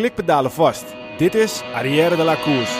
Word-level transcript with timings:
klikpedalen 0.00 0.50
vast. 0.50 0.84
Dit 1.18 1.34
is 1.34 1.62
Arrière 1.74 2.16
de 2.16 2.22
la 2.22 2.36
Course. 2.36 2.78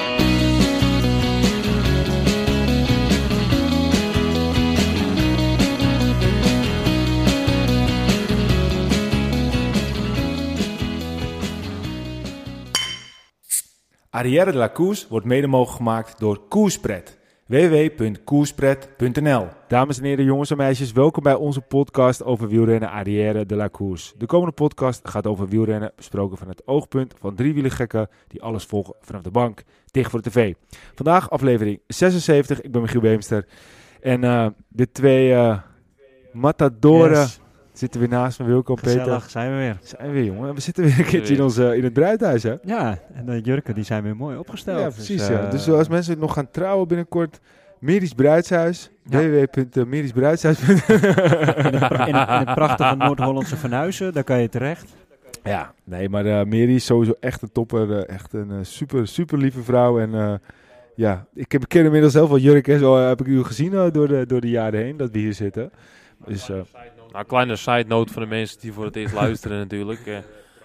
Arrière 14.10 14.52
de 14.52 14.58
la 14.58 14.72
Course 14.72 15.06
wordt 15.08 15.26
mede 15.26 15.46
mogelijk 15.46 15.76
gemaakt 15.76 16.20
door 16.20 16.48
Koerspret 16.48 17.19
www.koerspret.nl 17.50 19.48
Dames 19.68 19.98
en 19.98 20.04
heren, 20.04 20.24
jongens 20.24 20.50
en 20.50 20.56
meisjes, 20.56 20.92
welkom 20.92 21.22
bij 21.22 21.34
onze 21.34 21.60
podcast 21.60 22.24
over 22.24 22.48
wielrennen 22.48 22.90
Arrière 22.90 23.46
de 23.46 23.56
la 23.56 23.68
Course. 23.68 24.14
De 24.18 24.26
komende 24.26 24.54
podcast 24.54 25.08
gaat 25.08 25.26
over 25.26 25.48
wielrennen, 25.48 25.92
besproken 25.96 26.38
van 26.38 26.48
het 26.48 26.66
oogpunt 26.66 27.14
van 27.18 27.34
driewielergekken 27.34 28.08
die 28.28 28.42
alles 28.42 28.64
volgen 28.64 28.94
vanaf 29.00 29.22
de 29.22 29.30
bank, 29.30 29.62
tegen 29.90 30.10
voor 30.10 30.22
de 30.22 30.30
tv. 30.30 30.54
Vandaag 30.94 31.30
aflevering 31.30 31.80
76, 31.86 32.60
ik 32.60 32.72
ben 32.72 32.80
Michiel 32.80 33.00
Beemster 33.00 33.46
en 34.00 34.22
uh, 34.22 34.46
de 34.68 34.92
twee 34.92 35.30
uh, 35.30 35.58
matadoren 36.32 37.18
Yes. 37.18 37.39
Zitten 37.80 38.00
weer 38.00 38.08
naast 38.08 38.38
me, 38.38 38.44
Wilco 38.46 38.74
en 38.74 38.82
Peter. 38.82 39.00
Gezellig, 39.00 39.30
zijn 39.30 39.50
we 39.50 39.56
weer. 39.56 39.78
Zijn 39.82 40.06
we 40.06 40.12
weer, 40.12 40.24
jongen. 40.24 40.54
We 40.54 40.60
zitten 40.60 40.84
weer 40.84 40.98
een 40.98 41.04
keertje 41.04 41.34
in, 41.34 41.42
ons, 41.42 41.58
uh, 41.58 41.74
in 41.74 41.84
het 41.84 41.92
bruidhuis, 41.92 42.42
hè? 42.42 42.54
Ja, 42.62 42.98
en 43.14 43.26
de 43.26 43.40
jurken 43.40 43.74
die 43.74 43.84
zijn 43.84 44.02
weer 44.02 44.16
mooi 44.16 44.36
opgesteld. 44.36 44.80
Ja, 44.80 44.88
precies. 44.88 45.16
Dus, 45.18 45.28
ja. 45.28 45.40
eh, 45.44 45.50
dus 45.50 45.68
als 45.70 45.88
mensen 45.88 46.18
nog 46.18 46.32
gaan 46.32 46.50
trouwen 46.50 46.88
binnenkort, 46.88 47.40
Merisch 47.78 48.12
Bruidshuis, 48.12 48.90
Ja. 49.04 49.18
in, 49.20 49.32
in, 49.32 49.38
het, 51.74 52.08
in 52.08 52.14
het 52.14 52.54
prachtige 52.54 52.96
Noord-Hollandse 52.96 53.56
Vernuizen, 53.56 54.12
daar 54.12 54.24
kan 54.24 54.40
je 54.40 54.48
terecht. 54.48 54.94
ja, 55.44 55.72
nee, 55.84 56.08
maar 56.08 56.26
eh 56.26 56.44
Meri 56.46 56.74
is 56.74 56.84
sowieso 56.84 57.14
echt 57.20 57.42
een 57.42 57.52
topper. 57.52 57.96
eh, 57.98 58.14
echt 58.14 58.32
een 58.32 58.50
eh, 58.50 58.56
super, 58.62 59.06
super 59.08 59.38
lieve 59.38 59.62
vrouw. 59.62 60.00
En 60.00 60.14
eh, 60.14 60.34
ja, 60.94 61.26
ik 61.34 61.52
heb, 61.52 61.68
ken 61.68 61.84
inmiddels 61.84 62.14
heel 62.14 62.26
veel 62.26 62.38
jurken. 62.38 62.78
Zo 62.78 62.96
eh, 62.98 63.08
heb 63.08 63.20
ik 63.20 63.26
u 63.26 63.42
gezien 63.44 63.74
eh, 63.74 63.86
door, 63.92 64.08
de, 64.08 64.26
door 64.26 64.40
de 64.40 64.50
jaren 64.50 64.80
heen, 64.80 64.96
dat 64.96 65.10
we 65.10 65.18
hier 65.18 65.34
zitten. 65.34 65.70
Dus 66.26 66.50
eh, 66.50 66.56
Nou, 67.12 67.24
kleine 67.26 67.56
side 67.56 67.84
note 67.88 68.12
voor 68.12 68.22
de 68.22 68.28
mensen 68.28 68.60
die 68.60 68.72
voor 68.72 68.84
het 68.84 68.96
eerst 68.96 69.14
luisteren 69.24 69.58
natuurlijk. 69.58 70.06
Eh, 70.06 70.18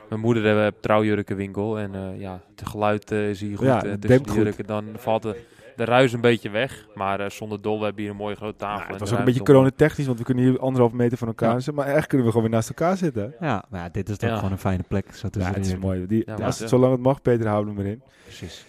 mijn 0.09 0.21
moeder 0.21 0.43
heeft 0.43 0.73
een 0.75 0.79
trouwjurkenwinkel 0.81 1.79
en 1.79 1.95
eh, 1.95 2.19
ja, 2.19 2.41
het 2.55 2.67
geluid 2.67 3.11
eh, 3.11 3.29
is 3.29 3.39
hier 3.41 3.57
goed. 3.57 3.65
Ja, 3.65 3.83
eh, 3.83 3.89
het 3.91 4.01
tussen 4.01 4.23
de 4.23 4.33
jurken, 4.33 4.65
dan 4.65 4.85
valt 4.97 5.21
de, 5.21 5.41
de 5.75 5.85
ruis 5.85 6.13
een 6.13 6.21
beetje 6.21 6.49
weg. 6.49 6.85
Maar 6.95 7.19
eh, 7.19 7.29
zonder 7.29 7.61
dol, 7.61 7.77
we 7.79 7.85
hebben 7.85 8.01
hier 8.01 8.11
een 8.11 8.17
mooie 8.17 8.35
grote 8.35 8.57
tafel. 8.57 8.79
nou, 8.79 8.91
het 8.91 8.99
was 8.99 9.11
ook 9.13 9.19
een 9.19 9.25
beetje 9.25 9.43
coronatechnisch, 9.43 10.05
want 10.05 10.17
we 10.17 10.23
kunnen 10.25 10.43
hier 10.43 10.59
anderhalf 10.59 10.91
meter 10.93 11.17
van 11.17 11.27
elkaar 11.27 11.49
Ja. 11.49 11.55
zitten. 11.55 11.73
Maar 11.73 11.83
eigenlijk 11.83 12.09
kunnen 12.09 12.27
we 12.27 12.33
gewoon 12.33 12.49
weer 12.49 12.57
naast 12.59 12.69
elkaar 12.79 12.97
zitten. 12.97 13.33
Ja, 13.39 13.63
maar 13.69 13.81
ja, 13.81 13.89
dit 13.89 14.09
is 14.09 14.17
toch 14.17 14.29
Ja. 14.29 14.35
gewoon 14.35 14.51
een 14.51 14.57
fijne 14.57 14.83
plek. 14.87 15.15
Zo 15.15 15.27
Ja, 15.31 15.51
het 15.53 15.65
is 15.65 15.77
mooi. 15.77 16.07
Die, 16.07 16.31
als 16.31 16.53
het, 16.55 16.63
eh, 16.63 16.69
zolang 16.69 16.91
het 16.91 17.01
mag, 17.01 17.21
Peter, 17.21 17.47
houden 17.47 17.73
we 17.75 17.79
hem 17.81 17.89
erin. 17.89 18.01
Precies. 18.23 18.65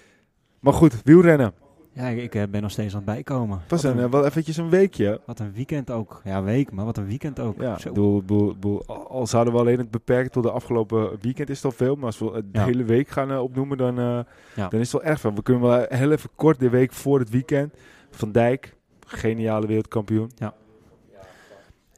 Maar 0.61 0.73
goed, 0.73 1.03
wielrennen. 1.05 1.53
Ja, 1.97 2.07
ik, 2.07 2.23
ik, 2.23 2.35
eh, 2.35 2.43
ben 2.51 2.63
nog 2.63 2.71
steeds 2.71 2.93
aan 2.95 3.03
het 3.05 3.15
bijkomen. 3.15 3.61
Pas 3.67 3.83
Wat 3.83 3.93
een, 3.93 3.99
een, 3.99 4.05
eh, 4.05 4.11
wel 4.11 4.25
eventjes 4.25 4.57
een 4.57 4.71
weekje. 4.71 5.21
wat 5.27 5.39
een 5.39 5.53
weekend 5.53 5.91
ook. 5.91 6.21
Ja, 6.25 6.43
week, 6.43 6.71
maar 6.73 6.85
wat 6.85 6.97
een 6.97 7.07
weekend 7.07 7.41
ook. 7.41 7.61
Ja, 7.61 7.77
al 9.09 9.27
zouden 9.27 9.53
we 9.53 9.59
alleen 9.59 9.79
het 9.79 9.91
beperken 9.91 10.31
tot 10.31 10.43
de 10.43 10.51
afgelopen 10.51 11.11
weekend 11.21 11.49
is 11.51 11.57
het 11.57 11.65
al 11.65 11.71
veel. 11.71 11.95
Maar 11.97 12.05
als 12.05 12.19
we 12.19 12.31
de 12.33 12.59
Ja. 12.59 12.65
hele 12.65 12.85
week 12.85 13.09
gaan 13.09 13.31
eh, 13.31 13.43
opnoemen, 13.43 13.77
dan, 13.79 13.95
Ja. 13.95 14.69
dan 14.69 14.81
is 14.81 14.93
het 14.93 15.03
wel 15.03 15.11
erg 15.11 15.21
veel. 15.21 15.35
We 15.35 15.43
kunnen 15.43 15.63
wel 15.63 15.85
heel 15.89 16.13
even 16.13 16.31
kort 16.35 16.59
de 16.59 16.69
week 16.69 16.93
voor 16.93 17.19
het 17.19 17.31
weekend. 17.31 17.75
Van 18.11 18.33
Dijk, 18.33 18.77
geniale 19.07 19.67
wereldkampioen. 19.67 20.31
Ja, 20.35 20.55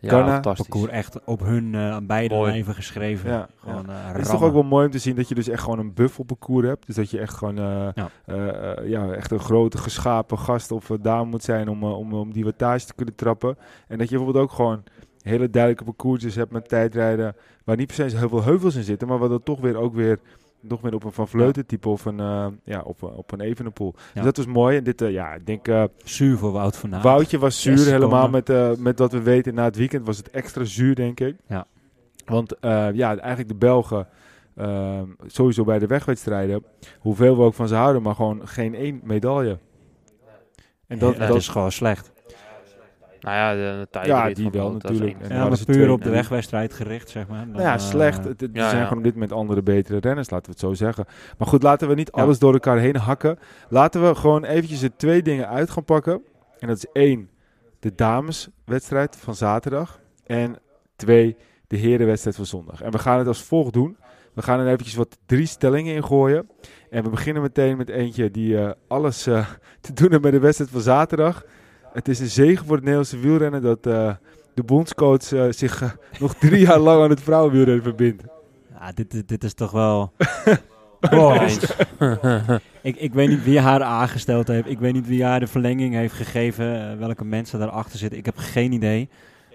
Fantastisch. 0.03 0.67
Parcours 0.67 0.93
echt 0.93 1.25
op 1.25 1.41
hun 1.41 1.75
eh, 1.75 1.91
aan 1.91 2.07
beide 2.07 2.35
Mooi. 2.35 2.51
lijven 2.51 2.75
geschreven. 2.75 3.31
Ja, 3.31 3.49
Gewoon, 3.57 3.89
eh, 3.89 3.95
Het 3.97 4.21
is 4.21 4.29
toch 4.29 4.43
ook 4.43 4.53
wel 4.53 4.63
mooi 4.63 4.85
om 4.87 4.91
te 4.91 4.99
zien 4.99 5.17
dat 5.17 5.29
je 5.29 5.35
dus 5.35 5.49
echt 5.49 5.63
gewoon 5.63 5.79
een 5.79 5.95
buffelparcours 5.95 6.67
hebt. 6.67 6.87
Dus 6.87 6.97
dat 6.97 7.11
je 7.11 7.19
echt 7.19 7.35
gewoon 7.35 7.59
eh, 7.59 7.89
Ja. 7.95 8.11
ja, 8.85 9.13
echt 9.13 9.31
een 9.31 9.39
grote 9.41 9.79
geschapen 9.79 10.39
gast 10.39 10.71
of 10.71 10.89
uh, 10.89 10.99
dame 11.01 11.31
moet 11.31 11.43
zijn 11.43 11.69
om, 11.69 11.85
om, 11.85 12.13
om 12.15 12.33
die 12.33 12.45
wattage 12.45 12.87
te 12.87 12.95
kunnen 12.95 13.15
trappen. 13.15 13.57
En 13.89 13.99
dat 13.99 14.09
je 14.09 14.17
bijvoorbeeld 14.17 14.45
ook 14.45 14.53
gewoon 14.53 14.83
hele 15.23 15.51
duidelijke 15.51 15.85
parcoursjes 15.85 16.35
hebt 16.35 16.51
met 16.51 16.69
tijdrijden. 16.69 17.37
Waar 17.65 17.77
niet 17.77 17.87
per 17.97 18.11
se 18.11 18.17
heel 18.17 18.29
veel 18.29 18.45
heuvels 18.45 18.75
in 18.75 18.83
zitten, 18.83 19.09
maar 19.09 19.19
waar 19.19 19.29
dat 19.29 19.45
toch 19.45 19.61
weer 19.61 19.77
ook 19.77 19.95
weer 19.95 20.19
nog 20.61 20.83
meer 20.83 20.95
op 20.95 21.05
een 21.05 21.13
Van 21.13 21.29
Vleuten 21.29 21.67
type 21.67 21.89
of 21.89 22.05
een, 22.05 22.21
eh, 22.21 22.47
ja, 22.65 22.81
op, 22.81 23.03
een- 23.03 23.09
op 23.15 23.33
een 23.33 23.41
Evenepoel. 23.41 23.95
Ja. 23.97 24.03
Dus 24.15 24.23
dat 24.25 24.37
was 24.37 24.47
mooi. 24.47 24.77
En 24.77 24.85
dit, 24.85 25.01
eh, 25.03 25.11
ja, 25.11 25.35
ik 25.35 25.47
denk, 25.47 25.69
eh, 25.69 25.85
Zuur 26.05 26.37
voor 26.37 26.53
Wout 26.53 26.77
van 26.77 26.95
Aert. 26.95 27.03
Woutje 27.03 27.39
was 27.39 27.63
zuur 27.63 27.87
helemaal 27.87 28.29
met, 28.29 28.51
eh, 28.51 28.71
met 28.75 28.99
wat 28.99 29.13
we 29.13 29.23
weten. 29.23 29.55
Na 29.55 29.65
het 29.65 29.77
weekend 29.77 30.07
was 30.07 30.17
het 30.17 30.31
extra 30.31 30.65
zuur, 30.65 30.95
denk 30.95 31.21
ik. 31.21 31.37
Ja. 31.49 31.67
Want 32.25 32.59
eh, 32.59 32.89
ja, 32.93 33.17
eigenlijk 33.19 33.49
de 33.49 33.55
Belgen, 33.55 34.09
sowieso 35.27 35.65
bij 35.65 35.79
de 35.79 35.87
wegwedstrijden, 35.87 36.65
hoeveel 36.99 37.37
we 37.37 37.43
ook 37.43 37.55
van 37.55 37.69
ze 37.69 37.75
houden, 37.75 38.03
maar 38.03 38.15
gewoon 38.15 38.49
geen 38.49 38.75
één 38.75 39.01
medaille. 39.05 39.59
En 40.87 40.99
dat, 40.99 41.17
Ja, 41.17 41.27
dat, 41.27 41.37
is 41.37 41.49
gewoon 41.49 41.73
slecht. 41.73 42.13
Nou 43.21 43.37
ja, 43.37 43.55
de, 43.55 43.87
de 43.91 44.07
Ja, 44.07 44.27
die 44.27 44.43
van 44.43 44.53
wel 44.53 44.73
natuurlijk. 44.73 45.17
En 45.21 45.35
Ja, 45.37 45.49
maar 45.49 45.65
puur 45.65 45.75
twee- 45.75 45.93
op 45.93 46.03
de 46.03 46.11
wegwedstrijd 46.11 46.73
gericht, 46.73 47.11
zeg 47.11 47.27
maar. 47.29 47.47
nou 47.47 47.63
ja, 47.63 47.79
slecht. 47.79 48.19
eh, 48.19 48.25
het 48.27 48.41
ja, 48.53 48.69
zijn 48.69 48.77
ja. 48.77 48.83
gewoon 48.83 48.99
op 48.99 49.05
dit 49.05 49.13
moment 49.13 49.33
andere, 49.33 49.63
betere 49.63 49.99
renners, 49.99 50.31
laten 50.31 50.47
we 50.47 50.51
het 50.53 50.61
zo 50.61 50.75
zeggen. 50.75 51.05
Maar 51.39 51.49
goed, 51.49 51.63
laten 51.63 51.89
we 51.89 51.95
niet 51.95 52.11
Ja. 52.15 52.23
alles 52.23 52.39
door 52.39 52.53
elkaar 52.53 52.79
heen 52.79 52.97
hakken. 52.97 53.39
Laten 53.69 54.09
we 54.09 54.15
gewoon 54.15 54.45
eventjes 54.45 54.81
de 54.81 54.97
twee 54.97 55.23
dingen 55.23 55.49
uit 55.49 55.71
gaan 55.71 55.85
pakken. 55.85 56.23
En 56.59 56.69
dat 56.69 56.77
is 56.77 56.87
één, 56.93 57.31
de 57.81 57.95
dameswedstrijd 57.95 59.17
van 59.17 59.35
zaterdag. 59.35 60.01
En 60.27 60.57
twee, 60.97 61.37
de 61.67 61.77
herenwedstrijd 61.77 62.37
van 62.37 62.47
zondag. 62.47 62.83
En 62.83 62.91
we 62.93 62.99
gaan 62.99 63.19
het 63.19 63.27
als 63.27 63.43
volgt 63.43 63.73
doen. 63.73 63.97
We 64.35 64.43
gaan 64.43 64.61
er 64.61 64.67
eventjes 64.67 64.95
wat 64.95 65.19
drie 65.27 65.47
stellingen 65.47 65.95
in 65.95 66.05
gooien. 66.05 66.49
En 66.91 67.03
we 67.05 67.11
beginnen 67.11 67.43
meteen 67.43 67.77
met 67.77 67.89
eentje 67.89 68.31
die 68.31 68.59
eh, 68.59 68.71
alles 68.89 69.27
eh, 69.27 69.47
te 69.81 69.93
doen 69.93 70.11
heeft 70.11 70.23
met 70.23 70.33
de 70.33 70.39
wedstrijd 70.39 70.71
van 70.71 70.81
zaterdag. 70.81 71.45
Het 71.93 72.09
is 72.09 72.21
een 72.21 72.27
zegen 72.27 72.65
voor 72.65 72.75
het 72.75 72.85
Nederlandse 72.85 73.19
wielrennen 73.19 73.63
dat 73.63 73.87
eh, 73.87 74.15
de 74.55 74.63
bondscoach 74.63 75.33
eh, 75.33 75.45
zich 75.51 75.83
eh, 75.83 75.91
nog 76.21 76.35
drie 76.35 76.61
jaar 76.61 76.79
lang 76.79 77.03
aan 77.03 77.11
het 77.11 77.21
vrouwenwielrennen 77.21 77.83
verbindt. 77.83 78.23
Ja, 78.79 78.93
dit, 78.93 79.29
dit, 79.29 79.45
is 79.45 79.55
toch 79.55 79.71
wel... 79.71 80.13
Wow. 81.01 81.49
Ik, 82.83 82.97
ik 82.97 83.15
weet 83.15 83.29
niet 83.29 83.45
wie 83.45 83.61
haar 83.61 83.83
aangesteld 83.83 84.49
heeft. 84.49 84.69
Ik 84.69 84.79
weet 84.79 84.93
niet 84.93 85.07
wie 85.07 85.25
haar 85.25 85.41
de 85.41 85.47
verlenging 85.47 85.95
heeft 85.95 86.15
gegeven. 86.15 86.99
welke 86.99 87.25
mensen 87.25 87.59
daarachter 87.59 87.99
zitten. 87.99 88.19
Ik 88.19 88.25
heb 88.25 88.37
geen 88.37 88.73
idee. 88.73 89.09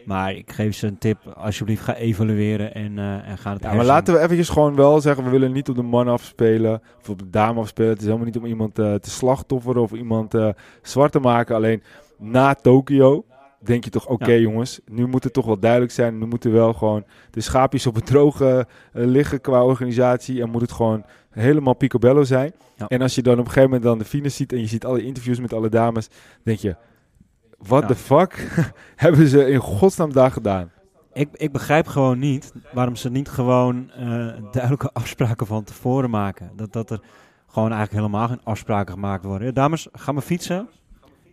Maar 0.05 0.33
ik 0.33 0.51
geef 0.51 0.75
ze 0.75 0.87
een 0.87 0.97
tip. 0.97 1.17
Alsjeblieft, 1.37 1.81
ga 1.83 1.95
evalueren 1.95 2.73
en, 2.73 2.99
eh, 2.99 3.29
en 3.29 3.37
ga 3.37 3.53
het 3.53 3.63
Ja, 3.63 3.73
maar 3.73 3.85
laten 3.85 4.13
we 4.13 4.19
eventjes 4.19 4.49
gewoon 4.49 4.75
wel 4.75 5.01
zeggen, 5.01 5.23
we 5.23 5.29
willen 5.29 5.51
niet 5.51 5.69
op 5.69 5.75
de 5.75 5.81
man 5.81 6.07
afspelen 6.07 6.81
of 7.01 7.09
op 7.09 7.19
de 7.19 7.29
dame 7.29 7.59
afspelen. 7.59 7.89
Het 7.89 7.99
is 7.99 8.05
helemaal 8.05 8.25
niet 8.25 8.37
om 8.37 8.45
iemand 8.45 8.79
eh, 8.79 8.93
te 8.93 9.09
slachtofferen 9.09 9.81
of 9.81 9.91
iemand 9.91 10.33
eh, 10.33 10.49
zwart 10.81 11.11
te 11.11 11.19
maken. 11.19 11.55
Alleen 11.55 11.83
na 12.17 12.53
Tokio 12.53 13.25
denk 13.59 13.83
je 13.83 13.89
toch, 13.89 14.07
oké 14.07 14.31
Ja. 14.31 14.37
jongens, 14.37 14.79
nu 14.85 15.07
moet 15.07 15.23
het 15.23 15.33
toch 15.33 15.45
wel 15.45 15.59
duidelijk 15.59 15.91
zijn. 15.91 16.17
Nu 16.17 16.25
moeten 16.25 16.51
wel 16.51 16.73
gewoon 16.73 17.03
de 17.31 17.41
schaapjes 17.41 17.87
op 17.87 17.95
het 17.95 18.05
droge 18.05 18.67
liggen 18.91 19.41
qua 19.41 19.63
organisatie. 19.63 20.41
En 20.41 20.49
moet 20.49 20.61
het 20.61 20.71
gewoon 20.71 21.03
helemaal 21.29 21.73
picobello 21.75 22.23
zijn. 22.23 22.53
Ja. 22.75 22.87
En 22.87 23.01
als 23.01 23.15
je 23.15 23.21
dan 23.21 23.33
op 23.33 23.39
een 23.39 23.45
gegeven 23.45 23.69
moment 23.69 23.83
dan 23.83 23.97
de 23.97 24.05
finish 24.05 24.35
ziet 24.35 24.53
en 24.53 24.59
je 24.59 24.67
ziet 24.67 24.85
alle 24.85 25.03
interviews 25.03 25.39
met 25.39 25.53
alle 25.53 25.69
dames, 25.69 26.07
denk 26.43 26.59
je, 26.59 26.75
what 27.67 27.81
Ja. 27.81 27.87
the 27.87 27.95
fuck 27.95 28.47
hebben 28.95 29.27
ze 29.27 29.49
in 29.51 29.59
godsnaam 29.59 30.13
daar 30.13 30.31
gedaan? 30.31 30.71
Ik, 31.13 31.29
ik 31.33 31.51
begrijp 31.51 31.87
gewoon 31.87 32.19
niet 32.19 32.53
waarom 32.73 32.95
ze 32.95 33.09
niet 33.09 33.29
gewoon 33.29 33.91
eh, 33.91 34.05
duidelijke 34.51 34.89
afspraken 35.01 35.47
van 35.47 35.63
tevoren 35.63 36.09
maken. 36.09 36.51
Dat, 36.55 36.73
dat 36.73 36.89
er 36.89 36.99
gewoon 37.47 37.71
eigenlijk 37.71 38.05
helemaal 38.05 38.27
geen 38.27 38.41
afspraken 38.43 38.93
gemaakt 38.93 39.25
worden. 39.25 39.47
Ja, 39.47 39.53
dames, 39.53 39.87
ga 39.91 40.11
maar 40.11 40.21
fietsen. 40.21 40.69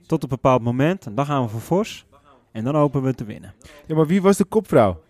Tot 0.06 0.22
een 0.22 0.28
bepaald 0.28 0.62
moment. 0.62 1.06
En 1.06 1.14
dan 1.14 1.26
gaan 1.26 1.42
we 1.42 1.48
voor 1.48 1.60
Fors. 1.60 2.06
En 2.52 2.64
dan 2.64 2.74
hopen 2.74 3.02
we 3.02 3.14
te 3.14 3.24
winnen. 3.24 3.54
Ja, 3.86 3.94
maar 3.94 4.06
wie 4.06 4.22
was 4.22 4.36
de 4.36 4.44
kopvrouw? 4.44 5.00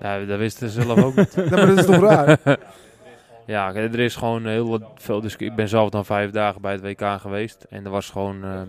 Ja, 0.00 0.24
dat 0.24 0.38
wisten 0.38 0.68
ze 0.68 0.82
zelf 0.82 1.02
ook 1.02 1.14
niet. 1.16 1.36
Nou, 1.36 1.50
maar 1.50 1.66
dat 1.66 1.78
is 1.78 1.84
toch 1.86 2.00
raar? 2.00 2.38
Ja, 3.46 3.74
er 3.74 3.98
is 3.98 4.16
gewoon 4.16 4.46
heel 4.46 4.68
wat- 4.68 4.82
veel 4.94 5.20
discussie. 5.20 5.50
Ik 5.50 5.56
ben 5.56 5.68
zelf 5.68 5.90
dan 5.90 6.04
vijf 6.04 6.30
dagen 6.30 6.60
bij 6.60 6.72
het 6.72 6.80
WK 6.82 7.20
geweest. 7.20 7.66
En 7.70 7.84
er 7.84 7.90
was 7.90 8.10
gewoon 8.10 8.44
eh, 8.44 8.60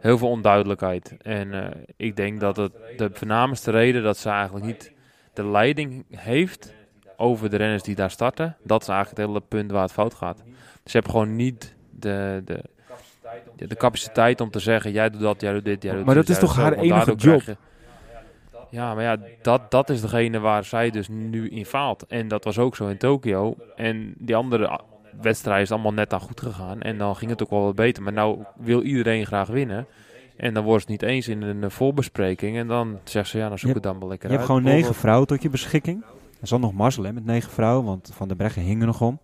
heel 0.00 0.18
veel 0.18 0.28
onduidelijkheid. 0.28 1.16
En 1.22 1.64
eh, 1.64 1.80
ik 1.96 2.16
denk 2.16 2.40
dat 2.40 2.56
het 2.56 2.72
de 2.96 3.10
voornaamste 3.12 3.70
reden 3.70 4.02
dat 4.02 4.16
ze 4.16 4.28
eigenlijk 4.28 4.64
niet 4.64 4.92
de 5.34 5.46
leiding 5.46 6.04
heeft 6.10 6.72
over 7.16 7.50
de 7.50 7.56
renners 7.56 7.82
die 7.82 7.94
daar 7.94 8.10
starten. 8.10 8.56
Dat 8.62 8.82
is 8.82 8.88
eigenlijk 8.88 9.18
het 9.18 9.28
hele 9.28 9.42
punt 9.48 9.70
waar 9.70 9.82
het 9.82 9.92
fout 9.92 10.14
gaat. 10.14 10.42
Ze 10.84 10.90
hebben 10.92 11.10
gewoon 11.10 11.36
niet 11.36 11.74
de, 11.90 12.42
de, 12.44 12.62
de, 13.66 13.76
capaciteit 13.76 14.40
om 14.40 14.50
te 14.50 14.58
zeggen: 14.58 14.92
jij 14.92 15.10
doet 15.10 15.20
dat, 15.20 15.40
jij 15.40 15.52
doet 15.52 15.64
dit, 15.64 15.82
jij 15.82 15.94
doet 15.94 16.04
Maar 16.04 16.14
dit, 16.14 16.26
dat 16.26 16.36
is 16.36 16.42
toch 16.42 16.56
haar 16.56 16.72
enige 16.72 17.14
job? 17.14 17.40
je- 17.40 17.56
ja, 18.70 18.94
maar 18.94 19.04
ja, 19.04 19.16
dat, 19.42 19.70
dat 19.70 19.90
is 19.90 20.00
degene 20.00 20.38
waar 20.38 20.64
zij 20.64 20.90
dus 20.90 21.08
nu 21.08 21.48
in 21.48 21.66
faalt. 21.66 22.06
En 22.06 22.28
dat 22.28 22.44
was 22.44 22.58
ook 22.58 22.76
zo 22.76 22.86
in 22.86 22.98
Tokio. 22.98 23.56
En 23.76 24.14
die 24.18 24.36
andere 24.36 24.80
wedstrijden 25.20 25.62
is 25.62 25.72
allemaal 25.72 25.92
net 25.92 26.12
aan 26.12 26.20
goed 26.20 26.40
gegaan. 26.40 26.82
En 26.82 26.98
dan 26.98 27.16
ging 27.16 27.30
het 27.30 27.42
ook 27.42 27.50
wel 27.50 27.64
wat 27.64 27.74
beter. 27.74 28.02
Maar 28.02 28.12
nou 28.12 28.44
wil 28.56 28.82
iedereen 28.82 29.26
graag 29.26 29.48
winnen. 29.48 29.86
En 30.36 30.54
dan 30.54 30.64
wordt 30.64 30.80
het 30.80 30.90
niet 30.90 31.02
eens 31.02 31.28
in 31.28 31.42
een 31.42 31.70
voorbespreking. 31.70 32.56
En 32.56 32.66
dan 32.66 32.98
zegt 33.04 33.28
ze, 33.28 33.38
ja, 33.38 33.48
dan 33.48 33.58
zoek 33.58 33.68
Je 33.68 33.74
het 33.74 33.82
dan 33.82 33.98
wel 33.98 34.08
lekker 34.08 34.28
Je 34.28 34.34
hebt 34.34 34.46
gewoon 34.46 34.62
negen 34.62 34.94
vrouwen 34.94 35.26
tot 35.26 35.42
je 35.42 35.50
beschikking. 35.50 36.04
Er 36.40 36.46
zat 36.46 36.60
nog 36.60 36.72
mazzel 36.72 37.04
hè, 37.04 37.12
met 37.12 37.24
negen 37.24 37.50
vrouwen, 37.50 37.84
want 37.84 38.10
Van 38.12 38.28
der 38.28 38.36
Breggen 38.36 38.62
hing 38.62 38.80
er 38.80 38.86
nog 38.86 39.00
om. 39.00 39.18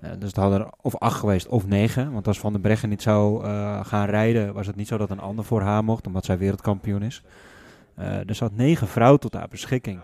Eh, 0.00 0.10
dus 0.18 0.28
het 0.28 0.36
hadden 0.36 0.60
er 0.60 0.70
of 0.80 0.96
acht 0.96 1.18
geweest 1.18 1.48
of 1.48 1.66
negen. 1.66 2.12
Want 2.12 2.26
als 2.26 2.38
Van 2.38 2.52
der 2.52 2.60
Breggen 2.60 2.88
niet 2.88 3.02
zou 3.02 3.44
eh, 3.44 3.84
gaan 3.84 4.06
rijden, 4.06 4.54
was 4.54 4.66
het 4.66 4.76
niet 4.76 4.88
zo 4.88 4.96
dat 4.96 5.10
een 5.10 5.20
ander 5.20 5.44
voor 5.44 5.60
haar 5.60 5.84
mocht, 5.84 6.06
omdat 6.06 6.24
zij 6.24 6.38
wereldkampioen 6.38 7.02
is. 7.02 7.22
Eh, 7.94 8.28
er 8.28 8.34
zat 8.34 8.52
negen 8.52 8.86
vrouwen 8.86 9.20
tot 9.20 9.34
haar 9.34 9.48
beschikking. 9.48 10.00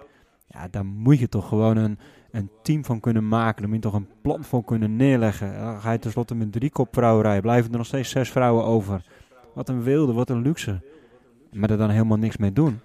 Ja, 0.52 0.68
daar 0.70 0.84
moet 0.84 1.18
je 1.18 1.28
toch 1.28 1.48
gewoon 1.48 1.76
een, 1.76 1.98
een 2.30 2.50
team 2.62 2.84
van 2.84 3.00
kunnen 3.00 3.28
maken. 3.28 3.60
Daar 3.62 3.70
moet 3.70 3.82
je 3.82 3.90
toch 3.90 4.00
een 4.00 4.08
plan 4.22 4.44
voor 4.44 4.64
kunnen 4.64 4.96
neerleggen. 4.96 5.54
Dan 5.58 5.80
ga 5.80 5.92
je 5.92 5.98
tenslotte 5.98 6.34
met 6.34 6.52
drie 6.52 6.70
kopvrouwen 6.70 7.22
rijden. 7.22 7.42
Blijven 7.42 7.70
er 7.70 7.76
nog 7.76 7.86
steeds 7.86 8.10
zes 8.10 8.30
vrouwen 8.30 8.64
over. 8.64 9.02
Wat 9.54 9.68
een 9.68 9.82
wilde, 9.82 10.12
wat 10.12 10.30
een 10.30 10.42
luxe. 10.42 10.80
Maar 11.52 11.70
er 11.70 11.76
dan 11.76 11.90
helemaal 11.90 12.18
niks 12.18 12.36
mee 12.36 12.52
doen. 12.52 12.80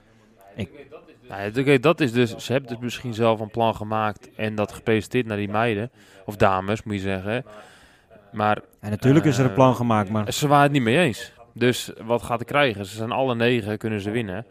Nou 1.29 1.59
oké, 1.59 1.79
dat 1.79 1.99
is 1.99 2.11
dus, 2.11 2.35
ze 2.35 2.51
hebben 2.51 2.71
dus 2.71 2.79
misschien 2.79 3.13
zelf 3.13 3.39
een 3.39 3.49
plan 3.51 3.75
gemaakt 3.75 4.29
en 4.35 4.55
dat 4.55 4.71
gepresenteerd 4.71 5.25
naar 5.25 5.37
die 5.37 5.49
meiden, 5.49 5.91
of 6.25 6.35
dames 6.35 6.83
moet 6.83 6.93
je 6.95 6.99
zeggen. 7.01 7.45
Maar 8.31 8.61
En 8.79 8.89
natuurlijk 8.89 9.25
is 9.25 9.37
er 9.37 9.43
een 9.43 9.49
Eh, 9.49 9.55
plan 9.55 9.75
gemaakt, 9.75 10.09
maar 10.09 10.33
ze 10.33 10.47
waren 10.47 10.63
het 10.63 10.71
niet 10.71 10.81
mee 10.81 10.97
eens. 10.97 11.33
Dus 11.53 11.91
wat 12.05 12.23
gaat 12.23 12.39
er 12.39 12.45
krijgen? 12.45 12.85
Ze 12.85 12.95
zijn 12.95 13.11
alle 13.11 13.35
negen, 13.35 13.77
kunnen 13.77 14.01
ze 14.01 14.11
winnen. 14.11 14.45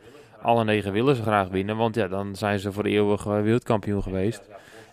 Alle 0.46 0.64
negen 0.64 0.93
willen 0.93 1.16
ze 1.16 1.22
graag 1.22 1.48
winnen, 1.48 1.76
want 1.76 1.94
ja, 1.94 2.08
dan 2.08 2.37
zijn 2.37 2.58
ze 2.58 2.72
voor 2.72 2.82
de 2.82 2.88
eeuwig 2.88 3.25
wereldkampioen 3.25 4.02
geweest. 4.02 4.43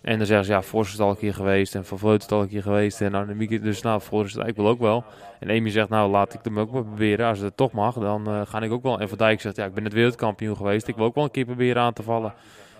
En 0.02 0.18
dan 0.18 0.26
zeggen 0.26 0.46
ze, 0.46 0.52
ja, 0.52 0.62
Vos 0.62 0.92
is 0.92 1.00
al 1.00 1.10
een 1.10 1.16
keer 1.16 1.34
geweest 1.34 1.74
en 1.74 1.84
Van 1.84 1.98
Vleut 1.98 2.22
is 2.22 2.28
al 2.28 2.42
een 2.42 2.48
keer 2.48 2.62
geweest. 2.62 3.00
En 3.00 3.14
Annemiek, 3.14 3.62
dus 3.62 3.82
nou, 3.82 4.02
het 4.10 4.46
ik 4.46 4.56
wil 4.56 4.68
ook 4.68 4.80
wel. 4.80 5.04
En 5.40 5.50
Amy 5.50 5.70
zegt, 5.70 5.88
nou, 5.88 6.10
laat 6.10 6.34
ik 6.34 6.40
hem 6.42 6.58
ook 6.58 6.70
maar 6.70 6.84
proberen. 6.84 7.26
Als 7.26 7.38
het 7.38 7.56
toch 7.56 7.72
mag, 7.72 7.94
dan 7.94 8.26
eh, 8.26 8.40
ga 8.44 8.60
ik 8.60 8.72
ook 8.72 8.82
wel. 8.82 9.00
En 9.00 9.08
Van 9.08 9.18
Dijk 9.18 9.40
zegt, 9.40 9.56
ja, 9.56 9.64
ik 9.64 9.74
ben 9.74 9.84
het 9.84 9.92
wereldkampioen 9.92 10.56
geweest. 10.56 10.88
Ik 10.88 10.96
wil 10.96 11.04
ook 11.04 11.14
wel 11.14 11.24
een 11.24 11.30
keer 11.30 11.44
proberen 11.44 11.82
aan 11.82 11.92
te 11.92 12.02
vallen. 12.02 12.34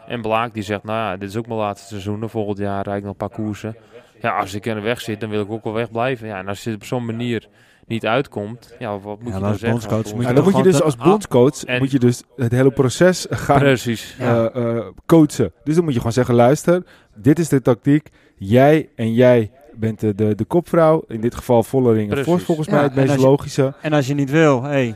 En 0.07 0.23
Blaak 0.23 0.55
die 0.55 0.63
zegt, 0.63 0.85
nou 0.85 0.99
ja, 0.99 1.17
dit 1.17 1.29
is 1.29 1.37
ook 1.37 1.47
mijn 1.47 1.59
laatste 1.59 1.89
seizoen. 1.89 2.29
Volgend 2.29 2.59
jaar 2.59 2.85
rijd 2.85 2.97
ik 2.97 3.03
nog 3.03 3.13
een 3.13 3.29
paar 3.29 3.37
koersen. 3.37 3.77
Ja, 4.21 4.39
als 4.39 4.55
ik 4.55 4.67
er 4.67 4.83
weg 4.83 5.01
zit, 5.01 5.21
dan 5.21 5.31
wil 5.31 5.43
ik 5.43 5.51
ook 5.51 5.65
wel 5.65 5.73
wegblijven. 5.73 6.27
Ja, 6.27 6.39
en 6.39 6.49
als 6.49 6.65
je 6.65 6.75
op 6.75 6.85
zo'n 6.85 7.05
manier 7.05 7.49
niet 7.87 8.07
uitkomt, 8.07 8.75
ja, 8.79 8.99
wat 8.99 9.19
moet 9.21 9.29
Ja, 9.29 9.35
je 9.35 9.41
dan 9.41 9.51
als 9.51 9.59
zeggen? 9.61 9.69
bondscoach 9.71 10.15
moet 10.15 10.27
je 10.27 10.33
dan 10.35 10.45
moet 10.45 10.57
je 10.57 10.63
dus 10.63 10.83
als 10.83 10.97
bondscoach 10.97 11.65
en- 11.65 11.79
moet 11.79 11.91
je 11.91 11.99
dus 11.99 12.23
het 12.37 12.53
hele 12.53 12.71
proces 12.71 13.27
gaan 13.31 13.59
Precies. 13.59 14.17
Ja. 14.19 14.49
eh, 14.51 14.77
eh, 14.77 14.85
coachen. 15.07 15.53
Dus 15.65 15.75
dan 15.75 15.85
moet 15.85 15.93
je 15.93 15.99
gewoon 15.99 16.13
zeggen, 16.15 16.35
luister, 16.35 16.83
dit 17.15 17.39
is 17.39 17.49
de 17.49 17.63
tactiek. 17.63 18.09
Jij 18.37 18.89
en 18.97 19.13
jij 19.15 19.51
bent 19.75 20.01
de, 20.01 20.15
de, 20.15 20.35
de 20.35 20.45
kopvrouw. 20.45 21.03
In 21.09 21.21
dit 21.21 21.35
geval 21.35 21.63
Vollering 21.63 22.09
en 22.09 22.15
Precies. 22.15 22.33
Vos 22.33 22.43
volgens 22.43 22.67
Ja, 22.69 22.75
mij 22.75 22.83
het 22.83 22.95
meest 22.95 23.15
je- 23.15 23.21
logische. 23.21 23.75
En 23.83 23.93
als 23.93 24.07
je 24.07 24.15
niet 24.15 24.31
wil, 24.31 24.63
hey, 24.63 24.95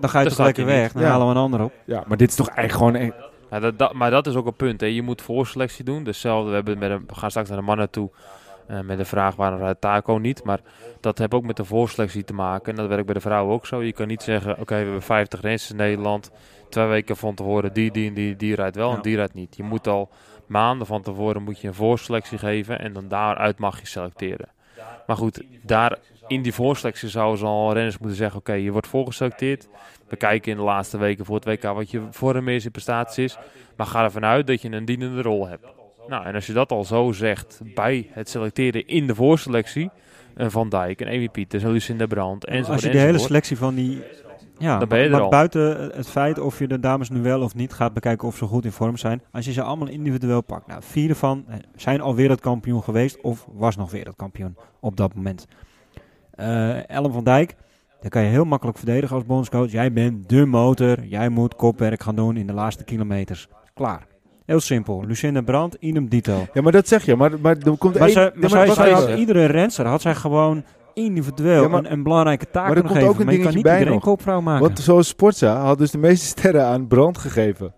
dan 0.00 0.10
ga 0.10 0.18
je 0.18 0.24
Dan 0.28 0.34
toch 0.36 0.44
lekker 0.46 0.64
je 0.64 0.70
weg. 0.70 0.92
Dan 0.92 1.02
Ja. 1.02 1.08
halen 1.08 1.26
we 1.26 1.32
een 1.32 1.38
ander 1.40 1.62
op. 1.62 1.72
Ja, 1.86 2.04
maar 2.06 2.16
dit 2.16 2.28
is 2.28 2.34
toch 2.34 2.48
eigenlijk 2.48 2.92
gewoon... 2.94 3.06
een- 3.08 3.22
Ja, 3.50 3.60
dat, 3.60 3.78
dat- 3.78 3.92
maar 3.92 4.10
dat 4.10 4.26
is 4.26 4.34
ook 4.34 4.46
een 4.46 4.54
punt. 4.56 4.80
Hè. 4.80 4.86
Je 4.86 5.02
moet 5.02 5.22
voorselectie 5.22 5.84
doen. 5.84 6.04
Dus 6.04 6.18
stel, 6.18 6.46
we, 6.46 6.54
hebben 6.54 6.78
met 6.78 6.90
een, 6.90 7.04
we 7.06 7.14
gaan 7.14 7.30
straks 7.30 7.48
naar 7.48 7.58
de 7.58 7.64
mannen 7.64 7.90
toe 7.90 8.10
eh, 8.66 8.80
met 8.80 8.98
de 8.98 9.04
vraag 9.04 9.36
waarom 9.36 9.58
rijdt 9.58 9.80
Taco 9.80 10.16
niet. 10.16 10.44
Maar 10.44 10.60
dat 11.00 11.18
heeft 11.18 11.34
ook 11.34 11.44
met 11.44 11.56
de 11.56 11.64
voorselectie 11.64 12.24
te 12.24 12.34
maken. 12.34 12.70
En 12.70 12.76
dat 12.76 12.88
werkt 12.88 13.04
bij 13.04 13.14
de 13.14 13.20
vrouwen 13.20 13.54
ook 13.54 13.66
zo. 13.66 13.82
Je 13.82 13.92
kan 13.92 14.06
niet 14.06 14.22
zeggen, 14.22 14.52
oké, 14.60 14.74
we 14.74 14.82
hebben 14.82 15.02
50 15.02 15.40
races 15.40 15.70
in 15.70 15.76
Nederland. 15.76 16.30
Twee 16.68 16.86
weken 16.86 17.16
van 17.16 17.34
tevoren, 17.34 17.72
die, 17.72 17.90
die 17.90 18.08
en 18.08 18.14
die, 18.14 18.36
die 18.36 18.54
rijdt 18.54 18.76
wel 18.76 18.90
Ja. 18.90 18.96
en 18.96 19.02
die 19.02 19.16
rijdt 19.16 19.34
niet. 19.34 19.56
Je 19.56 19.62
moet 19.62 19.86
al 19.86 20.10
maanden 20.46 20.86
van 20.86 21.02
tevoren 21.02 21.42
moet 21.42 21.60
je 21.60 21.68
een 21.68 21.74
voorselectie 21.74 22.38
geven. 22.38 22.78
En 22.78 22.92
dan 22.92 23.08
daaruit 23.08 23.58
mag 23.58 23.80
je 23.80 23.86
selecteren. 23.86 24.48
Maar 25.06 25.16
goed, 25.16 25.42
daar 25.62 25.98
in 26.26 26.42
die 26.42 26.54
voorselectie 26.54 27.08
zouden 27.08 27.38
ze 27.38 27.44
al 27.44 27.72
renners 27.72 27.98
moeten 27.98 28.16
zeggen, 28.16 28.38
oké, 28.38 28.52
je 28.52 28.70
wordt 28.72 28.86
voorgeselecteerd. 28.86 29.68
We 30.08 30.16
kijken 30.16 30.50
in 30.52 30.56
de 30.58 30.64
laatste 30.64 30.98
weken 30.98 31.24
voor 31.24 31.34
het 31.34 31.44
WK 31.44 31.62
wat 31.62 31.90
je 31.90 32.02
vorm 32.10 32.48
is, 32.48 32.62
je 32.62 32.70
prestaties 32.70 33.24
is. 33.24 33.38
Maar 33.76 33.86
ga 33.86 34.02
ervan 34.04 34.24
uit 34.24 34.46
dat 34.46 34.62
je 34.62 34.70
een 34.70 34.84
dienende 34.84 35.22
rol 35.22 35.46
hebt. 35.48 35.66
Nou, 36.08 36.24
en 36.26 36.34
als 36.34 36.46
je 36.46 36.52
dat 36.52 36.72
al 36.72 36.84
zo 36.84 37.12
zegt 37.12 37.60
bij 37.74 38.08
het 38.10 38.28
selecteren 38.28 38.86
in 38.86 39.06
de 39.06 39.14
voorselectie. 39.14 39.90
Een 40.34 40.50
Van 40.50 40.68
Dijk, 40.68 41.00
een 41.00 41.06
Amy 41.08 41.28
Pieters, 41.28 41.62
een 41.62 41.70
Lucinda 41.70 42.06
Brandt 42.06 42.44
enzovoort. 42.44 42.72
Als 42.74 42.82
je 42.82 42.90
de 42.90 42.98
hele 42.98 43.18
selectie 43.18 43.56
van 43.56 43.74
die... 43.74 44.02
Ja, 44.58 44.78
Dan 44.78 44.88
ben 44.88 44.98
je 44.98 45.04
er 45.04 45.10
maar 45.10 45.20
al. 45.20 45.28
buiten 45.30 45.90
het 45.94 46.08
feit 46.08 46.38
of 46.38 46.58
je 46.58 46.68
de 46.68 46.80
dames 46.80 47.10
nu 47.10 47.22
wel 47.22 47.42
of 47.42 47.54
niet 47.54 47.72
gaat 47.72 47.92
bekijken 47.94 48.28
of 48.28 48.36
ze 48.36 48.44
goed 48.44 48.64
in 48.64 48.72
vorm 48.72 48.96
zijn. 48.96 49.22
Als 49.32 49.44
je 49.44 49.52
ze 49.52 49.62
allemaal 49.62 49.88
individueel 49.88 50.40
pakt. 50.42 50.66
Nou, 50.66 50.82
vier 50.84 51.08
ervan 51.08 51.44
eh, 51.48 51.54
zijn 51.76 52.00
al 52.00 52.14
wereldkampioen 52.14 52.82
geweest 52.82 53.20
of 53.20 53.46
was 53.52 53.76
nog 53.76 53.90
wereldkampioen 53.90 54.56
op 54.80 54.96
dat 54.96 55.14
moment. 55.14 55.46
Eh 56.30 56.90
Ellen 56.90 57.12
van 57.12 57.24
Dijk, 57.24 57.54
daar 58.00 58.10
kan 58.10 58.22
je 58.22 58.28
heel 58.28 58.44
makkelijk 58.44 58.78
verdedigen 58.78 59.16
als 59.16 59.24
bondscoach. 59.24 59.70
Jij 59.70 59.92
bent 59.92 60.28
de 60.28 60.46
motor, 60.46 61.04
jij 61.04 61.28
moet 61.28 61.56
kopwerk 61.56 62.02
gaan 62.02 62.16
doen 62.16 62.36
in 62.36 62.46
de 62.46 62.52
laatste 62.52 62.84
kilometers. 62.84 63.48
Klaar. 63.74 64.06
Heel 64.44 64.60
simpel. 64.60 65.04
Lucinda 65.06 65.40
Brandt, 65.40 65.76
idem 65.80 66.08
dito. 66.08 66.46
Ja, 66.52 66.62
maar 66.62 66.72
dat 66.72 66.88
zeg 66.88 67.04
je. 67.04 67.16
Maar, 67.16 67.30
maar 67.40 67.56
er 67.56 67.76
komt 67.78 67.94
Maar, 67.98 68.02
één... 68.02 68.12
zij, 68.12 68.22
Ja, 68.24 68.30
maar 68.30 68.40
maar 68.40 68.50
zij, 68.50 68.66
wacht 68.66 68.78
zij 68.78 68.90
even. 68.90 69.08
had 69.10 69.18
iedere 69.18 69.44
renster 69.44 69.86
had 69.86 70.00
zij 70.02 70.14
gewoon 70.14 70.64
individueel 70.94 71.62
Ja, 71.62 71.68
maar- 71.68 71.84
een, 71.84 71.92
een 71.92 72.02
belangrijke 72.02 72.44
taak 72.50 72.66
maar 72.66 72.76
er 72.76 72.82
komt 72.82 72.94
geven. 72.94 73.08
ook 73.08 73.18
een 73.18 73.24
maar 73.24 73.34
je 73.34 73.40
kan 73.40 73.50
dingetje 73.50 73.56
niet 73.56 73.62
bij 73.76 73.78
iedereen 73.78 74.00
kopvrouw 74.00 74.40
maken. 74.40 74.66
Want 74.66 74.78
zoals 74.78 75.08
Sportza 75.08 75.60
had 75.60 75.78
dus 75.78 75.90
de 75.90 75.98
meeste 75.98 76.26
sterren 76.26 76.64
aan 76.64 76.86
Brand 76.86 77.18
gegeven. 77.18 77.74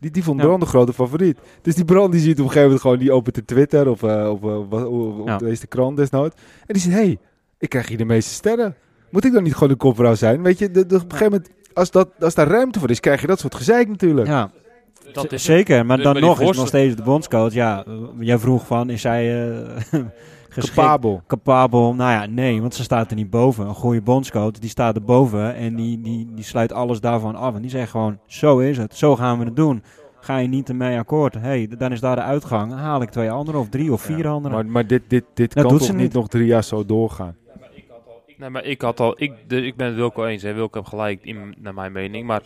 Die, 0.00 0.10
die 0.10 0.22
vond 0.24 0.40
Ja. 0.40 0.46
Brand 0.46 0.60
de 0.60 0.66
grote 0.68 0.92
favoriet. 0.92 1.38
Dus 1.62 1.74
die 1.74 1.84
Brand 1.84 2.12
die 2.12 2.20
ziet 2.20 2.32
op 2.32 2.36
een 2.38 2.42
gegeven 2.44 2.62
moment 2.62 2.80
gewoon, 2.80 2.98
die 2.98 3.12
opent 3.12 3.34
de 3.34 3.44
Twitter 3.44 3.88
of 3.88 4.02
op, 4.02 4.44
op 4.72 5.26
Ja. 5.28 5.36
deze 5.38 5.66
krant 5.66 5.96
desnoods. 5.96 6.34
En 6.66 6.74
die 6.74 6.82
zegt, 6.82 6.94
hé, 6.96 7.02
hey, 7.02 7.18
ik 7.58 7.68
krijg 7.68 7.88
hier 7.88 7.98
de 7.98 8.04
meeste 8.04 8.34
sterren. 8.34 8.74
Moet 9.10 9.24
ik 9.24 9.32
dan 9.32 9.42
niet 9.42 9.52
gewoon 9.54 9.68
de 9.68 9.74
kopvrouw 9.76 10.14
zijn? 10.14 10.42
Weet 10.42 10.58
je, 10.58 10.70
de, 10.70 10.86
de- 10.86 10.94
op 10.94 11.02
een 11.02 11.10
gegeven 11.10 11.32
moment, 11.32 11.50
als, 11.72 11.90
dat, 11.90 12.08
als 12.20 12.34
daar 12.34 12.48
ruimte 12.48 12.78
voor 12.78 12.90
is, 12.90 13.00
krijg 13.00 13.20
je 13.20 13.26
dat 13.26 13.38
soort 13.40 13.54
gezeik 13.54 13.88
natuurlijk. 13.88 14.26
ja, 14.26 14.50
Dat 15.12 15.32
is 15.32 15.44
zeker. 15.44 15.86
Maar 15.86 15.96
Dus 15.96 16.06
dan 16.06 16.20
nog 16.20 16.40
is 16.40 16.56
nog 16.56 16.66
steeds 16.66 16.96
de 16.96 17.02
bondscoach. 17.02 17.52
Ja, 17.52 17.84
jij 18.18 18.38
vroeg 18.38 18.66
van, 18.66 18.90
is 18.90 19.00
zij 19.00 19.48
eh 19.50 19.58
geschikt, 20.48 20.76
Capabel. 20.76 21.22
capabel? 21.26 21.94
Nou 21.94 22.10
ja, 22.10 22.26
nee, 22.26 22.60
want 22.60 22.74
ze 22.74 22.82
staat 22.82 23.10
er 23.10 23.16
niet 23.16 23.30
boven. 23.30 23.66
Een 23.66 23.74
goede 23.74 24.00
bondscoach, 24.00 24.50
die 24.50 24.70
staat 24.70 24.96
er 24.96 25.02
boven 25.02 25.54
en 25.54 25.74
die, 25.74 26.00
die, 26.00 26.28
die 26.34 26.44
sluit 26.44 26.72
alles 26.72 27.00
daarvan 27.00 27.36
af. 27.36 27.54
En 27.54 27.62
die 27.62 27.70
zegt 27.70 27.90
gewoon, 27.90 28.18
zo 28.26 28.58
is 28.58 28.78
het, 28.78 28.96
zo 28.96 29.16
gaan 29.16 29.38
we 29.38 29.44
het 29.44 29.56
doen. 29.56 29.82
Ga 30.20 30.36
je 30.36 30.48
niet 30.48 30.68
ermee 30.68 30.98
akkoord? 30.98 31.34
hey, 31.34 31.68
dan 31.78 31.92
is 31.92 32.00
daar 32.00 32.16
de 32.16 32.22
uitgang. 32.22 32.70
Dan 32.70 32.78
haal 32.78 33.02
ik 33.02 33.10
twee 33.10 33.30
anderen 33.30 33.60
of 33.60 33.68
drie 33.68 33.92
of 33.92 34.02
vier 34.02 34.28
anderen. 34.28 34.56
Maar, 34.56 34.66
maar 34.66 34.86
dit, 34.86 35.02
dit, 35.08 35.24
dit 35.34 35.54
kan 35.54 35.68
toch 35.78 35.92
niet. 35.92 36.12
nog 36.12 36.28
drie 36.28 36.46
jaar 36.46 36.64
zo 36.64 36.86
doorgaan? 36.86 37.34
Nee, 38.36 38.50
maar 38.50 38.64
ik 38.64 38.80
had 38.80 39.00
al, 39.00 39.14
ik, 39.16 39.32
de, 39.46 39.66
ik 39.66 39.76
ben 39.76 39.86
het 39.86 39.96
Wilco 39.96 40.24
eens. 40.24 40.42
Hè. 40.42 40.52
Wilco 40.52 40.78
heeft 40.78 40.90
gelijk, 40.90 41.24
in, 41.24 41.54
naar 41.58 41.74
mijn 41.74 41.92
mening. 41.92 42.26
Maar 42.26 42.42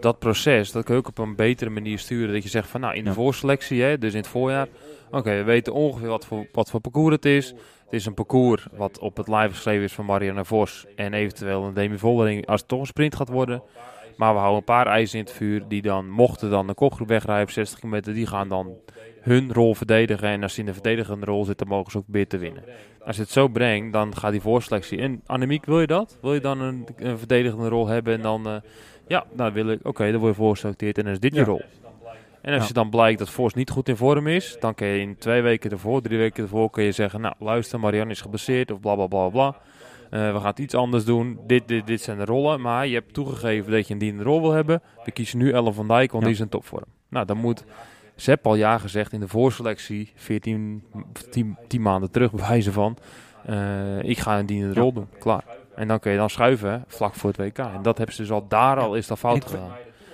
dat 0.00 0.18
proces, 0.18 0.72
dat 0.72 0.84
kun 0.84 0.94
je 0.94 1.00
ook 1.00 1.08
op 1.08 1.18
een 1.18 1.36
betere 1.36 1.70
manier 1.70 1.98
sturen. 1.98 2.34
Dat 2.34 2.42
je 2.42 2.48
zegt 2.48 2.68
van, 2.68 2.80
nou, 2.80 2.94
in 2.94 3.04
de 3.04 3.12
voorselectie, 3.12 3.82
hè, 3.82 3.98
dus 3.98 4.12
in 4.12 4.18
het 4.18 4.28
voorjaar. 4.28 4.68
Oké, 5.10 5.30
we 5.30 5.42
weten 5.42 5.72
ongeveer 5.72 6.08
wat 6.08 6.26
voor, 6.26 6.46
wat 6.52 6.70
voor 6.70 6.80
parcours 6.80 7.14
het 7.14 7.24
is. 7.24 7.48
Het 7.84 8.00
is 8.00 8.06
een 8.06 8.14
parcours 8.14 8.66
wat 8.72 8.98
op 8.98 9.16
het 9.16 9.28
live 9.28 9.48
geschreven 9.48 9.84
is 9.84 9.92
van 9.92 10.04
Marianne 10.04 10.44
Vos. 10.44 10.86
En 10.96 11.14
eventueel 11.14 11.64
een 11.64 11.74
Demi 11.74 11.98
Vollering 11.98 12.46
als 12.46 12.60
het 12.60 12.68
toch 12.68 12.80
een 12.80 12.86
sprint 12.86 13.16
gaat 13.16 13.28
worden. 13.28 13.62
Maar 14.16 14.32
we 14.32 14.38
houden 14.38 14.58
een 14.58 14.64
paar 14.64 14.86
eisen 14.86 15.18
in 15.18 15.24
het 15.24 15.34
vuur 15.34 15.62
die 15.68 15.82
dan, 15.82 16.10
mochten 16.10 16.50
dan 16.50 16.66
de 16.66 16.74
kopgroep 16.74 17.08
wegrijden 17.08 17.44
op 17.44 17.50
60 17.50 17.78
kilometer, 17.78 18.14
die 18.14 18.26
gaan 18.26 18.48
dan 18.48 18.76
hun 19.20 19.52
rol 19.52 19.74
verdedigen. 19.74 20.28
En 20.28 20.42
als 20.42 20.54
ze 20.54 20.60
in 20.60 20.66
de 20.66 20.72
verdedigende 20.72 21.26
rol 21.26 21.44
zitten, 21.44 21.66
mogen 21.66 21.90
ze 21.90 21.98
ook 21.98 22.04
weer 22.06 22.26
te 22.26 22.38
winnen. 22.38 22.64
Als 23.04 23.16
je 23.16 23.22
het 23.22 23.30
zo 23.30 23.48
brengt, 23.48 23.92
dan 23.92 24.16
gaat 24.16 24.32
die 24.32 24.40
voorselectie. 24.40 24.98
En 24.98 25.22
Annemiek, 25.26 25.64
wil 25.64 25.80
je 25.80 25.86
dat? 25.86 26.18
Wil 26.20 26.34
je 26.34 26.40
dan 26.40 26.60
een, 26.60 26.86
een 26.96 27.18
verdedigende 27.18 27.68
rol 27.68 27.86
hebben 27.86 28.14
en 28.14 28.22
dan... 28.22 28.46
eh, 28.46 28.54
ja, 29.06 29.24
nou 29.32 29.52
wil 29.52 29.68
ik... 29.68 29.86
Oké, 29.86 30.10
dan 30.10 30.20
word 30.20 30.34
je 30.34 30.40
voorgeselecteerd 30.40 30.98
en 30.98 31.04
dan 31.04 31.12
is 31.12 31.20
dit 31.20 31.34
je 31.34 31.44
rol. 31.44 31.62
En 32.42 32.54
als 32.54 32.66
je 32.66 32.72
dan 32.72 32.90
blijkt 32.90 33.18
dat 33.18 33.30
Vos 33.30 33.54
niet 33.54 33.70
goed 33.70 33.88
in 33.88 33.96
vorm 33.96 34.26
is, 34.26 34.56
dan 34.60 34.74
kun 34.74 34.86
je 34.86 35.00
in 35.00 35.16
twee 35.18 35.42
weken 35.42 35.70
ervoor, 35.70 36.02
drie 36.02 36.18
weken 36.18 36.42
ervoor, 36.42 36.70
kun 36.70 36.84
je 36.84 36.92
zeggen, 36.92 37.20
nou 37.20 37.34
luister, 37.38 37.80
Marianne 37.80 38.12
is 38.12 38.20
geblesseerd 38.20 38.70
of 38.70 38.80
bla 38.80 38.94
bla 38.94 39.06
bla 39.06 39.28
bla. 39.28 39.56
Eh, 40.12 40.32
we 40.32 40.38
gaan 40.38 40.46
het 40.46 40.58
iets 40.58 40.74
anders 40.74 41.04
doen. 41.04 41.38
Dit, 41.46 41.68
dit, 41.68 41.86
dit 41.86 42.00
zijn 42.00 42.18
de 42.18 42.24
rollen. 42.24 42.60
Maar 42.60 42.86
je 42.86 42.94
hebt 42.94 43.14
toegegeven 43.14 43.72
dat 43.72 43.86
je 43.86 43.92
een 43.92 43.98
dienende 43.98 44.24
rol 44.24 44.40
wil 44.40 44.50
hebben. 44.52 44.82
We 45.04 45.10
kiezen 45.12 45.38
nu 45.38 45.52
Ellen 45.52 45.74
van 45.74 45.88
Dijk, 45.88 46.10
want 46.12 46.22
Ja. 46.24 46.28
die 46.28 46.38
is 46.38 46.44
in 46.44 46.48
topvorm. 46.50 46.84
Nou, 47.08 47.26
dan 47.26 47.36
moet... 47.36 47.64
Ze 48.16 48.30
hebben 48.30 48.50
al 48.50 48.56
ja 48.56 48.78
gezegd 48.78 49.12
in 49.12 49.20
de 49.20 49.28
voorselectie, 49.28 50.12
14, 50.14 50.84
10, 51.30 51.56
10 51.68 51.82
maanden 51.82 52.10
terug, 52.10 52.32
bewijzen 52.42 52.72
van. 52.72 52.96
eh, 53.46 54.02
ik 54.02 54.18
ga 54.18 54.38
een 54.38 54.46
dienende 54.46 54.74
Ja. 54.74 54.80
rol 54.80 54.92
doen. 54.92 55.08
Klaar. 55.18 55.44
En 55.74 55.88
dan 55.88 55.98
kun 55.98 56.10
je 56.12 56.18
dan 56.18 56.30
schuiven 56.30 56.84
vlak 56.86 57.14
voor 57.14 57.30
het 57.30 57.38
WK. 57.38 57.58
En 57.58 57.82
dat 57.82 57.96
hebben 57.96 58.14
ze 58.16 58.22
dus 58.22 58.30
al 58.30 58.44
daar 58.48 58.78
al 58.78 58.94
is 58.94 59.06
dat 59.06 59.18
fout 59.18 59.36
Ik- 59.36 59.44
gedaan. 59.44 59.70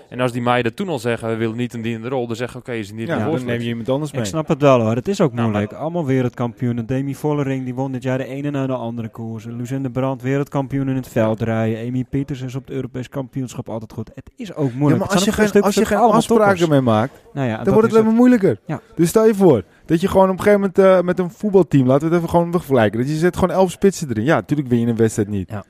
En 0.08 0.20
als 0.20 0.32
die 0.32 0.42
meiden 0.42 0.74
toen 0.74 0.88
al 0.88 0.98
zeggen, 0.98 1.28
we 1.28 1.36
willen 1.36 1.56
niet 1.56 1.74
een 1.74 1.82
dienende 1.82 2.08
rol, 2.08 2.26
dan 2.26 2.36
zeggen 2.36 2.60
oké, 2.60 2.72
is 2.72 2.86
het 2.86 2.96
niet 2.96 3.08
Ja, 3.08 3.30
dan 3.30 3.44
neem 3.44 3.60
je 3.60 3.66
iemand 3.66 3.88
anders 3.88 4.12
mee. 4.12 4.20
Ik 4.20 4.26
snap 4.26 4.48
het 4.48 4.60
wel 4.60 4.80
hoor, 4.80 4.94
het 4.94 5.08
is 5.08 5.20
ook 5.20 5.32
Nou, 5.32 5.48
moeilijk. 5.50 5.72
Allemaal 5.72 6.06
wereldkampioenen. 6.06 6.86
Demi 6.86 7.14
Vollering 7.14 7.64
die 7.64 7.74
won 7.74 7.92
dit 7.92 8.02
jaar 8.02 8.18
de 8.18 8.24
ene 8.24 8.50
na 8.50 8.66
de 8.66 8.72
andere 8.72 9.08
koers. 9.08 9.44
Lucinda 9.44 9.88
Brandt 9.88 10.22
wereldkampioen 10.22 10.88
in 10.88 10.96
het 10.96 11.08
veldrijden. 11.08 11.88
Amy 11.88 12.04
Pieters 12.04 12.40
is 12.40 12.54
op 12.54 12.66
het 12.66 12.74
Europees 12.74 13.08
kampioenschap 13.08 13.68
altijd 13.68 13.92
goed. 13.92 14.10
Het 14.14 14.30
is 14.36 14.54
ook 14.54 14.72
moeilijk. 14.72 15.00
Ja, 15.02 15.06
maar 15.06 15.14
als 15.14 15.24
je 15.24 15.32
geen, 15.32 15.62
als 15.62 15.74
je 15.74 15.84
geen 15.84 15.98
afspraken 15.98 16.46
toppers. 16.46 16.68
mee 16.68 16.80
maakt, 16.80 17.12
Nou 17.32 17.48
ja, 17.48 17.56
dan 17.56 17.72
wordt 17.72 17.88
het 17.88 17.92
alleen 17.92 18.06
maar 18.06 18.16
moeilijker. 18.16 18.58
Ja. 18.66 18.80
Dus 18.94 19.08
stel 19.08 19.26
je 19.26 19.34
voor 19.34 19.62
dat 19.86 20.00
je 20.00 20.08
gewoon 20.08 20.30
op 20.30 20.38
een 20.38 20.42
gegeven 20.42 20.60
moment 20.60 20.78
eh, 20.78 21.00
met 21.00 21.18
een 21.18 21.30
voetbalteam, 21.30 21.86
laten 21.86 22.00
we 22.08 22.14
het 22.14 22.16
even 22.16 22.28
gewoon 22.28 22.52
vergelijken, 22.52 23.00
dat 23.00 23.08
je 23.08 23.16
zet 23.16 23.36
gewoon 23.36 23.54
elf 23.56 23.70
spitsen 23.70 24.08
erin. 24.10 24.24
Ja, 24.24 24.34
natuurlijk 24.34 24.68
win 24.68 24.80
je 24.80 24.86
een 24.86 24.96
wedstrijd 24.96 25.28
niet. 25.28 25.50
Ja. 25.50 25.64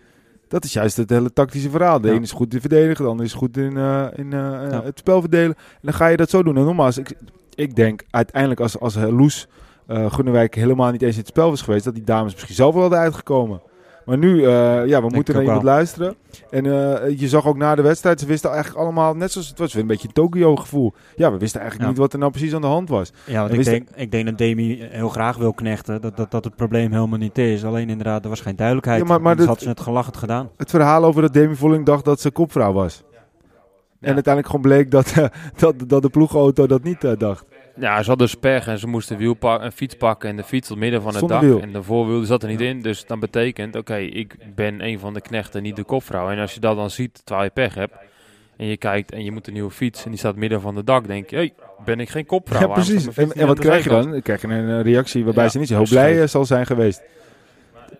Dat 0.48 0.64
is 0.64 0.72
juist 0.72 0.96
het 0.96 1.10
hele 1.10 1.32
tactische 1.32 1.70
verhaal. 1.70 2.00
De 2.00 2.08
Ja. 2.08 2.14
ene 2.14 2.22
is 2.22 2.32
goed 2.32 2.54
in 2.54 2.60
verdedigen, 2.60 3.04
de 3.04 3.10
ander 3.10 3.24
is 3.26 3.32
goed 3.32 3.56
in, 3.56 3.76
eh, 3.76 4.06
in 4.14 4.32
eh, 4.32 4.38
Ja. 4.70 4.82
het 4.84 4.98
spel 4.98 5.20
verdelen. 5.20 5.54
En 5.56 5.78
dan 5.82 5.92
ga 5.94 6.06
je 6.06 6.16
dat 6.16 6.30
zo 6.30 6.42
doen. 6.42 6.56
En 6.56 6.64
nogmaals, 6.64 6.98
ik, 6.98 7.14
ik 7.54 7.76
denk 7.76 8.02
uiteindelijk 8.10 8.60
als, 8.60 8.78
als 8.80 8.94
Loes 8.96 9.46
uh, 9.88 10.06
Groenewijk 10.10 10.54
helemaal 10.54 10.90
niet 10.90 11.02
eens 11.02 11.12
in 11.14 11.18
het 11.18 11.28
spel 11.28 11.50
was 11.50 11.62
geweest, 11.62 11.84
dat 11.84 11.94
die 11.94 12.04
dames 12.04 12.32
misschien 12.32 12.54
zelf 12.54 12.72
wel 12.72 12.82
hadden 12.82 12.98
uitgekomen. 13.00 13.60
Maar 14.08 14.18
nu, 14.18 14.34
uh, 14.34 14.86
ja, 14.86 15.02
we 15.02 15.08
moeten 15.14 15.34
naar 15.34 15.42
iemand 15.42 15.62
luisteren. 15.62 16.14
En 16.50 16.64
uh, 16.64 17.18
je 17.18 17.28
zag 17.28 17.46
ook 17.46 17.56
na 17.56 17.74
de 17.74 17.82
wedstrijd, 17.82 18.20
ze 18.20 18.26
wisten 18.26 18.50
eigenlijk 18.50 18.80
allemaal, 18.80 19.14
net 19.14 19.32
zoals 19.32 19.48
het 19.48 19.58
was, 19.58 19.72
weer 19.72 19.82
een 19.82 19.88
beetje 19.88 20.08
Tokio 20.08 20.56
gevoel. 20.56 20.92
Ja, 21.16 21.32
we 21.32 21.38
wisten 21.38 21.60
eigenlijk 21.60 21.90
niet 21.90 21.98
wat 21.98 22.12
er 22.12 22.18
nou 22.18 22.30
precies 22.30 22.54
aan 22.54 22.60
de 22.60 22.66
hand 22.66 22.88
was. 22.88 23.12
Ja, 23.26 23.40
want 23.40 23.52
ik 23.52 23.64
denk, 23.64 23.88
ik 23.94 24.10
denk 24.10 24.26
dat 24.26 24.38
Demi 24.38 24.82
heel 24.82 25.08
graag 25.08 25.36
wil 25.36 25.52
knechten, 25.52 26.00
dat, 26.00 26.16
dat 26.16 26.30
dat 26.30 26.44
het 26.44 26.56
probleem 26.56 26.92
helemaal 26.92 27.18
niet 27.18 27.38
is. 27.38 27.64
Alleen 27.64 27.90
inderdaad, 27.90 28.22
er 28.22 28.28
was 28.28 28.40
geen 28.40 28.56
duidelijkheid. 28.56 29.00
Ja, 29.00 29.06
maar, 29.06 29.20
maar 29.20 29.42
had 29.42 29.60
ze 29.60 29.68
het 29.68 29.80
gelachend 29.80 30.16
gedaan. 30.16 30.50
Het 30.56 30.70
verhaal 30.70 31.04
over 31.04 31.22
dat 31.22 31.32
Demi 31.32 31.54
Volling 31.54 31.86
dacht 31.86 32.04
dat 32.04 32.20
ze 32.20 32.30
kopvrouw 32.30 32.72
was. 32.72 33.02
En 34.00 34.14
uiteindelijk 34.14 34.46
gewoon 34.46 34.62
bleek 34.62 34.90
dat, 34.90 35.14
dat, 35.58 35.74
dat 35.86 36.02
de 36.02 36.08
ploegauto 36.08 36.66
dat 36.66 36.82
niet 36.82 37.04
uh, 37.04 37.12
dacht. 37.18 37.44
Ja, 37.80 38.02
ze 38.02 38.08
hadden 38.08 38.26
dus 38.26 38.34
pech 38.34 38.66
en 38.66 38.78
ze 38.78 38.86
moesten 38.86 39.16
wiel 39.16 39.36
een 39.40 39.72
fiets 39.72 39.94
pakken 39.94 40.28
en 40.28 40.36
de 40.36 40.42
fiets 40.42 40.70
op 40.70 40.78
midden 40.78 41.02
van 41.02 41.14
het 41.14 41.28
dak. 41.28 41.60
En 41.60 41.72
de 41.72 41.82
voorwiel 41.82 42.24
zat 42.24 42.42
er 42.42 42.48
niet 42.48 42.60
in. 42.60 42.82
Dus 42.82 43.06
dan 43.06 43.20
betekent, 43.20 43.76
oké, 43.76 43.96
ik 43.96 44.36
ben 44.54 44.84
een 44.84 44.98
van 44.98 45.14
de 45.14 45.20
knechten, 45.20 45.62
niet 45.62 45.76
de 45.76 45.84
kopvrouw. 45.84 46.30
En 46.30 46.38
als 46.38 46.54
je 46.54 46.60
dat 46.60 46.76
dan 46.76 46.90
ziet, 46.90 47.20
terwijl 47.24 47.46
je 47.46 47.52
pech 47.54 47.74
hebt, 47.74 47.94
en 48.56 48.66
je 48.66 48.76
kijkt 48.76 49.12
en 49.12 49.24
je 49.24 49.32
moet 49.32 49.46
een 49.46 49.52
nieuwe 49.52 49.70
fiets 49.70 50.04
en 50.04 50.10
die 50.10 50.18
staat 50.18 50.36
midden 50.36 50.60
van 50.60 50.74
de 50.74 50.84
dak, 50.84 51.06
denk 51.06 51.30
je, 51.30 51.36
hey, 51.36 51.54
ben 51.84 52.00
ik 52.00 52.08
geen 52.08 52.26
kopvrouw? 52.26 52.60
Ja, 52.60 52.66
precies. 52.66 53.16
En, 53.16 53.32
en 53.32 53.46
wat 53.46 53.58
krijg 53.58 53.84
je 53.84 53.90
dan? 53.90 54.10
Dan 54.10 54.22
krijg 54.22 54.40
je 54.40 54.48
een 54.48 54.82
reactie 54.82 55.24
waarbij 55.24 55.48
ze 55.48 55.58
niet 55.58 55.68
zo 55.68 55.74
heel 55.74 55.88
blij 55.88 56.26
zal 56.26 56.44
zijn 56.44 56.66
geweest. 56.66 57.02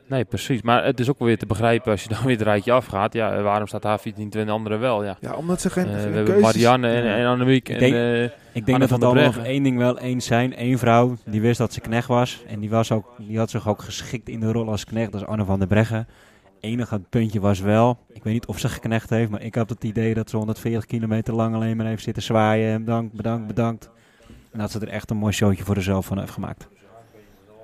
Nee, 0.08 0.24
precies. 0.24 0.62
Maar 0.62 0.84
het 0.84 1.00
is 1.00 1.08
ook 1.10 1.18
wel 1.18 1.28
weer 1.28 1.38
te 1.38 1.46
begrijpen 1.46 1.90
als 1.92 2.02
je 2.02 2.08
dan 2.08 2.22
weer 2.24 2.36
het 2.36 2.42
rijtje 2.42 2.72
afgaat. 2.72 3.12
Ja, 3.12 3.42
waarom 3.42 3.66
staat 3.66 4.00
fiets 4.00 4.18
niet 4.18 4.34
en 4.34 4.46
de 4.46 4.52
andere 4.52 4.76
wel? 4.76 5.04
Ja, 5.04 5.16
ja 5.20 5.34
omdat 5.34 5.60
ze 5.60 5.70
geen, 5.70 5.86
uh, 5.86 5.92
We 5.92 5.98
hebben 5.98 6.40
Marianne 6.40 6.88
en, 6.88 7.04
en 7.04 7.26
Annemiek 7.26 7.68
ik 7.68 7.78
denk, 7.78 7.94
en 7.94 8.00
uh, 8.00 8.24
Ik 8.52 8.66
denk 8.66 8.80
dat 8.80 8.88
we 8.88 9.06
allemaal 9.06 9.24
nog 9.24 9.38
één 9.38 9.62
ding 9.62 9.78
wel 9.78 9.98
eens 9.98 10.26
zijn. 10.26 10.52
Eén 10.56 10.78
vrouw 10.78 11.16
die 11.24 11.40
wist 11.40 11.58
dat 11.58 11.72
ze 11.72 11.80
knecht 11.80 12.08
was. 12.08 12.42
En 12.46 12.60
die, 12.60 12.70
was 12.70 12.92
ook, 12.92 13.14
die 13.18 13.38
had 13.38 13.50
zich 13.50 13.68
ook 13.68 13.82
geschikt 13.82 14.28
in 14.28 14.40
de 14.40 14.52
rol 14.52 14.70
als 14.70 14.84
knecht. 14.84 15.12
Dat 15.12 15.20
is 15.20 15.26
Anne 15.26 15.44
van 15.44 15.58
der 15.58 15.68
Breggen. 15.68 16.06
enige 16.60 17.00
puntje 17.10 17.40
was 17.40 17.60
wel, 17.60 17.98
ik 18.12 18.24
weet 18.24 18.32
niet 18.32 18.46
of 18.46 18.58
ze 18.58 18.68
geknecht 18.68 19.10
heeft, 19.10 19.30
maar 19.30 19.42
ik 19.42 19.54
had 19.54 19.70
het 19.70 19.84
idee 19.84 20.14
dat 20.14 20.30
ze 20.30 20.36
140 20.36 20.86
kilometer 20.86 21.34
lang 21.34 21.54
alleen 21.54 21.76
maar 21.76 21.86
heeft 21.86 22.02
zitten 22.02 22.22
zwaaien. 22.22 22.72
En 22.72 22.84
bedankt, 22.84 23.12
bedankt, 23.12 23.46
bedankt. 23.46 23.90
En 24.52 24.58
dat 24.58 24.70
ze 24.70 24.78
er 24.78 24.88
echt 24.88 25.10
een 25.10 25.16
mooi 25.16 25.32
showtje 25.32 25.64
voor 25.64 25.74
zichzelf 25.74 26.06
van 26.06 26.18
heeft 26.18 26.32
gemaakt. 26.32 26.68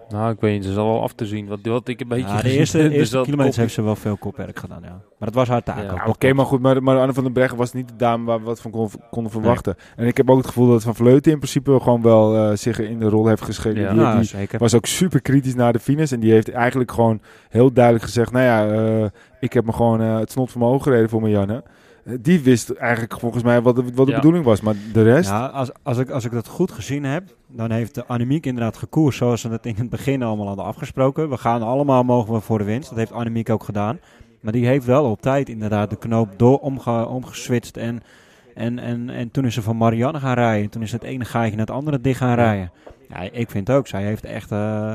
Nou, 0.09 0.33
ik 0.33 0.41
weet 0.41 0.55
niet, 0.55 0.65
ze 0.65 0.73
zal 0.73 0.87
wel 0.87 1.03
af 1.03 1.13
te 1.13 1.27
zien. 1.27 1.47
Wat, 1.47 1.59
wat 1.63 1.89
ik 1.89 2.01
een 2.01 2.09
beetje 2.09 2.35
ja, 2.35 2.43
de 2.43 2.51
eerste, 2.51 2.79
de 2.79 2.95
eerste 2.95 3.21
kilometers 3.21 3.57
heeft 3.57 3.75
ze 3.75 3.83
wel 3.83 3.97
veel 3.97 4.17
kopwerk 4.17 4.59
gedaan, 4.59 4.81
ja. 4.83 5.01
Maar 5.19 5.29
dat 5.29 5.35
was 5.35 5.49
haar 5.49 5.63
taak 5.63 5.83
ja, 5.83 6.07
Oké, 6.07 6.33
maar 6.33 6.47
goed, 6.47 6.61
maar, 6.61 6.83
maar 6.83 6.99
Anne 6.99 7.13
van 7.13 7.25
den 7.25 7.33
Breggen 7.33 7.59
was 7.59 7.73
niet 7.73 7.89
de 7.89 7.97
dame 7.97 8.25
waar 8.25 8.39
we 8.39 8.45
wat 8.45 8.61
van 8.61 8.91
konden 9.11 9.33
verwachten. 9.33 9.77
En 9.97 10.07
ik 10.07 10.17
heb 10.17 10.31
ook 10.31 10.37
het 10.37 10.47
gevoel 10.47 10.69
dat 10.69 10.83
Van 10.83 10.95
Vleuten 10.95 11.33
in 11.33 11.39
principe 11.39 11.81
gewoon 11.81 12.03
wel 12.03 12.37
uh, 12.37 12.57
zich 12.57 12.79
in 12.79 12.99
de 12.99 13.09
rol 13.09 13.27
heeft 13.27 13.43
geschreven. 13.43 13.81
Ja, 13.81 13.89
die, 13.89 14.01
nou, 14.01 14.17
die 14.17 14.27
zeker. 14.27 14.59
was 14.59 14.75
ook 14.75 14.87
super 14.87 15.21
kritisch 15.21 15.55
naar 15.55 15.73
de 15.73 15.79
finish. 15.79 16.13
En 16.13 16.21
die 16.21 16.33
heeft 16.33 16.51
eigenlijk 16.51 16.93
gewoon 16.93 17.21
heel 17.49 17.73
duidelijk 17.73 18.05
gezegd, 18.05 18.33
nou 18.33 18.45
ja, 18.45 18.73
uh, 18.73 19.07
ik 19.41 19.53
heb 19.53 19.65
me 19.65 19.73
gewoon 19.73 20.01
uh, 20.01 20.19
het 20.19 20.31
snot 20.31 20.51
van 20.51 20.61
mijn 20.61 20.73
ogen 20.73 20.85
gereden 20.85 21.09
voor 21.09 21.21
Marianne. 21.21 21.63
Die 22.21 22.41
wist 22.41 22.71
eigenlijk 22.71 23.21
volgens 23.21 23.43
mij 23.43 23.63
wat 23.63 23.77
de, 23.77 23.85
wat 23.95 24.07
de 24.07 24.15
bedoeling 24.15 24.45
was. 24.45 24.61
Maar 24.61 24.75
de 24.93 25.03
rest... 25.03 25.29
Ja, 25.31 25.47
als, 25.47 25.71
als, 25.83 25.99
ik, 25.99 26.11
als 26.11 26.25
ik 26.25 26.33
dat 26.33 26.47
goed 26.47 26.73
gezien 26.73 27.05
heb, 27.05 27.37
dan 27.47 27.71
heeft 27.71 27.95
de 27.95 28.07
Annemiek 28.07 28.47
inderdaad 28.47 28.77
gekoerst 28.77 29.19
zoals 29.19 29.41
ze 29.41 29.49
het 29.49 29.67
in 29.67 29.75
het 29.77 29.91
begin 29.91 30.23
allemaal 30.23 30.47
hadden 30.47 30.65
afgesproken. 30.65 31.29
We 31.29 31.37
gaan 31.37 31.63
allemaal 31.63 32.03
mogen 32.03 32.35
we 32.35 32.41
voor 32.41 32.59
de 32.59 32.65
winst. 32.65 32.89
Dat 32.89 32.99
heeft 32.99 33.13
Annemiek 33.13 33.51
ook 33.51 33.65
gedaan. 33.65 33.99
Maar 34.41 34.53
die 34.53 34.67
heeft 34.67 34.87
wel 34.87 35.11
op 35.11 35.23
tijd 35.23 35.49
inderdaad 35.49 35.91
de 35.91 35.97
knoop 35.97 36.29
door 36.37 36.59
omge, 36.59 37.07
omgeswitcht. 37.07 37.77
En, 37.77 38.03
en, 38.55 38.79
en, 38.79 39.11
en 39.11 39.31
toen 39.31 39.45
is 39.45 39.55
ze 39.55 39.63
van 39.63 39.77
Marianne 39.77 40.21
gaan 40.21 40.35
rijden. 40.35 40.71
Toen 40.71 40.83
is 40.83 40.93
het 40.93 41.03
ene 41.03 41.25
gaatje 41.25 41.57
naar 41.57 41.67
het 41.67 41.75
andere 41.75 42.01
dicht 42.01 42.19
gaan 42.19 42.35
rijden. 42.35 42.71
Ja, 43.09 43.21
ik 43.21 43.51
vind 43.51 43.71
ook, 43.71 43.87
zij 43.87 44.03
heeft 44.03 44.25
echt, 44.25 44.53
uh, 44.53 44.95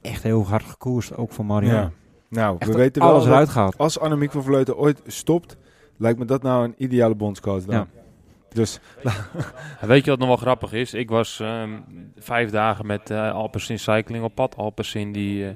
echt 0.00 0.22
heel 0.22 0.46
hard 0.46 0.64
gekoerst, 0.64 1.16
ook 1.16 1.32
voor 1.32 1.44
Marianne. 1.44 1.80
Ja. 1.80 1.90
Nou, 2.28 2.56
we 2.58 2.72
weten 2.72 3.02
wel 3.02 3.10
alles 3.10 3.26
eruit 3.26 3.48
gehaald. 3.48 3.78
Als 3.78 3.98
Annemiek 3.98 4.30
van 4.30 4.42
Vleuten 4.42 4.76
ooit 4.76 5.02
stopt, 5.06 5.56
lijkt 6.00 6.18
me 6.18 6.24
dat 6.24 6.42
nou 6.42 6.64
een 6.64 6.74
ideale 6.76 7.14
bondscoach 7.14 7.64
dan. 7.64 7.74
Ja. 7.74 7.86
Dus. 8.52 8.80
Weet 9.80 10.04
je 10.04 10.10
wat 10.10 10.18
nog 10.18 10.28
wel 10.28 10.36
grappig 10.36 10.72
is? 10.72 10.94
Ik 10.94 11.10
was 11.10 11.38
um, 11.42 11.84
vijf 12.18 12.50
dagen 12.50 12.86
met 12.86 13.10
uh, 13.10 13.32
Alpecin 13.32 13.78
Cycling 13.78 14.24
op 14.24 14.34
pad. 14.34 14.56
Alpecin 14.56 15.12
die... 15.12 15.44
Uh, 15.44 15.50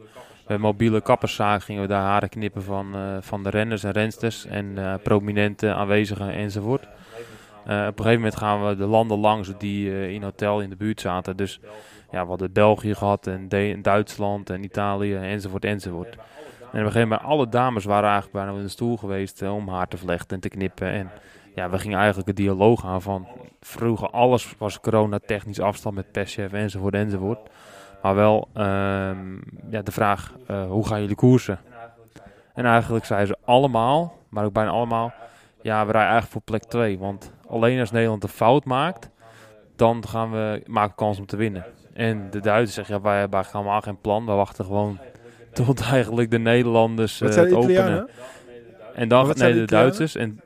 met 0.49 0.59
mobiele 0.59 1.01
kapperszaak 1.01 1.63
gingen 1.63 1.83
we 1.83 1.89
daar 1.89 2.03
haren 2.03 2.29
knippen 2.29 2.63
van, 2.63 2.97
uh, 2.97 3.17
van 3.21 3.43
de 3.43 3.51
renners 3.51 3.85
en 3.85 3.91
rensters 3.91 4.47
en 4.47 4.79
prominente 5.03 5.73
aanwezigen 5.73 6.33
enzovoort. 6.33 6.83
op 6.83 7.69
een 7.69 7.93
gegeven 7.97 8.15
moment 8.15 8.37
gaan 8.37 8.67
we 8.67 8.77
de 8.77 8.87
landen 8.87 9.19
langs 9.19 9.53
die 9.59 10.13
in 10.13 10.23
hotel 10.23 10.61
in 10.61 10.71
de 10.71 10.77
buurt 10.77 11.01
zaten. 11.01 11.37
Dus 11.37 11.61
ja, 12.11 12.23
we 12.23 12.29
hadden 12.29 12.53
België 12.53 12.95
gehad 12.95 13.27
en, 13.27 13.49
en 13.49 13.83
Duitsland 13.83 14.51
en 14.51 14.65
Italië 14.65 15.15
enzovoort 15.15 15.65
enzovoort. 15.65 16.17
En 16.75 16.81
op 16.81 16.87
een 16.87 16.93
gegeven 16.93 17.09
moment, 17.09 17.29
alle 17.29 17.49
dames 17.49 17.85
waren 17.85 18.11
eigenlijk 18.11 18.33
bijna 18.33 18.59
in 18.59 18.63
de 18.63 18.69
stoel 18.69 18.97
geweest 18.97 19.43
uh, 19.43 19.55
om 19.55 19.69
haar 19.69 19.89
te 19.89 19.97
vlechten 19.97 20.35
en 20.35 20.41
te 20.41 20.49
knippen. 20.49 20.89
En 20.89 21.11
ja, 21.55 21.71
we 21.71 21.79
gingen 21.79 21.99
eigenlijk 21.99 22.29
een 22.29 22.35
dialoog 22.35 22.85
aan 22.85 23.03
van 23.03 23.27
vroeger 23.61 24.11
alles 24.11 24.55
was 24.59 24.81
corona-technisch 24.81 25.61
afstand 25.61 25.95
met 25.95 26.13
perschef 26.13 26.53
enzovoort 26.53 26.95
enzovoort. 26.95 27.51
Maar 28.03 28.15
wel 28.15 28.49
um, 28.55 29.43
ja, 29.71 29.83
de 29.83 29.93
vraag, 29.93 30.35
uh, 30.51 30.67
hoe 30.67 30.87
gaan 30.87 31.01
jullie 31.01 31.17
koersen? 31.17 31.59
En 32.55 32.65
eigenlijk 32.65 33.05
zeiden 33.05 33.29
ze 33.29 33.37
allemaal, 33.45 34.19
maar 34.29 34.45
ook 34.45 34.53
bijna 34.53 34.71
allemaal, 34.71 35.13
ja, 35.63 35.87
we 35.87 35.93
rijden 35.93 36.11
eigenlijk 36.11 36.33
voor 36.33 36.43
plek 36.43 36.63
2. 36.63 36.99
Want 36.99 37.33
alleen 37.49 37.81
als 37.81 37.91
Nederland 37.91 38.23
een 38.23 38.29
fout 38.29 38.65
maakt, 38.65 39.11
dan 39.77 40.07
gaan 40.07 40.31
we 40.31 40.63
maken 40.67 40.95
kans 40.95 41.19
om 41.19 41.27
te 41.27 41.37
winnen. 41.37 41.65
En 41.93 42.31
de 42.31 42.41
Duitsers 42.41 42.75
zeggen, 42.75 42.95
ja, 42.95 43.01
wij 43.01 43.19
hebben 43.19 43.45
helemaal 43.53 43.81
geen 43.81 44.01
plan. 44.01 44.27
We 44.27 44.33
wachten 44.33 44.65
gewoon 44.65 44.99
tot 45.65 45.81
eigenlijk 45.81 46.31
de 46.31 46.39
Nederlanders 46.39 47.21
uh, 47.21 47.29
het 47.29 47.53
openen. 47.53 48.09
En 48.95 49.09
dan 49.09 49.27
nee, 49.27 49.53
de, 49.53 49.59
de 49.59 49.67
Duitsers. 49.67 50.17
En 50.17 50.41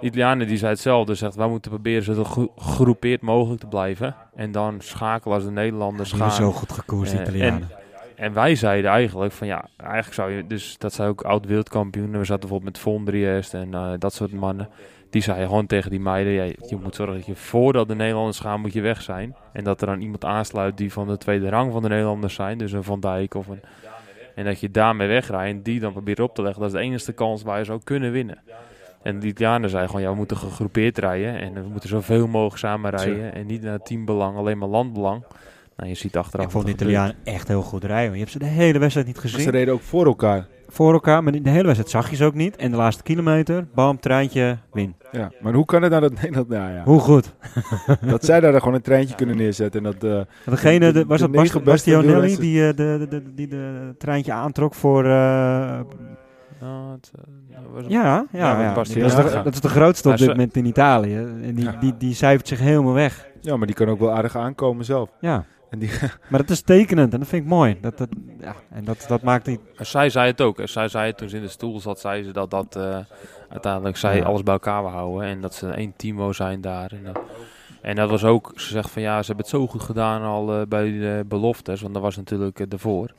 de 0.00 0.06
Italianen 0.06 0.46
die 0.46 0.56
zei 0.56 0.70
hetzelfde. 0.70 1.14
Zegt 1.14 1.34
wij 1.34 1.48
moeten 1.48 1.70
proberen 1.70 2.14
zo 2.14 2.24
gegroepeerd 2.56 3.20
mogelijk 3.20 3.60
te 3.60 3.66
blijven. 3.66 4.16
En 4.34 4.52
dan 4.52 4.76
schakelen 4.78 5.34
als 5.34 5.44
de 5.44 5.50
Nederlanders 5.50 6.12
gaan. 6.12 6.32
zo 6.32 6.52
goed 6.52 6.72
gekoerst, 6.72 7.14
uh, 7.14 7.20
Italianen. 7.20 7.60
En, 7.60 8.24
en, 8.24 8.32
wij 8.32 8.54
zeiden 8.54 8.90
eigenlijk 8.90 9.32
van 9.32 9.46
ja, 9.46 9.68
eigenlijk 9.76 10.12
zou 10.12 10.30
je, 10.30 10.46
dus 10.46 10.78
dat 10.78 10.92
zijn 10.92 11.08
ook 11.08 11.22
oud 11.22 11.46
wereldkampioenen. 11.46 12.18
We 12.18 12.24
zaten 12.24 12.40
bijvoorbeeld 12.40 12.72
met 12.72 12.82
Vondriest 12.82 13.54
en 13.54 13.68
uh, 13.72 13.92
dat 13.98 14.14
soort 14.14 14.32
mannen. 14.32 14.68
Die 15.10 15.22
zeiden 15.22 15.48
gewoon 15.48 15.66
tegen 15.66 15.90
die 15.90 16.00
meiden, 16.00 16.32
ja, 16.32 16.44
je 16.44 16.76
moet 16.82 16.94
zorgen 16.94 17.16
dat 17.16 17.26
je 17.26 17.34
voordat 17.34 17.88
de 17.88 17.94
Nederlanders 17.94 18.40
gaan, 18.40 18.60
moet 18.60 18.72
je 18.72 18.80
weg 18.80 19.02
zijn. 19.02 19.36
En 19.52 19.64
dat 19.64 19.80
er 19.80 19.86
dan 19.86 20.00
iemand 20.00 20.24
aansluit 20.24 20.76
die 20.76 20.92
van 20.92 21.06
de 21.06 21.16
tweede 21.16 21.48
rang 21.48 21.72
van 21.72 21.82
de 21.82 21.88
Nederlanders 21.88 22.34
zijn. 22.34 22.58
Dus 22.58 22.72
een 22.72 22.84
Van 22.84 23.00
Dijk 23.00 23.34
of 23.34 23.46
een 23.46 23.60
en 24.36 24.44
dat 24.44 24.60
je 24.60 24.70
daarmee 24.70 25.08
wegrijdt 25.08 25.56
en 25.56 25.62
die 25.62 25.80
dan 25.80 25.92
probeert 25.92 26.20
op 26.20 26.34
te 26.34 26.42
leggen. 26.42 26.60
Dat 26.60 26.70
is 26.70 26.76
de 26.76 26.84
enige 26.84 27.12
kans 27.12 27.42
waar 27.42 27.58
je 27.58 27.64
zou 27.64 27.80
kunnen 27.84 28.12
winnen. 28.12 28.38
En 29.02 29.20
de 29.20 29.26
Italianen 29.26 29.70
zeiden 29.70 29.90
gewoon, 29.90 30.04
ja, 30.04 30.10
we 30.10 30.16
moeten 30.16 30.36
gegroepeerd 30.36 30.98
rijden. 30.98 31.40
En 31.40 31.52
we 31.54 31.68
moeten 31.68 31.88
zoveel 31.88 32.26
mogelijk 32.26 32.58
samen 32.58 32.90
rijden. 32.90 33.34
En 33.34 33.46
niet 33.46 33.62
naar 33.62 33.78
teambelang, 33.78 34.36
alleen 34.36 34.58
maar 34.58 34.68
landbelang. 34.68 35.24
Nou, 35.76 35.88
je 35.88 35.94
ziet 35.94 36.16
achteraf. 36.16 36.44
Ik 36.44 36.50
vond 36.50 36.66
de 36.66 36.72
Italianen 36.72 37.14
echt 37.24 37.48
heel 37.48 37.62
goed 37.62 37.84
rijden. 37.84 38.12
Je 38.12 38.18
hebt 38.18 38.30
ze 38.30 38.38
de 38.38 38.44
hele 38.44 38.78
wedstrijd 38.78 39.06
niet 39.06 39.18
gezien. 39.18 39.40
ze 39.40 39.50
reden 39.50 39.74
ook 39.74 39.82
voor 39.82 40.06
elkaar. 40.06 40.46
Voor 40.76 40.92
elkaar, 40.92 41.22
maar 41.22 41.32
de 41.32 41.50
hele 41.50 41.62
wedstrijd 41.62 41.90
zag 41.90 42.10
je 42.10 42.16
ze 42.16 42.24
ook 42.24 42.34
niet. 42.34 42.56
En 42.56 42.70
de 42.70 42.76
laatste 42.76 43.02
kilometer, 43.02 43.66
bam, 43.74 44.00
treintje, 44.00 44.58
win. 44.72 44.94
Ja, 45.12 45.30
maar 45.40 45.52
hoe 45.52 45.64
kan 45.64 45.82
het 45.82 45.90
nou 45.90 46.02
dat 46.02 46.14
Nederland... 46.22 46.48
Nou 46.48 46.72
ja. 46.72 46.82
Hoe 46.84 47.00
goed? 47.00 47.34
dat 48.10 48.24
zij 48.24 48.40
daar 48.40 48.58
gewoon 48.58 48.74
een 48.74 48.82
treintje 48.82 49.14
kunnen 49.14 49.36
neerzetten. 49.36 49.84
En 49.84 49.92
dat, 49.92 50.04
uh, 50.04 50.20
Degene, 50.44 50.92
de, 50.92 51.04
was 51.06 51.20
dat 51.20 51.30
Bast 51.30 51.64
Bastionelli 51.64 52.36
die, 52.36 52.60
uh, 52.60 52.76
de, 52.76 53.06
de, 53.08 53.34
die 53.34 53.48
de 53.48 53.94
treintje 53.98 54.32
aantrok 54.32 54.74
voor... 54.74 55.04
Uh, 55.04 55.10
nou, 56.60 56.92
het, 56.92 57.12
uh, 57.18 57.88
ja, 57.88 58.26
ja, 58.32 58.60
ja. 58.60 58.74
Dat, 58.74 58.86
is 58.86 58.92
de, 58.92 59.40
dat 59.44 59.54
is 59.54 59.60
de 59.60 59.68
grootste 59.68 60.08
op 60.08 60.16
dit 60.16 60.28
moment 60.28 60.56
in 60.56 60.64
Italië. 60.64 61.16
En 61.16 61.54
die, 61.54 61.64
ja. 61.64 61.76
die, 61.80 61.96
die 61.98 62.14
cijfert 62.14 62.48
zich 62.48 62.58
helemaal 62.58 62.94
weg. 62.94 63.28
Ja, 63.40 63.56
maar 63.56 63.66
die 63.66 63.76
kan 63.76 63.88
ook 63.88 63.98
wel 63.98 64.12
aardig 64.12 64.36
aankomen 64.36 64.84
zelf. 64.84 65.10
Ja. 65.20 65.44
En 65.70 65.78
die 65.78 65.90
maar 66.30 66.40
dat 66.40 66.50
is 66.50 66.60
tekenend 66.60 67.12
en 67.12 67.18
dat 67.18 67.28
vind 67.28 67.42
ik 67.42 67.48
mooi. 67.48 67.78
Dat, 67.80 67.98
dat, 67.98 68.08
ja, 68.40 68.54
en 68.70 68.84
dat, 68.84 69.04
dat 69.08 69.22
maakt 69.22 69.46
niet... 69.46 69.60
Zij 69.76 70.10
zei 70.10 70.26
het 70.26 70.40
ook. 70.40 70.60
Zij 70.64 70.88
zei 70.88 71.06
het 71.06 71.16
toen 71.16 71.28
ze 71.28 71.36
in 71.36 71.42
de 71.42 71.48
stoel 71.48 71.80
zat, 71.80 72.00
zei 72.00 72.22
ze 72.22 72.32
dat, 72.32 72.50
dat 72.50 72.76
uh, 72.76 72.98
uiteindelijk 73.48 73.96
zij 73.96 74.16
ja. 74.16 74.24
alles 74.24 74.42
bij 74.42 74.54
elkaar 74.54 74.82
wil 74.82 74.90
houden. 74.90 75.28
En 75.28 75.40
dat 75.40 75.54
ze 75.54 75.68
één 75.68 75.94
team 75.96 76.16
wil 76.16 76.34
zijn 76.34 76.60
daar. 76.60 76.92
En 76.92 77.04
dat, 77.04 77.20
en 77.82 77.96
dat 77.96 78.10
was 78.10 78.24
ook, 78.24 78.52
ze 78.56 78.68
zegt 78.68 78.90
van 78.90 79.02
ja, 79.02 79.20
ze 79.20 79.26
hebben 79.26 79.44
het 79.44 79.54
zo 79.54 79.66
goed 79.66 79.82
gedaan 79.82 80.22
al 80.22 80.60
uh, 80.60 80.66
bij 80.68 80.84
de 80.84 81.24
beloftes. 81.28 81.80
Want 81.80 81.94
dat 81.94 82.02
was 82.02 82.16
natuurlijk 82.16 82.60
uh, 82.60 82.66
ervoor. 82.68 83.10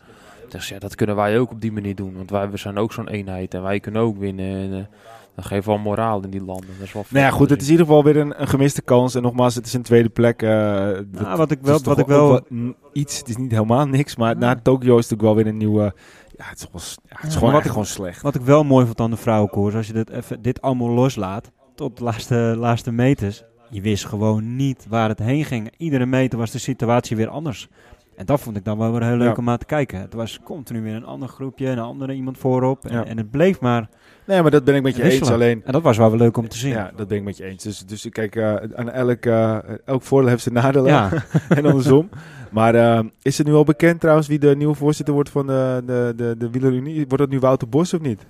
Dus 0.49 0.69
ja, 0.69 0.79
dat 0.79 0.95
kunnen 0.95 1.15
wij 1.15 1.39
ook 1.39 1.51
op 1.51 1.61
die 1.61 1.71
manier 1.71 1.95
doen. 1.95 2.15
Want 2.15 2.29
wij 2.29 2.49
we 2.49 2.57
zijn 2.57 2.77
ook 2.77 2.93
zo'n 2.93 3.07
eenheid 3.07 3.53
en 3.53 3.63
wij 3.63 3.79
kunnen 3.79 4.01
ook 4.01 4.17
winnen. 4.17 4.73
En, 4.73 4.89
dat 5.37 5.45
geeft 5.45 5.65
wel 5.65 5.77
moraal 5.77 6.23
in 6.23 6.29
die 6.29 6.43
landen. 6.43 6.67
Dat 6.77 6.87
is 6.87 6.93
wel 6.93 7.05
nou 7.09 7.25
ja, 7.25 7.31
goed, 7.31 7.49
het 7.49 7.61
is 7.61 7.65
in 7.65 7.71
ieder 7.71 7.85
geval 7.85 8.03
weer 8.03 8.17
een, 8.17 8.41
een 8.41 8.47
gemiste 8.47 8.81
kans. 8.81 9.15
En 9.15 9.21
nogmaals, 9.21 9.55
het 9.55 9.65
is 9.65 9.73
een 9.73 9.81
tweede 9.81 10.09
plek. 10.09 10.41
Uh, 10.41 10.49
nou, 10.49 11.37
wat 11.37 11.51
ik 11.51 11.59
wel, 11.61 11.79
wat 11.83 11.99
ik 11.99 12.05
wel, 12.05 12.29
wel 12.29 12.73
iets, 12.93 13.17
het 13.17 13.29
is 13.29 13.37
niet 13.37 13.51
helemaal 13.51 13.85
niks, 13.87 14.15
maar 14.15 14.33
ja. 14.33 14.39
na 14.39 14.55
Tokio 14.55 14.97
is 14.97 15.03
het 15.03 15.13
ook 15.13 15.21
wel 15.21 15.35
weer 15.35 15.47
een 15.47 15.57
nieuwe. 15.57 15.93
Ja, 16.37 16.45
het 16.45 16.59
is, 16.59 16.67
wel, 16.71 16.81
ja, 17.09 17.15
het 17.15 17.27
is 17.27 17.33
ja, 17.33 17.39
gewoon, 17.39 17.53
wat 17.53 17.63
ik, 17.63 17.69
gewoon 17.69 17.85
slecht. 17.85 18.21
Wat 18.21 18.35
ik 18.35 18.41
wel 18.41 18.63
mooi 18.63 18.85
vond 18.85 18.99
aan 18.99 19.09
de 19.09 19.17
vrouwenkoers, 19.17 19.75
als 19.75 19.87
je 19.87 19.93
dit, 19.93 20.09
even, 20.09 20.41
dit 20.41 20.61
allemaal 20.61 20.89
loslaat 20.89 21.51
tot 21.75 21.97
de 21.97 22.03
laatste, 22.03 22.55
laatste 22.57 22.91
meters, 22.91 23.43
je 23.69 23.81
wist 23.81 24.05
gewoon 24.05 24.55
niet 24.55 24.85
waar 24.89 25.09
het 25.09 25.19
heen 25.19 25.45
ging. 25.45 25.71
Iedere 25.77 26.05
meter 26.05 26.37
was 26.37 26.51
de 26.51 26.59
situatie 26.59 27.15
weer 27.17 27.29
anders. 27.29 27.69
En 28.15 28.25
dat 28.25 28.39
vond 28.39 28.57
ik 28.57 28.65
dan 28.65 28.77
wel 28.77 28.91
weer 28.91 29.03
heel 29.03 29.17
leuk 29.17 29.27
Ja. 29.27 29.35
om 29.37 29.49
aan 29.49 29.57
te 29.57 29.65
kijken. 29.65 29.99
Het 29.99 30.13
was 30.13 30.39
continu 30.43 30.81
weer 30.81 30.95
een 30.95 31.05
ander 31.05 31.29
groepje, 31.29 31.67
een 31.67 31.79
andere 31.79 32.13
iemand 32.13 32.37
voorop. 32.37 32.85
En, 32.85 32.93
Ja. 32.93 33.05
en 33.05 33.17
het 33.17 33.31
bleef 33.31 33.59
maar. 33.59 33.89
Nee, 34.27 34.41
maar 34.41 34.51
dat 34.51 34.63
ben 34.63 34.75
ik 34.75 34.83
met 34.83 34.95
je 34.95 35.03
eens. 35.03 35.31
Alleen, 35.31 35.61
En 35.65 35.71
dat 35.71 35.81
was 35.81 35.97
wel 35.97 36.09
weer 36.09 36.19
leuk 36.19 36.37
om 36.37 36.47
te 36.47 36.57
zien. 36.57 36.71
ja, 36.71 36.91
dat 36.95 37.07
ben 37.07 37.17
ik 37.17 37.23
met 37.23 37.37
je 37.37 37.43
eens. 37.43 37.63
Dus, 37.63 37.79
dus 37.85 38.07
kijk, 38.09 38.35
eh, 38.35 38.55
aan 38.75 38.89
elk, 38.91 39.25
eh, 39.25 39.57
elk 39.85 40.03
voordeel 40.03 40.29
heeft 40.29 40.43
zijn 40.43 40.55
nadelen. 40.55 40.91
Ja. 40.91 41.09
en 41.49 41.65
andersom. 41.65 42.09
Maar 42.51 42.75
eh, 42.75 42.99
is 43.21 43.37
het 43.37 43.47
nu 43.47 43.53
al 43.53 43.63
bekend 43.63 43.99
trouwens 43.99 44.27
wie 44.27 44.39
de 44.39 44.55
nieuwe 44.55 44.73
voorzitter 44.75 45.13
wordt 45.13 45.29
van 45.29 45.47
de, 45.47 45.83
de, 45.85 46.13
de, 46.15 46.35
de 46.37 46.49
Wielerunie? 46.49 46.95
Wordt 46.95 47.17
dat 47.17 47.29
nu 47.29 47.39
Wouter 47.39 47.69
Bos 47.69 47.93
of 47.93 48.01
niet? 48.01 48.25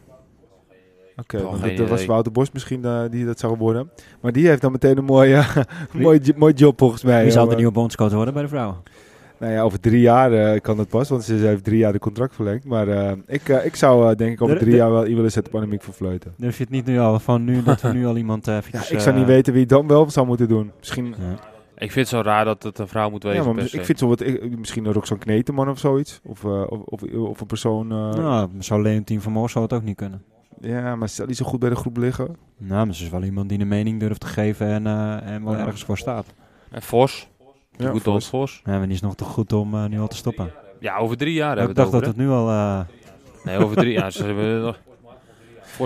Oké, 1.17 1.37
dat, 1.75 1.89
was. 1.89 2.05
Wouter 2.05 2.31
Bos 2.31 2.51
misschien 2.51 2.85
die 3.11 3.25
dat 3.25 3.39
zou 3.39 3.57
worden. 3.57 3.89
Maar 4.21 4.31
die 4.31 4.47
heeft 4.47 4.61
dan 4.61 4.71
meteen 4.71 4.97
een 4.97 5.03
mooie, 5.05 5.43
Wie- 5.91 6.01
mooi, 6.01 6.19
jo- 6.23 6.33
mooi 6.35 6.53
job 6.53 6.79
volgens 6.79 7.03
mij. 7.03 7.23
Wie 7.23 7.31
zal 7.31 7.47
de 7.47 7.55
nieuwe 7.55 7.71
bondscoach 7.71 8.11
worden 8.11 8.33
bij 8.33 8.43
de 8.43 8.49
vrouwen? 8.49 8.75
Nou 9.39 9.51
ja, 9.53 9.61
over 9.61 9.79
drie 9.79 10.01
jaar 10.01 10.31
eh, 10.33 10.61
kan 10.61 10.77
dat 10.77 10.87
pas, 10.87 11.09
want 11.09 11.23
ze 11.23 11.33
heeft 11.33 11.63
drie 11.63 11.77
jaar 11.77 11.91
de 11.91 11.99
contract 11.99 12.35
verlengd. 12.35 12.65
Maar 12.65 12.87
eh, 12.87 13.11
ik, 13.27 13.49
eh, 13.49 13.65
ik 13.65 13.75
zou 13.75 14.09
eh, 14.09 14.15
denk 14.15 14.31
ik 14.31 14.41
over 14.41 14.57
drie 14.57 14.69
de- 14.71 14.75
jaar 14.77 14.91
wel 14.91 15.03
willen 15.03 15.31
zetten 15.31 15.53
op 15.53 15.59
Annemiek 15.59 15.83
van 15.83 15.93
Vleuten. 15.93 16.33
Durf 16.37 16.57
je 16.57 16.63
het 16.63 16.71
niet 16.71 16.85
nu 16.85 16.99
al 16.99 17.19
van 17.19 17.43
nu 17.43 17.63
dat 17.63 17.81
we 17.81 17.93
nu 17.93 18.05
al 18.05 18.17
iemand 18.17 18.47
eh 18.47 18.53
Ja, 18.53 18.59
eventjes, 18.59 18.91
ik 18.91 18.99
zou 18.99 19.15
niet 19.17 19.25
weten 19.25 19.51
wie 19.53 19.61
het 19.61 19.69
dan 19.71 19.87
wel 19.87 20.09
zou 20.09 20.27
moeten 20.27 20.47
doen. 20.47 20.71
Misschien, 20.79 21.05
ja. 21.07 21.33
Ik 21.77 21.91
vind 21.91 22.09
het 22.09 22.17
zo 22.19 22.21
raar 22.29 22.45
dat 22.45 22.63
het 22.63 22.77
een 22.79 22.87
vrouw 22.87 23.09
moet 23.09 23.23
wezen. 23.23 23.43
ja, 23.43 23.53
maar 23.53 23.63
ik 23.71 23.85
vind 23.85 23.99
zo 23.99 24.07
wat, 24.07 24.21
ik- 24.21 24.57
misschien 24.57 24.85
een 24.85 24.93
Roxanne 24.93 25.23
Kneteman 25.23 25.69
of 25.69 25.79
zoiets. 25.79 26.19
Of, 26.23 26.43
eh, 26.43 26.63
of, 26.69 26.79
of, 26.85 27.01
of 27.13 27.41
een 27.41 27.47
persoon. 27.47 27.91
eh, 27.91 27.97
Nou, 28.13 28.49
zou 28.59 28.81
Leontien 28.81 29.21
van 29.21 29.31
Moor 29.31 29.49
zou 29.49 29.63
het 29.63 29.73
ook 29.73 29.83
niet 29.83 29.95
kunnen. 29.95 30.21
Ja, 30.61 30.95
maar 30.95 31.09
stel 31.09 31.25
die 31.25 31.35
zo 31.35 31.45
goed 31.45 31.59
bij 31.59 31.69
de 31.69 31.75
groep 31.75 31.97
liggen. 31.97 32.35
Nou, 32.57 32.85
maar 32.85 32.95
ze 32.95 33.03
is 33.03 33.09
wel 33.09 33.23
iemand 33.23 33.49
die 33.49 33.59
een 33.59 33.67
mening 33.67 33.99
durft 33.99 34.19
te 34.19 34.27
geven 34.27 34.67
en, 34.67 34.87
eh, 34.87 35.31
en 35.33 35.43
wel 35.43 35.53
Ja. 35.53 35.59
ergens 35.65 35.83
voor 35.83 35.97
staat. 35.97 36.25
En 36.71 36.81
Vos. 36.81 37.29
Ja, 37.77 37.89
goed 37.89 38.07
als 38.07 38.27
Vos. 38.27 38.61
Ja, 38.65 38.81
is 38.81 39.01
nog 39.01 39.15
te 39.15 39.23
goed 39.23 39.53
om 39.53 39.73
eh, 39.73 39.85
nu 39.85 39.99
al 39.99 40.07
te 40.07 40.15
stoppen. 40.15 40.51
Ja, 40.79 40.97
over 40.97 41.17
drie 41.17 41.33
jaar 41.33 41.51
ik 41.51 41.57
hebben 41.57 41.75
we 41.75 41.81
dacht 41.81 41.93
het 41.93 42.03
dat 42.03 42.09
het 42.09 42.25
nu 42.25 42.29
al... 42.29 42.49
eh? 42.49 42.79
Nee, 43.43 43.57
over 43.57 43.75
drie 43.75 43.91
jaar. 43.91 44.11
Ze 44.11 44.23
hebben 44.23 44.61
nog... 44.61 44.79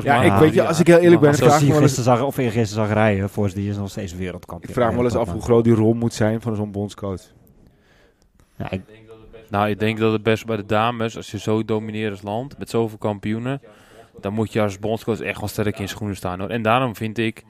Ja, 0.04 0.22
ik 0.22 0.34
weet 0.34 0.54
je, 0.54 0.68
als 0.68 0.80
ik 0.80 0.88
heel 0.88 0.98
eerlijk 0.98 1.22
ben, 1.22 1.30
als 1.30 1.38
vraag 1.40 1.50
ik 1.50 1.56
ik 1.56 1.62
me 1.62 1.66
die 1.66 1.74
wel 1.74 1.82
eens, 1.82 1.94
gisteren 1.94 2.18
zag, 2.18 2.28
of 2.28 2.38
eergisteren 2.38 2.86
zag 2.86 2.94
rijden, 2.94 3.30
voor 3.30 3.54
die 3.54 3.70
is 3.70 3.78
nog 3.78 3.90
steeds 3.90 4.16
wereldkampioen. 4.16 4.70
ik 4.70 4.76
vraag 4.76 4.90
me 4.90 4.96
wel 4.96 5.06
eens 5.06 5.16
af 5.16 5.32
hoe 5.32 5.42
groot 5.42 5.64
die 5.64 5.74
rol 5.74 5.94
moet 5.94 6.14
zijn 6.14 6.42
van 6.42 6.56
zo'n 6.56 6.72
bondscoach. 6.72 7.22
Ja, 8.56 8.72
ik, 8.72 8.82
Nou, 9.50 9.70
ik 9.70 9.80
denk 9.80 9.98
dat 9.98 10.12
het 10.12 10.24
best 10.24 10.46
bij 10.46 10.56
de 10.56 10.66
dames, 10.66 11.18
als 11.18 11.32
je 11.32 11.40
zo 11.40 11.66
domineert 11.66 12.12
als 12.12 12.22
land, 12.22 12.58
met 12.58 12.70
zoveel 12.70 12.98
kampioenen, 12.98 13.62
dan 14.22 14.34
moet 14.34 14.54
je 14.54 14.62
als 14.62 14.80
bondscoach 14.80 15.20
echt 15.20 15.40
wel 15.40 15.48
sterk 15.48 15.80
in 15.80 15.88
schoenen 15.90 16.16
staan. 16.16 16.40
Hoor. 16.40 16.50
En 16.50 16.62
daarom 16.62 16.96
vind 16.96 17.18
ik, 17.18 17.44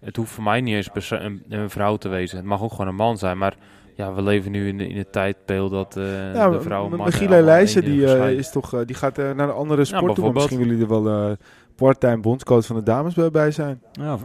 het 0.00 0.16
hoeft 0.16 0.30
voor 0.30 0.44
mij 0.44 0.60
niet 0.60 0.74
eens 0.74 1.10
een, 1.10 1.42
een 1.48 1.70
vrouw 1.70 1.96
te 1.96 2.08
wezen. 2.08 2.36
Het 2.36 2.46
mag 2.46 2.62
ook 2.62 2.70
gewoon 2.70 2.88
een 2.88 2.94
man 2.94 3.18
zijn, 3.18 3.38
maar 3.38 3.54
ja, 3.94 4.14
we 4.14 4.22
leven 4.22 4.50
nu 4.50 4.68
in, 4.68 4.78
de- 4.78 4.88
in 4.88 4.96
het 4.96 5.12
tijdbeeld 5.12 5.70
dat 5.70 5.96
eh 5.96 6.34
Ja, 6.34 6.50
de 6.50 6.60
vrouw 6.60 6.84
en 6.90 6.96
man 6.96 7.06
Michiel 7.06 7.28
Leijzen, 7.28 7.84
die, 7.84 8.14
eh, 8.14 8.30
is 8.30 8.50
toch, 8.50 8.74
eh, 8.74 8.80
die 8.86 8.96
gaat 8.96 9.18
eh, 9.18 9.24
naar 9.30 9.48
een 9.48 9.54
andere 9.54 9.84
sport 9.84 10.14
toe. 10.14 10.24
Maar 10.24 10.32
bijvoorbeeld. 10.32 10.34
misschien 10.34 10.58
willen 10.58 10.76
jullie 10.76 10.94
er 10.94 11.02
wel 11.02 11.30
eh 11.30 11.36
part-time 11.76 12.20
bondscoach 12.20 12.66
van 12.66 12.76
de 12.76 12.82
dames 12.82 13.14
bij, 13.30 13.50
zijn. 13.50 13.80
ja, 13.92 14.18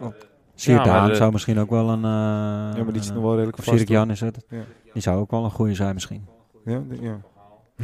Siert 0.56 0.86
Ja, 0.86 1.08
de- 1.08 1.16
zou 1.16 1.32
misschien 1.32 1.60
ook 1.60 1.70
wel 1.70 1.90
een... 1.90 2.04
eh 2.04 2.10
Ja, 2.78 2.84
maar 2.84 2.94
die 2.94 3.04
zit 3.04 3.14
nog 3.14 3.24
wel 3.24 3.32
redelijk 3.34 3.58
Of 3.58 3.64
vast. 3.64 3.78
Sirik 3.78 3.92
Jan 3.94 4.12
is 4.12 4.20
het. 4.20 4.46
Ja. 4.50 4.58
Die 4.94 5.02
zou 5.02 5.20
ook 5.20 5.32
wel 5.32 5.44
een 5.44 5.52
goede 5.52 5.74
zijn 5.76 5.94
misschien. 5.94 6.26
Ja, 6.66 6.82
ja. 7.02 7.20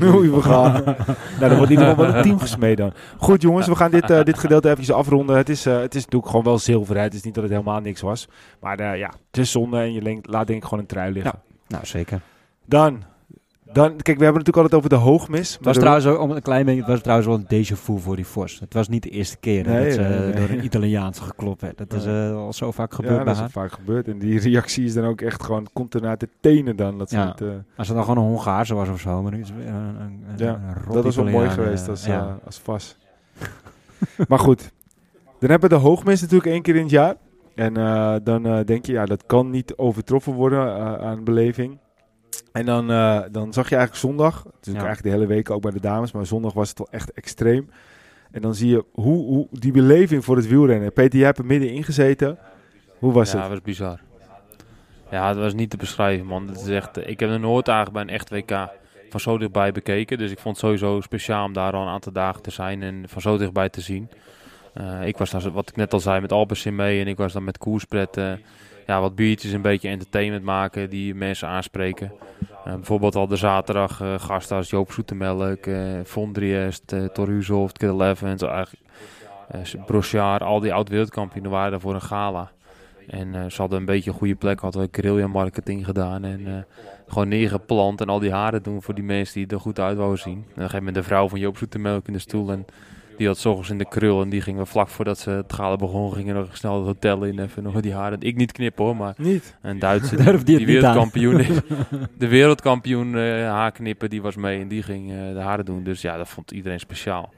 Oei, 0.03 0.29
we 0.31 0.41
gaan. 0.41 0.71
nou, 0.73 0.95
dan 1.39 1.55
wordt 1.57 1.71
in 1.71 1.77
ieder 1.79 1.85
geval 1.89 2.05
wel 2.05 2.15
een 2.15 2.21
team 2.21 2.39
gesmeed 2.39 2.77
dan. 2.77 2.91
Goed 3.17 3.41
jongens, 3.41 3.67
we 3.67 3.75
gaan 3.75 3.91
dit, 3.91 4.09
eh, 4.09 4.23
dit 4.23 4.37
gedeelte 4.39 4.69
even 4.77 4.95
afronden. 4.95 5.37
Het 5.37 5.49
is, 5.49 5.65
eh, 5.65 5.79
het 5.79 5.95
is 5.95 6.01
natuurlijk 6.03 6.31
gewoon 6.31 6.45
wel 6.45 6.57
zilver. 6.57 6.95
Hè. 6.95 7.01
Het 7.01 7.13
is 7.13 7.21
niet 7.23 7.33
dat 7.33 7.43
het 7.43 7.51
helemaal 7.51 7.79
niks 7.79 8.01
was. 8.01 8.27
Maar 8.59 8.79
eh, 8.79 8.97
ja, 8.99 9.07
het 9.27 9.37
is 9.37 9.51
zonde 9.51 9.77
en 9.77 9.93
je 9.93 10.19
laat 10.21 10.47
denk 10.47 10.59
ik 10.59 10.63
gewoon 10.63 10.79
een 10.79 10.85
trui 10.89 11.11
liggen. 11.13 11.33
Nou, 11.67 11.85
zeker. 11.85 12.21
Dan, 12.65 13.03
dan, 13.63 13.87
kijk, 13.95 14.17
we 14.17 14.23
hebben 14.23 14.43
het 14.43 14.45
natuurlijk 14.45 14.57
altijd 14.57 14.73
over 14.73 14.89
de 14.89 14.95
hoogmis. 14.95 15.53
Het 15.55 15.65
was, 15.65 15.77
trouwens 15.77 16.05
ook, 16.05 16.19
om 16.19 16.31
een 16.31 16.41
klein 16.41 16.65
beetje, 16.65 16.79
het 16.81 16.89
was 16.89 17.01
trouwens 17.01 17.27
wel 17.27 17.37
een 17.37 17.65
déjà 17.65 17.73
vu 17.81 17.99
voor 17.99 18.15
die 18.15 18.25
Vos. 18.25 18.59
Het 18.59 18.73
was 18.73 18.87
niet 18.87 19.03
de 19.03 19.09
eerste 19.09 19.37
keer 19.37 19.65
Nee, 19.67 19.83
dat 19.83 19.93
ze 19.93 20.01
nee, 20.01 20.19
nee. 20.19 20.33
door 20.33 20.49
een 20.49 20.63
Italiaans 20.63 21.19
geklopt 21.19 21.61
werd. 21.61 21.77
Dat 21.77 21.93
is 21.93 22.03
Ja. 22.03 22.29
eh, 22.29 22.35
al 22.35 22.53
zo 22.53 22.71
vaak 22.71 22.89
ja, 22.89 22.95
gebeurd 22.95 23.23
bij 23.23 23.33
dat 23.33 23.45
is 23.45 23.51
vaak 23.51 23.71
gebeurd. 23.71 24.07
En 24.07 24.19
die 24.19 24.39
reactie 24.39 24.85
is 24.85 24.93
dan 24.93 25.05
ook 25.05 25.21
echt 25.21 25.43
gewoon, 25.43 25.67
komt 25.73 25.93
er 25.93 26.01
naar 26.01 26.17
de 26.17 26.29
tenen 26.39 26.75
dan. 26.75 26.97
Dat, 26.97 27.09
ze 27.09 27.17
Ja. 27.17 27.27
het, 27.27 27.41
eh, 27.41 27.47
Als 27.77 27.87
het 27.87 27.97
dan 27.97 28.05
gewoon 28.05 28.23
een 28.23 28.29
Hongaarse 28.29 28.73
was 28.75 28.89
of 28.89 28.99
zo. 28.99 29.21
Maar 29.21 29.31
nu 29.31 29.39
is 29.41 29.49
een, 29.49 29.67
een, 29.67 29.75
een, 29.99 30.23
Ja, 30.37 30.53
een 30.53 30.93
dat 30.93 31.03
was 31.03 31.15
wel 31.15 31.25
mooi 31.25 31.49
geweest 31.49 31.83
eh, 31.83 31.89
als, 31.89 32.05
ja. 32.05 32.19
eh, 32.19 32.45
als 32.45 32.59
vas. 32.59 32.97
maar 34.29 34.39
goed, 34.39 34.71
dan 35.39 35.49
hebben 35.49 35.69
we 35.69 35.75
de 35.75 35.81
hoogmis 35.81 36.21
natuurlijk 36.21 36.51
één 36.51 36.61
keer 36.61 36.75
in 36.75 36.81
het 36.81 36.91
jaar. 36.91 37.15
En 37.55 37.77
eh, 37.77 38.15
dan 38.23 38.45
eh, 38.45 38.59
denk 38.65 38.85
je, 38.85 38.91
ja, 38.91 39.05
dat 39.05 39.25
kan 39.25 39.49
niet 39.49 39.75
overtroffen 39.75 40.33
worden 40.33 40.59
eh, 40.67 40.95
aan 40.95 41.23
beleving. 41.23 41.77
En 42.51 42.65
dan, 42.65 42.91
eh, 42.91 43.21
dan 43.31 43.53
zag 43.53 43.69
je 43.69 43.75
eigenlijk 43.75 44.05
zondag, 44.05 44.33
natuurlijk 44.45 44.63
Ja. 44.63 44.85
eigenlijk 44.85 45.03
de 45.03 45.09
hele 45.21 45.25
week 45.35 45.49
ook 45.49 45.61
bij 45.61 45.71
de 45.71 45.79
dames, 45.79 46.11
maar 46.11 46.25
zondag 46.25 46.53
was 46.53 46.69
het 46.69 46.77
wel 46.77 46.87
echt 46.91 47.11
extreem. 47.11 47.69
En 48.31 48.41
dan 48.41 48.55
zie 48.55 48.69
je 48.69 48.85
hoe, 48.91 49.25
hoe 49.25 49.47
die 49.51 49.71
beleving 49.71 50.25
voor 50.25 50.35
het 50.35 50.47
wielrennen. 50.47 50.93
Peter, 50.93 51.17
jij 51.17 51.25
hebt 51.25 51.37
er 51.37 51.45
middenin 51.45 51.83
gezeten. 51.83 52.37
Hoe 52.99 53.13
was 53.13 53.27
ja, 53.31 53.33
het? 53.33 53.41
dat 53.43 53.51
was 53.51 53.61
bizar. 53.61 53.99
Ja, 55.11 55.27
het 55.27 55.37
was 55.37 55.53
niet 55.53 55.69
te 55.69 55.77
beschrijven, 55.77 56.25
man. 56.25 56.47
Het 56.47 56.61
is 56.61 56.67
echt, 56.67 57.07
ik 57.07 57.19
heb 57.19 57.29
er 57.29 57.39
nooit 57.39 57.67
eigenlijk 57.67 58.05
bij 58.05 58.15
een 58.15 58.19
echt 58.19 58.29
WK 58.29 58.69
van 59.09 59.19
zo 59.19 59.37
dichtbij 59.37 59.71
bekeken. 59.71 60.17
Dus 60.17 60.31
ik 60.31 60.39
vond 60.39 60.55
het 60.61 60.65
sowieso 60.65 61.01
speciaal 61.01 61.45
om 61.45 61.53
daar 61.53 61.73
al 61.73 61.81
een 61.81 61.87
aantal 61.87 62.11
dagen 62.11 62.41
te 62.41 62.51
zijn 62.51 62.83
en 62.83 63.03
van 63.07 63.21
zo 63.21 63.37
dichtbij 63.37 63.69
te 63.69 63.81
zien. 63.81 64.09
Eh, 64.75 65.07
ik 65.07 65.17
was 65.17 65.29
daar, 65.29 65.51
wat 65.51 65.69
ik 65.69 65.75
net 65.75 65.93
al 65.93 65.99
zei, 65.99 66.21
met 66.21 66.31
Alpecin 66.31 66.75
mee 66.75 67.01
en 67.01 67.07
ik 67.07 67.17
was 67.17 67.33
dan 67.33 67.43
met 67.43 67.57
koerspret. 67.57 68.15
ja, 68.87 69.01
wat 69.01 69.15
biertjes, 69.15 69.51
een 69.51 69.61
beetje 69.61 69.89
entertainment 69.89 70.43
maken 70.43 70.89
die 70.89 71.15
mensen 71.15 71.47
aanspreken. 71.47 72.11
Eh, 72.65 72.73
bijvoorbeeld 72.73 73.15
al 73.15 73.27
de 73.27 73.35
zaterdag 73.35 74.01
eh, 74.01 74.19
gasten 74.19 74.57
als 74.57 74.69
Joop 74.69 74.91
Zoetemelk, 74.91 75.69
Vondriest, 76.03 76.93
eh 76.93 77.05
Torhuzov, 77.05 77.71
Kid 77.71 77.89
eh 77.99 79.61
Brochard, 79.85 80.41
al 80.41 80.59
die 80.59 80.73
oud-wereldkampioenen 80.73 81.51
waren 81.51 81.71
daar 81.71 81.79
voor 81.79 81.93
een 81.93 82.01
gala. 82.01 82.51
En 83.07 83.51
ze 83.51 83.61
hadden 83.61 83.79
een 83.79 83.85
beetje 83.85 84.09
een 84.11 84.17
goede 84.17 84.35
plek, 84.35 84.59
hadden 84.59 84.81
we 84.81 84.87
guerrilla 84.91 85.27
marketing 85.27 85.85
gedaan 85.85 86.23
en 86.23 86.65
gewoon 87.07 87.27
neergeplant 87.27 88.01
en 88.01 88.07
al 88.07 88.19
die 88.19 88.31
haren 88.31 88.63
doen 88.63 88.81
voor 88.81 88.95
die 88.95 89.03
mensen 89.03 89.33
die 89.33 89.47
er 89.47 89.59
goed 89.59 89.79
uit 89.79 89.97
wouden 89.97 90.19
zien. 90.19 90.33
En 90.33 90.41
een 90.47 90.53
gegeven 90.55 90.77
moment 90.77 90.95
de 90.95 91.03
vrouw 91.03 91.29
van 91.29 91.39
Joop 91.39 91.57
Zoetemelk 91.57 92.07
in 92.07 92.13
de 92.13 92.19
stoel 92.19 92.51
en 92.51 92.65
die 93.17 93.27
had 93.27 93.37
's 93.37 93.45
ochtends 93.45 93.69
in 93.69 93.77
de 93.77 93.87
krul 93.87 94.21
en 94.21 94.29
die 94.29 94.41
gingen 94.41 94.61
we 94.61 94.69
vlak 94.69 94.87
voordat 94.87 95.19
ze 95.19 95.29
het 95.29 95.53
gala 95.53 95.75
begon, 95.75 96.13
gingen 96.13 96.35
nog 96.35 96.57
snel 96.57 96.77
het 96.77 96.85
hotel 96.85 97.23
in 97.23 97.39
even 97.39 97.63
nog 97.63 97.81
die 97.81 97.93
haren. 97.93 98.21
Ik 98.21 98.35
niet 98.35 98.51
knippen 98.51 98.85
hoor, 98.85 98.95
maar 98.95 99.13
Niet. 99.17 99.57
een 99.61 99.79
Duitse 99.79 100.15
die, 100.43 100.65
wereldkampioen 100.65 101.39
is. 101.39 101.59
De 102.17 102.27
wereldkampioen 102.27 103.17
eh 103.17 103.49
haarknippen, 103.49 104.09
die 104.09 104.21
was 104.21 104.35
mee 104.35 104.61
en 104.61 104.67
die 104.67 104.83
ging 104.83 105.11
eh, 105.11 105.17
de 105.33 105.39
haren 105.39 105.65
doen. 105.65 105.83
Dus 105.83 106.01
ja, 106.01 106.17
dat 106.17 106.29
vond 106.29 106.51
iedereen 106.51 106.79
speciaal. 106.79 107.33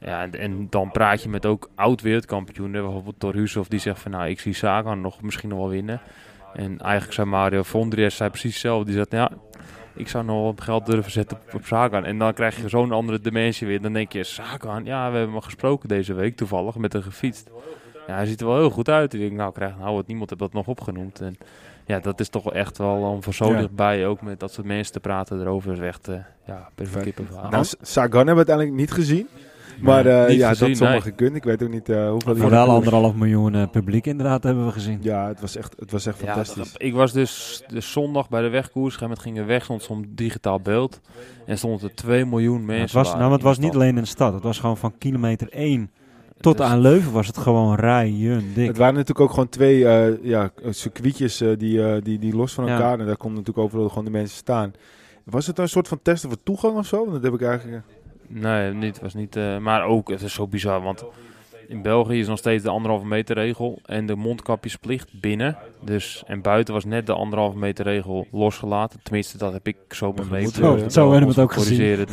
Ja, 0.00 0.22
en, 0.22 0.30
en 0.30 0.66
dan 0.70 0.90
praat 0.90 1.22
je 1.22 1.28
met 1.28 1.46
ook 1.46 1.70
oud 1.74 2.00
wereldkampioenen, 2.00 2.82
bijvoorbeeld 2.82 3.20
Torhusov, 3.20 3.66
die 3.66 3.78
zegt 3.78 4.00
van 4.00 4.10
nou, 4.10 4.28
ik 4.28 4.40
zie 4.40 4.52
Sagan 4.52 5.00
nog 5.00 5.22
misschien 5.22 5.48
nog 5.48 5.58
wel 5.58 5.68
winnen. 5.68 6.00
En 6.54 6.78
eigenlijk 6.78 7.12
zei 7.12 7.26
Mario 7.26 7.62
Vondries 7.62 8.16
zei 8.16 8.30
precies 8.30 8.52
hetzelfde. 8.52 8.84
Die 8.84 8.94
zegt, 8.94 9.12
ja, 9.12 9.30
ik 9.94 10.08
zou 10.08 10.24
nog 10.24 10.42
wat 10.44 10.60
geld 10.60 10.86
durven 10.86 11.12
zetten 11.12 11.36
op, 11.46 11.54
op 11.54 11.64
Sagan. 11.66 12.04
En 12.04 12.18
dan 12.18 12.34
krijg 12.34 12.60
je 12.60 12.68
zo'n 12.68 12.92
andere 12.92 13.20
dimensie 13.20 13.66
weer. 13.66 13.82
Dan 13.82 13.92
denk 13.92 14.12
je, 14.12 14.24
Sagan, 14.24 14.84
ja, 14.84 15.10
we 15.10 15.16
hebben 15.16 15.34
hem 15.34 15.42
gesproken 15.42 15.88
deze 15.88 16.14
week 16.14 16.36
toevallig 16.36 16.76
met 16.76 16.92
hem 16.92 17.02
gefietst. 17.02 17.50
Ja, 18.06 18.14
hij 18.14 18.26
ziet 18.26 18.40
er 18.40 18.46
wel 18.46 18.56
heel 18.56 18.70
goed 18.70 18.88
uit. 18.88 19.14
Ik 19.14 19.20
denk, 19.20 19.32
nou, 19.32 19.52
krijg, 19.52 19.76
nou 19.78 19.94
wat 19.94 20.06
niemand 20.06 20.28
heeft 20.30 20.42
dat 20.42 20.52
nog 20.52 20.66
opgenoemd. 20.66 21.20
En 21.20 21.36
ja, 21.86 21.98
dat 22.00 22.20
is 22.20 22.28
toch 22.28 22.52
echt 22.52 22.78
wel 22.78 22.94
om 23.02 23.22
van 23.22 23.32
zo 23.32 23.50
Ja. 23.52 23.58
dichtbij 23.58 24.06
ook 24.06 24.22
met 24.22 24.40
dat 24.40 24.52
soort 24.52 24.66
mensen 24.66 24.92
te 24.92 25.00
praten 25.00 25.40
erover. 25.40 25.72
is 25.72 25.78
echt, 25.78 26.08
eh 26.08 26.16
ja, 26.46 26.68
per 26.74 26.86
Fijn. 26.86 27.04
kippenverhaal. 27.04 27.50
Nou, 27.50 27.64
Sagan 27.80 28.10
hebben 28.26 28.26
we 28.26 28.34
uiteindelijk 28.50 28.76
niet 28.76 28.92
gezien. 28.92 29.28
Maar 29.80 30.06
eh, 30.06 30.28
niet 30.28 30.38
ja, 30.38 30.48
gezien, 30.48 30.68
dat 30.68 30.76
zomaar 30.76 30.92
nee. 30.92 31.02
gekund. 31.02 31.36
Ik 31.36 31.44
weet 31.44 31.62
ook 31.62 31.70
niet 31.70 31.88
eh, 31.88 32.10
hoeveel... 32.10 32.36
Voor 32.36 32.50
wel 32.50 32.68
anderhalf 32.68 33.14
miljoen 33.14 33.54
eh, 33.54 33.68
publiek 33.70 34.06
inderdaad 34.06 34.42
hebben 34.42 34.66
we 34.66 34.72
gezien. 34.72 34.98
Ja, 35.02 35.28
het 35.28 35.40
was 35.40 35.56
echt, 35.56 35.74
het 35.78 35.90
was 35.90 36.06
echt 36.06 36.18
Ja, 36.20 36.24
fantastisch. 36.26 36.72
dat- 36.72 36.82
ik 36.82 36.94
was 36.94 37.12
dus, 37.12 37.62
dus 37.66 37.92
zondag 37.92 38.28
bij 38.28 38.42
de 38.42 38.48
wegkoers. 38.48 38.94
Op 38.94 39.00
een 39.00 39.08
gegeven 39.08 39.08
moment 39.08 39.20
ging 39.22 39.38
er 39.38 39.46
weg, 39.46 39.64
stond 39.64 39.82
zo'n 39.82 40.12
digitaal 40.14 40.60
beeld. 40.60 41.00
En 41.46 41.58
stonden 41.58 41.88
er 41.88 41.94
2 41.94 42.24
miljoen 42.24 42.64
mensen. 42.64 42.82
het 42.84 42.92
was, 42.92 43.06
nou, 43.08 43.18
maar 43.22 43.30
het 43.30 43.42
was 43.42 43.54
de 43.56 43.60
niet 43.62 43.70
stad. 43.70 43.82
alleen 43.82 43.96
in 43.96 44.02
de 44.02 44.08
stad. 44.08 44.32
Het 44.34 44.42
was 44.42 44.58
gewoon 44.58 44.76
van 44.76 44.98
kilometer 44.98 45.48
1 45.50 45.90
tot 46.40 46.56
Dus- 46.56 46.66
aan 46.66 46.80
Leuven 46.80 47.12
was 47.12 47.26
het 47.26 47.38
gewoon 47.38 47.74
rijen 47.74 48.42
dik. 48.54 48.66
Het 48.66 48.76
waren 48.76 48.94
natuurlijk 48.94 49.20
ook 49.20 49.30
gewoon 49.30 49.48
twee 49.48 49.88
eh, 49.88 50.24
ja, 50.24 50.50
circuitjes 50.70 51.40
eh, 51.40 51.48
die, 51.58 51.86
eh, 51.86 52.02
die, 52.02 52.18
die 52.18 52.36
los 52.36 52.52
van 52.54 52.66
Ja. 52.66 52.72
elkaar. 52.74 52.98
En 53.00 53.06
daar 53.06 53.16
konden 53.16 53.38
natuurlijk 53.38 53.66
overal 53.66 53.88
gewoon 53.88 54.04
de 54.04 54.10
mensen 54.10 54.36
staan. 54.36 54.72
Was 55.24 55.46
het 55.46 55.58
een 55.58 55.68
soort 55.68 55.88
van 55.88 55.98
testen 56.02 56.28
voor 56.28 56.38
toegang 56.42 56.76
of 56.76 56.86
zo? 56.86 56.96
Want 56.98 57.12
dat 57.12 57.22
heb 57.22 57.34
ik 57.34 57.42
eigenlijk... 57.42 57.82
Nee, 58.28 58.72
niet, 58.72 59.00
was 59.00 59.14
niet. 59.14 59.36
eh, 59.36 59.58
maar 59.58 59.84
ook, 59.84 60.08
het 60.08 60.22
is 60.22 60.34
zo 60.34 60.46
bizar, 60.46 60.82
want 60.82 61.04
in 61.68 61.82
België 61.82 62.18
is 62.18 62.28
nog 62.28 62.38
steeds 62.38 62.62
de 62.62 62.68
anderhalve 62.70 63.06
meter 63.06 63.36
regel 63.36 63.78
en 63.86 64.06
de 64.06 64.14
mondkapjesplicht 64.16 65.20
binnen. 65.20 65.56
Dus, 65.80 66.22
en 66.26 66.42
buiten 66.42 66.74
was 66.74 66.84
net 66.84 67.06
de 67.06 67.12
anderhalve 67.12 67.58
meter 67.58 67.84
regel 67.84 68.26
losgelaten. 68.32 69.00
Tenminste, 69.02 69.38
dat 69.38 69.52
heb 69.52 69.66
ik 69.66 69.76
zo 69.88 70.12
begrepen. 70.12 70.78
ja. 70.78 70.88
Zo 70.88 71.10
hebben 71.10 71.34
we 71.34 71.34
het 71.34 71.38
ook 71.38 71.52
gezien. 71.52 71.98
het 71.98 72.10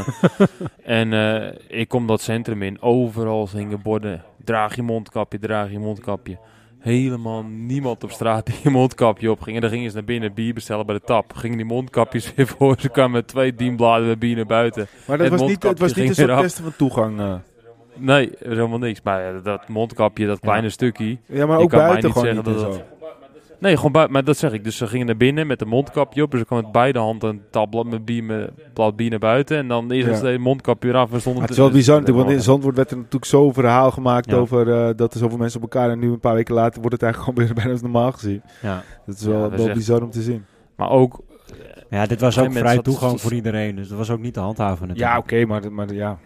en 0.84 1.14
eh, 1.14 1.80
ik 1.80 1.88
kom 1.88 2.08
dat 2.08 2.22
centrum 2.22 2.62
in. 2.62 2.82
Overal 2.82 3.50
hingen 3.52 3.82
borden. 3.82 4.24
Draag 4.44 4.76
je 4.76 4.82
mondkapje, 4.82 5.40
draag 5.40 5.72
je 5.72 5.80
mondkapje. 5.80 6.38
Helemaal 6.82 7.44
niemand 7.44 8.04
op 8.04 8.12
straat 8.12 8.46
die 8.46 8.56
een 8.64 8.72
mondkapje 8.72 9.32
op 9.32 9.42
ging. 9.42 9.56
En 9.56 9.62
dan 9.62 9.70
gingen 9.72 9.90
ze 9.90 9.96
naar 9.96 10.06
binnen 10.06 10.34
bier 10.34 10.54
bestellen 10.54 10.86
bij 10.86 10.96
de 10.96 11.02
tap. 11.02 11.34
Gingen 11.34 11.58
die 11.58 11.66
mondkapjes 11.66 12.32
weer 12.36 12.48
voor. 12.48 12.76
Ze 12.80 12.90
kwamen 12.90 13.12
met 13.12 13.28
twee 13.28 13.56
dienbladen 13.56 14.20
bier 14.20 14.36
naar 14.36 14.46
buiten. 14.46 14.88
Maar 15.08 15.18
dat 15.18 15.30
Het 15.32 15.40
was 15.40 15.50
niet, 15.50 15.64
het 15.64 15.80
was 15.80 15.94
niet 15.94 16.10
een 16.10 16.16
soort 16.16 16.40
testen 16.42 16.64
van 16.64 16.76
toegang. 16.78 17.20
eh. 17.20 17.34
Nee, 17.96 18.38
er 18.38 18.50
helemaal 18.50 18.78
niks. 18.78 19.02
Maar 19.04 19.22
ja, 19.34 19.40
dat 19.40 19.68
mondkapje, 19.68 20.28
dat 20.28 20.40
kleine 20.40 20.70
stukje. 20.70 21.18
Ja, 21.26 21.46
maar 21.46 21.58
ook 21.58 21.70
kan 21.70 21.80
mij 21.80 21.88
buiten 21.88 22.10
niet 22.10 22.20
gewoon 22.20 22.36
niet 22.36 22.46
zeggen 22.46 22.64
en 22.64 22.74
dat 22.74 22.76
zo. 22.76 23.01
Nee, 23.62 23.76
gewoon 23.76 23.92
buiten. 23.92 24.14
Maar 24.14 24.24
dat 24.24 24.38
zeg 24.38 24.52
ik. 24.52 24.64
Dus 24.64 24.78
ze 24.78 24.88
gingen 24.88 25.06
naar 25.06 25.18
binnen 25.18 25.48
met 25.48 25.62
een 25.62 25.68
mondkapje 25.68 26.24
op. 26.24 26.32
Dus 26.32 26.40
ze 26.40 26.46
kwamen 26.46 26.64
met 26.64 26.74
beide 26.74 27.00
handen 27.00 27.30
een 27.30 27.42
tabblad 27.52 27.86
met 27.86 28.06
bier, 28.06 28.24
met 28.24 28.96
bier 28.96 29.10
naar 29.10 29.20
buiten. 29.20 29.58
En 29.58 29.68
dan 29.68 29.92
is 29.92 30.06
Ja. 30.06 30.12
het 30.12 30.24
een 30.24 30.42
mondkapje 30.42 30.90
eraf. 30.90 31.10
We 31.10 31.20
stonden 31.20 31.42
het 31.42 31.52
is 31.52 31.58
wel 31.58 31.70
bizar 31.72 32.00
natuurlijk, 32.00 32.26
want 32.26 32.38
in. 32.40 32.44
Zandvoort 32.44 32.76
werd 32.76 32.92
er 32.92 32.98
natuurlijk 32.98 33.26
zo'n 33.26 33.54
verhaal 33.54 33.92
gemaakt 33.92 34.30
Ja. 34.32 34.36
over 34.38 34.72
eh, 34.74 34.90
dat 34.96 35.14
er 35.14 35.20
zoveel 35.20 35.38
mensen 35.38 35.62
op 35.64 35.74
elkaar 35.74 35.90
en 35.90 36.00
nu 36.00 36.12
een 36.12 36.20
paar 36.20 36.36
weken 36.36 36.54
later 36.56 36.80
wordt 36.80 36.94
het 36.94 37.04
eigenlijk 37.04 37.34
gewoon 37.38 37.46
weer 37.48 37.56
bijna 37.56 37.72
als 37.72 37.82
normaal 37.82 38.12
gezien. 38.12 38.42
Ja. 38.62 38.84
Dat 39.06 39.16
is 39.16 39.22
Ja, 39.22 39.30
wel, 39.30 39.50
wel 39.52 39.66
echt- 39.66 39.74
bizar 39.78 40.02
om 40.04 40.12
te 40.12 40.22
zien. 40.22 40.46
Maar 40.76 40.90
ook, 40.90 41.20
ja, 41.90 42.06
dit 42.06 42.22
was 42.22 42.40
ook 42.40 42.52
vrij 42.54 42.78
toegang 42.78 43.22
voor 43.22 43.34
iedereen. 43.34 43.76
Dus 43.76 43.88
dat 43.88 43.98
was 43.98 44.10
ook 44.10 44.20
niet 44.20 44.34
te 44.34 44.40
handhaven 44.40 44.88
natuurlijk. 44.88 45.16
Ja, 45.16 45.18
oké, 45.18 45.46
maar, 45.46 45.72
maar 45.74 45.94
ja. 45.94 46.18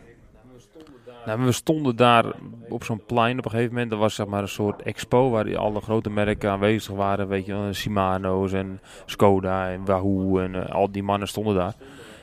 Nou, 1.26 1.46
we 1.46 1.52
stonden 1.52 1.96
daar 1.96 2.26
op 2.70 2.84
zo'n 2.84 3.06
plein 3.06 3.38
op 3.38 3.46
een 3.46 3.52
gegeven 3.52 3.74
moment. 3.74 3.92
Er 3.92 3.98
was 3.98 4.16
zeg 4.16 4.26
maar 4.26 4.42
een 4.42 4.48
soort 4.48 4.82
expo 4.82 5.30
waar 5.30 5.58
alle 5.58 5.82
grote 5.82 6.10
merken 6.10 6.50
aanwezig 6.50 6.96
waren. 6.96 7.28
Weet 7.28 7.46
je 7.46 7.70
Shimano's 7.74 8.52
en 8.52 8.80
Skoda 9.06 9.70
en 9.70 9.86
Wahoo 9.86 10.40
en 10.40 10.56
eh, 10.56 10.76
al 10.76 10.92
die 10.92 11.04
mannen 11.04 11.28
stonden 11.28 11.56
daar. 11.56 11.74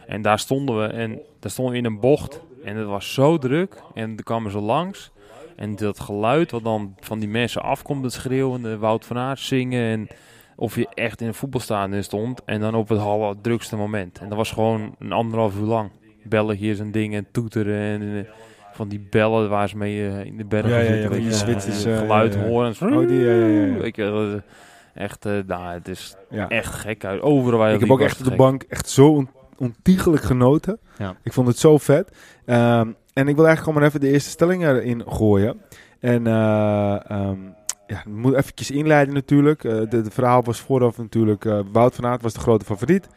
En 0.07 0.23
daar 0.23 0.39
stonden 0.39 0.83
we 0.83 0.87
en 0.87 1.21
daar 1.41 1.51
stonden 1.51 1.73
we 1.73 1.79
in 1.79 1.85
een 1.85 2.01
bocht. 2.01 2.41
En 2.65 2.77
het 2.77 2.87
was 2.87 3.15
zo 3.15 3.39
druk 3.39 3.83
en 3.95 4.17
er 4.17 4.25
kwamen 4.25 4.51
ze 4.51 4.59
langs. 4.59 5.11
En 5.57 5.77
dat 5.77 6.01
geluid 6.01 6.51
wat 6.51 6.65
dan 6.65 6.95
van 7.01 7.19
die 7.19 7.29
mensen 7.29 7.63
afkomt, 7.63 8.05
het 8.05 8.13
schreeuwende 8.13 8.79
Wout 8.79 9.07
van 9.07 9.19
Aert 9.19 9.41
zingen. 9.41 9.83
En 9.83 10.09
of 10.57 10.77
je 10.77 10.89
echt 10.95 11.21
in 11.21 11.27
een 11.27 11.35
voetbalstadion 11.35 12.03
stond. 12.03 12.45
En 12.45 12.61
dan 12.61 12.75
op 12.75 12.89
het 12.89 12.99
allerdrukste 12.99 13.77
moment. 13.77 14.19
En 14.19 14.29
dat 14.29 14.37
was 14.37 14.51
gewoon 14.51 14.95
een 14.99 15.13
anderhalf 15.13 15.57
uur 15.57 15.67
lang. 15.67 15.91
Belletjes 16.25 16.79
en 16.79 16.91
dingen 16.91 17.19
en 17.19 17.31
toeteren 17.33 18.01
en... 18.01 18.27
van 18.73 18.89
die 18.89 19.07
bellen 19.11 19.49
waar 19.49 19.69
ze 19.69 19.77
mee 19.77 20.09
eh, 20.09 20.25
in 20.25 20.37
de 20.37 20.45
bergen 20.45 20.71
Ja, 20.71 20.77
ja, 20.79 20.83
ja, 20.83 20.91
zitten. 20.93 21.11
weet 21.11 21.21
die 21.21 21.29
je, 21.29 21.35
Zwitsers, 21.37 21.85
eh, 21.85 21.99
geluid 21.99 22.35
ja, 22.35 22.41
ja. 22.41 22.47
horen. 22.47 22.75
Oh, 22.81 23.09
die, 23.09 23.21
ja, 23.21 23.33
ja, 23.33 23.47
ja, 23.47 23.67
ja. 23.67 23.75
Weet 23.81 23.97
je, 23.97 24.03
wel, 24.03 24.33
eh, 24.33 24.37
echt, 24.95 25.27
eh, 25.27 25.33
nou, 25.47 25.73
het 25.73 25.89
is 25.89 26.17
ja. 26.31 26.49
echt 26.49 26.75
gek 26.75 27.05
uit. 27.05 27.21
Overal 27.23 27.59
waar 27.59 27.69
je 27.69 27.75
Ik 27.75 27.81
heb 27.81 27.91
ook 27.91 28.01
echt 28.01 28.13
op 28.19 28.19
het 28.25 28.31
de 28.31 28.37
bank 28.37 28.63
echt 28.63 28.89
zo 28.89 29.09
on- 29.09 29.31
ontiegelijk 29.59 30.23
genoten. 30.23 30.79
Ja. 30.99 31.17
Ik 31.23 31.33
vond 31.33 31.47
het 31.47 31.59
zo 31.59 31.79
vet. 31.79 32.17
Ehm, 32.47 32.89
en 33.15 33.29
ik 33.29 33.37
wil 33.37 33.47
eigenlijk 33.47 33.59
gewoon 33.59 33.75
maar 33.75 33.83
even 33.89 34.01
de 34.01 34.11
eerste 34.11 34.31
stelling 34.31 34.65
erin 34.67 35.03
gooien. 35.09 35.61
En 36.01 36.27
eh 36.27 37.11
ehm, 37.11 37.39
ja, 37.87 37.99
ik 37.99 38.07
moet 38.07 38.35
eventjes 38.35 38.71
inleiden 38.71 39.15
natuurlijk. 39.15 39.65
Eh 39.65 39.73
de, 39.89 40.01
de 40.03 40.11
verhaal 40.11 40.43
was 40.43 40.61
vooraf 40.61 40.99
natuurlijk, 40.99 41.45
eh, 41.45 41.61
Wout 41.73 41.95
van 41.95 42.07
Aert 42.07 42.23
was 42.23 42.33
de 42.33 42.41
grote 42.41 42.65
favoriet. 42.65 43.09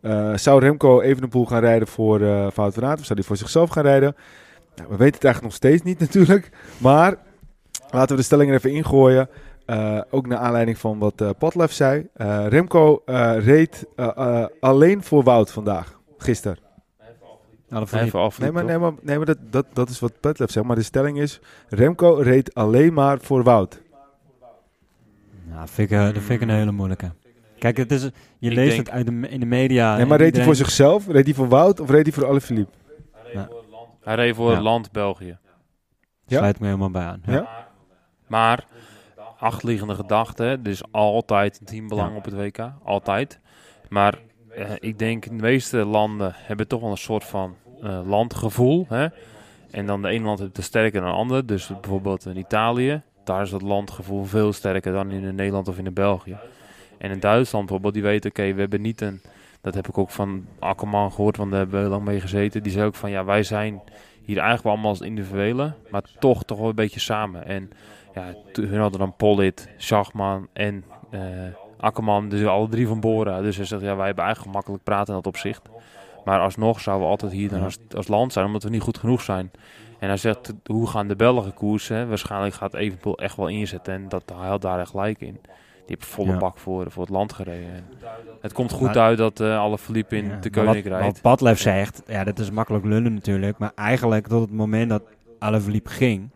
Eh, 0.00 0.36
zou 0.36 0.60
Remco 0.60 1.00
Evenepoel 1.00 1.46
gaan 1.46 1.60
rijden 1.60 1.88
voor 1.88 2.20
eh 2.20 2.46
Wout 2.54 2.74
van 2.74 2.84
Aert 2.84 2.98
of 2.98 3.04
zou 3.04 3.18
hij 3.18 3.28
voor 3.28 3.36
zichzelf 3.36 3.70
gaan 3.70 3.82
rijden? 3.84 4.14
Nou, 4.76 4.88
we 4.88 4.96
weten 4.96 5.14
het 5.14 5.24
eigenlijk 5.24 5.42
nog 5.42 5.52
steeds 5.54 5.82
niet 5.82 5.98
natuurlijk. 6.06 6.50
Maar 6.78 7.16
laten 7.90 8.08
we 8.08 8.16
de 8.16 8.22
stelling 8.22 8.50
er 8.50 8.56
even 8.56 8.70
ingooien. 8.72 9.28
Eh, 9.66 10.00
ook 10.10 10.26
naar 10.26 10.38
aanleiding 10.38 10.78
van 10.78 10.98
wat 10.98 11.20
eh 11.20 11.30
Padlef 11.38 11.72
zei. 11.72 12.06
Eh, 12.14 12.46
Remco 12.48 13.02
eh, 13.04 13.36
reed 13.38 13.86
alleen 14.60 15.02
voor 15.02 15.22
Wout 15.22 15.50
vandaag, 15.50 16.00
gisteren. 16.18 16.58
Alle 17.70 17.86
verliep. 17.86 18.06
Even 18.06 18.20
af. 18.20 18.38
Nee, 18.38 18.52
maar, 18.52 18.64
nee, 18.64 18.78
maar, 18.78 18.92
nee, 19.02 19.16
maar 19.16 19.26
dat, 19.26 19.38
dat, 19.50 19.66
dat 19.72 19.88
is 19.88 20.00
wat 20.00 20.12
Padlef 20.20 20.50
zegt. 20.50 20.66
Maar 20.66 20.76
de 20.76 20.82
stelling 20.82 21.18
is, 21.18 21.40
Remco 21.68 22.14
reed 22.14 22.54
alleen 22.54 22.92
maar 22.92 23.18
voor 23.20 23.42
Wout. 23.42 23.82
Nou, 25.48 25.68
vind 25.68 25.90
ik, 25.90 25.98
dat 25.98 26.12
vind 26.12 26.30
ik 26.30 26.40
een 26.40 26.54
hele 26.54 26.72
moeilijke. 26.72 27.10
Kijk, 27.58 27.76
het 27.76 27.92
is, 27.92 28.02
je 28.38 28.50
Ik 28.50 28.56
leest 28.56 28.74
denk- 28.74 28.86
het 28.86 28.94
uit 28.94 29.06
de, 29.06 29.28
in 29.28 29.40
de 29.40 29.46
media. 29.46 29.96
nee, 29.96 30.06
maar 30.06 30.18
reed 30.18 30.36
hij 30.36 30.44
voor 30.44 30.54
zichzelf, 30.54 31.06
reed 31.08 31.24
hij 31.24 31.34
voor 31.34 31.48
Wout 31.48 31.80
of 31.80 31.90
reed 31.90 32.02
hij 32.02 32.12
voor 32.12 32.26
Alaphilippe? 32.26 32.72
Hij 34.04 34.14
reed 34.14 34.34
voor 34.34 34.48
Ja. 34.48 34.54
het 34.54 34.62
land 34.62 34.92
België. 34.92 35.38
Ja? 36.26 36.38
Sluit 36.38 36.58
me 36.60 36.66
helemaal 36.66 36.90
bij 36.90 37.04
aan. 37.04 37.22
Ja. 37.26 37.32
Ja? 37.32 37.66
Maar, 38.26 38.66
achterliggende 39.38 39.94
gedachte, 39.94 40.44
er 40.44 40.68
is 40.70 40.82
altijd 40.92 41.60
een 41.60 41.66
teambelang 41.66 42.10
Ja. 42.10 42.16
op 42.16 42.24
het 42.24 42.34
WK. 42.34 42.70
Altijd. 42.84 43.40
Maar 43.88 44.18
eh, 44.50 44.70
ik 44.78 44.98
denk, 44.98 45.24
de 45.24 45.32
meeste 45.32 45.84
landen 45.84 46.32
hebben 46.34 46.68
toch 46.68 46.80
wel 46.80 46.90
een 46.90 46.96
soort 46.96 47.24
van 47.24 47.56
eh, 47.82 48.00
landgevoel. 48.06 48.86
Hè? 48.88 49.06
En 49.70 49.86
dan 49.86 50.02
de 50.02 50.08
ene 50.08 50.24
land 50.24 50.38
heeft 50.38 50.56
het 50.56 50.64
sterker 50.64 51.00
dan 51.00 51.10
de 51.10 51.16
ander. 51.16 51.46
Dus 51.46 51.66
bijvoorbeeld 51.80 52.26
in 52.26 52.36
Italië, 52.36 53.02
daar 53.24 53.42
is 53.42 53.52
het 53.52 53.62
landgevoel 53.62 54.24
veel 54.24 54.52
sterker 54.52 54.92
dan 54.92 55.10
in 55.10 55.34
Nederland 55.34 55.68
of 55.68 55.78
in 55.78 55.94
België. 55.94 56.36
En 56.98 57.10
in 57.10 57.20
Duitsland 57.20 57.64
bijvoorbeeld, 57.64 57.94
die 57.94 58.02
weten, 58.02 58.30
oké, 58.30 58.52
we 58.52 58.60
hebben 58.60 58.80
niet 58.80 59.00
een... 59.00 59.20
Dat 59.64 59.74
heb 59.74 59.88
ik 59.88 59.98
ook 59.98 60.10
van 60.10 60.46
Akkerman 60.58 61.12
gehoord, 61.12 61.36
want 61.36 61.50
daar 61.50 61.60
hebben 61.60 61.82
we 61.82 61.88
lang 61.88 62.04
mee 62.04 62.20
gezeten. 62.20 62.62
Die 62.62 62.72
zei 62.72 62.86
ook 62.86 62.94
van, 62.94 63.10
ja, 63.10 63.24
wij 63.24 63.42
zijn 63.42 63.82
hier 64.24 64.36
eigenlijk 64.36 64.62
wel 64.62 64.72
allemaal 64.72 64.90
als 64.90 65.00
individuelen, 65.00 65.76
maar 65.90 66.02
toch, 66.18 66.44
toch 66.44 66.58
wel 66.58 66.68
een 66.68 66.74
beetje 66.74 67.00
samen. 67.00 67.46
En 67.46 67.70
ja, 68.14 68.34
toen- 68.52 68.76
hadden 68.76 68.98
dan 68.98 69.16
Pollitt, 69.16 69.68
Schachman 69.76 70.48
en 70.52 70.84
eh, 71.10 71.20
Akkerman, 71.80 72.28
dus 72.28 72.46
alle 72.46 72.68
drie 72.68 72.86
van 72.86 73.00
Bora. 73.00 73.40
Dus 73.40 73.56
hij 73.56 73.64
zegt, 73.66 73.82
ja, 73.82 73.96
wij 73.96 74.06
hebben 74.06 74.24
eigenlijk 74.24 74.54
makkelijk 74.54 74.82
praten 74.82 75.08
in 75.14 75.14
dat 75.22 75.26
opzicht. 75.26 75.62
Maar 76.24 76.40
alsnog 76.40 76.80
zouden 76.80 77.04
we 77.06 77.10
altijd 77.12 77.32
hier 77.32 77.48
dan 77.48 77.62
als, 77.62 77.78
als 77.96 78.08
land 78.08 78.32
zijn, 78.32 78.46
omdat 78.46 78.62
we 78.62 78.70
niet 78.70 78.82
goed 78.82 78.98
genoeg 78.98 79.20
zijn. 79.22 79.50
En 79.98 80.08
hij 80.08 80.16
zegt, 80.16 80.52
hoe 80.64 80.86
gaan 80.86 81.08
de 81.08 81.16
Belgen 81.16 81.54
koersen? 81.54 82.08
Waarschijnlijk 82.08 82.54
gaat 82.54 82.74
Evenpoel 82.74 83.18
echt 83.18 83.36
wel 83.36 83.48
inzetten 83.48 83.94
en 83.94 84.08
dat, 84.08 84.32
hij 84.36 84.48
had 84.48 84.62
daar 84.62 84.80
echt 84.80 84.90
gelijk 84.90 85.20
in. 85.20 85.40
Die 85.86 85.96
heeft 85.98 86.06
volle 86.10 86.32
Ja. 86.32 86.38
bak 86.38 86.58
voor, 86.58 86.90
voor 86.90 87.02
het 87.02 87.12
land 87.12 87.32
gereden. 87.32 87.74
En 87.74 87.84
het 88.40 88.52
komt 88.52 88.72
goed 88.72 88.86
Maar- 88.94 88.98
uit 88.98 89.18
dat 89.18 89.40
eh, 89.40 89.58
alle 89.58 89.78
verliep 89.78 90.12
in 90.12 90.26
Ja, 90.26 90.36
de 90.40 90.50
Koning 90.50 90.74
wat, 90.74 90.84
rijdt. 90.92 91.04
wat 91.04 91.20
Padlef 91.20 91.58
zegt, 91.60 92.02
ja, 92.06 92.24
dat 92.24 92.38
is 92.38 92.50
makkelijk 92.50 92.84
lullen 92.84 93.14
natuurlijk. 93.14 93.58
Maar 93.58 93.72
eigenlijk 93.74 94.26
tot 94.26 94.40
het 94.40 94.52
moment 94.52 94.88
dat 94.90 95.02
Alaphilippe 95.38 95.90
ging, 95.90 96.30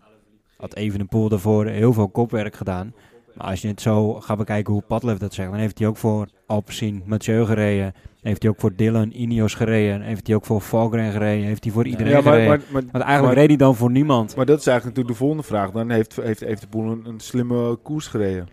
had 0.56 0.74
Evenepoel 0.74 1.28
daarvoor 1.28 1.66
heel 1.66 1.92
veel 1.92 2.08
kopwerk 2.08 2.54
gedaan. 2.54 2.94
Maar 3.34 3.46
als 3.46 3.62
je 3.62 3.68
het 3.68 3.80
zo 3.80 4.14
gaat 4.14 4.36
bekijken 4.38 4.72
hoe 4.72 4.82
Padlef 4.82 5.18
dat 5.18 5.34
zegt, 5.34 5.50
dan 5.50 5.58
heeft 5.58 5.78
hij 5.78 5.88
ook 5.88 5.96
voor 5.96 6.28
Alpecin 6.46 7.02
Mathieu 7.06 7.44
gereden. 7.44 7.92
Heeft 8.22 8.42
hij 8.42 8.50
ook 8.50 8.60
voor 8.60 8.74
Dylan 8.76 9.10
Ineos 9.12 9.54
gereden. 9.54 10.00
Heeft 10.00 10.26
hij 10.26 10.36
ook 10.36 10.44
voor 10.44 10.60
Volgren 10.60 11.12
gereden. 11.12 11.46
Heeft 11.46 11.64
hij 11.64 11.72
voor 11.72 11.86
iedereen 11.86 12.12
Ja, 12.12 12.20
maar, 12.20 12.32
gereden. 12.32 12.48
maar, 12.48 12.58
maar, 12.72 12.82
Want 12.82 13.04
eigenlijk 13.04 13.22
maar- 13.24 13.34
reed 13.34 13.48
hij 13.48 13.56
dan 13.56 13.74
voor 13.76 13.90
niemand. 13.90 14.36
maar 14.36 14.46
dat 14.46 14.58
is 14.58 14.66
eigenlijk 14.66 14.96
natuurlijk 14.96 15.18
de 15.18 15.24
volgende 15.24 15.42
vraag. 15.42 15.70
Dan 15.70 15.90
heeft, 15.90 16.16
heeft, 16.16 16.40
heeft 16.40 16.60
de 16.60 16.66
Boel 16.70 16.90
een, 16.90 17.06
een 17.06 17.20
slimme 17.20 17.76
koers 17.76 18.06
gereden. 18.06 18.48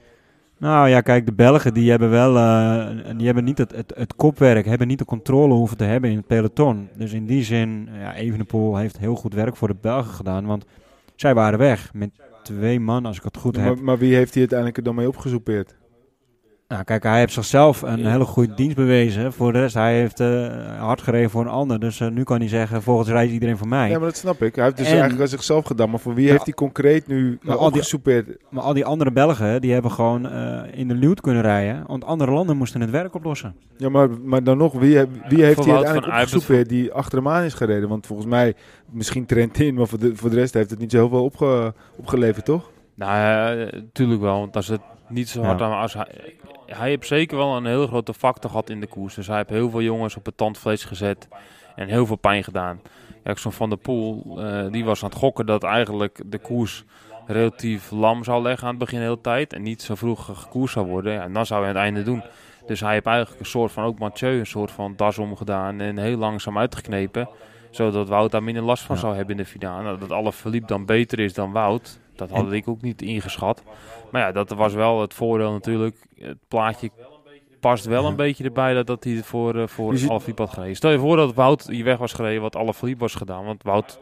Nou 0.58 0.90
ja, 0.90 1.02
kijk, 1.02 1.26
de 1.26 1.34
Belgen 1.34 1.74
die 1.74 1.90
hebben 1.90 2.10
wel, 2.10 2.38
eh, 2.38 3.18
die 3.18 3.26
hebben 3.26 3.44
niet 3.44 3.58
het, 3.58 3.76
het, 3.76 3.94
het 3.96 4.16
kopwerk, 4.16 4.66
hebben 4.66 4.88
niet 4.88 5.00
de 5.00 5.06
controle 5.06 5.54
hoeven 5.54 5.78
te 5.78 5.84
hebben 5.84 6.10
in 6.10 6.18
het 6.18 6.28
peloton. 6.28 6.90
Dus 6.98 7.14
in 7.14 7.26
die 7.26 7.44
zin, 7.44 7.90
ja, 8.00 8.14
Evenepoel 8.14 8.78
heeft 8.78 8.98
heel 8.98 9.16
goed 9.16 9.34
werk 9.34 9.56
voor 9.56 9.68
de 9.68 9.76
Belgen 9.82 10.14
gedaan, 10.14 10.46
want 10.46 10.66
zij 11.16 11.34
waren 11.34 11.60
weg 11.60 11.94
met 11.94 12.10
twee 12.44 12.80
man, 12.80 13.06
als 13.06 13.18
ik 13.18 13.24
het 13.24 13.38
goed 13.38 13.56
heb. 13.56 13.66
Maar, 13.66 13.84
maar 13.84 13.98
wie 13.98 14.16
heeft 14.16 14.32
hij 14.32 14.40
uiteindelijk 14.40 14.78
er 14.78 14.84
dan 14.84 14.96
mee 14.96 15.08
opgesoepeerd? 15.08 15.76
Nou, 16.68 16.84
kijk, 16.84 17.04
hij 17.04 17.20
heeft 17.20 17.34
zichzelf 17.34 17.82
een 17.82 18.06
hele 18.06 18.26
goede 18.26 18.54
dienst 18.54 18.76
bewezen. 18.76 19.34
Voor 19.34 19.54
de 19.54 19.60
rest, 19.60 19.74
hij 19.74 19.96
heeft 20.00 20.20
eh, 20.20 20.48
hard 20.80 21.02
gereden 21.02 21.30
voor 21.30 21.42
een 21.42 21.48
ander. 21.48 21.80
Dus 21.80 22.00
eh, 22.00 22.08
nu 22.08 22.24
kan 22.24 22.40
hij 22.40 22.48
zeggen, 22.48 22.82
volgens 22.82 23.10
reis 23.10 23.32
iedereen 23.32 23.58
voor 23.58 23.68
mij. 23.68 23.90
Ja, 23.90 23.98
maar 23.98 24.08
dat 24.08 24.18
snap 24.18 24.42
ik. 24.42 24.56
Hij 24.56 24.64
heeft 24.64 24.78
dus 24.78 24.86
En- 24.86 24.92
eigenlijk 24.92 25.22
aan 25.22 25.28
zichzelf 25.28 25.66
gedaan. 25.66 25.90
Maar 25.90 26.00
voor 26.00 26.14
wie 26.14 26.26
Ja. 26.26 26.32
heeft 26.32 26.44
hij 26.46 26.54
concreet 26.54 27.08
nu 27.08 27.38
Maar 27.42 27.56
uh, 27.56 27.62
al 27.62 27.72
die-? 27.72 28.38
Maar 28.50 28.64
al 28.64 28.74
die 28.74 28.86
andere 28.86 29.12
Belgen, 29.12 29.62
die 29.62 29.74
hebben 29.74 29.92
gewoon 29.92 30.30
eh, 30.30 30.62
in 30.80 30.88
de 30.88 30.94
luwt 30.94 31.22
kunnen 31.22 31.42
rijden. 31.42 31.84
Want 31.88 32.04
andere 32.06 32.32
landen 32.32 32.58
moesten 32.58 32.82
het 32.82 32.90
werk 32.90 33.14
oplossen. 33.16 33.56
Ja, 33.78 33.90
maar, 33.90 34.10
maar 34.24 34.44
dan 34.44 34.58
nog, 34.58 34.74
wie, 34.74 35.00
wie 35.28 35.44
heeft 35.44 35.66
hij 35.66 35.74
uiteindelijk 35.74 36.14
opgesoupeerd 36.14 36.70
die 36.70 36.92
achter 36.94 37.18
hem 37.18 37.28
aan 37.28 37.44
is 37.44 37.54
gereden? 37.54 37.90
Want 37.90 38.06
volgens 38.08 38.28
mij, 38.28 38.54
misschien 38.92 39.26
Trentin, 39.26 39.76
maar 39.76 39.88
voor 39.88 40.00
de, 40.00 40.16
voor 40.16 40.30
de 40.30 40.36
rest 40.36 40.54
heeft 40.54 40.70
het 40.70 40.80
niet 40.80 40.92
zo 40.92 40.98
heel 40.98 41.10
veel 41.10 41.24
opge, 41.24 41.74
opgeleverd, 41.96 42.46
toch? 42.46 42.72
Nou, 42.96 43.58
natuurlijk 43.74 44.22
wel. 44.22 44.40
Want 44.40 44.56
als 44.56 44.68
het 44.68 44.82
niet 45.10 45.30
zo 45.30 45.42
hard 45.42 45.60
Ja. 45.60 45.66
aan... 45.66 45.80
Als 45.82 45.94
hij, 45.94 46.08
hij 46.66 46.90
heeft 46.90 47.08
zeker 47.08 47.38
wel 47.38 47.56
een 47.56 47.66
heel 47.66 47.88
grote 47.88 48.14
factor 48.14 48.50
gehad 48.50 48.70
in 48.70 48.80
de 48.80 48.88
koers. 48.88 49.16
Dus 49.16 49.28
hij 49.28 49.38
heeft 49.38 49.50
heel 49.50 49.70
veel 49.70 49.82
jongens 49.82 50.16
op 50.16 50.26
het 50.26 50.38
tandvlees 50.38 50.84
gezet. 50.84 51.28
En 51.76 51.88
heel 51.88 52.06
veel 52.06 52.16
pijn 52.16 52.44
gedaan. 52.44 52.82
Kijk, 53.24 53.38
zo'n 53.38 53.52
Van 53.52 53.70
der 53.70 53.78
Poel, 53.78 54.36
eh, 54.42 54.72
die 54.72 54.86
was 54.86 55.04
aan 55.04 55.10
het 55.10 55.18
gokken 55.18 55.46
dat 55.46 55.64
eigenlijk 55.64 56.22
de 56.26 56.38
koers 56.38 56.84
relatief 57.28 57.92
lam 57.92 58.24
zou 58.24 58.42
leggen 58.42 58.64
aan 58.64 58.70
het 58.70 58.80
begin 58.80 58.98
de 58.98 59.04
hele 59.04 59.22
tijd. 59.22 59.54
En 59.54 59.62
niet 59.62 59.82
zo 59.82 59.96
vroeg 59.96 60.26
gekoers 60.34 60.72
zou 60.72 60.88
worden. 60.88 61.14
Ja, 61.14 61.22
en 61.24 61.34
dan 61.34 61.46
zou 61.46 61.60
hij 61.60 61.70
aan 61.70 61.76
het 61.76 61.86
einde 61.86 62.04
doen. 62.04 62.24
Dus 62.66 62.80
hij 62.80 62.94
heeft 62.94 63.06
eigenlijk 63.06 63.40
een 63.40 63.46
soort 63.46 63.72
van, 63.72 63.84
ook 63.84 64.00
Mathieu, 64.00 64.40
een 64.40 64.46
soort 64.46 64.72
van 64.72 64.94
das 64.96 65.18
omgedaan. 65.18 65.80
En 65.80 65.98
heel 65.98 66.18
langzaam 66.18 66.58
uitgeknepen. 66.58 67.30
Zodat 67.72 68.08
Wout 68.08 68.32
daar 68.32 68.44
minder 68.44 68.64
last 68.64 68.84
van 68.84 68.96
Ja. 68.96 69.02
zou 69.02 69.16
hebben 69.16 69.38
in 69.38 69.44
de 69.44 69.50
finale. 69.50 69.84
Nou, 69.84 70.00
dat 70.00 70.12
alle 70.12 70.34
verliep 70.34 70.68
dan 70.68 70.86
beter 70.86 71.20
is 71.20 71.34
dan 71.34 71.52
Wout. 71.52 72.00
Dat 72.16 72.30
had 72.30 72.52
ik 72.52 72.68
ook 72.68 72.82
niet 72.82 73.02
ingeschat. 73.02 73.64
Maar 74.16 74.24
ja, 74.26 74.32
dat 74.32 74.50
was 74.50 74.74
wel 74.74 75.02
het 75.02 75.14
voordeel 75.14 75.52
natuurlijk. 75.52 75.96
Het 76.20 76.38
plaatje 76.48 76.90
past 77.60 77.86
wel 77.86 78.06
een 78.06 78.16
beetje 78.16 78.44
erbij 78.44 78.74
dat, 78.74 78.88
dat 78.88 79.04
hij 79.04 79.14
het 79.14 79.26
voor, 79.26 79.56
uh, 79.56 79.68
voor 79.68 79.92
Je 79.92 79.98
ziet- 79.98 80.10
Alaphilippe 80.10 80.42
had 80.42 80.54
gereden. 80.54 80.76
Stel 80.76 80.92
je 80.92 81.00
voor 81.00 81.16
dat 81.18 81.34
Wout 81.34 81.68
hier 81.68 81.84
weg 81.84 81.98
was 81.98 82.14
gereden 82.14 82.42
wat 82.42 82.56
Alaphilippe 82.56 83.00
was 83.02 83.16
gedaan. 83.16 83.46
Want 83.46 83.64
Wout, 83.64 84.00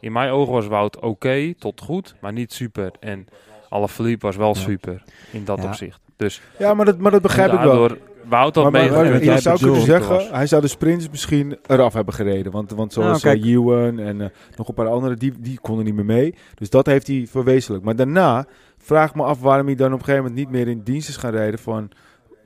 in 0.00 0.12
mijn 0.12 0.30
ogen 0.30 0.52
was 0.52 0.66
Wout 0.66 1.00
oké 1.00 1.54
tot 1.54 1.80
goed, 1.80 2.14
maar 2.20 2.32
niet 2.32 2.52
super. 2.52 2.90
En 3.00 3.26
Alaphilippe 3.68 4.26
was 4.26 4.36
wel 4.36 4.48
Ja. 4.54 4.60
super 4.60 5.02
in 5.30 5.44
dat 5.44 5.58
Ja. 5.62 5.64
opzicht. 5.64 6.00
Dus 6.16 6.40
Ja, 6.58 6.74
maar 6.74 6.84
dat, 6.86 6.98
maar 6.98 7.10
dat 7.10 7.22
begrijp 7.22 7.52
ik 7.52 7.60
wel. 7.60 7.88
Wout 8.24 8.54
had 8.54 8.72
mee. 8.72 8.82
je 9.24 9.38
zou 9.40 9.58
kunnen 9.58 9.80
zeggen, 9.80 10.28
hij 10.34 10.46
zou 10.46 10.62
de 10.62 10.68
sprints 10.68 11.08
misschien 11.10 11.58
eraf 11.66 11.92
hebben 11.92 12.14
gereden. 12.14 12.52
Want, 12.52 12.70
want 12.70 12.92
zoals 12.92 13.22
Nou, 13.22 13.40
eh. 13.40 13.52
Ewan 13.52 13.98
en 13.98 14.20
eh, 14.20 14.28
nog 14.56 14.68
een 14.68 14.74
paar 14.74 14.88
anderen, 14.88 15.18
die, 15.18 15.32
die 15.38 15.58
konden 15.60 15.84
niet 15.84 15.94
meer 15.94 16.04
mee. 16.04 16.34
Dus 16.54 16.70
dat 16.70 16.86
heeft 16.86 17.06
hij 17.06 17.26
verwezenlijk. 17.30 17.84
Maar 17.84 17.96
daarna 17.96 18.46
vraag 18.78 19.14
me 19.14 19.22
af 19.22 19.40
waarom 19.40 19.66
hij 19.66 19.74
dan 19.74 19.92
op 19.92 19.98
een 19.98 20.04
gegeven 20.04 20.22
moment 20.28 20.40
niet 20.40 20.50
meer 20.50 20.68
in 20.68 20.80
dienst 20.84 21.08
is 21.08 21.16
gaan 21.16 21.30
rijden 21.30 21.58
van, 21.58 21.90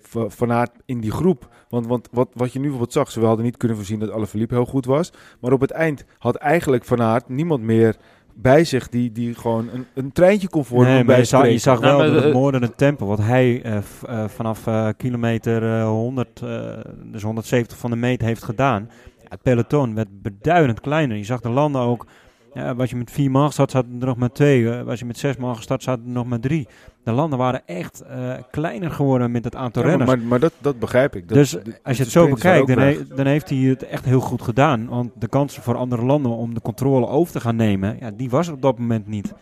van, 0.00 0.30
van 0.30 0.52
Aert 0.52 0.70
in 0.84 1.00
die 1.00 1.10
groep. 1.10 1.48
Want, 1.68 1.86
want 1.86 2.08
wat, 2.12 2.28
wat 2.34 2.52
je 2.52 2.58
nu 2.58 2.62
bijvoorbeeld 2.64 2.92
zag, 2.92 3.10
ze 3.10 3.20
hadden 3.20 3.44
niet 3.44 3.56
kunnen 3.56 3.76
voorzien 3.76 3.98
dat 3.98 4.10
Alaphilippe 4.10 4.54
heel 4.54 4.64
goed 4.64 4.84
was. 4.84 5.12
Maar 5.40 5.52
op 5.52 5.60
het 5.60 5.70
eind 5.70 6.04
had 6.18 6.34
eigenlijk 6.34 6.84
Van 6.84 7.02
Aert 7.02 7.28
niemand 7.28 7.62
meer 7.62 7.96
bij 8.34 8.64
zich 8.64 8.88
die, 8.88 9.12
die 9.12 9.34
gewoon 9.34 9.68
een, 9.72 9.86
een 9.94 10.12
treintje 10.12 10.48
kon 10.48 10.64
vormen 10.64 10.92
Nee, 10.92 11.04
bij 11.04 11.18
je 11.18 11.24
zag, 11.24 11.46
je 11.48 11.58
zag 11.58 11.80
wel 11.80 11.88
Nou, 11.90 12.02
maar 12.02 12.12
dat 12.12 12.22
het 12.22 12.32
de- 12.32 12.38
moordende 12.38 12.70
tempo, 12.74 13.06
wat 13.06 13.18
hij 13.18 13.62
eh, 13.62 13.76
eh, 14.06 14.28
vanaf 14.28 14.66
eh, 14.66 14.88
kilometer 14.96 15.78
eh, 15.80 15.84
100, 15.86 16.42
eh, 16.42 16.72
dus 17.04 17.22
170 17.22 17.78
van 17.78 17.90
de 17.90 17.96
meet 17.96 18.20
heeft 18.20 18.42
gedaan. 18.44 18.88
Ja, 19.18 19.26
het 19.28 19.42
peloton 19.42 19.94
werd 19.94 20.22
beduidend 20.22 20.80
kleiner. 20.80 21.16
Je 21.16 21.24
zag 21.24 21.40
de 21.40 21.48
landen 21.48 21.80
ook, 21.80 22.06
ja, 22.54 22.74
was 22.74 22.90
je 22.90 22.96
met 22.96 23.10
vier 23.10 23.30
man 23.30 23.46
gestart, 23.46 23.70
zaten 23.70 23.96
er 24.00 24.06
nog 24.06 24.16
maar 24.16 24.32
twee. 24.32 24.70
Eh, 24.70 24.82
was 24.82 24.98
je 24.98 25.04
met 25.04 25.18
zes 25.18 25.36
man 25.36 25.56
gestart, 25.56 25.82
zaten 25.82 26.04
er 26.04 26.10
nog 26.10 26.26
maar 26.26 26.40
drie. 26.40 26.68
De 27.04 27.12
landen 27.12 27.38
waren 27.38 27.62
echt 27.66 28.00
eh, 28.00 28.32
kleiner 28.50 28.90
geworden 28.90 29.30
met 29.30 29.44
het 29.44 29.56
aantal 29.56 29.82
Ja, 29.82 29.88
renners. 29.88 30.10
maar, 30.10 30.18
maar 30.20 30.40
dat, 30.40 30.52
dat 30.58 30.78
begrijp 30.78 31.16
ik. 31.16 31.28
Dat, 31.28 31.36
dus 31.38 31.56
als 31.82 31.96
je 31.96 32.02
het 32.02 32.12
zo 32.12 32.28
bekijkt, 32.28 32.66
dan, 32.66 32.78
he- 32.78 33.06
dan 33.14 33.26
heeft 33.26 33.48
hij 33.48 33.58
het 33.58 33.82
echt 33.86 34.04
heel 34.04 34.20
goed 34.20 34.42
gedaan. 34.42 34.86
Want 34.88 35.10
de 35.18 35.28
kansen 35.28 35.62
voor 35.62 35.76
andere 35.76 36.02
landen 36.04 36.32
om 36.32 36.54
de 36.54 36.60
controle 36.60 37.06
over 37.06 37.32
te 37.32 37.40
gaan 37.40 37.56
nemen, 37.56 37.96
ja, 38.00 38.10
die 38.10 38.30
was 38.30 38.46
er 38.46 38.52
op 38.54 38.62
dat 38.62 38.78
moment 38.78 39.06
niet. 39.06 39.34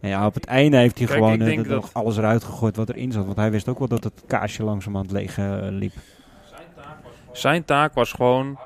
En 0.00 0.08
ja, 0.08 0.26
op 0.26 0.34
het 0.34 0.44
einde 0.44 0.76
heeft 0.76 0.98
hij 0.98 1.06
Kijk, 1.06 1.18
gewoon 1.18 1.34
ik 1.34 1.40
eh, 1.40 1.46
denk 1.46 1.68
dat- 1.68 1.90
alles 1.92 2.16
eruit 2.16 2.44
gegooid 2.44 2.76
wat 2.76 2.88
erin 2.88 3.12
zat. 3.12 3.24
Want 3.24 3.36
hij 3.36 3.50
wist 3.50 3.68
ook 3.68 3.78
wel 3.78 3.88
dat 3.88 4.04
het 4.04 4.22
kaasje 4.26 4.62
langzaam 4.62 4.96
aan 4.96 5.02
het 5.02 5.10
leeg 5.12 5.38
liep. 5.70 5.92
Zijn 7.32 7.64
taak 7.64 7.94
was 7.94 8.12
gewoon 8.12 8.58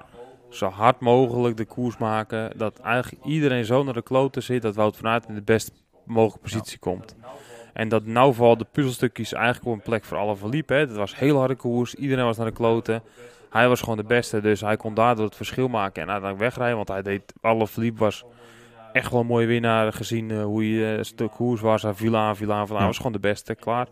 zo 0.53 0.69
hard 0.69 1.01
mogelijk 1.01 1.57
de 1.57 1.65
koers 1.65 1.97
maken. 1.97 2.59
Dat 2.59 2.79
eigenlijk 2.79 3.25
iedereen 3.25 3.65
zo 3.65 3.83
naar 3.83 3.95
de 3.95 4.03
kloten 4.03 4.43
zit 4.43 4.63
dat 4.63 4.75
Wout 4.75 4.97
van 4.97 5.09
Aert 5.09 5.29
in 5.29 5.35
de 5.35 5.43
best 5.43 5.73
mogelijke 6.05 6.49
positie 6.49 6.79
komt. 6.79 7.17
En 7.73 7.89
dat 7.89 8.05
nou 8.05 8.35
vallen 8.35 8.59
de 8.59 8.67
puzzelstukjes 8.73 9.33
eigenlijk 9.33 9.67
op 9.67 9.73
een 9.73 9.83
plek 9.83 10.05
voor 10.05 10.19
alle 10.19 10.37
verliep. 10.37 10.69
Hè. 10.69 10.77
Het 10.77 10.93
was 10.93 11.17
heel 11.19 11.39
harde 11.39 11.55
koers. 11.55 11.95
Iedereen 11.95 12.25
was 12.25 12.37
naar 12.37 12.47
de 12.47 12.53
kloten. 12.53 13.03
Hij 13.51 13.69
was 13.69 13.81
gewoon 13.81 13.97
de 13.97 14.05
beste, 14.05 14.41
dus 14.41 14.61
hij 14.61 14.77
kon 14.77 14.95
daardoor 14.95 15.25
het 15.25 15.37
verschil 15.37 15.69
maken 15.69 16.03
en 16.03 16.11
uiteindelijk 16.11 16.49
wegrijden. 16.49 16.77
Want 16.77 16.89
hij 16.89 17.03
deed, 17.03 17.33
alle 17.41 17.67
verliep 17.67 17.99
was 17.99 18.25
echt 18.93 19.11
wel 19.11 19.21
een 19.21 19.27
mooie 19.27 19.47
winnaar 19.47 19.93
gezien 19.93 20.31
eh, 20.31 20.45
hoe 20.45 20.65
hij 20.65 20.93
eh, 20.93 20.99
een 20.99 21.05
stuk 21.05 21.31
koers 21.31 21.61
was. 21.61 21.83
Hij 21.83 21.95
viel 21.95 22.17
aan, 22.17 22.37
viel 22.37 22.53
aan, 22.53 22.67
viel 22.67 22.75
aan. 22.75 22.81
Hij 22.81 22.87
was 22.91 22.97
gewoon 22.97 23.13
de 23.13 23.19
beste, 23.19 23.55
klaar. 23.55 23.87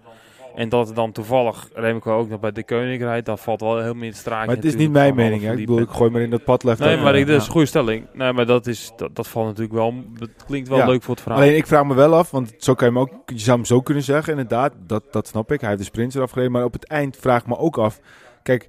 En 0.55 0.69
dat 0.69 0.87
het 0.87 0.97
dan 0.97 1.13
toevallig 1.13 1.69
Remco 1.75 2.19
ook 2.19 2.29
nog 2.29 2.41
bij 2.41 2.53
de 2.53 2.65
Koning 2.65 3.03
rijdt, 3.03 3.27
dat 3.27 3.41
valt 3.41 3.61
wel 3.61 3.79
heel 3.83 3.95
meer 3.95 4.03
in 4.03 4.09
het 4.09 4.17
straatje. 4.17 4.47
Maar 4.47 4.57
het 4.57 4.65
is 4.65 4.77
niet 4.77 4.91
mijn 4.91 5.15
mening. 5.15 5.43
Hè? 5.43 5.51
Ik 5.51 5.57
bedoel, 5.57 5.79
ik 5.81 5.89
gooi 5.89 6.11
maar 6.11 6.21
in 6.21 6.31
dat 6.31 6.45
padlef. 6.45 6.79
Nee, 6.79 6.95
dat- 6.95 7.05
maar 7.05 7.15
ik, 7.17 7.27
dat 7.27 7.37
is 7.41 7.45
een 7.47 7.53
goede 7.53 7.67
stelling. 7.67 8.07
Nee, 8.13 8.33
maar 8.33 8.47
dat, 8.47 8.67
is, 8.67 8.93
dat, 8.97 9.17
dat 9.17 9.29
valt 9.29 9.47
natuurlijk 9.47 9.75
wel. 9.75 9.95
Het 10.19 10.45
klinkt 10.47 10.69
wel 10.69 10.79
Ja. 10.79 10.87
leuk 10.87 11.03
voor 11.03 11.15
het 11.15 11.23
verhaal. 11.23 11.41
Alleen 11.43 11.57
ik 11.57 11.67
vraag 11.67 11.85
me 11.85 11.95
wel 11.95 12.15
af, 12.15 12.31
want 12.31 12.55
zo 12.59 12.75
kan 12.75 12.89
je 12.93 12.99
hem 12.99 13.03
ook, 13.03 13.31
je 13.31 13.39
zou 13.39 13.57
hem 13.57 13.67
zo 13.67 13.81
kunnen 13.81 14.03
zeggen, 14.05 14.33
inderdaad, 14.33 14.73
dat, 14.87 15.05
dat 15.11 15.27
snap 15.27 15.53
ik. 15.53 15.61
Hij 15.61 15.69
heeft 15.69 15.81
de 15.83 15.89
sprints 15.89 16.15
eraf 16.15 16.31
gereden, 16.31 16.53
maar 16.53 16.65
op 16.65 16.73
het 16.73 16.87
eind 16.87 17.17
vraag 17.17 17.41
ik 17.41 17.47
me 17.47 17.59
ook 17.59 17.79
af. 17.79 18.01
Kijk, 18.43 18.69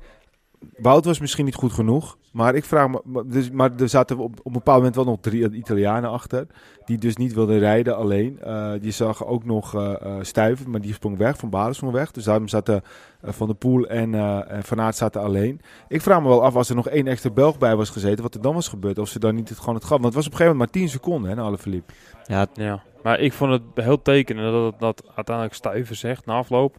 Wout 0.77 1.05
was 1.05 1.19
misschien 1.19 1.45
niet 1.45 1.55
goed 1.55 1.73
genoeg, 1.73 2.17
maar 2.31 2.55
ik 2.55 2.65
vraag 2.65 2.89
me, 2.89 3.01
maar- 3.05 3.25
dus, 3.27 3.51
maar 3.51 3.71
er 3.77 3.89
zaten 3.89 4.17
op, 4.17 4.39
op 4.39 4.45
een 4.45 4.51
bepaald 4.51 4.77
moment 4.77 4.95
wel 4.95 5.05
nog 5.05 5.17
drie 5.21 5.51
Italianen 5.51 6.09
achter, 6.09 6.47
die 6.85 6.97
dus 6.97 7.15
niet 7.15 7.33
wilden 7.33 7.59
rijden 7.59 7.97
alleen. 7.97 8.39
Eh, 8.41 8.71
die 8.81 8.91
zagen 8.91 9.27
ook 9.27 9.45
nog 9.45 9.75
eh 9.75 9.93
eh, 10.01 10.15
Stuyven, 10.21 10.69
maar 10.69 10.81
die 10.81 10.93
sprong 10.93 11.17
weg, 11.17 11.37
Van 11.37 11.49
Balen 11.49 11.75
sprong 11.75 11.93
weg. 11.93 12.11
Dus 12.11 12.23
daarom 12.23 12.47
zaten 12.47 12.81
eh, 13.21 13.31
Van 13.31 13.47
der 13.47 13.55
Poel 13.55 13.87
en, 13.87 14.13
eh, 14.15 14.51
en 14.51 14.63
Van 14.63 14.81
Aert 14.81 14.95
zaten 14.95 15.21
alleen. 15.21 15.61
Ik 15.87 16.01
vraag 16.01 16.21
me 16.21 16.27
wel 16.27 16.43
af, 16.43 16.55
als 16.55 16.69
er 16.69 16.75
nog 16.75 16.87
één 16.87 17.07
extra 17.07 17.29
Belg 17.29 17.57
bij 17.57 17.75
was 17.75 17.89
gezeten, 17.89 18.23
wat 18.23 18.35
er 18.35 18.41
dan 18.41 18.53
was 18.53 18.67
gebeurd. 18.67 18.97
Of 18.97 19.07
ze 19.09 19.19
dan 19.19 19.35
niet 19.35 19.49
het, 19.49 19.59
gewoon 19.59 19.75
het 19.75 19.83
gaf. 19.83 19.91
Want 20.01 20.03
het 20.03 20.13
was 20.15 20.25
op 20.25 20.31
een 20.31 20.37
gegeven 20.37 20.57
moment 20.57 20.73
maar 20.75 20.81
10 20.83 20.91
seconden, 20.91 21.31
hè, 21.31 21.41
alle 21.43 21.57
verliep. 21.57 21.91
Ja, 22.25 22.47
Ja, 22.53 22.83
maar 23.03 23.19
ik 23.19 23.33
vond 23.33 23.51
het 23.51 23.61
heel 23.85 24.01
tekenend 24.01 24.51
dat, 24.51 24.79
dat 24.79 25.11
uiteindelijk 25.15 25.55
Stuiven 25.55 25.95
zegt 25.95 26.25
na 26.25 26.33
afloop. 26.33 26.77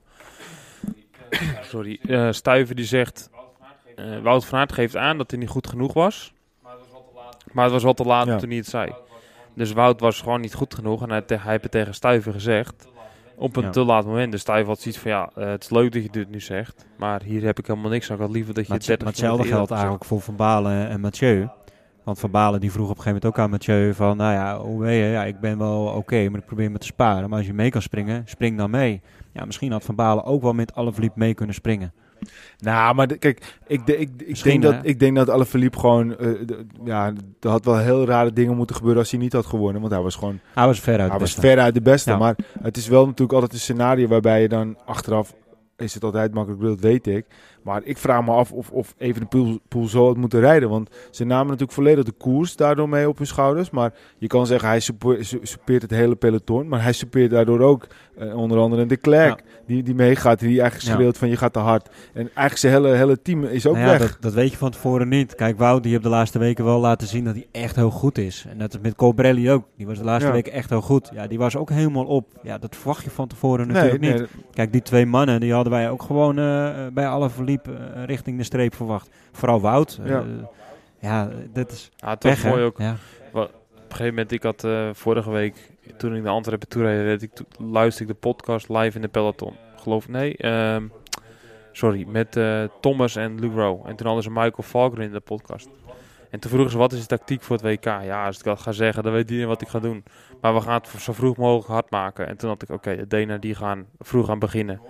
Sorry, 1.73 1.99
eh 2.09 2.29
Stuiven 2.31 2.77
die 2.77 2.85
zegt. 2.85 3.31
Eh 3.97 4.19
Wout 4.23 4.45
van 4.45 4.59
Aert 4.59 4.73
geeft 4.73 4.97
aan 4.97 5.19
dat 5.19 5.31
hij 5.31 5.41
niet 5.41 5.49
goed 5.49 5.67
genoeg 5.67 5.93
was. 5.93 6.33
Maar 7.53 7.65
het 7.65 7.73
was 7.73 7.83
wel 7.83 7.95
te 7.95 8.05
laat 8.05 8.27
Ja. 8.27 8.37
toen 8.37 8.49
hij 8.49 8.59
het 8.59 8.67
zei. 8.67 8.93
Dus 9.55 9.73
Wout 9.73 10.01
was 10.01 10.21
gewoon 10.21 10.41
niet 10.41 10.55
goed 10.55 10.75
genoeg. 10.75 11.03
En 11.03 11.11
hij, 11.11 11.21
te- 11.23 11.35
hij 11.39 11.51
heeft 11.51 11.63
het 11.63 11.73
tegen 11.73 11.95
Stuiven 11.95 12.33
gezegd. 12.33 12.91
Op 13.37 13.57
een 13.57 13.63
Ja. 13.63 13.71
te 13.71 13.81
laat 13.85 14.05
moment. 14.07 14.33
Dus 14.33 14.41
Stuiven 14.41 14.69
had 14.69 14.81
zoiets 14.81 15.01
van 15.01 15.11
ja, 15.11 15.31
eh, 15.35 15.47
het 15.49 15.63
is 15.63 15.71
leuk 15.71 15.93
dat 15.93 16.03
je 16.03 16.11
dit 16.11 16.31
nu 16.31 16.41
zegt. 16.41 16.87
Maar 16.97 17.23
hier 17.23 17.43
heb 17.45 17.59
ik 17.59 17.67
helemaal 17.67 17.91
niks 17.91 18.11
aan. 18.11 18.17
Ik 18.17 18.23
had 18.23 18.31
liever 18.31 18.55
dat 18.55 18.67
je 18.67 18.73
het 18.73 18.87
het- 18.87 18.99
30 19.01 19.07
maar 19.07 19.17
hetzelfde 19.17 19.55
geldt 19.57 19.71
eigenlijk 19.71 20.05
voor 20.05 20.21
Van 20.21 20.37
Balen 20.37 20.89
en 20.89 21.01
Mathieu. 21.01 21.49
Want 22.05 22.19
Van 22.19 22.31
Balen 22.31 22.61
die 22.61 22.73
vroeg 22.73 22.91
op 22.91 22.97
een 22.97 23.03
gegeven 23.03 23.21
moment 23.23 23.39
ook 23.39 23.45
aan 23.45 23.51
Mathieu 23.51 23.95
van, 23.95 24.17
nou 24.17 24.33
ja, 24.33 24.59
hoe 24.59 24.81
ben 24.81 24.93
je? 24.93 25.11
Ja, 25.11 25.25
ik 25.25 25.41
ben 25.41 25.59
wel 25.59 25.85
oké, 25.87 26.29
maar 26.29 26.41
ik 26.41 26.47
probeer 26.47 26.71
me 26.71 26.79
te 26.79 26.87
sparen. 26.87 27.29
Maar 27.29 27.39
als 27.39 27.47
je 27.47 27.53
mee 27.55 27.71
kan 27.71 27.83
springen, 27.83 28.23
spring 28.27 28.59
dan 28.59 28.71
mee. 28.71 29.03
Ja, 29.33 29.45
misschien 29.45 29.73
had 29.73 29.85
Van 29.85 29.95
Balen 29.95 30.25
ook 30.25 30.43
wel 30.43 30.53
met 30.53 30.75
alle 30.75 30.93
verliep 30.93 31.17
mee 31.17 31.35
kunnen 31.35 31.55
springen. 31.55 31.93
Nou, 32.59 32.95
maar 32.95 33.07
de- 33.07 33.17
kijk, 33.19 33.59
ik, 33.67 33.87
de- 33.87 33.97
ik, 33.97 34.11
ik, 34.25 34.43
denk, 34.43 34.63
dat, 34.63 34.75
ik 34.83 34.99
denk 35.01 35.17
dat 35.17 35.31
Alaphilippe 35.31 35.79
gewoon... 35.79 36.17
eh, 36.17 36.29
de- 36.47 36.67
ja, 36.85 37.13
er 37.41 37.49
had 37.51 37.65
wel 37.65 37.79
heel 37.79 38.05
rare 38.05 38.33
dingen 38.33 38.57
moeten 38.57 38.77
gebeuren 38.77 39.01
als 39.01 39.11
hij 39.11 39.21
niet 39.21 39.33
had 39.33 39.47
gewonnen. 39.47 39.81
Want 39.81 39.93
hij 39.93 40.03
was 40.03 40.15
gewoon 40.17 40.41
Hij 40.55 40.67
was 40.67 40.81
veruit 40.81 40.99
hij 41.01 41.09
de 41.09 41.25
was 41.25 41.35
beste. 41.35 41.41
veruit 41.49 41.75
de 41.75 41.83
beste. 41.83 42.11
Ja. 42.11 42.19
Maar 42.19 42.37
het 42.63 42.77
is 42.77 42.89
wel 42.89 43.05
natuurlijk 43.05 43.33
altijd 43.33 43.53
een 43.53 43.59
scenario 43.59 44.07
waarbij 44.09 44.43
je 44.43 44.49
dan 44.49 44.77
achteraf... 44.85 45.35
Is 45.77 45.95
het 45.95 46.05
altijd 46.05 46.35
makkelijk, 46.35 46.63
dat 46.63 46.81
weet 46.81 47.07
ik. 47.07 47.25
Maar 47.63 47.81
ik 47.85 47.99
vraag 47.99 48.25
me 48.25 48.31
af 48.31 48.53
of, 48.53 48.71
of 48.71 48.95
even 48.99 49.27
de 49.31 49.59
pool, 49.69 49.89
zo 49.89 50.07
had 50.07 50.17
moeten 50.17 50.41
rijden. 50.41 50.69
Want 50.69 50.91
ze 51.11 51.25
namen 51.25 51.47
natuurlijk 51.47 51.73
volledig 51.73 52.05
de 52.05 52.13
koers 52.13 52.57
daardoor 52.57 52.89
mee 52.89 53.09
op 53.09 53.19
hun 53.19 53.27
schouders. 53.27 53.71
Maar 53.71 53.93
je 54.19 54.27
kan 54.27 54.47
zeggen, 54.47 54.69
hij 54.69 54.81
suppeert 55.43 55.83
het 55.83 55.91
hele 55.91 56.15
peloton. 56.17 56.69
Maar 56.69 56.83
hij 56.83 56.93
suppeert 56.93 57.31
daardoor 57.31 57.61
ook 57.61 57.87
eh, 58.17 58.37
onder 58.37 58.59
andere 58.59 58.87
de 58.87 58.97
Klerk. 58.97 59.43
Die, 59.67 59.83
die 59.83 59.95
meegaat, 59.95 60.39
die 60.39 60.61
eigenlijk 60.61 60.91
Ja. 60.91 60.95
schreeuwt 60.95 61.19
van 61.19 61.29
je 61.29 61.37
gaat 61.37 61.53
te 61.53 61.59
hard. 61.59 61.89
En 62.13 62.21
eigenlijk 62.23 62.57
zijn 62.57 62.73
hele, 62.73 62.89
hele 62.89 63.23
team 63.23 63.45
is 63.45 63.67
ook 63.67 63.75
Nou 63.75 63.87
ja, 63.87 63.99
weg. 63.99 64.11
dat, 64.11 64.23
dat 64.23 64.33
weet 64.33 64.51
je 64.51 64.57
van 64.57 64.71
tevoren 64.71 65.09
niet. 65.09 65.35
Kijk, 65.35 65.59
Wout 65.59 65.83
die 65.83 65.93
heeft 65.93 66.05
de 66.05 66.09
laatste 66.09 66.39
weken 66.39 66.65
wel 66.65 66.81
laten 66.81 67.09
zien 67.09 67.25
dat 67.25 67.35
hij 67.35 67.47
echt 67.53 67.77
heel 67.77 67.91
goed 67.91 68.19
is. 68.19 68.47
En 68.49 68.59
dat 68.59 68.75
is 68.75 68.81
met 68.83 68.95
Colbrelli 68.95 69.51
ook. 69.51 69.65
Die 69.77 69.87
was 69.87 69.99
de 69.99 70.05
laatste 70.05 70.31
weken 70.33 70.53
echt 70.53 70.71
heel 70.71 70.81
goed. 70.81 71.11
Ja, 71.15 71.27
die 71.27 71.39
was 71.39 71.57
ook 71.57 71.71
helemaal 71.71 72.05
op. 72.05 72.27
Ja, 72.43 72.59
dat 72.59 72.77
verwacht 72.77 73.05
je 73.05 73.11
van 73.11 73.29
tevoren 73.29 73.67
natuurlijk 73.67 74.01
nee, 74.01 74.13
niet. 74.13 74.29
Kijk, 74.53 74.73
die 74.73 74.83
twee 74.83 75.07
mannen, 75.07 75.41
die 75.41 75.53
hadden 75.53 75.73
wij 75.73 75.91
ook 75.91 76.03
gewoon 76.03 76.39
eh, 76.39 76.71
bij 76.93 77.09
alle 77.09 77.31
verliep 77.31 77.52
eh, 77.61 78.05
richting 78.05 78.39
de 78.39 78.45
streep 78.45 78.75
verwacht. 78.75 79.11
Vooral 79.33 79.61
Wout. 79.61 79.99
eh, 80.03 80.09
Ja. 80.11 80.25
ja, 80.99 81.29
dat 81.53 81.71
is. 81.73 81.91
Ja, 81.97 82.17
weg, 82.19 82.43
hè? 82.43 82.49
mooi 82.51 82.63
ook. 82.63 82.79
Ja. 82.79 82.97
Op 83.33 83.99
een 83.99 84.05
gegeven 84.05 84.23
moment, 84.23 84.33
ik 84.33 84.43
had 84.43 84.65
eh, 84.65 84.89
vorige 84.93 85.31
week, 85.31 85.71
toen 85.97 86.17
ik 86.17 86.23
naar 86.23 86.33
Antwerpen 86.33 86.69
toe 86.69 86.83
reed, 86.83 87.23
ik, 87.23 87.33
to- 87.35 87.45
luisterde 87.59 88.13
ik 88.13 88.21
de 88.21 88.29
podcast 88.29 88.69
live 88.69 88.97
in 88.97 89.03
de 89.03 89.09
peloton. 89.09 89.53
Geloof 89.77 90.09
nee, 90.09 90.37
ehm, 90.37 90.87
sorry, 91.73 92.05
met 92.09 92.37
eh, 92.37 92.63
Thomas 92.81 93.17
en 93.17 93.41
Luke 93.41 93.55
Rowe. 93.61 93.89
En 93.89 93.97
toen 93.97 94.07
hadden 94.07 94.25
ze 94.25 94.31
Michael 94.31 94.63
Falker 94.63 95.01
in 95.03 95.13
de 95.13 95.21
podcast. 95.21 95.69
En 96.31 96.41
toen 96.41 96.51
vroegen 96.51 96.71
ze, 96.73 96.79
wat 96.79 96.93
is 96.93 97.01
de 97.01 97.07
tactiek 97.07 97.43
voor 97.43 97.57
het 97.57 97.65
WK? 97.65 97.85
Ja, 97.85 98.27
als 98.27 98.39
ik 98.39 98.45
dat 98.45 98.61
ga 98.61 98.73
zeggen, 98.73 99.03
dan 99.03 99.13
weet 99.13 99.29
iedereen 99.31 99.49
wat 99.49 99.63
ik 99.63 99.69
ga 99.69 99.79
doen. 99.79 100.05
Maar 100.41 100.55
we 100.55 100.61
gaan 100.61 100.75
het 100.75 100.89
zo 101.03 101.13
vroeg 101.13 101.37
mogelijk 101.37 101.69
hard 101.69 101.91
maken. 101.91 102.27
En 102.29 102.37
toen 102.37 102.49
had 102.49 102.63
ik, 102.63 102.71
oké, 102.71 102.97
de 102.97 103.07
Denen 103.07 103.41
die 103.41 103.55
gaan 103.55 103.87
vroeg 103.99 104.31
aan 104.31 104.39
beginnen. 104.39 104.81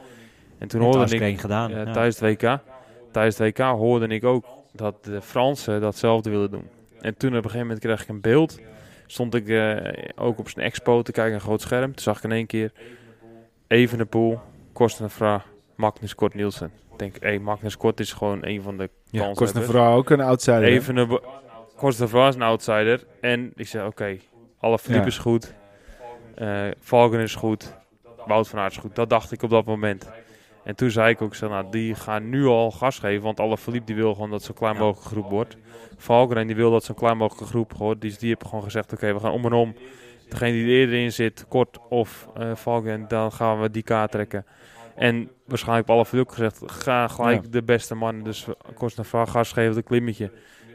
En 0.63 0.69
toen 0.69 0.81
En 0.81 0.87
hoorde 0.87 0.99
thuis 1.19 1.33
ik, 1.33 1.41
gedaan. 1.41 1.71
ja, 1.71 1.93
tijdens 1.93 2.21
het 2.21 2.31
WK. 2.43 2.59
Tijdens 3.11 3.39
het 3.39 3.57
WK 3.57 3.65
hoorde 3.67 4.07
ik 4.07 4.25
ook 4.25 4.45
dat 4.73 5.05
de 5.05 5.21
Fransen 5.23 5.81
datzelfde 5.81 6.31
wilden 6.31 6.51
doen. 6.51 6.69
En 7.01 7.17
toen 7.17 7.31
op 7.31 7.37
een 7.37 7.43
gegeven 7.43 7.67
moment 7.67 7.79
kreeg 7.85 8.03
ik 8.03 8.09
een 8.09 8.21
beeld. 8.21 8.61
Stond 9.07 9.35
ik 9.35 9.49
eh, 9.49 9.77
ook 10.15 10.39
op 10.39 10.49
zijn 10.49 10.67
expo 10.67 11.03
te 11.03 11.13
kijken, 11.13 11.35
een 11.35 11.41
groot 11.41 11.61
scherm. 11.61 11.85
Toen 11.95 12.03
zag 12.03 12.17
ik 12.17 12.23
in 12.25 12.33
één 12.33 12.47
keer 12.47 12.73
Evenepoel, 13.67 14.41
Kostenvra, 14.73 15.43
Magnus 15.75 16.15
Kort 16.15 16.35
Nielsen. 16.35 16.71
Ik 16.93 16.99
denk, 16.99 17.17
hé, 17.21 17.39
Magnus 17.39 17.77
Kort 17.77 18.01
is 18.01 18.13
gewoon 18.13 18.39
een 18.47 18.63
van 18.63 18.77
de 18.77 18.91
Ja, 19.11 19.19
kost 19.19 19.29
een 19.29 19.35
kanshebbers. 19.35 19.71
vrouw 19.71 19.97
ook 19.97 20.11
een 20.11 20.21
outsider. 20.21 20.61
hè? 20.63 20.67
Even 20.69 21.21
Kostenvra 21.77 22.29
is 22.29 22.35
een 22.35 22.43
outsider. 22.43 23.05
En 23.21 23.53
ik 23.57 23.67
zei, 23.67 23.87
oké, 23.87 24.17
alle 24.59 24.79
Philippe 24.79 25.05
Ja. 25.05 25.11
is 25.11 25.19
goed. 25.19 25.55
Valken 26.81 27.21
is 27.21 27.35
goed. 27.35 27.75
Wout 28.27 28.49
van 28.49 28.59
Aert 28.59 28.73
is 28.73 28.79
goed. 28.79 28.95
Dat 28.95 29.11
dacht 29.11 29.33
ik 29.33 29.43
op 29.43 29.51
dat 29.51 29.65
moment. 29.65 30.11
En 30.65 30.77
toen 30.77 30.91
zei 30.91 31.11
ik 31.11 31.23
ook, 31.23 31.35
zo, 31.35 31.49
nou, 31.49 31.67
die 31.71 31.95
gaan 31.95 32.29
nu 32.29 32.47
al 32.47 32.71
gas 32.71 32.99
geven. 32.99 33.23
Want 33.23 33.41
alle 33.41 33.59
Philippe 33.59 33.87
die 33.87 33.95
wil 34.03 34.15
gewoon 34.15 34.31
dat 34.31 34.39
het 34.39 34.49
zo 34.49 34.55
klein 34.55 34.77
mogelijk 34.77 35.07
groep 35.07 35.31
wordt. 35.31 35.57
Valken 35.97 36.47
die 36.47 36.57
wil 36.57 36.71
dat 36.71 36.75
het 36.79 36.85
zo 36.85 36.95
klein 36.95 37.17
mogelijke 37.17 37.51
groep 37.51 37.73
wordt. 37.73 38.01
Dus 38.01 38.19
die 38.19 38.29
hebben 38.31 38.49
gewoon 38.49 38.65
gezegd, 38.65 38.93
oké, 38.93 39.13
we 39.15 39.21
gaan 39.21 39.33
om 39.33 39.45
en 39.45 39.53
om. 39.53 39.75
Degene 40.29 40.53
die 40.53 40.65
er 40.65 40.71
eerder 40.71 40.95
in 41.03 41.13
zit, 41.13 41.45
kort 41.49 41.79
of 41.89 42.29
Valken, 42.55 43.09
dan 43.09 43.33
gaan 43.33 43.61
we 43.61 43.71
die 43.71 43.83
kaart 43.83 44.11
trekken. 44.11 44.47
En 44.95 45.31
waarschijnlijk 45.47 45.89
op 45.89 45.95
alle 45.95 46.07
Philippe 46.07 46.33
gezegd, 46.33 46.63
ga 46.67 47.09
gelijk 47.09 47.43
Ja. 47.43 47.49
de 47.51 47.63
beste 47.63 47.95
man. 47.95 48.23
Dus 48.23 48.47
kost 48.75 48.99
een 48.99 49.05
vraag 49.05 49.31
gas 49.31 49.53
geven, 49.53 49.77
het 49.77 49.85
klimmetje. 49.85 50.31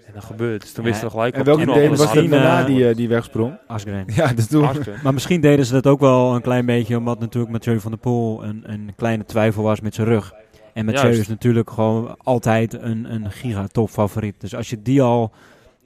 En 0.07 0.13
dat 0.13 0.23
gebeurt. 0.23 0.61
Dus 0.61 0.71
toen 0.71 0.83
Ja, 0.83 0.89
wisten 0.89 1.07
we 1.07 1.13
gelijk 1.13 1.35
En 1.35 1.43
welke 1.43 1.65
deden 1.65 1.89
was 1.89 1.97
dat 1.97 2.07
dat 2.07 2.15
misschien, 2.15 2.31
daarna 2.31 2.59
eh, 2.59 2.65
die, 2.65 2.89
eh, 2.89 2.95
die 2.95 3.07
wegsprong? 3.07 3.57
Asgreen. 3.67 4.03
Ja, 4.15 4.33
dus 4.33 4.47
toen... 4.47 4.63
Hartstikke. 4.63 4.99
Maar 5.03 5.13
misschien 5.13 5.41
deden 5.41 5.65
ze 5.65 5.73
dat 5.73 5.87
ook 5.87 5.99
wel 5.99 6.35
een 6.35 6.41
klein 6.41 6.65
beetje, 6.65 6.97
omdat 6.97 7.19
natuurlijk 7.19 7.51
Mathieu 7.51 7.79
van 7.79 7.91
der 7.91 7.99
Poel 7.99 8.43
een, 8.43 8.63
een 8.65 8.91
kleine 8.95 9.25
twijfel 9.25 9.63
was 9.63 9.81
met 9.81 9.95
zijn 9.95 10.07
rug. 10.07 10.33
En 10.73 10.85
Mathieu 10.85 11.03
Juist. 11.03 11.19
is 11.19 11.27
natuurlijk 11.27 11.69
gewoon 11.69 12.15
altijd 12.17 12.73
een, 12.73 13.13
een 13.13 13.31
gigatop 13.31 13.89
favoriet. 13.89 14.35
Dus 14.37 14.55
als 14.55 14.69
je 14.69 14.81
die 14.81 15.01
al 15.01 15.31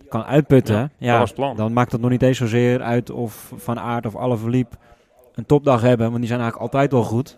kan 0.10 0.24
uitputten, 0.24 0.76
Ja, 0.76 0.90
ja, 0.98 1.26
dat 1.36 1.58
dan 1.58 1.74
maakt 1.74 1.92
het 1.92 2.02
nog 2.02 2.10
niet 2.10 2.22
eens 2.22 2.38
zozeer 2.38 2.82
uit 2.82 3.10
of 3.10 3.54
Van 3.56 3.80
Aert 3.80 4.06
of 4.06 4.16
Alaphilippe 4.16 4.78
een 5.36 5.46
topdag 5.46 5.82
hebben. 5.82 6.06
Want 6.08 6.20
die 6.20 6.28
zijn 6.28 6.40
eigenlijk 6.40 6.74
altijd 6.74 6.92
wel 6.92 7.04
goed. 7.04 7.38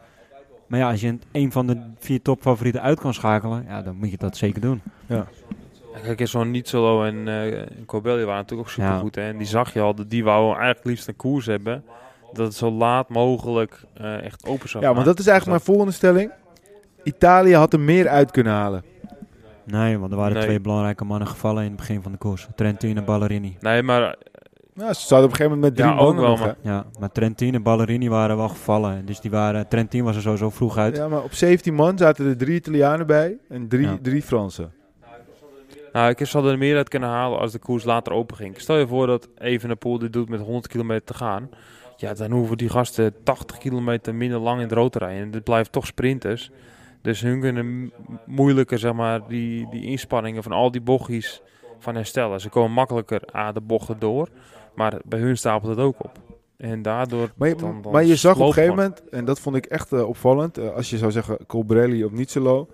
Maar 0.67 0.79
ja, 0.79 0.91
als 0.91 1.01
je 1.01 1.17
een 1.31 1.51
van 1.51 1.67
de 1.67 1.81
vier 1.99 2.21
topfavorieten 2.21 2.81
uit 2.81 2.99
kan 2.99 3.13
schakelen, 3.13 3.65
ja, 3.67 3.81
dan 3.81 3.95
moet 3.95 4.11
je 4.11 4.17
dat 4.17 4.37
zeker 4.37 4.61
doen. 4.61 4.81
Kijk, 6.01 6.27
zo'n 6.27 6.51
Nietzsche 6.51 6.77
en, 7.05 7.27
eh 7.27 7.59
en 7.61 7.85
Corbelli 7.85 8.23
waren 8.23 8.41
natuurlijk 8.41 8.69
ook 8.69 8.75
Ja. 8.75 8.85
supergoed. 8.85 9.15
hè. 9.15 9.21
En 9.21 9.37
die 9.37 9.47
zag 9.47 9.73
je 9.73 9.81
al, 9.81 9.93
dat 9.95 10.09
die 10.09 10.23
wou 10.23 10.47
eigenlijk 10.55 10.85
liefst 10.85 11.07
een 11.07 11.15
koers 11.15 11.45
hebben. 11.45 11.83
Dat 12.33 12.45
het 12.45 12.55
zo 12.55 12.71
laat 12.71 13.09
mogelijk 13.09 13.83
eh, 13.93 14.23
echt 14.23 14.45
open 14.47 14.69
zou 14.69 14.83
Ja, 14.83 14.93
maar 14.93 15.03
dat 15.03 15.19
is 15.19 15.27
eigenlijk 15.27 15.57
mijn 15.57 15.75
volgende 15.75 15.97
stelling. 15.97 16.31
Italië 17.03 17.53
had 17.55 17.73
er 17.73 17.79
meer 17.79 18.07
uit 18.07 18.31
kunnen 18.31 18.53
halen. 18.53 18.83
Nee, 19.65 19.97
want 19.99 20.11
er 20.11 20.17
waren 20.17 20.33
Nee. 20.33 20.43
twee 20.43 20.59
belangrijke 20.61 21.05
mannen 21.05 21.27
gevallen 21.27 21.61
in 21.63 21.67
het 21.67 21.77
begin 21.77 22.01
van 22.01 22.11
de 22.11 22.17
koers. 22.17 22.47
Trentino 22.55 22.99
en 22.99 23.05
Ballerini. 23.05 23.57
Nee, 23.59 23.83
maar 23.83 24.15
Nou, 24.75 24.93
ze 24.93 25.05
zouden 25.07 25.29
op 25.29 25.35
een 25.35 25.43
gegeven 25.45 25.59
moment 25.59 25.61
met 25.61 25.75
drie 25.87 25.99
Ja, 25.99 26.05
ook 26.07 26.15
wel, 26.15 26.37
maar- 26.37 26.55
Ja, 26.61 26.85
maar 26.99 27.11
Trentin 27.11 27.53
en 27.55 27.63
Ballerini 27.63 28.09
waren 28.09 28.37
wel 28.37 28.49
gevallen. 28.49 29.05
Dus 29.05 29.19
die 29.19 29.31
waren, 29.31 29.67
Trentin 29.67 30.03
was 30.03 30.15
er 30.15 30.21
sowieso 30.21 30.49
vroeg 30.49 30.77
uit. 30.77 30.97
Ja, 30.97 31.07
maar 31.07 31.23
op 31.23 31.33
17 31.33 31.73
man 31.73 31.97
zaten 31.97 32.25
er 32.27 32.37
drie 32.37 32.55
Italianen 32.55 33.07
bij 33.07 33.37
en 33.49 33.67
drie, 33.67 33.87
Ja. 33.87 33.97
drie 34.01 34.21
Fransen. 34.21 34.71
Nou, 35.93 36.09
ik 36.09 36.25
zou 36.25 36.49
er 36.49 36.57
meer 36.57 36.75
uit 36.77 36.89
kunnen 36.89 37.09
halen 37.09 37.39
als 37.39 37.51
de 37.51 37.59
koers 37.59 37.83
later 37.83 38.13
open 38.13 38.35
ging. 38.35 38.59
Stel 38.59 38.77
je 38.77 38.87
voor 38.87 39.07
dat 39.07 39.29
Evenepoel 39.37 39.99
dit 39.99 40.13
doet 40.13 40.29
met 40.29 40.39
100 40.41 40.67
kilometer 40.67 41.03
te 41.05 41.13
gaan. 41.13 41.49
Ja, 41.97 42.13
dan 42.13 42.31
hoeven 42.31 42.57
die 42.57 42.69
gasten 42.69 43.13
80 43.23 43.57
kilometer 43.57 44.15
minder 44.15 44.39
lang 44.39 44.57
in 44.57 44.63
het 44.63 44.71
rood 44.73 44.91
te 44.91 44.99
rijden. 44.99 45.21
En 45.23 45.31
dit 45.31 45.43
blijft 45.43 45.71
toch 45.71 45.85
sprinters. 45.85 46.51
Dus 47.01 47.21
hun 47.21 47.39
kunnen 47.39 47.91
moeilijker, 48.25 48.79
zeg 48.79 48.93
maar, 48.93 49.27
die, 49.27 49.67
die 49.69 49.83
inspanningen 49.85 50.43
van 50.43 50.51
al 50.51 50.71
die 50.71 50.81
bochtjes 50.81 51.41
van 51.79 51.95
herstellen. 51.95 52.39
Ze 52.41 52.49
komen 52.49 52.71
makkelijker 52.71 53.21
aan 53.31 53.53
de 53.53 53.61
bochten 53.61 53.99
door. 53.99 54.27
Maar 54.75 54.93
bij 55.05 55.19
hun 55.19 55.37
stapelt 55.37 55.69
het 55.77 55.85
ook 55.85 56.03
op. 56.03 56.11
En 56.57 56.81
daardoor... 56.81 57.29
Maar 57.35 57.47
je, 57.47 57.55
dan- 57.55 57.81
dan 57.81 57.91
maar 57.91 58.03
je 58.05 58.15
zag 58.15 58.35
op 58.35 58.41
een 58.47 58.53
gegeven 58.53 58.75
moment, 58.75 59.09
en 59.09 59.25
dat 59.25 59.39
vond 59.39 59.55
ik 59.55 59.65
echt 59.65 59.91
eh, 59.93 60.07
opvallend, 60.07 60.57
eh, 60.57 60.69
als 60.73 60.89
je 60.89 60.97
zou 60.97 61.11
zeggen 61.11 61.45
Colbrelli 61.47 62.03
of 62.03 62.11
Nietzelo, 62.11 62.67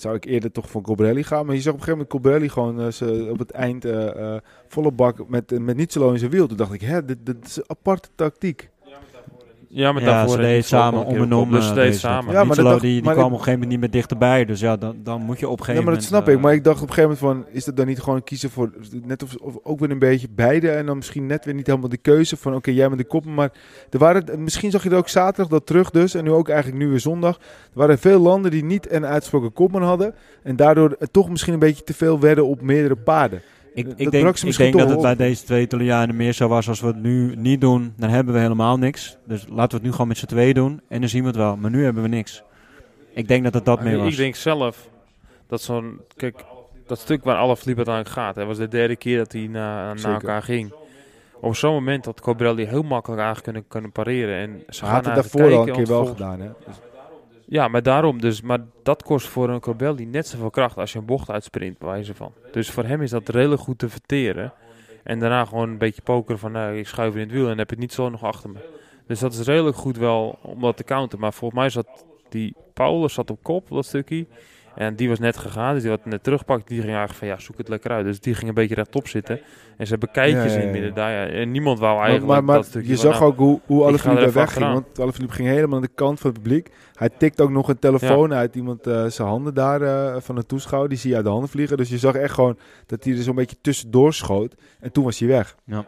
zou 0.00 0.14
ik 0.14 0.24
eerder 0.24 0.52
toch 0.52 0.70
voor 0.70 0.82
Colbrelli 0.82 1.22
gaan. 1.22 1.46
Maar 1.46 1.54
je 1.54 1.60
zag 1.60 1.72
op 1.72 1.78
een 1.78 1.84
gegeven 1.84 2.06
moment 2.08 2.22
Colbrelli 2.22 2.48
gewoon 2.48 2.92
ze 2.92 3.28
op 3.30 3.38
het 3.38 3.50
eind 3.50 3.84
eh, 3.84 4.34
eh, 4.34 4.40
volle 4.68 4.92
bak 4.92 5.28
met, 5.28 5.58
met 5.60 5.76
Nietzelo 5.76 6.12
in 6.12 6.18
zijn 6.18 6.30
wiel. 6.30 6.46
Toen 6.46 6.56
dacht 6.56 6.72
ik, 6.72 6.80
hè, 6.80 7.04
dit, 7.04 7.18
dit 7.22 7.36
is 7.46 7.56
een 7.56 7.64
aparte 7.66 8.08
tactiek. 8.14 8.70
Ja, 9.72 9.92
maar 9.92 10.02
ja, 10.02 10.08
daarvoor 10.08 10.36
ze 10.36 10.60
samen 10.62 11.04
om 11.04 11.14
en 11.14 11.32
om. 11.32 11.50
Dat. 11.50 11.94
samen. 11.94 12.32
Ja, 12.32 12.44
maar 12.44 12.56
dacht- 12.56 12.80
die, 12.80 12.92
die 12.92 13.02
maar 13.02 13.14
kwam 13.14 13.26
ik- 13.26 13.32
op 13.32 13.38
een 13.38 13.44
gegeven 13.44 13.52
moment 13.52 13.70
niet 13.70 13.80
meer 13.80 13.90
dichterbij. 13.90 14.44
Dus 14.44 14.60
ja, 14.60 14.76
dan, 14.76 14.96
dan 15.02 15.20
moet 15.22 15.38
je 15.38 15.48
op 15.48 15.58
een 15.58 15.64
gegeven 15.64 15.80
Ja, 15.84 15.90
maar 15.90 16.00
dat 16.00 16.10
moment... 16.10 16.24
snap 16.24 16.28
ik. 16.28 16.36
eh, 16.36 16.42
Maar 16.42 16.52
ik 16.54 16.64
dacht 16.64 16.82
op 16.82 16.88
een 16.88 16.94
gegeven 16.94 17.16
moment 17.24 17.44
van, 17.46 17.54
is 17.54 17.64
dat 17.64 17.76
dan 17.76 17.86
niet 17.86 18.00
gewoon 18.00 18.24
kiezen 18.24 18.50
voor, 18.50 18.70
net 19.04 19.22
of, 19.22 19.34
of 19.36 19.54
ook 19.62 19.80
weer 19.80 19.90
een 19.90 19.98
beetje 19.98 20.28
beide. 20.34 20.70
En 20.70 20.86
dan 20.86 20.96
misschien 20.96 21.26
net 21.26 21.44
weer 21.44 21.54
niet 21.54 21.66
helemaal 21.66 21.88
de 21.88 21.96
keuze 21.96 22.36
van, 22.36 22.54
oké, 22.54 22.70
jij 22.70 22.88
met 22.88 22.98
de 22.98 23.04
koppen. 23.04 23.34
Maar 23.34 23.52
er 23.90 23.98
waren, 23.98 24.42
misschien 24.44 24.70
zag 24.70 24.82
je 24.82 24.90
er 24.90 24.96
ook 24.96 25.08
zaterdag 25.08 25.48
dat 25.48 25.66
terug 25.66 25.90
dus. 25.90 26.14
En 26.14 26.24
nu 26.24 26.30
ook 26.30 26.48
eigenlijk 26.48 26.78
nu 26.82 26.88
weer 26.88 27.00
zondag. 27.00 27.36
Er 27.36 27.42
waren 27.72 27.98
veel 27.98 28.20
landen 28.20 28.50
die 28.50 28.64
niet 28.64 28.92
een 28.92 29.06
uitsproken 29.06 29.52
kopman 29.52 29.82
hadden. 29.82 30.14
En 30.42 30.56
daardoor 30.56 30.96
toch 31.10 31.30
misschien 31.30 31.52
een 31.52 31.58
beetje 31.58 31.84
te 31.84 31.94
veel 31.94 32.20
werden 32.20 32.46
op 32.46 32.60
meerdere 32.60 32.96
paarden. 32.96 33.42
Ik, 33.74 33.84
Dat 33.84 34.00
ik 34.00 34.10
denk, 34.10 34.36
ik 34.36 34.44
misschien 34.44 34.72
denk 34.72 34.78
dat 34.78 34.88
het 34.88 35.00
bij 35.00 35.16
deze 35.16 35.44
twee 35.44 35.62
Italianen 35.62 36.16
meer 36.16 36.32
zo 36.32 36.48
was 36.48 36.68
als 36.68 36.80
we 36.80 36.86
het 36.86 37.02
nu 37.02 37.34
niet 37.36 37.60
doen. 37.60 37.92
Dan 37.96 38.10
hebben 38.10 38.34
we 38.34 38.40
helemaal 38.40 38.78
niks. 38.78 39.16
Dus 39.26 39.46
laten 39.48 39.68
we 39.70 39.74
het 39.74 39.82
nu 39.82 39.90
gewoon 39.92 40.08
met 40.08 40.18
z'n 40.18 40.26
tweeën 40.26 40.54
doen. 40.54 40.80
En 40.88 41.00
dan 41.00 41.08
zien 41.08 41.20
we 41.20 41.26
het 41.26 41.36
wel. 41.36 41.56
Maar 41.56 41.70
nu 41.70 41.84
hebben 41.84 42.02
we 42.02 42.08
niks. 42.08 42.42
Ik 43.14 43.28
denk 43.28 43.44
dat 43.44 43.54
het 43.54 43.64
dat 43.64 43.82
meer 43.82 43.92
ik, 43.92 43.98
was. 43.98 44.10
ik 44.10 44.16
denk 44.16 44.34
zelf 44.34 44.88
dat 45.46 45.62
zo'n... 45.62 46.00
Kijk, 46.16 46.44
dat 46.86 46.98
stuk 46.98 47.24
waar 47.24 47.36
Alaphilippe 47.36 47.84
uiteindelijk 47.84 48.16
gaat... 48.16 48.36
hè, 48.36 48.44
was 48.44 48.58
de 48.58 48.68
derde 48.68 48.96
keer 48.96 49.18
dat 49.18 49.32
hij 49.32 49.46
na, 49.46 49.94
naar 49.94 50.12
elkaar 50.12 50.42
ging. 50.42 50.72
Op 51.40 51.56
zo'n 51.56 51.72
moment 51.72 52.04
had 52.04 52.20
Cobrelli 52.20 52.64
heel 52.64 52.82
makkelijk 52.82 53.22
eigenlijk 53.22 53.44
kunnen, 53.44 53.68
kunnen 53.68 53.92
pareren. 53.92 54.36
En 54.36 54.62
ze 54.68 54.84
Hij 54.84 54.94
had 54.94 55.04
gaan 55.04 55.14
het 55.14 55.22
daarvoor 55.22 55.56
al 55.56 55.68
een 55.68 55.74
keer 55.74 55.86
wel 55.86 56.06
gedaan. 56.06 56.40
Hè? 56.40 56.48
Dus- 56.66 56.89
Ja, 57.50 57.68
maar 57.68 57.82
daarom 57.82 58.20
dus. 58.20 58.40
Maar 58.40 58.58
dat 58.82 59.02
kost 59.02 59.26
voor 59.26 59.48
een 59.48 59.60
Corbelli 59.60 60.06
net 60.06 60.26
zoveel 60.26 60.50
kracht 60.50 60.76
als 60.76 60.92
je 60.92 60.98
een 60.98 61.04
bocht 61.04 61.30
uitsprint, 61.30 61.78
bij 61.78 61.88
wijze 61.88 62.14
van. 62.14 62.32
Dus 62.52 62.70
voor 62.70 62.84
hem 62.84 63.02
is 63.02 63.10
dat 63.10 63.28
redelijk 63.28 63.60
goed 63.60 63.78
te 63.78 63.88
verteren. 63.88 64.52
En 65.02 65.18
daarna 65.18 65.44
gewoon 65.44 65.68
een 65.68 65.78
beetje 65.78 66.02
pokeren 66.02 66.38
van, 66.38 66.52
nou, 66.52 66.76
ik 66.76 66.86
schuif 66.86 67.14
in 67.14 67.20
het 67.20 67.30
wiel 67.30 67.48
en 67.48 67.58
heb 67.58 67.70
het 67.70 67.78
niet 67.78 67.92
zo 67.92 68.08
nog 68.08 68.22
achter 68.22 68.50
me. 68.50 68.58
Dus 69.06 69.18
dat 69.18 69.32
is 69.32 69.40
redelijk 69.46 69.76
goed 69.76 69.96
wel 69.96 70.38
om 70.42 70.60
dat 70.60 70.76
te 70.76 70.84
counteren. 70.84 71.20
Maar 71.20 71.32
volgens 71.32 71.60
mij 71.60 71.70
zat 71.70 72.04
die 72.28 72.54
Paulus 72.74 73.14
zat 73.14 73.30
op 73.30 73.42
kop, 73.42 73.68
dat 73.68 73.84
stukje. 73.84 74.26
En 74.74 74.96
die 74.96 75.08
was 75.08 75.18
net 75.18 75.36
gegaan, 75.36 75.74
dus 75.74 75.82
die 75.82 75.90
had 75.90 76.04
net 76.04 76.22
teruggepakt. 76.22 76.68
Die 76.68 76.76
ging 76.80 76.88
eigenlijk 76.88 77.18
van, 77.18 77.28
ja, 77.28 77.38
zoek 77.38 77.58
het 77.58 77.68
lekker 77.68 77.90
uit. 77.90 78.04
Dus 78.04 78.20
die 78.20 78.34
ging 78.34 78.48
een 78.48 78.54
beetje 78.54 78.74
rechtop 78.74 79.08
zitten. 79.08 79.40
En 79.76 79.86
ze 79.86 79.90
hebben 79.90 80.10
kijkjes 80.10 80.52
Ja, 80.52 80.58
ja, 80.58 80.64
in 80.64 80.70
midden 80.70 80.94
daar. 80.94 81.10
Ja. 81.12 81.26
En 81.26 81.50
niemand 81.50 81.78
wou 81.78 81.96
eigenlijk 81.98 82.26
maar, 82.26 82.44
maar 82.44 82.56
dat 82.56 82.64
stukje 82.66 82.88
je 82.88 82.96
van, 82.96 83.10
zag 83.10 83.20
nou, 83.20 83.32
ook 83.32 83.38
hoe, 83.38 83.60
hoe 83.66 83.84
Alaphilippe 83.84 84.24
daar 84.24 84.32
wegging. 84.32 84.46
achteraan. 84.46 84.72
Want 84.72 85.00
Alaphilippe 85.00 85.34
ging 85.34 85.48
helemaal 85.48 85.76
aan 85.76 85.82
de 85.82 85.90
kant 85.94 86.20
van 86.20 86.30
het 86.30 86.42
publiek. 86.42 86.70
Hij 86.94 87.08
tikt 87.18 87.40
ook 87.40 87.50
nog 87.50 87.68
een 87.68 87.78
telefoon 87.78 88.34
uit 88.34 88.54
iemand 88.54 88.86
eh, 88.86 89.06
zijn 89.06 89.28
handen 89.28 89.54
daar 89.54 89.82
eh, 89.82 90.20
van 90.20 90.36
een 90.36 90.46
toeschouwer. 90.46 90.88
Die 90.88 90.98
zie 90.98 91.10
je 91.10 91.16
uit 91.16 91.24
de 91.24 91.30
handen 91.30 91.48
vliegen. 91.48 91.76
Dus 91.76 91.88
je 91.88 91.98
zag 91.98 92.14
echt 92.14 92.34
gewoon 92.34 92.58
dat 92.86 93.04
hij 93.04 93.16
er 93.16 93.22
zo'n 93.22 93.34
beetje 93.34 93.56
tussendoor 93.60 94.14
schoot. 94.14 94.54
En 94.80 94.92
toen 94.92 95.04
was 95.04 95.18
hij 95.18 95.28
weg. 95.28 95.56
Ja. 95.64 95.84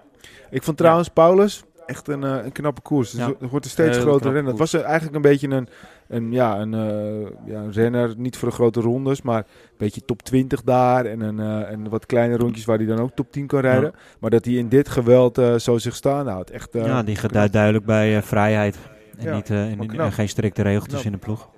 Ik 0.50 0.62
vond 0.62 0.76
trouwens 0.76 1.08
Paulus 1.08 1.62
echt 1.86 2.08
een, 2.08 2.24
eh, 2.24 2.44
een 2.44 2.52
knappe 2.52 2.80
koers. 2.80 3.10
Dus 3.10 3.20
Ja. 3.20 3.32
het 3.38 3.50
wordt 3.50 3.64
een 3.64 3.70
steeds 3.70 3.96
Heel 3.96 4.00
groter 4.00 4.20
knappe 4.20 4.34
renner. 4.34 4.50
Het 4.50 4.72
was 4.72 4.82
eigenlijk 4.82 5.14
een 5.14 5.22
beetje 5.22 5.48
een, 5.48 5.68
een, 6.08 6.32
ja, 6.32 6.58
een, 6.60 6.74
eh, 6.74 7.30
ja, 7.52 7.60
een 7.60 7.72
renner. 7.72 8.14
Niet 8.16 8.36
voor 8.36 8.48
de 8.48 8.54
grote 8.54 8.80
rondes, 8.80 9.22
maar 9.22 9.38
een 9.38 9.44
beetje 9.76 10.04
top 10.04 10.22
20 10.22 10.62
daar. 10.62 11.04
En, 11.04 11.20
een, 11.20 11.40
eh, 11.40 11.70
en 11.70 11.88
wat 11.88 12.06
kleine 12.06 12.36
rondjes 12.36 12.64
waar 12.64 12.76
hij 12.76 12.86
dan 12.86 12.98
ook 13.00 13.10
top 13.14 13.32
10 13.32 13.46
kan 13.46 13.60
rijden. 13.60 13.92
Maar 14.18 14.30
dat 14.30 14.44
hij 14.44 14.54
in 14.54 14.68
dit 14.68 14.88
geweld 14.88 15.38
eh, 15.38 15.54
zo 15.54 15.78
zich 15.78 15.94
staan 15.94 16.26
houdt. 16.28 16.50
Echt, 16.50 16.74
eh, 16.74 16.86
ja, 16.86 17.02
die 17.02 17.16
geduidt 17.16 17.52
duidelijk 17.52 17.84
bij 17.84 18.16
eh, 18.16 18.22
vrijheid. 18.22 18.76
En, 19.18 19.24
Ja, 19.24 19.34
niet, 19.34 19.50
en, 19.50 20.12
geen 20.12 20.28
strikte 20.28 20.62
regeltjes 20.62 21.00
Knap. 21.00 21.04
in 21.04 21.12
de 21.12 21.18
ploeg. 21.18 21.48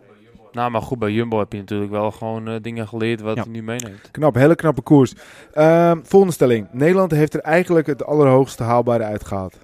Nou, 0.52 0.70
maar 0.70 0.82
goed, 0.82 0.98
bij 0.98 1.10
Jumbo 1.10 1.38
heb 1.38 1.52
je 1.52 1.58
natuurlijk 1.58 1.90
wel 1.90 2.10
gewoon 2.10 2.58
dingen 2.62 2.88
geleerd 2.88 3.20
wat 3.20 3.36
Ja. 3.36 3.42
hij 3.42 3.50
nu 3.50 3.62
meeneemt. 3.62 4.10
Knap, 4.10 4.34
hele 4.34 4.54
knappe 4.54 4.82
koers. 4.82 5.14
Ehm, 5.52 5.98
volgende 6.02 6.34
stelling. 6.34 6.66
Nederland 6.72 7.10
heeft 7.10 7.34
er 7.34 7.40
eigenlijk 7.40 7.86
het 7.86 8.04
allerhoogste 8.04 8.62
haalbare 8.62 9.04
uitgehaald. 9.04 9.58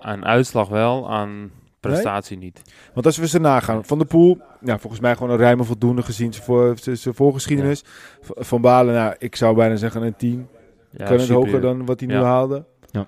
Aan 0.00 0.24
uitslag 0.24 0.68
wel, 0.68 1.10
aan 1.10 1.50
prestatie 1.80 2.38
niet. 2.38 2.62
Want 2.94 3.06
als 3.06 3.16
we 3.16 3.28
ze 3.28 3.38
nagaan, 3.40 3.84
Van 3.84 3.98
der 3.98 4.06
Poel, 4.06 4.40
ja, 4.60 4.78
volgens 4.78 5.02
mij 5.02 5.14
gewoon 5.14 5.30
een 5.30 5.38
ruime 5.38 5.64
voldoende 5.64 6.02
gezien 6.02 6.32
zijn, 6.32 6.44
voor, 6.44 6.78
zijn, 6.80 6.96
zijn 6.96 7.14
voorgeschiedenis. 7.14 7.84
Van 8.20 8.60
Balen, 8.60 8.94
nou, 8.94 9.14
ik 9.18 9.36
zou 9.36 9.54
bijna 9.56 9.76
zeggen 9.76 10.02
een 10.02 10.16
10. 10.16 10.48
Ja, 10.90 11.04
kan 11.04 11.18
het 11.18 11.28
hoger 11.28 11.60
dan 11.60 11.86
wat 11.86 12.00
hij 12.00 12.08
nu 12.08 12.14
Ja. 12.14 12.22
haalde. 12.22 12.64
Ja. 12.90 13.06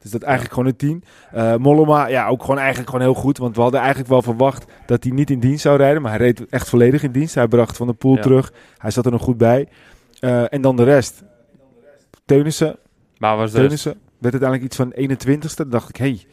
Dus 0.00 0.10
dat 0.10 0.22
eigenlijk 0.22 0.54
gewoon 0.54 0.68
een 0.68 0.76
10. 0.76 1.04
Eh 1.32 1.56
Mollema, 1.56 2.06
ja, 2.06 2.28
ook 2.28 2.40
gewoon 2.40 2.58
eigenlijk 2.58 2.90
gewoon 2.90 3.04
heel 3.04 3.14
goed. 3.20 3.38
Want 3.38 3.56
we 3.56 3.62
hadden 3.62 3.80
eigenlijk 3.80 4.10
wel 4.10 4.22
verwacht 4.22 4.64
dat 4.86 5.04
hij 5.04 5.12
niet 5.12 5.30
in 5.30 5.40
dienst 5.40 5.62
zou 5.62 5.76
rijden. 5.76 6.02
Maar 6.02 6.10
hij 6.10 6.20
reed 6.20 6.46
echt 6.46 6.68
volledig 6.68 7.02
in 7.02 7.12
dienst. 7.12 7.34
Hij 7.34 7.48
bracht 7.48 7.76
Van 7.76 7.86
der 7.86 7.96
Poel 7.96 8.14
Ja. 8.16 8.22
terug. 8.22 8.52
Hij 8.78 8.90
zat 8.90 9.04
er 9.06 9.12
nog 9.12 9.22
goed 9.22 9.36
bij. 9.38 9.68
Eh, 10.20 10.52
en 10.52 10.60
dan 10.60 10.76
de 10.76 10.84
rest. 10.84 11.22
Teunissen, 12.24 12.76
Maar 13.18 13.36
was 13.36 13.50
de 13.52 13.58
Teunissen 13.58 13.92
werd 14.18 14.34
uiteindelijk 14.34 14.62
iets 14.62 14.76
van 14.76 14.92
21ste. 14.92 15.62
Dan 15.62 15.70
dacht 15.70 15.88
ik, 15.88 15.96
hé, 15.96 16.04
hey, 16.04 16.26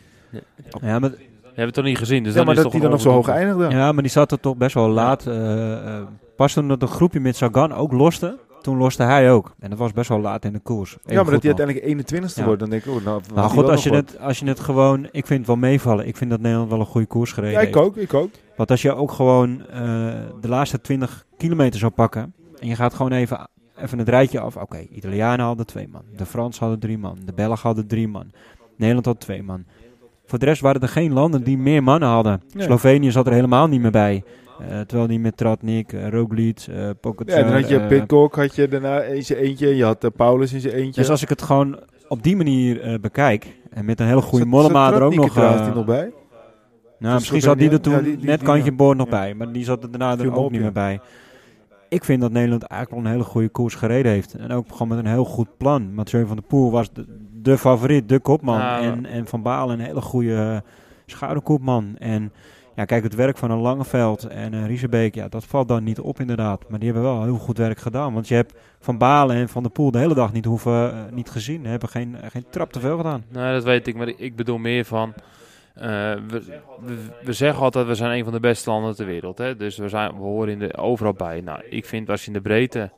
Ja, 0.82 1.00
maar, 1.00 1.10
je 1.10 1.63
hebt 1.63 1.65
het 1.65 1.73
toch 1.73 1.84
niet 1.84 1.97
gezien, 1.97 2.23
dus 2.23 2.32
ja, 2.32 2.38
dan 2.38 2.45
maar 2.45 2.56
is 2.56 2.62
dat 2.62 2.71
hij 2.71 2.82
toch 2.82 2.89
dan 2.89 3.00
nog 3.00 3.08
zo 3.08 3.12
hoog 3.12 3.30
eindigde. 3.30 3.76
ja, 3.76 3.91
maar 3.91 4.04
die 4.04 4.12
zat 4.12 4.32
er 4.32 4.39
toch 4.39 4.58
best 4.58 4.73
wel 4.73 4.89
laat. 4.89 5.28
eh, 5.28 5.95
eh, 5.97 6.04
pas 6.36 6.54
toen 6.54 6.67
dat 6.67 6.82
een 6.82 6.88
groepje 6.88 7.19
met 7.19 7.36
Sagan 7.36 7.73
ook 7.73 7.91
loste, 7.91 8.38
toen 8.62 8.78
loste 8.78 9.04
hij 9.04 9.32
ook. 9.32 9.56
En 9.60 9.69
dat 9.69 9.80
was 9.80 9.91
best 9.91 10.10
wel 10.10 10.19
laat 10.19 10.45
in 10.45 10.54
de 10.54 10.60
koers. 10.60 10.97
Ja, 11.06 11.23
maar 11.23 11.32
dat 11.32 11.43
hij 11.43 11.54
uiteindelijk 11.54 11.86
21ste 11.86 12.39
Ja. 12.39 12.45
wordt, 12.45 12.60
dan 12.60 12.69
denk 12.69 12.86
ik, 12.86 12.91
oh, 12.93 13.04
nou, 13.04 13.21
Nou 13.34 13.50
goed, 13.50 13.69
als 13.69 13.84
je, 13.84 13.93
het, 13.93 14.19
als 14.19 14.39
je 14.39 14.45
het 14.45 14.60
gewoon... 14.60 15.04
Ik 15.12 15.26
vind 15.26 15.39
het 15.39 15.47
wel 15.47 15.56
meevallen. 15.56 16.08
Ik 16.08 16.17
vind 16.17 16.30
dat 16.30 16.39
Nederland 16.39 16.69
wel 16.69 16.80
een 16.80 16.86
goede 16.86 17.08
koers 17.08 17.32
gereden 17.32 17.54
Ja, 17.56 17.60
ik 17.67 17.73
heeft. 17.73 17.86
ook, 17.88 17.97
ik 17.97 18.13
ook. 18.13 18.30
Want 18.56 18.71
als 18.71 18.82
je 18.82 18.93
ook 18.95 19.12
gewoon 19.12 19.62
eh, 19.67 19.80
de 20.41 20.47
laatste 20.47 20.81
20 20.81 21.25
kilometer 21.38 21.79
zou 21.79 21.92
pakken... 21.92 22.33
en 22.60 22.67
je 22.67 22.75
gaat 22.75 22.94
gewoon 22.94 23.12
even, 23.12 23.50
even 23.77 23.98
het 23.98 24.10
rijtje 24.10 24.40
af. 24.40 24.58
Oké, 24.58 24.79
Italianen 24.92 25.46
hadden 25.46 25.65
twee 25.65 25.88
man. 25.92 26.02
De 26.17 26.25
Fransen 26.25 26.62
hadden 26.62 26.79
drie 26.79 26.98
man. 26.98 27.17
De 27.25 27.33
Belgen 27.33 27.60
hadden 27.67 27.88
drie 27.88 28.08
man. 28.08 28.31
Nederland 28.77 29.06
had 29.06 29.19
twee 29.19 29.44
man. 29.44 29.63
Voor 30.28 30.40
de 30.40 30.46
rest 30.46 30.62
waren 30.62 30.82
er 30.82 30.88
geen 30.88 31.13
landen 31.13 31.44
die 31.44 31.58
meer 31.58 31.84
mannen 31.84 32.10
hadden. 32.10 32.42
Nee. 32.54 32.65
Slovenië 32.65 33.12
zat 33.12 33.28
er 33.28 33.34
helemaal 33.34 33.67
niet 33.67 33.82
meer 33.82 33.92
bij. 33.92 34.23
Eh, 34.60 34.80
terwijl 34.80 35.08
die 35.08 35.19
met 35.19 35.38
Tratnik, 35.38 35.94
uh, 35.94 36.10
Roglic, 36.10 36.65
eh 36.69 36.90
Pogacar... 37.02 37.38
Ja, 37.38 37.44
dan 37.44 37.54
had 37.54 37.69
je 37.69 37.80
Pitcock, 37.80 38.36
had 38.36 38.56
je 38.56 38.67
daarna 38.67 39.02
in 39.02 39.23
zijn 39.25 39.40
eentje. 39.40 39.75
Je 39.75 39.84
had 39.84 40.10
Paulus 40.15 40.54
in 40.54 40.60
zijn 40.60 40.73
eentje. 40.73 41.02
Dus 41.02 41.10
als 41.10 41.21
ik 41.21 41.30
het 41.30 41.42
gewoon 41.42 41.80
op 42.08 42.23
die 42.23 42.36
manier 42.36 43.00
bekijk... 43.02 43.48
en 43.69 43.86
met 43.86 44.00
een 44.00 44.08
hele 44.08 44.21
goede 44.21 44.46
Mollema 44.46 44.94
er 44.94 45.02
ook 45.02 45.15
nog... 45.15 45.34
die 45.34 45.73
nog 45.73 45.86
bij? 45.86 46.12
nou, 47.00 47.13
Dus 47.13 47.13
misschien 47.13 47.42
zat 47.42 47.58
die 47.58 47.69
er 47.69 47.82
toen 47.82 47.94
ja, 47.94 48.00
die- 48.02 48.17
die- 48.17 48.25
net 48.25 48.42
kantje 48.44 48.69
ja. 48.69 48.75
boord 48.75 48.98
nog 48.98 49.10
bij. 49.10 49.34
Maar 49.34 49.52
die 49.52 49.63
zat 49.63 49.84
er 49.84 49.92
daarna 49.92 50.23
er 50.23 50.28
ook 50.32 50.38
op, 50.38 50.52
niet 50.52 50.62
meer 50.62 50.71
bij. 50.71 51.00
ik 51.90 52.04
vind 52.04 52.21
dat 52.21 52.32
Nederland 52.32 52.63
eigenlijk 52.63 53.02
wel 53.02 53.12
een 53.12 53.17
hele 53.17 53.30
goede 53.30 53.50
koers 53.50 53.75
gereden 53.75 54.12
heeft. 54.12 54.34
En 54.34 54.52
ook 54.52 54.65
gewoon 54.71 54.88
met 54.88 54.98
een 54.98 55.06
heel 55.12 55.25
goed 55.25 55.58
plan. 55.58 55.94
Mathieu 55.94 56.25
van 56.25 56.36
der 56.36 56.46
Poel 56.46 56.71
was 56.71 56.94
de, 56.94 57.06
de 57.48 57.58
favoriet, 57.58 58.10
de 58.10 58.19
kopman. 58.19 58.60
Ja. 58.60 58.81
En, 58.81 59.06
en 59.06 59.25
Van 59.27 59.41
Baalen 59.41 59.79
een 59.79 59.85
hele 59.85 60.02
goede 60.02 60.35
eh, 60.35 60.58
schaduwkopman. 61.06 61.95
En 61.98 62.33
ja, 62.75 62.85
kijk, 62.85 63.04
het 63.04 63.15
werk 63.15 63.37
van 63.37 63.52
een 63.52 63.60
Langeveld 63.60 64.23
en 64.23 64.54
een 64.54 64.67
Riesebeek, 64.67 65.15
ja, 65.15 65.27
dat 65.27 65.45
valt 65.45 65.67
dan 65.67 65.83
niet 65.83 66.00
op 66.00 66.19
inderdaad. 66.19 66.69
Maar 66.69 66.79
die 66.79 66.91
hebben 66.91 67.12
wel 67.12 67.23
heel 67.23 67.37
goed 67.37 67.58
werk 67.58 67.79
gedaan. 67.79 68.13
Want 68.13 68.27
je 68.27 68.35
hebt 68.35 68.54
Van 68.79 68.98
Balen 68.98 69.35
en 69.35 69.50
Van 69.50 69.63
der 69.63 69.71
Poel 69.71 69.91
de 69.91 69.98
hele 69.98 70.13
dag 70.13 70.33
niet, 70.33 70.45
hoeven, 70.45 70.91
eh, 70.91 71.00
niet 71.12 71.29
gezien. 71.29 71.65
Hebben 71.65 71.89
geen, 71.89 72.15
geen 72.31 72.45
trap 72.50 72.71
te 72.71 72.79
veel 72.79 72.98
gedaan. 72.98 73.23
Nee, 73.29 73.54
dat 73.54 73.63
weet 73.63 73.87
ik. 73.87 73.95
Maar 73.95 74.08
ik 74.08 74.35
bedoel 74.35 74.58
meer 74.58 74.85
van... 74.85 75.13
eh, 75.73 75.83
we, 76.27 76.43
we, 76.85 76.95
we 77.23 77.33
zeggen 77.33 77.63
altijd, 77.63 77.87
we 77.87 77.95
zijn 77.95 78.17
een 78.17 78.23
van 78.23 78.33
de 78.33 78.39
beste 78.39 78.69
landen 78.69 78.95
ter 78.95 79.06
wereld. 79.06 79.37
Hè? 79.37 79.56
Dus 79.56 79.77
we, 79.77 79.89
zijn, 79.89 80.12
we 80.12 80.17
horen 80.17 80.50
in 80.54 80.60
de, 80.60 80.77
overal 80.77 81.13
bij. 81.13 81.41
Nou, 81.41 81.60
ik 81.69 81.85
vind 81.85 82.10
als 82.10 82.21
je 82.21 82.27
in 82.27 82.33
de 82.33 82.41
breedte 82.41 82.91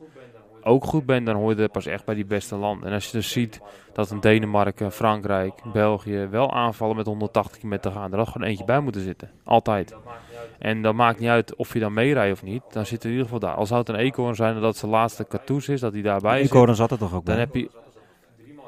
ook 0.62 0.84
goed 0.84 1.06
bent, 1.06 1.26
dan 1.26 1.36
hoor 1.36 1.54
je 1.54 1.62
er 1.62 1.68
pas 1.68 1.86
echt 1.86 2.04
bij 2.04 2.14
die 2.14 2.24
beste 2.24 2.56
landen. 2.56 2.88
En 2.88 2.94
als 2.94 3.06
je 3.06 3.12
dus 3.12 3.30
ziet 3.30 3.60
dat 3.92 4.10
een 4.10 4.20
Denemarken, 4.20 4.92
Frankrijk, 4.92 5.54
België 5.72 6.28
wel 6.30 6.52
aanvallen 6.52 6.96
met 6.96 7.06
180 7.06 7.58
km 7.58 7.78
te 7.78 7.90
gaan, 7.90 8.12
er 8.12 8.18
had 8.18 8.28
gewoon 8.28 8.48
eentje 8.48 8.64
bij 8.64 8.80
moeten 8.80 9.02
zitten. 9.02 9.30
Altijd. 9.44 9.94
En 10.58 10.82
dat 10.82 10.94
maakt 10.94 11.18
niet 11.18 11.28
uit 11.28 11.54
of 11.54 11.72
je 11.72 11.80
dan 11.80 11.92
meerijdt 11.92 12.32
of 12.32 12.42
niet. 12.42 12.62
Dan 12.70 12.86
zit 12.86 12.98
er 12.98 13.04
in 13.04 13.10
ieder 13.10 13.24
geval 13.24 13.48
daar. 13.48 13.54
Al 13.54 13.66
zou 13.66 13.80
het 13.80 13.88
een 13.88 13.94
eekhoorn 13.94 14.34
zijn 14.34 14.60
dat 14.60 14.76
zijn 14.76 14.90
laatste 14.90 15.26
cartouche 15.28 15.72
is, 15.72 15.80
dat 15.80 15.92
hij 15.92 16.02
daarbij 16.02 16.42
zit. 16.42 16.50
hoorde 16.50 16.74
zat 16.74 16.90
er 16.90 16.98
toch 16.98 17.14
ook 17.14 17.24
bij. 17.24 17.34
Dan 17.34 17.44
heb 17.44 17.54
je... 17.54 17.70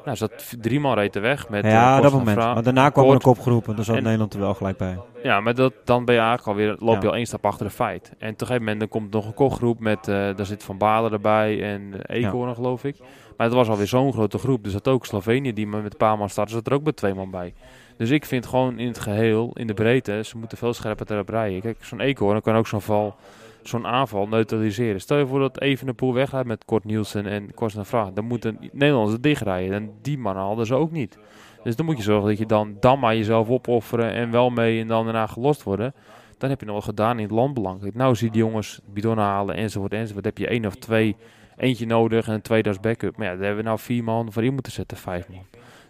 Nou, 0.05 0.17
zat 0.17 0.55
drie 0.61 0.79
man 0.79 0.95
reed 0.95 1.19
weg 1.19 1.49
met 1.49 1.65
ja, 1.65 1.95
eh, 1.97 2.01
dat 2.01 2.11
moment. 2.11 2.37
Vra. 2.37 2.53
Maar 2.53 2.63
daarna 2.63 2.89
kwam 2.89 3.07
er 3.07 3.13
een 3.13 3.21
kopgroep 3.21 3.67
en 3.67 3.75
daar 3.75 3.85
zat 3.85 3.95
En- 3.95 4.03
Nederland 4.03 4.33
er 4.33 4.39
wel 4.39 4.53
gelijk 4.53 4.77
bij. 4.77 4.99
Ja, 5.23 5.39
maar 5.39 5.55
dat, 5.55 5.73
dan 5.83 6.05
ben 6.05 6.15
je 6.15 6.21
eigenlijk 6.21 6.49
alweer, 6.49 6.75
loop 6.79 7.01
je 7.01 7.07
al 7.07 7.15
één 7.15 7.25
stap 7.25 7.45
achter 7.45 7.65
de 7.65 7.71
feit. 7.71 8.07
En 8.09 8.13
op 8.15 8.21
een 8.21 8.47
gegeven 8.47 8.61
moment 8.61 8.79
dan 8.79 8.89
komt 8.89 9.11
nog 9.11 9.25
een 9.25 9.33
kopgroep 9.33 9.79
met, 9.79 10.07
eh, 10.07 10.15
daar 10.15 10.45
zit 10.45 10.63
Van 10.63 10.77
Balen 10.77 11.11
erbij 11.11 11.63
en 11.63 11.81
uh, 11.81 11.99
Eekhoorn 12.01 12.55
geloof 12.55 12.83
ik. 12.83 12.95
Maar 13.37 13.47
het 13.47 13.55
was 13.55 13.69
alweer 13.69 13.87
zo'n 13.87 14.13
grote 14.13 14.37
groep. 14.37 14.63
Dus 14.63 14.73
dat 14.73 14.87
ook 14.87 15.05
Slovenië 15.05 15.53
die 15.53 15.67
met 15.67 15.83
een 15.83 15.97
paar 15.97 16.17
man 16.17 16.29
startte, 16.29 16.53
zat 16.53 16.67
er 16.67 16.73
ook 16.73 16.83
met 16.83 16.95
twee 16.95 17.13
man 17.13 17.31
bij. 17.31 17.53
Dus 17.97 18.09
ik 18.09 18.25
vind 18.25 18.45
gewoon 18.45 18.79
in 18.79 18.87
het 18.87 18.99
geheel, 18.99 19.51
in 19.53 19.67
de 19.67 19.73
breedte, 19.73 20.21
ze 20.23 20.37
moeten 20.37 20.57
veel 20.57 20.73
scherper 20.73 21.11
erop 21.11 21.29
rijden. 21.29 21.61
Kijk, 21.61 21.77
zo'n 21.85 21.99
Eekhoorn 21.99 22.41
kan 22.41 22.55
ook 22.55 22.67
zo'n 22.67 22.81
val, 22.81 23.15
zo'n 23.63 23.85
aanval 23.87 24.27
neutraliseren. 24.27 25.01
Stel 25.01 25.17
je 25.17 25.27
voor 25.27 25.39
dat 25.39 25.61
even 25.61 25.87
een 25.87 25.95
poel 25.95 26.13
weggaat 26.13 26.45
met 26.45 26.65
Kort 26.65 26.83
Nielsen 26.83 27.25
en 27.25 27.53
Kost 27.53 27.77
Vraag. 27.79 28.11
Dan 28.13 28.25
moeten 28.25 28.57
Nederlanders 28.71 29.21
dichtrijden. 29.21 29.73
En 29.73 29.91
die 30.01 30.17
mannen 30.17 30.43
hadden 30.43 30.65
ze 30.65 30.75
ook 30.75 30.91
niet. 30.91 31.17
Dus 31.63 31.75
dan 31.75 31.85
moet 31.85 31.97
je 31.97 32.03
zorgen 32.03 32.29
dat 32.29 32.37
je 32.37 32.45
dan, 32.45 32.77
dan 32.79 32.99
maar 32.99 33.15
jezelf 33.15 33.49
opofferen 33.49 34.11
en 34.13 34.31
wel 34.31 34.49
mee 34.49 34.81
en 34.81 34.87
dan 34.87 35.03
daarna 35.03 35.27
gelost 35.27 35.63
worden. 35.63 35.93
Dan 36.37 36.49
heb 36.49 36.59
je 36.59 36.65
nog 36.65 36.75
wat 36.75 36.83
gedaan 36.83 37.17
in 37.17 37.23
het 37.23 37.31
landbelang. 37.31 37.93
Nou 37.93 38.15
zie 38.15 38.25
je 38.27 38.33
die 38.33 38.41
jongens 38.41 38.81
bidonnen 38.85 39.25
halen 39.25 39.55
enzovoort 39.55 39.93
enzovoort. 39.93 40.23
Dan 40.23 40.33
heb 40.35 40.37
je 40.37 40.47
één 40.47 40.65
of 40.65 40.75
twee, 40.75 41.15
eentje 41.57 41.85
nodig 41.85 42.27
en 42.27 42.33
een 42.33 42.41
tweede 42.41 42.69
als 42.69 42.79
backup. 42.79 43.17
Maar 43.17 43.25
ja, 43.27 43.31
daar 43.33 43.41
hebben 43.45 43.63
we 43.63 43.69
nou 43.69 43.79
vier 43.79 44.03
man 44.03 44.31
voor 44.31 44.43
in 44.43 44.53
moeten 44.53 44.71
zetten, 44.71 44.97
vijf 44.97 45.29
man. 45.29 45.45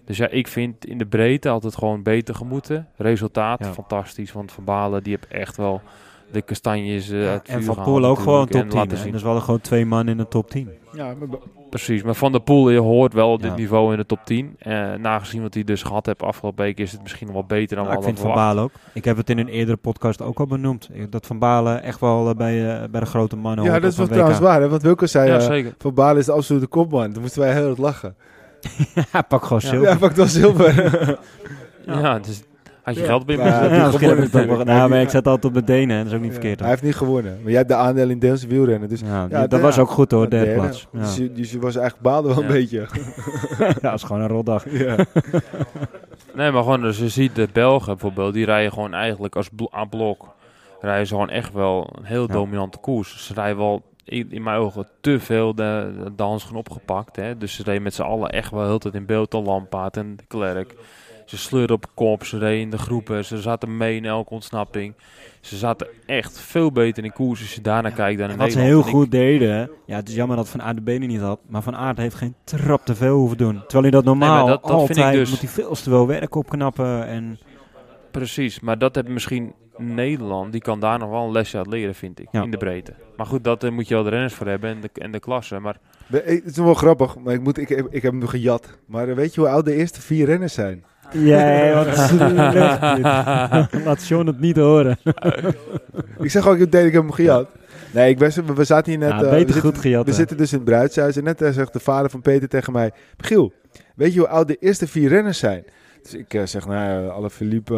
Dus 0.05 0.17
ja, 0.17 0.27
ik 0.27 0.47
vind 0.47 0.85
in 0.85 0.97
de 0.97 1.05
breedte 1.05 1.49
altijd 1.49 1.75
gewoon 1.75 2.03
beter 2.03 2.35
gemoeten. 2.35 2.87
Resultaat, 2.95 3.59
Ja. 3.59 3.73
fantastisch. 3.73 4.31
Want 4.31 4.51
Van 4.51 4.63
Balen, 4.63 5.03
die 5.03 5.11
heeft 5.19 5.27
echt 5.27 5.57
wel 5.57 5.81
de 6.33 6.41
kastanjes 6.41 7.09
eh, 7.09 7.29
uit 7.29 7.47
het 7.47 7.55
en 7.55 7.63
Van 7.63 7.83
Poel 7.83 8.05
ook 8.05 8.19
gewoon 8.19 8.47
top 8.47 8.61
En 8.61 8.69
10. 8.69 8.77
laten 8.79 8.97
zien. 8.97 9.11
Dus 9.11 9.19
we 9.21 9.25
hadden 9.27 9.43
gewoon 9.45 9.61
twee 9.61 9.85
man 9.85 10.07
in 10.07 10.17
de 10.17 10.27
top 10.27 10.49
10. 10.49 10.69
Ja, 10.93 11.05
maar 11.19 11.27
Precies, 11.69 12.03
maar 12.03 12.15
Van 12.15 12.31
der 12.31 12.41
Poel 12.41 12.69
je 12.69 12.79
hoort 12.79 13.13
wel 13.13 13.37
dit 13.37 13.49
Ja. 13.51 13.55
niveau 13.55 13.91
in 13.91 13.97
de 13.97 14.05
top 14.05 14.19
10. 14.25 14.55
Eh 14.59 14.93
nagezien 14.93 15.41
wat 15.41 15.53
hij 15.53 15.63
dus 15.63 15.83
gehad 15.83 16.05
heeft 16.05 16.21
afgelopen 16.23 16.63
week 16.63 16.77
is 16.79 16.91
het 16.91 17.01
misschien 17.01 17.25
nog 17.27 17.35
wel 17.35 17.45
beter 17.45 17.75
dan 17.77 17.87
we 17.87 17.93
ik 17.93 18.03
vind 18.03 18.19
Van. 18.19 18.33
Balen 18.33 18.63
ook. 18.63 18.71
Ik 18.93 19.05
heb 19.05 19.17
het 19.17 19.29
in 19.29 19.37
een 19.37 19.47
eerdere 19.47 19.77
podcast 19.77 20.21
ook 20.21 20.39
al 20.39 20.45
benoemd. 20.47 20.89
Ik- 20.93 21.11
Dat 21.11 21.25
Van 21.25 21.39
Balen 21.39 21.83
echt 21.83 21.99
wel 21.99 22.29
eh, 22.29 22.35
bij, 22.35 22.81
eh, 22.81 22.89
bij 22.89 22.99
de 22.99 23.05
grote 23.05 23.35
mannen 23.35 23.65
ja, 23.65 23.79
dat 23.79 23.91
is 23.91 23.97
wel 23.97 24.05
WK. 24.05 24.11
trouwens 24.13 24.39
waar. 24.39 24.61
Hè? 24.61 24.69
Want 24.69 24.81
Wilco 24.81 25.05
zei, 25.05 25.29
Ja, 25.29 25.39
zeker. 25.39 25.73
Van 25.77 25.93
Balen 25.93 26.17
is 26.17 26.25
de 26.25 26.31
absolute 26.31 26.67
kopman. 26.67 27.11
Toen 27.11 27.21
moesten 27.21 27.41
wij 27.41 27.53
heel 27.53 27.69
erg 27.69 27.77
lachen. 27.77 28.15
ja, 29.13 29.21
pak 29.21 29.43
gewoon 29.43 29.61
zilver. 29.61 29.89
Ja, 29.89 29.95
pak 29.97 30.15
dan 30.15 30.27
zilver. 30.27 30.73
Ja, 31.85 32.19
dus 32.19 32.43
had 32.83 32.95
je 32.95 33.01
Ja. 33.01 33.05
geld 33.07 33.25
bij 33.25 33.35
me. 33.37 33.41
heeft 33.43 33.55
Ja, 33.55 33.89
gewonnen 33.91 34.67
Hij 34.67 34.87
maar 34.89 35.01
ik 35.01 35.09
zet 35.09 35.27
altijd 35.27 35.45
op 35.45 35.53
mijn 35.53 35.65
denen. 35.65 35.97
en 35.97 36.03
Dat 36.03 36.11
is 36.11 36.13
ook 36.17 36.23
niet 36.23 36.33
Ja, 36.33 36.39
verkeerd. 36.39 36.59
Hij 36.59 36.69
heeft 36.69 36.81
niet 36.83 36.95
gewonnen. 36.95 37.33
Maar 37.41 37.49
jij 37.49 37.57
hebt 37.57 37.69
de 37.69 37.75
aandeel 37.75 38.09
in 38.09 38.19
Deelse 38.19 38.47
wielrennen. 38.47 38.89
Dus 38.89 38.99
Ja, 38.99 39.27
die- 39.27 39.35
ja, 39.37 39.47
dat 39.47 39.59
ja. 39.59 39.65
was 39.65 39.79
ook 39.79 39.89
goed 39.89 40.11
hoor, 40.11 40.29
derde 40.29 40.45
derde. 40.45 40.61
plaats. 40.61 40.87
Ja. 40.91 40.99
Dus, 40.99 41.15
je, 41.15 41.31
dus 41.31 41.51
je 41.51 41.59
was 41.59 41.75
eigenlijk 41.75 42.05
baalde 42.07 42.27
wel 42.27 42.41
een 42.41 42.47
beetje. 42.47 42.87
ja, 43.59 43.73
dat 43.81 43.93
is 43.93 44.03
gewoon 44.03 44.21
een 44.21 44.27
rotdag. 44.27 44.65
ja. 44.71 44.95
Nee, 46.33 46.51
maar 46.51 46.63
gewoon, 46.63 46.81
dus 46.81 46.97
je 46.99 47.09
ziet 47.09 47.35
de 47.35 47.47
Belgen 47.53 47.87
bijvoorbeeld, 47.91 48.33
die 48.33 48.45
rijden 48.45 48.71
gewoon 48.73 48.93
eigenlijk 48.93 49.35
als 49.35 49.49
aan 49.69 49.89
blok. 49.89 50.27
Rijden 50.81 51.07
ze 51.07 51.13
gewoon 51.13 51.29
echt 51.29 51.53
wel 51.53 51.93
een 51.97 52.05
heel 52.05 52.27
Ja. 52.27 52.33
dominante 52.33 52.77
koers. 52.77 53.25
Ze 53.25 53.33
rijden 53.33 53.57
wel, 53.57 53.81
in, 54.05 54.31
in 54.31 54.43
mijn 54.43 54.57
ogen, 54.59 54.87
te 55.01 55.19
veel 55.19 55.55
de, 55.55 55.93
de 56.15 56.23
handschoen 56.23 56.57
opgepakt. 56.57 57.15
Hè. 57.15 57.37
Dus 57.37 57.55
ze 57.55 57.63
reden 57.63 57.81
met 57.81 57.93
z'n 57.93 58.01
allen 58.01 58.29
echt 58.29 58.51
wel 58.51 58.63
heel 58.63 58.71
de 58.73 58.79
tijd 58.79 58.93
in 58.93 59.05
beeld. 59.05 59.31
De 59.31 59.41
Lampaard 59.41 59.97
en 59.97 60.15
de 60.15 60.23
Klerk. 60.27 60.75
Ze 61.25 61.37
sleurden 61.37 61.75
op 61.75 61.85
kop, 61.93 62.23
ze 62.25 62.37
reden 62.37 62.59
in 62.61 62.69
de 62.69 62.77
groepen. 62.77 63.25
Ze 63.25 63.41
zaten 63.41 63.77
mee 63.77 63.95
in 63.95 64.05
elke 64.05 64.29
ontsnapping. 64.33 64.93
Ze 65.41 65.57
zaten 65.57 65.87
echt 66.05 66.39
veel 66.39 66.71
beter 66.71 67.03
in 67.03 67.13
koers 67.13 67.41
als 67.41 67.55
je 67.55 67.61
daarna 67.61 67.89
kijkt 67.89 68.19
dan 68.19 68.29
in 68.29 68.37
wat 68.37 68.51
ze 68.51 68.57
Nederland. 68.57 68.85
heel 68.85 68.93
En 68.93 68.99
ik- 68.99 69.03
goed 69.03 69.11
deden, 69.11 69.69
ja, 69.85 69.95
het 69.95 70.09
is 70.09 70.15
jammer 70.15 70.37
dat 70.37 70.49
Van 70.49 70.61
Aert 70.61 70.75
de 70.75 70.81
benen 70.81 71.07
niet 71.07 71.19
had, 71.19 71.39
maar 71.47 71.61
Van 71.61 71.75
Aert 71.75 71.97
heeft 71.97 72.15
geen 72.15 72.35
trap 72.43 72.85
te 72.85 72.95
veel 72.95 73.15
hoeven 73.17 73.37
doen. 73.37 73.53
Terwijl 73.59 73.81
hij 73.81 73.91
dat 73.91 74.03
normaal 74.03 74.33
Nee, 74.35 74.43
maar 74.43 74.61
dat- 74.61 74.71
altijd 74.71 74.97
ik 74.97 75.11
dus- 75.11 75.29
moet 75.29 75.39
hij 75.39 75.49
veel 75.49 75.75
te 75.75 75.83
veel 75.89 76.07
werk 76.07 76.35
opknappen 76.35 77.07
en 77.07 77.39
Precies, 78.11 78.59
maar 78.59 78.77
dat 78.77 78.95
heb 78.95 79.07
misschien 79.07 79.53
Nederland, 79.77 80.51
die 80.51 80.61
kan 80.61 80.79
daar 80.79 80.99
nog 80.99 81.09
wel 81.09 81.23
een 81.25 81.31
lesje 81.31 81.57
uit 81.57 81.67
leren, 81.67 81.95
vind 81.95 82.19
ik, 82.19 82.27
Ja. 82.31 82.43
in 82.43 82.51
de 82.51 82.57
breedte. 82.57 82.93
Maar 83.17 83.25
goed, 83.25 83.43
dat 83.43 83.63
eh, 83.63 83.71
moet 83.71 83.87
je 83.87 83.93
wel 83.93 84.03
de 84.03 84.09
renners 84.09 84.33
voor 84.33 84.47
hebben 84.47 84.69
en 84.69 84.81
de, 84.81 84.89
en 84.93 85.11
de 85.11 85.19
klasse. 85.19 85.59
Maar 85.59 85.77
Het 86.11 86.41
is 86.45 86.57
wel 86.57 86.73
grappig, 86.73 87.17
maar 87.17 87.33
ik, 87.33 87.41
moet, 87.41 87.57
ik, 87.57 87.69
ik, 87.69 87.87
ik 87.89 88.01
heb 88.01 88.11
hem 88.11 88.27
gejat. 88.27 88.77
Maar 88.85 89.09
eh, 89.09 89.15
weet 89.15 89.33
je 89.33 89.39
hoe 89.41 89.49
oud 89.49 89.65
de 89.65 89.73
eerste 89.75 90.01
vier 90.01 90.25
renners 90.25 90.53
zijn? 90.53 90.83
Ja, 91.13 91.73
wat 91.73 91.97
slecht 91.97 92.95
dit. 93.71 93.83
Laat 93.85 94.01
Sean 94.01 94.27
het 94.27 94.39
niet 94.39 94.57
horen. 94.57 94.97
ik 96.19 96.31
zeg 96.31 96.47
ook 96.47 96.57
ik 96.57 96.73
heb 96.73 96.93
hem 96.93 97.11
gejat. 97.11 97.47
Nee, 97.91 98.09
ik 98.09 98.17
ben, 98.17 98.55
we, 98.55 98.63
zaten 98.63 98.91
hier 98.91 98.99
net... 98.99 99.09
Ja, 99.09 99.23
eh, 99.23 99.29
beter 99.29 99.45
we 99.45 99.53
goed 99.53 99.61
zitten, 99.61 99.81
gejat, 99.81 100.05
We 100.05 100.11
hè. 100.11 100.17
zitten 100.17 100.37
dus 100.37 100.51
in 100.51 100.57
het 100.57 100.67
bruidshuis 100.67 101.17
en 101.17 101.23
net 101.23 101.41
eh, 101.41 101.51
zegt 101.51 101.73
de 101.73 101.79
vader 101.79 102.09
van 102.09 102.21
Peter 102.21 102.47
tegen 102.47 102.73
mij... 102.73 102.91
Michiel, 103.17 103.53
weet 103.95 104.13
je 104.13 104.19
hoe 104.19 104.27
oud 104.27 104.47
de 104.47 104.57
eerste 104.59 104.87
vier 104.87 105.09
renners 105.09 105.39
zijn? 105.39 105.63
Dus 106.03 106.13
ik 106.13 106.33
eh, 106.33 106.45
zeg, 106.45 106.65
nou 106.65 107.03
ja, 107.03 107.09
alle 107.09 107.29
Philippe 107.29 107.75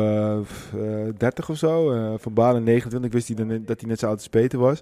eh, 0.73 1.13
30 1.17 1.49
of 1.49 1.57
zo. 1.57 1.91
eh, 1.91 2.13
van 2.17 2.33
Balen 2.33 2.63
29, 2.63 3.09
ik 3.09 3.15
wist 3.15 3.27
hij 3.27 3.47
dan, 3.47 3.65
dat 3.65 3.79
hij 3.79 3.89
net 3.89 3.99
zo 3.99 4.05
oud 4.05 4.17
als 4.17 4.27
Peter 4.27 4.59
was. 4.59 4.81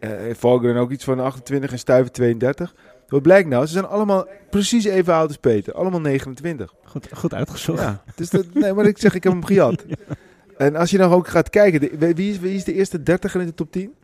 Eh 0.00 0.10
Volgeren 0.32 0.76
ook 0.76 0.90
iets 0.90 1.04
van 1.04 1.20
28 1.20 1.72
en 1.72 1.78
Stuyven 1.78 2.12
32. 2.12 2.74
Wat 3.08 3.22
blijkt 3.22 3.48
nou? 3.48 3.66
Ze 3.66 3.72
zijn 3.72 3.86
allemaal 3.86 4.26
precies 4.50 4.84
even 4.84 5.14
oud 5.14 5.28
als 5.28 5.36
Peter. 5.36 5.74
Allemaal 5.74 6.00
29. 6.00 6.74
Goed, 6.84 7.08
goed 7.12 7.34
uitgezocht. 7.34 7.80
Ja, 7.80 8.02
dus 8.14 8.30
dat, 8.30 8.54
nee, 8.54 8.72
maar 8.72 8.84
ik 8.86 8.98
zeg, 8.98 9.14
ik 9.14 9.22
heb 9.24 9.32
hem 9.32 9.44
gejat. 9.44 9.84
En 10.56 10.76
als 10.76 10.90
je 10.90 10.98
dan 10.98 11.12
ook 11.12 11.28
gaat 11.28 11.50
kijken, 11.50 11.80
de- 11.80 12.14
wie, 12.14 12.30
is, 12.30 12.38
wie 12.38 12.54
is 12.54 12.64
de 12.64 12.72
eerste 12.74 13.02
dertiger 13.02 13.40
in 13.40 13.46
de 13.46 13.54
top 13.54 13.72
10? 13.72 13.94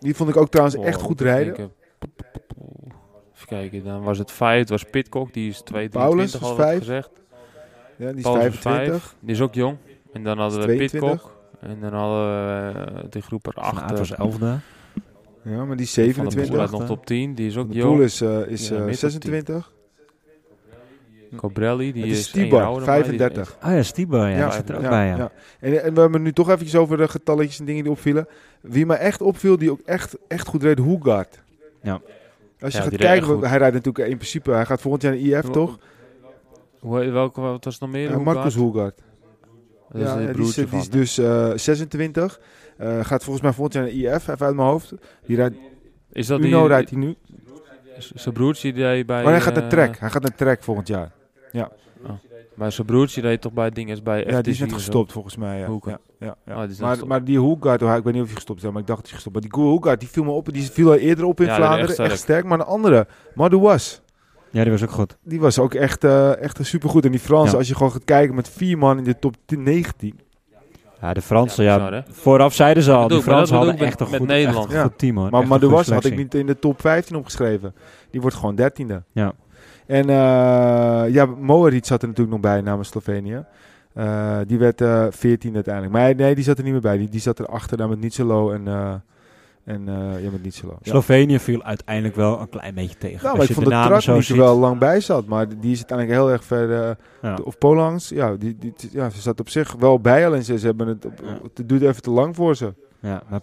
Die 0.00 0.14
vond 0.14 0.28
ik 0.30 0.36
ook 0.36 0.48
trouwens 0.50 0.76
Oh, 0.76 0.86
echt 0.86 1.00
goed 1.00 1.20
even 1.20 1.32
rijden. 1.32 1.54
kijken. 1.54 1.74
Even 3.34 3.46
kijken, 3.46 3.84
dan 3.84 4.02
was 4.02 4.18
het 4.18 4.30
vijf, 4.32 4.58
het 4.60 4.68
was 4.68 4.84
Pitcock, 4.84 5.32
die 5.32 5.48
is 5.50 5.60
2, 5.60 5.88
Paulus 5.88 6.30
23 6.30 6.40
is 6.40 6.46
al 6.48 6.56
wat 6.56 6.66
vijf. 6.66 6.78
gezegd. 6.78 7.10
Ja, 7.96 8.06
die 8.08 8.16
is 8.16 8.22
Paulus 8.22 8.44
is 8.46 8.54
25. 8.58 9.00
vijf, 9.02 9.14
die 9.20 9.34
is 9.34 9.40
ook 9.40 9.54
jong. 9.54 9.76
En 10.12 10.24
dan 10.24 10.38
hadden 10.38 10.58
we 10.58 10.64
22. 10.64 11.00
Pitcock. 11.10 11.36
En 11.60 11.80
dan 11.80 11.92
hadden 11.92 12.26
we 12.74 12.80
eh, 13.00 13.04
de 13.10 13.20
groep 13.20 13.48
Van 13.52 13.62
erachter. 13.64 13.96
was 13.96 14.12
elfde. 14.14 14.58
Ja, 15.42 15.64
maar 15.64 15.76
die 15.76 15.86
is 15.86 15.94
Van 15.94 16.04
de 16.04 16.12
27. 16.12 16.70
Nog 16.70 16.86
top 16.86 17.06
10, 17.06 17.34
die 17.34 17.46
is 17.46 17.56
ook 17.56 17.72
de. 17.72 17.80
Poel 17.80 18.00
is, 18.00 18.20
eh, 18.20 18.46
is 18.46 18.68
Ja, 18.68 18.76
eh, 18.76 18.84
mid 18.84 18.88
top 19.00 19.10
26. 19.10 19.72
Cobrelli, 21.36 21.92
die 21.92 22.02
Het 22.02 22.10
is 22.10 22.18
is 22.18 22.32
één 22.32 22.42
jaar 22.42 22.46
Stibar, 22.46 22.64
ouder 22.66 22.86
dan 22.86 22.94
mij, 22.94 23.02
die 23.02 23.12
is 23.12 23.18
35. 23.18 23.56
Ah 23.60 23.72
ja, 23.74 23.82
Stibar, 23.82 24.28
ja, 24.30 24.36
Ja, 24.36 24.44
die 24.44 24.52
zit 24.52 24.68
er 24.68 24.76
ook 24.76 24.88
bij, 24.88 25.06
ja. 25.06 25.32
En, 25.60 25.82
en 25.82 25.94
we 25.94 26.00
hebben 26.00 26.22
nu 26.22 26.32
toch 26.32 26.48
eventjes 26.48 26.76
over 26.76 26.96
de 26.96 27.08
getalletjes 27.08 27.58
en 27.58 27.64
dingen 27.64 27.82
die 27.82 27.92
opvielen. 27.92 28.26
Wie 28.60 28.86
me 28.86 28.94
echt 28.94 29.20
opviel, 29.20 29.58
die 29.58 29.70
ook 29.70 29.80
echt, 29.84 30.16
echt 30.28 30.46
goed 30.46 30.62
reed, 30.62 30.78
Hoegaard. 30.78 31.42
Ja. 31.82 32.00
Als 32.60 32.72
je 32.72 32.78
Ja, 32.78 32.84
gaat 32.84 32.96
kijken, 32.96 33.40
hij 33.40 33.58
rijdt 33.58 33.74
natuurlijk 33.74 34.08
in 34.08 34.16
principe, 34.16 34.50
hij 34.50 34.66
gaat 34.66 34.80
volgend 34.80 35.02
jaar 35.02 35.12
naar 35.12 35.20
IF, 35.20 35.42
Wel- 35.42 35.52
toch? 35.52 35.78
Hoe, 36.78 37.10
welke, 37.10 37.40
wat 37.40 37.64
was 37.64 37.72
het 37.72 37.82
nog 37.82 37.90
meer? 37.90 38.10
Ja? 38.10 38.18
Marcus 38.18 38.54
Hoegaard. 38.54 39.00
Ja, 39.92 40.18
het 40.18 40.34
die 40.36 40.46
is, 40.46 40.54
die 40.54 40.66
is 40.78 40.90
dus 40.90 41.18
eh, 41.18 41.52
26. 41.54 42.40
Eh, 42.80 43.04
gaat 43.04 43.22
volgens 43.24 43.44
mij 43.44 43.52
volgend 43.52 43.74
jaar 43.74 43.84
naar 43.84 44.14
IF, 44.14 44.28
even 44.28 44.46
uit 44.46 44.54
mijn 44.56 44.68
hoofd. 44.68 44.92
Die 45.26 45.36
rijdt, 45.36 45.56
Is 46.12 46.26
dat 46.26 46.40
Uno 46.40 46.58
die, 46.58 46.68
rijdt 46.68 46.90
hij 46.90 46.98
nu. 46.98 47.14
Zijn 48.14 48.34
broertje 48.34 48.72
die 48.72 49.04
bij... 49.04 49.22
Maar 49.22 49.32
hij 49.32 49.40
gaat 49.40 49.54
eh, 49.54 49.60
naar 49.60 49.70
Trek. 49.70 49.98
Hij 49.98 50.10
gaat 50.10 50.22
naar 50.22 50.34
Trek 50.34 50.62
volgend 50.62 50.88
jaar. 50.88 51.12
Maar 52.54 52.72
zijn 52.72 52.86
broertje 52.86 53.20
deed 53.22 53.40
toch 53.40 53.52
bij 53.52 53.70
dinges 53.70 54.02
bij 54.02 54.24
Ja, 54.26 54.40
die 54.42 54.52
is 54.52 54.58
FTC 54.58 54.64
net 54.66 54.74
gestopt 54.74 55.12
volgens 55.12 55.36
mij. 55.36 55.58
Ja. 55.58 55.66
Hoeken. 55.66 55.90
Ja, 55.90 55.98
ja, 56.26 56.36
ja. 56.46 56.52
Oh, 56.54 56.60
die 56.60 56.68
is 56.68 56.70
net 56.70 56.80
maar, 56.80 56.88
gestopt. 56.90 57.08
maar 57.10 57.24
die 57.24 57.38
Hoegaard, 57.38 57.80
ik 57.82 57.88
weet 57.88 58.04
niet 58.04 58.22
of 58.22 58.26
hij 58.26 58.34
gestopt 58.34 58.62
is, 58.62 58.70
maar 58.70 58.80
ik 58.80 58.86
dacht 58.86 59.00
dat 59.00 59.06
hij 59.10 59.14
gestopt 59.14 59.34
was. 59.34 59.44
Maar 59.44 59.52
die 59.62 59.70
Hoegaard, 59.70 60.00
die 60.00 60.08
viel 60.08 60.24
me 60.24 60.30
op. 60.30 60.52
Die 60.52 60.70
viel 60.70 60.88
al 60.90 60.96
eerder 60.96 61.24
op 61.24 61.40
in 61.40 61.46
Ja, 61.46 61.50
was 61.50 61.58
Vlaanderen. 61.58 61.88
echt 61.88 61.98
Echt 61.98 62.06
sterk. 62.08 62.20
sterk. 62.20 62.44
Maar 62.44 62.58
een 62.58 62.64
andere, 62.66 63.06
Madouas. 63.34 64.00
Ja, 64.50 64.62
die 64.62 64.72
was 64.72 64.82
ook 64.82 64.90
goed. 64.90 65.16
Die 65.22 65.40
was 65.40 65.58
ook 65.58 65.74
echt, 65.74 66.04
eh 66.04 66.42
echt 66.42 66.58
supergoed. 66.60 67.04
En 67.04 67.10
die 67.10 67.20
Fransen, 67.20 67.52
Ja. 67.52 67.58
als 67.58 67.68
je 67.68 67.74
gewoon 67.74 67.92
gaat 67.92 68.04
kijken 68.04 68.34
met 68.34 68.48
vier 68.48 68.78
man 68.78 68.98
in 68.98 69.04
de 69.04 69.18
top 69.18 69.34
10, 69.44 69.62
19. 69.62 70.20
Ja, 71.00 71.12
de 71.12 71.22
Fransen, 71.22 71.64
Ja, 71.64 71.76
bizar, 71.76 72.04
vooraf 72.10 72.54
zeiden 72.54 72.82
ze 72.82 72.92
al, 72.92 73.08
maar 73.08 73.20
Fransen 73.20 73.56
hadden 73.56 73.78
echt 73.78 74.00
een 74.00 74.10
met 74.10 74.18
goed, 74.18 74.28
Nederland. 74.28 74.66
echt 74.66 74.74
een 74.74 74.82
goed 74.82 74.98
team 74.98 75.16
hoor. 75.16 75.30
Maar 75.30 75.42
een 75.42 75.48
Madouas 75.48 75.88
had 75.88 76.04
ik 76.04 76.16
niet 76.16 76.34
in 76.34 76.46
de 76.46 76.58
top 76.58 76.80
15 76.80 77.16
opgeschreven. 77.16 77.74
Die 78.10 78.20
wordt 78.20 78.36
gewoon 78.36 78.54
dertiende. 78.54 79.02
Ja. 79.12 79.32
En 79.86 80.10
eh 80.10 81.12
ja, 81.12 81.26
Mohoric 81.26 81.84
zat 81.84 82.02
er 82.02 82.08
natuurlijk 82.08 82.36
nog 82.42 82.52
bij 82.52 82.60
namens 82.60 82.88
Slovenië. 82.88 83.44
Eh, 83.94 84.36
die 84.46 84.58
werd 84.58 84.80
eh 84.80 85.06
14 85.10 85.54
uiteindelijk. 85.54 85.94
Maar 85.94 86.14
nee, 86.14 86.34
die 86.34 86.44
zat 86.44 86.58
er 86.58 86.64
niet 86.64 86.72
meer 86.72 86.82
bij. 86.82 86.98
Die, 86.98 87.08
die 87.08 87.20
zat 87.20 87.38
er 87.38 87.46
achter 87.46 87.76
dan 87.76 87.88
met 87.88 88.00
Nietzelo 88.00 88.50
en, 88.50 88.68
en 89.64 89.88
eh, 89.88 90.22
ja, 90.22 90.30
met 90.30 90.42
Nietzelo. 90.42 90.78
Ja. 90.82 90.90
Slovenië 90.90 91.38
viel 91.38 91.62
uiteindelijk 91.62 92.16
wel 92.16 92.40
een 92.40 92.48
klein 92.48 92.74
beetje 92.74 92.98
tegen. 92.98 93.22
Nou, 93.22 93.32
maar 93.32 93.42
ik 93.42 93.48
je 93.48 93.54
vond 93.54 93.66
de 93.66 93.72
namen 93.72 93.88
Trak 93.88 94.02
zo 94.02 94.14
niet 94.14 94.28
er 94.28 94.36
wel 94.36 94.58
lang 94.58 94.78
bij 94.78 95.00
zat. 95.00 95.26
Maar 95.26 95.48
die 95.48 95.72
is 95.72 95.76
uiteindelijk 95.78 96.18
heel 96.18 96.30
erg 96.30 96.44
ver... 96.44 96.96
eh. 97.20 97.34
Of 97.44 97.58
Polangs, 97.58 98.08
ja, 98.08 98.36
die, 98.36 98.56
die, 98.58 98.74
ja, 98.92 99.10
ze 99.10 99.20
zat 99.20 99.40
op 99.40 99.48
zich 99.48 99.72
wel 99.72 100.00
bij. 100.00 100.26
Alleen 100.26 100.44
ze, 100.44 100.58
ze 100.58 100.66
hebben 100.66 100.86
het, 100.86 101.06
op, 101.06 101.20
het 101.54 101.72
even 101.72 102.02
te 102.02 102.10
lang 102.10 102.36
voor 102.36 102.56
ze. 102.56 102.74
Ja, 103.00 103.22
maar, 103.28 103.40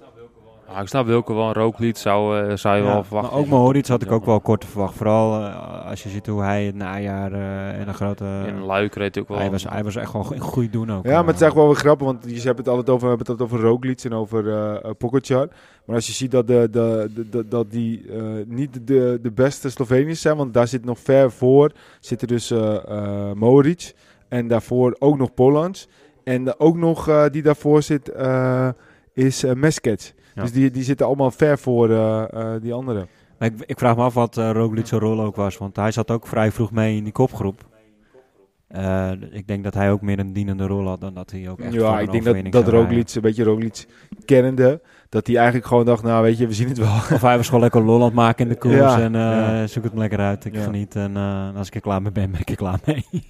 Ja, 0.74 0.82
ik 0.82 0.88
snap 0.88 1.06
Wilke 1.06 1.34
wel 1.34 1.48
een 1.48 1.54
rooklied, 1.54 1.98
zou, 1.98 2.40
eh, 2.50 2.56
zou 2.56 2.76
je 2.76 2.82
ja, 2.82 2.88
wel 2.88 2.96
maar 2.96 3.06
verwachten. 3.06 3.38
ook 3.38 3.48
Mohoric 3.48 3.88
had 3.88 4.02
ik 4.02 4.12
ook 4.12 4.26
wel 4.26 4.40
kort 4.42 4.66
verwacht. 4.66 4.94
Vooral 4.96 5.42
eh, 5.46 5.90
als 5.90 6.04
je 6.04 6.10
ziet 6.10 6.28
hoe 6.28 6.42
hij 6.42 6.66
het 6.66 6.76
najaar 6.76 7.32
eh 7.34 7.80
en 7.80 7.88
een 7.88 7.94
grote... 7.94 8.44
In 8.48 8.62
Luik 8.62 8.96
reed 8.96 9.14
hij 9.16 9.24
ook 9.24 9.30
wel. 9.30 9.38
hij, 9.38 9.52
was, 9.52 9.64
hij 9.70 9.84
was 9.84 9.96
echt 9.96 10.10
gewoon 10.10 10.34
in 10.34 10.40
goed 10.40 10.72
doen 10.74 10.92
ook. 10.92 11.04
Ja, 11.06 11.10
maar 11.18 11.26
het 11.26 11.36
is 11.36 11.42
eigenlijk 11.42 11.56
wel 11.56 11.68
weer 11.68 11.76
grappig, 11.76 12.06
want 12.06 12.24
je 12.42 12.42
hebt 12.48 12.58
het 12.58 12.68
altijd 12.68 12.90
over, 12.90 13.02
we 13.10 13.16
hebben 13.16 13.28
het 13.28 13.42
altijd 13.42 13.60
over 13.60 13.70
Roglic 13.70 14.04
en 14.04 14.14
over 14.14 14.96
Pogacar. 14.98 15.48
Maar 15.86 15.96
als 15.96 16.08
je 16.08 16.14
ziet 16.14 16.32
dat, 16.32 16.48
de, 16.48 16.68
de, 16.72 17.10
de, 17.16 17.30
de- 17.30 17.48
dat 17.48 17.72
die 17.72 18.06
eh, 18.12 18.22
niet 18.46 18.88
de, 18.88 19.20
de 19.22 19.32
beste 19.32 19.70
Sloveniërs 19.70 20.22
zijn, 20.22 20.38
want 20.38 20.54
daar 20.54 20.68
zit 20.68 20.86
nog 20.86 21.00
ver 21.00 21.32
voor, 21.32 21.72
zitten 22.00 22.28
dus 22.28 22.54
Mohoric 23.34 23.94
en 24.28 24.48
daarvoor 24.48 24.96
ook 25.00 25.18
nog 25.18 25.34
Polans. 25.34 25.88
En 26.24 26.60
ook 26.60 26.76
nog 26.78 27.08
eh, 27.08 27.26
die 27.32 27.42
daarvoor 27.42 27.82
zit 27.82 28.10
eh, 28.12 28.70
is 29.14 29.44
Meskets. 29.56 30.14
Ja. 30.38 30.44
Dus 30.44 30.52
die, 30.52 30.72
die 30.72 30.84
zitten 30.84 31.06
allemaal 31.06 31.32
ver 31.32 31.58
voor 31.58 31.90
eh, 31.90 32.24
eh, 32.34 32.62
die 32.62 32.74
anderen. 32.74 33.08
Ik, 33.40 33.54
ik 33.66 33.78
vraag 33.80 33.96
me 33.96 34.02
af 34.02 34.14
wat 34.14 34.38
uh, 34.38 34.52
Roglic 34.52 34.86
zijn 34.86 35.02
rol 35.02 35.22
ook 35.22 35.36
was. 35.36 35.58
Want 35.58 35.76
hij 35.76 35.92
zat 35.92 36.12
ook 36.12 36.28
vrij 36.28 36.52
vroeg 36.52 36.72
mee 36.72 36.98
in 36.98 37.04
die 37.04 37.14
kopgroep. 37.14 37.66
Eh, 38.68 39.12
ik 39.32 39.48
denk 39.48 39.64
dat 39.64 39.74
hij 39.74 39.92
ook 39.92 40.02
meer 40.02 40.20
een 40.20 40.34
dienende 40.34 40.68
rol 40.68 40.88
had 40.88 41.02
dan 41.02 41.14
dat 41.14 41.32
hij 41.32 41.50
ook 41.50 41.60
echt 41.60 41.74
Ja, 41.74 42.00
ik 42.00 42.12
denk 42.12 42.52
dat, 42.52 42.66
dat. 42.66 42.74
Roglic, 42.74 43.14
een 43.16 43.22
beetje 43.22 43.44
Roglic 43.44 43.86
kennende, 44.26 44.82
dat 45.10 45.28
hij 45.28 45.36
eigenlijk 45.36 45.66
gewoon 45.68 45.86
dacht, 45.86 46.04
nou 46.04 46.24
weet 46.24 46.38
je, 46.38 46.48
we 46.48 46.54
zien 46.54 46.68
het 46.68 46.78
wel. 46.78 46.94
Of 46.94 47.22
hij 47.22 47.38
was 47.38 47.46
gewoon 47.46 47.62
lekker 47.62 47.84
lol 47.84 48.00
aan 48.00 48.06
het 48.06 48.14
maken 48.14 48.46
in 48.46 48.52
de 48.52 48.58
koers 48.68 48.76
Ja, 48.76 49.00
en 49.00 49.14
ja. 49.14 49.68
zoek 49.68 49.84
het 49.84 49.94
me 49.94 50.00
lekker 50.00 50.20
uit. 50.20 50.46
Ik 50.46 50.56
Ja. 50.56 50.64
geniet 50.64 50.96
en 50.96 51.16
als 51.56 51.68
ik 51.68 51.76
er 51.76 51.82
klaar 51.82 52.02
mee 52.02 52.12
ben, 52.12 52.32
ben 52.32 52.40
ik 52.42 52.50
er 52.50 52.56
klaar 52.56 52.80
mee. 52.86 53.06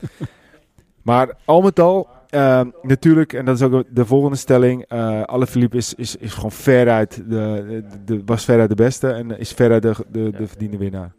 Maar 1.08 1.38
al 1.46 1.62
met 1.62 1.80
al, 1.80 2.08
eh, 2.30 2.62
natuurlijk, 2.82 3.34
en 3.34 3.46
dat 3.46 3.56
is 3.56 3.62
ook 3.62 3.84
de 3.90 4.06
volgende 4.06 4.38
stelling, 4.38 4.86
eh 4.88 5.22
Alaphilippe 5.22 5.78
is, 5.78 5.94
is, 5.94 6.16
is 6.16 6.34
gewoon 6.34 6.52
veruit 6.52 7.16
de, 7.16 7.66
de, 7.68 7.84
de, 8.06 8.22
was 8.26 8.46
veruit 8.46 8.70
de 8.70 8.76
beste 8.76 9.10
en 9.10 9.40
is 9.40 9.52
veruit 9.52 9.82
de, 9.82 9.96
de, 10.12 10.32
de 10.32 10.48
verdiende 10.48 10.78
winnaar. 10.78 11.12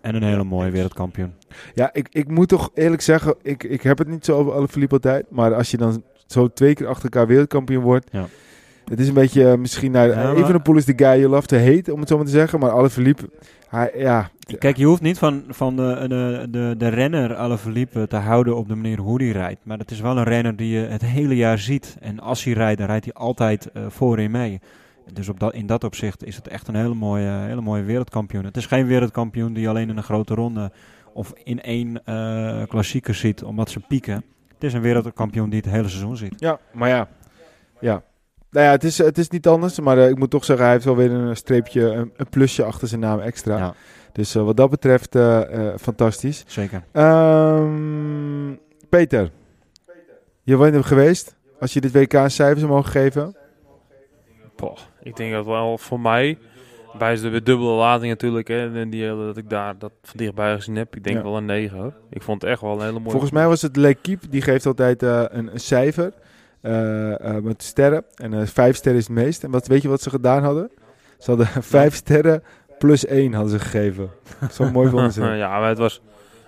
en 0.00 0.14
een 0.14 0.22
hele 0.22 0.44
mooie 0.44 0.70
wereldkampioen. 0.70 1.32
Ja, 1.74 1.90
ik, 1.92 2.08
ik 2.10 2.28
moet 2.28 2.48
toch 2.48 2.70
eerlijk 2.74 3.02
zeggen, 3.02 3.34
ik, 3.42 3.62
ik 3.62 3.82
heb 3.82 3.98
het 3.98 4.08
niet 4.08 4.24
zo 4.24 4.36
over 4.36 4.52
Alaphilippe 4.52 4.94
altijd, 4.94 5.24
maar 5.30 5.54
als 5.54 5.70
je 5.70 5.76
dan 5.76 6.02
zo 6.26 6.48
twee 6.48 6.74
keer 6.74 6.86
achter 6.86 7.04
elkaar 7.04 7.26
wereldkampioen 7.26 7.82
wordt, 7.82 8.08
Ja. 8.10 8.26
Het 8.88 9.00
is 9.00 9.08
een 9.08 9.14
beetje 9.14 9.50
eh, 9.50 9.58
misschien, 9.58 9.90
nou, 9.92 10.10
Ja, 10.10 10.14
maar- 10.22 10.36
Evenepoel 10.36 10.76
is 10.76 10.84
de 10.84 10.92
guy 10.96 11.18
you 11.18 11.28
love 11.28 11.46
to 11.46 11.56
hate, 11.56 11.92
om 11.92 12.00
het 12.00 12.08
zo 12.08 12.16
maar 12.16 12.24
te 12.24 12.30
zeggen, 12.30 12.58
maar 12.58 12.70
Alaphilippe, 12.70 13.30
hij, 13.68 13.92
ja, 13.96 14.30
Kijk, 14.58 14.76
je 14.76 14.84
hoeft 14.84 15.02
niet 15.02 15.18
van, 15.18 15.44
van 15.48 15.76
de, 15.76 16.04
de, 16.08 16.46
de, 16.50 16.74
de 16.78 16.88
renner 16.88 17.34
Alaphilippe 17.34 18.06
te 18.06 18.16
houden 18.16 18.56
op 18.56 18.68
de 18.68 18.74
manier 18.74 18.98
hoe 18.98 19.22
hij 19.22 19.30
rijdt. 19.32 19.60
Maar 19.64 19.78
het 19.78 19.90
is 19.90 20.00
wel 20.00 20.16
een 20.18 20.24
renner 20.24 20.56
die 20.56 20.68
je 20.80 20.86
het 20.86 21.02
hele 21.04 21.36
jaar 21.36 21.58
ziet. 21.58 21.96
En 22.00 22.20
als 22.20 22.44
hij 22.44 22.52
rijdt, 22.52 22.78
dan 22.78 22.86
rijdt 22.86 23.04
hij 23.04 23.14
altijd 23.14 23.70
eh 23.72 23.82
voorin 23.88 24.30
mee. 24.30 24.60
Dus 25.12 25.28
op 25.28 25.40
dat, 25.40 25.54
in 25.54 25.66
dat 25.66 25.84
opzicht 25.84 26.24
is 26.24 26.36
het 26.36 26.48
echt 26.48 26.68
een 26.68 26.74
hele 26.74 26.94
mooie, 26.94 27.28
hele 27.30 27.60
mooie 27.60 27.82
wereldkampioen. 27.82 28.44
Het 28.44 28.56
is 28.56 28.66
geen 28.66 28.86
wereldkampioen 28.86 29.52
die 29.52 29.62
je 29.62 29.68
alleen 29.68 29.88
in 29.90 29.96
een 29.96 30.02
grote 30.02 30.34
ronde 30.34 30.72
of 31.12 31.32
in 31.44 31.60
één 31.62 32.04
eh 32.04 32.62
klassieker 32.68 33.14
ziet, 33.14 33.42
omdat 33.44 33.70
ze 33.70 33.80
pieken. 33.80 34.24
Het 34.54 34.64
is 34.64 34.72
een 34.72 34.80
wereldkampioen 34.80 35.50
die 35.50 35.60
het 35.60 35.70
hele 35.70 35.88
seizoen 35.88 36.16
ziet. 36.16 36.34
Ja, 36.36 36.58
maar 36.72 36.88
ja. 36.88 37.08
Ja. 37.80 38.02
Nou 38.50 38.66
ja, 38.66 38.70
het 38.72 38.84
is, 38.84 38.98
het 38.98 39.18
is 39.18 39.28
niet 39.28 39.46
anders. 39.46 39.80
Maar 39.80 39.98
eh, 39.98 40.08
ik 40.08 40.18
moet 40.18 40.30
toch 40.30 40.44
zeggen, 40.44 40.64
hij 40.64 40.74
heeft 40.74 40.86
wel 40.86 40.96
weer 40.96 41.10
een 41.10 41.36
streepje, 41.36 41.82
een, 41.82 42.12
een 42.16 42.28
plusje 42.28 42.64
achter 42.64 42.88
zijn 42.88 43.00
naam 43.00 43.20
extra. 43.20 43.56
Ja, 43.56 43.74
Dus 44.12 44.34
eh, 44.34 44.42
wat 44.44 44.56
dat 44.56 44.70
betreft, 44.70 45.14
eh, 45.14 45.68
eh, 45.68 45.74
fantastisch. 45.78 46.44
zeker. 46.46 46.82
Ehm, 46.92 48.54
Peter, 48.88 49.30
je 50.42 50.56
bent 50.56 50.74
er 50.74 50.84
geweest. 50.84 51.36
Als 51.60 51.72
je 51.72 51.80
dit 51.80 51.92
WK 51.92 52.12
een 52.12 52.30
cijfer 52.30 52.58
zou 52.58 52.72
mogen 52.72 52.90
geven. 52.90 53.36
Poh, 54.56 54.76
ik 55.02 55.16
denk 55.16 55.32
dat 55.32 55.46
wel 55.46 55.78
voor 55.78 56.00
mij, 56.00 56.38
bij 56.98 57.16
de 57.16 57.42
dubbele 57.42 57.70
lading 57.70 58.10
natuurlijk, 58.10 58.48
hè, 58.48 58.80
en 58.80 58.90
die, 58.90 59.02
hele- 59.02 59.26
dat 59.26 59.36
ik 59.36 59.50
daar 59.50 59.78
dat 59.78 59.92
van 60.02 60.16
dichtbij 60.16 60.54
gezien 60.54 60.76
heb, 60.76 60.96
ik 60.96 61.04
denk 61.04 61.16
Ja. 61.16 61.22
wel 61.22 61.36
een 61.36 61.44
9 61.44 61.78
hoor. 61.78 61.92
Ik 62.10 62.22
vond 62.22 62.42
het 62.42 62.50
echt 62.50 62.60
wel 62.60 62.72
een 62.72 62.80
hele 62.80 62.98
mooie. 62.98 63.10
Volgens 63.10 63.30
mij 63.32 63.46
was 63.46 63.62
het 63.62 63.76
L'Equipe, 63.76 64.28
die 64.28 64.42
geeft 64.42 64.66
altijd 64.66 65.02
eh, 65.02 65.24
een, 65.28 65.52
een 65.52 65.60
cijfer 65.60 66.04
eh, 66.04 66.08
eh, 66.08 66.27
met 67.42 67.62
sterren. 67.62 68.04
En 68.14 68.34
eh, 68.34 68.46
vijf 68.46 68.76
sterren 68.76 69.00
is 69.00 69.06
het 69.06 69.16
meest. 69.16 69.44
En 69.44 69.50
wat, 69.50 69.66
weet 69.66 69.82
je 69.82 69.88
wat 69.88 70.02
ze 70.02 70.10
gedaan 70.10 70.42
hadden? 70.42 70.70
Ze 71.18 71.30
hadden 71.30 71.46
vijf 71.76 71.94
sterren 71.94 72.42
plus 72.78 73.06
één 73.06 73.32
hadden 73.32 73.52
ze 73.52 73.58
gegeven. 73.58 74.10
Zo 74.50 74.70
mooi 74.70 74.88
vonden 74.88 75.12
ze. 75.22 75.24
ja, 75.24 75.58
maar 75.60 75.68
het 75.68 75.78
was, 75.78 76.00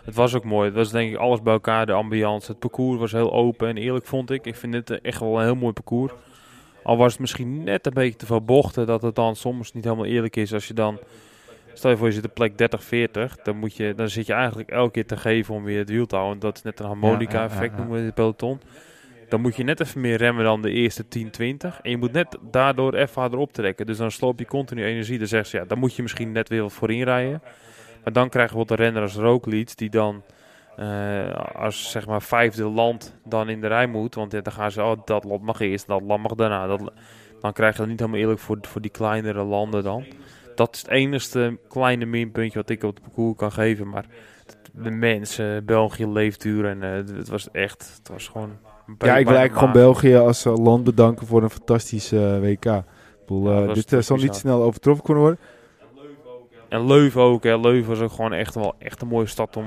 het 0.05 0.15
was 0.15 0.35
ook 0.35 0.45
mooi. 0.45 0.67
Het 0.67 0.77
was 0.77 0.91
denk 0.91 1.11
ik 1.11 1.17
alles 1.17 1.43
bij 1.43 1.53
elkaar, 1.53 1.87
de 1.87 1.93
ambiance. 1.93 2.51
Het 2.51 2.61
parcours 2.61 2.99
was 2.99 3.13
heel 3.13 3.33
open 3.33 3.69
en 3.69 3.77
eerlijk 3.77 4.07
vond 4.07 4.31
ik. 4.31 4.47
Ik 4.47 4.57
vind 4.57 4.73
dit 4.73 5.01
echt 5.01 5.21
wel 5.21 5.39
een 5.39 5.45
heel 5.45 5.55
mooi 5.55 5.73
parcours. 5.73 6.13
Al 6.83 6.97
was 6.97 7.13
het 7.13 7.21
misschien 7.21 7.65
net 7.65 7.87
een 7.87 7.95
beetje 7.95 8.19
te 8.19 8.27
veel 8.27 8.45
bochten, 8.45 8.87
dat 8.87 9.03
het 9.03 9.15
dan 9.15 9.37
soms 9.37 9.73
niet 9.73 9.85
helemaal 9.85 10.05
eerlijk 10.05 10.37
is 10.37 10.53
als 10.55 10.69
je 10.69 10.75
dan... 10.75 10.99
Stel 11.73 11.91
je 11.91 11.97
voor 11.97 12.07
je 12.07 12.13
zit 12.13 12.25
op 12.25 12.35
plek 12.35 12.59
30, 12.59 12.85
40, 12.85 13.37
dan, 13.43 13.57
moet 13.57 13.77
je, 13.77 13.95
dan 13.95 14.09
zit 14.09 14.27
je 14.27 14.33
eigenlijk 14.33 14.71
elke 14.71 14.91
keer 14.91 15.07
te 15.07 15.17
geven 15.17 15.55
om 15.55 15.65
weer 15.65 15.79
het 15.79 15.89
wiel 15.89 16.07
te 16.07 16.17
houden. 16.17 16.39
Dat 16.39 16.57
is 16.57 16.63
net 16.63 16.81
een 16.81 16.87
harmonica-effect, 16.87 17.61
Ja, 17.61 17.65
ja, 17.65 17.71
ja, 17.71 17.71
ja. 17.71 17.77
noemen 17.77 17.93
we 17.95 17.99
in 17.99 18.05
het 18.05 18.15
peloton. 18.15 18.61
Dan 19.31 19.41
moet 19.41 19.57
je 19.57 19.65
net 19.65 19.81
even 19.81 20.01
meer 20.01 20.17
remmen 20.17 20.45
dan 20.45 20.63
de 20.63 20.71
eerste 20.71 21.09
10, 21.09 21.31
20. 21.31 21.81
En 21.83 21.91
je 21.91 21.97
moet 21.97 22.13
net 22.13 22.39
daardoor 22.51 22.95
even 22.95 23.21
harder 23.21 23.39
optrekken. 23.39 23.87
Dus 23.87 23.97
dan 23.97 24.11
sloop 24.11 24.39
je 24.39 24.47
continu 24.47 24.85
energie. 24.85 25.19
Dan 25.19 25.27
zegt 25.27 25.49
ze, 25.49 25.57
ja, 25.57 25.65
dan 25.65 25.79
moet 25.79 25.95
je 25.95 26.03
misschien 26.03 26.33
net 26.33 26.49
weer 26.49 26.63
wat 26.63 26.73
voorin 26.73 27.03
rijden. 27.03 27.43
Maar 28.05 28.13
dan 28.13 28.29
krijg 28.29 28.51
je 28.51 28.57
wat 28.57 28.71
een 28.71 28.77
renner 28.77 29.03
als 29.03 29.75
die 29.75 29.91
dan 29.91 30.23
eh, 30.77 31.35
als 31.55 31.91
zeg 31.91 32.07
maar 32.07 32.23
vijfde 32.23 32.65
land 32.65 33.19
dan 33.25 33.49
in 33.49 33.61
de 33.61 33.67
rij 33.67 33.87
moet. 33.87 34.15
Want 34.15 34.31
dan 34.31 34.53
gaan 34.53 34.71
ze, 34.71 34.83
oh, 34.83 35.01
dat 35.05 35.25
land 35.25 35.43
mag 35.43 35.61
eerst, 35.61 35.87
dat 35.87 36.03
land 36.03 36.23
mag 36.23 36.35
daarna. 36.35 36.67
Dat, 36.67 36.93
dan 37.41 37.53
krijg 37.53 37.73
je 37.73 37.79
dat 37.79 37.89
niet 37.89 37.99
helemaal 37.99 38.21
eerlijk 38.21 38.41
voor, 38.41 38.59
voor 38.61 38.81
die 38.81 38.91
kleinere 38.91 39.45
landen 39.45 39.83
dan. 39.83 40.05
Dat 40.55 40.75
is 40.75 40.81
het 40.81 40.91
enige 40.91 41.59
kleine 41.69 42.05
minpuntje 42.05 42.59
wat 42.59 42.71
ik 42.71 42.83
op 42.83 42.95
het 42.95 43.05
parcours 43.05 43.37
kan 43.37 43.53
geven. 43.53 43.89
Maar 43.89 44.05
de 44.73 44.91
mensen, 44.91 45.65
België 45.65 46.07
leefduur 46.07 46.67
en 46.67 46.83
eh, 46.83 47.17
het 47.17 47.29
was 47.29 47.51
echt, 47.51 47.95
het 47.99 48.09
was 48.09 48.29
gewoon... 48.29 48.59
Ja, 48.99 49.17
ik 49.17 49.27
wil 49.27 49.37
eigenlijk 49.37 49.53
gewoon. 49.53 49.73
België 49.73 50.17
als 50.17 50.45
eh, 50.45 50.57
land 50.57 50.85
bedanken 50.85 51.27
voor 51.27 51.43
een 51.43 51.51
fantastisch 51.51 52.13
eh, 52.13 52.39
WK. 52.41 52.65
Ik 52.65 52.83
bedoel, 53.27 53.53
Ja, 53.53 53.67
eh, 53.67 53.75
dit 53.75 54.05
zal 54.05 54.17
niet 54.17 54.35
snel 54.35 54.63
overtroffen 54.63 55.05
kunnen 55.05 55.23
worden. 55.23 55.41
En 56.69 56.87
Leuven 56.87 57.21
ook. 57.21 57.43
Hè. 57.43 57.59
Leuven 57.59 57.89
was 57.89 58.01
ook 58.01 58.13
gewoon 58.13 58.33
echt 58.33 58.55
wel 58.55 58.75
echt 58.79 59.03
een 59.03 59.09
mooie 59.09 59.27
stad 59.27 59.57
om... 59.57 59.67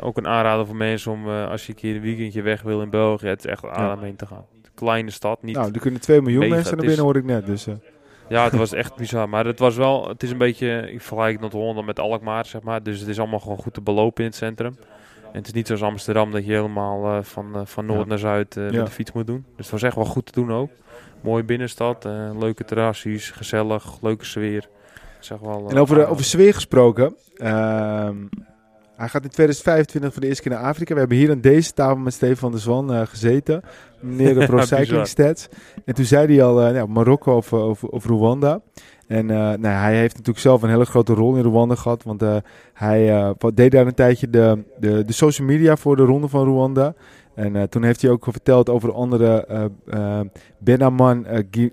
ook 0.00 0.16
een 0.16 0.26
aanrader 0.26 0.66
voor 0.66 0.76
mensen 0.76 1.12
om 1.12 1.28
als 1.28 1.66
je 1.66 1.72
een 1.72 1.78
keer 1.78 1.94
een 1.94 2.00
weekendje 2.00 2.42
weg 2.42 2.62
wil 2.62 2.82
in 2.82 2.90
België. 2.90 3.26
Het 3.26 3.44
is 3.44 3.50
echt 3.50 3.64
aanrader 3.64 3.96
om 3.96 4.02
heen 4.02 4.16
te 4.16 4.26
gaan. 4.26 4.44
Kleine 4.74 5.10
stad, 5.10 5.42
niet... 5.42 5.56
Nou, 5.56 5.70
er 5.72 5.80
kunnen 5.80 6.00
2 6.00 6.20
miljoen 6.22 6.40
mega, 6.40 6.54
mensen 6.54 6.76
naar 6.76 6.84
is- 6.84 6.88
binnen, 6.88 7.04
hoor 7.06 7.16
ik 7.16 7.24
net. 7.24 7.46
Dus, 7.46 7.66
Ja, 8.28 8.44
het 8.44 8.56
was 8.56 8.72
echt 8.72 8.96
bizar. 8.96 9.28
Maar 9.28 9.46
het 9.46 9.58
was 9.58 9.76
wel... 9.76 10.08
Het 10.08 10.22
is 10.22 10.30
een 10.30 10.38
beetje... 10.38 10.92
Ik 10.92 11.00
vergelijk 11.00 11.40
het 11.40 11.52
Holland 11.52 11.86
met 11.86 11.98
Alkmaar, 11.98 12.46
zeg 12.46 12.62
maar. 12.62 12.82
Dus 12.82 13.00
het 13.00 13.08
is 13.08 13.18
allemaal 13.18 13.40
gewoon 13.40 13.58
goed 13.58 13.74
te 13.74 13.80
belopen 13.80 14.24
in 14.24 14.30
het 14.30 14.38
centrum. 14.38 14.76
En 15.34 15.40
het 15.40 15.46
is 15.48 15.52
niet 15.54 15.66
zoals 15.66 15.82
Amsterdam 15.82 16.30
dat 16.30 16.44
je 16.46 16.52
helemaal 16.52 17.04
eh, 17.16 17.22
van, 17.22 17.54
eh, 17.54 17.60
van 17.64 17.86
noord 17.86 18.00
Ja. 18.00 18.06
naar 18.06 18.18
zuid 18.18 18.56
eh, 18.56 18.64
met 18.64 18.86
de 18.86 18.92
fiets 18.92 19.12
moet 19.12 19.26
doen. 19.26 19.44
Dus 19.56 19.64
het 19.64 19.70
was 19.70 19.82
echt 19.82 19.94
wel 19.94 20.04
goed 20.04 20.26
te 20.26 20.32
doen 20.32 20.52
ook. 20.52 20.70
Mooie 21.20 21.44
binnenstad, 21.44 22.04
leuke 22.38 22.64
terrasjes, 22.64 23.30
gezellig, 23.30 23.98
leuke 24.02 24.24
sfeer. 24.24 24.68
Zeg 25.20 25.38
wel, 25.38 25.66
En 25.70 25.78
over, 25.78 26.04
aan- 26.04 26.10
over 26.10 26.24
sfeer 26.24 26.54
gesproken. 26.54 27.14
ehm, 27.36 28.16
hij 28.96 29.08
gaat 29.08 29.22
in 29.24 29.30
2025 29.30 30.12
voor 30.12 30.20
de 30.20 30.26
eerste 30.28 30.42
keer 30.42 30.52
naar 30.52 30.62
Afrika. 30.68 30.92
We 30.94 31.00
hebben 31.00 31.16
hier 31.18 31.30
aan 31.30 31.40
deze 31.40 31.72
tafel 31.72 31.96
met 31.96 32.12
Steven 32.12 32.36
van 32.36 32.50
der 32.50 32.60
Zwan 32.60 33.06
gezeten. 33.06 33.62
Meneer 34.00 34.34
de 34.38 34.46
Pro. 34.50 34.60
Cycling 34.60 35.06
Stats. 35.06 35.48
En 35.84 35.94
toen 35.94 36.04
zei 36.04 36.34
hij 36.36 36.44
al 36.44 36.54
nou, 36.54 36.88
Marokko 36.88 37.36
of, 37.36 37.52
of, 37.52 37.84
of 37.84 38.04
Rwanda. 38.04 38.60
En 39.08 39.30
eh, 39.30 39.36
nou, 39.36 39.66
hij 39.66 39.96
heeft 39.96 40.12
natuurlijk 40.12 40.38
zelf 40.38 40.62
een 40.62 40.68
hele 40.68 40.84
grote 40.84 41.14
rol 41.14 41.36
in 41.36 41.44
Rwanda 41.44 41.74
gehad. 41.74 42.02
Want 42.02 42.22
eh, 42.22 42.36
hij 42.72 43.16
eh, 43.16 43.30
deed 43.54 43.70
daar 43.70 43.86
een 43.86 43.94
tijdje 43.94 44.30
de, 44.30 44.64
de, 44.78 45.04
de 45.04 45.12
social 45.12 45.46
media 45.46 45.76
voor 45.76 45.96
de 45.96 46.04
ronde 46.04 46.28
van 46.28 46.44
Rwanda. 46.44 46.94
En 47.34 47.68
toen 47.68 47.82
heeft 47.82 48.02
hij 48.02 48.10
ook 48.10 48.24
verteld 48.30 48.68
over 48.68 48.92
andere 48.92 49.70
Benaman 50.58 51.26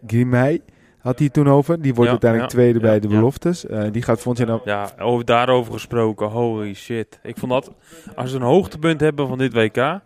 Grimei. 0.07 0.61
Had 0.97 1.19
hij 1.19 1.29
toen 1.29 1.49
over. 1.49 1.81
Die 1.81 1.93
wordt 1.93 2.05
Ja, 2.05 2.11
uiteindelijk 2.11 2.51
ja, 2.51 2.57
tweede 2.57 2.79
ja, 2.79 2.85
bij 2.85 2.99
de 2.99 3.07
beloftes. 3.07 3.65
Die 3.91 4.01
gaat 4.01 4.21
volgens 4.21 4.47
jaar 4.47 4.59
naar 4.65 4.89
Ja, 4.97 5.03
over, 5.03 5.25
daarover 5.25 5.73
gesproken, 5.73 6.27
holy 6.27 6.73
shit. 6.73 7.19
Ik 7.23 7.37
vond 7.37 7.51
dat, 7.51 7.71
als 8.15 8.31
we 8.31 8.37
een 8.37 8.43
hoogtepunt 8.43 8.99
hebben 8.99 9.27
van 9.27 9.37
dit 9.37 9.53
WK, 9.53 9.99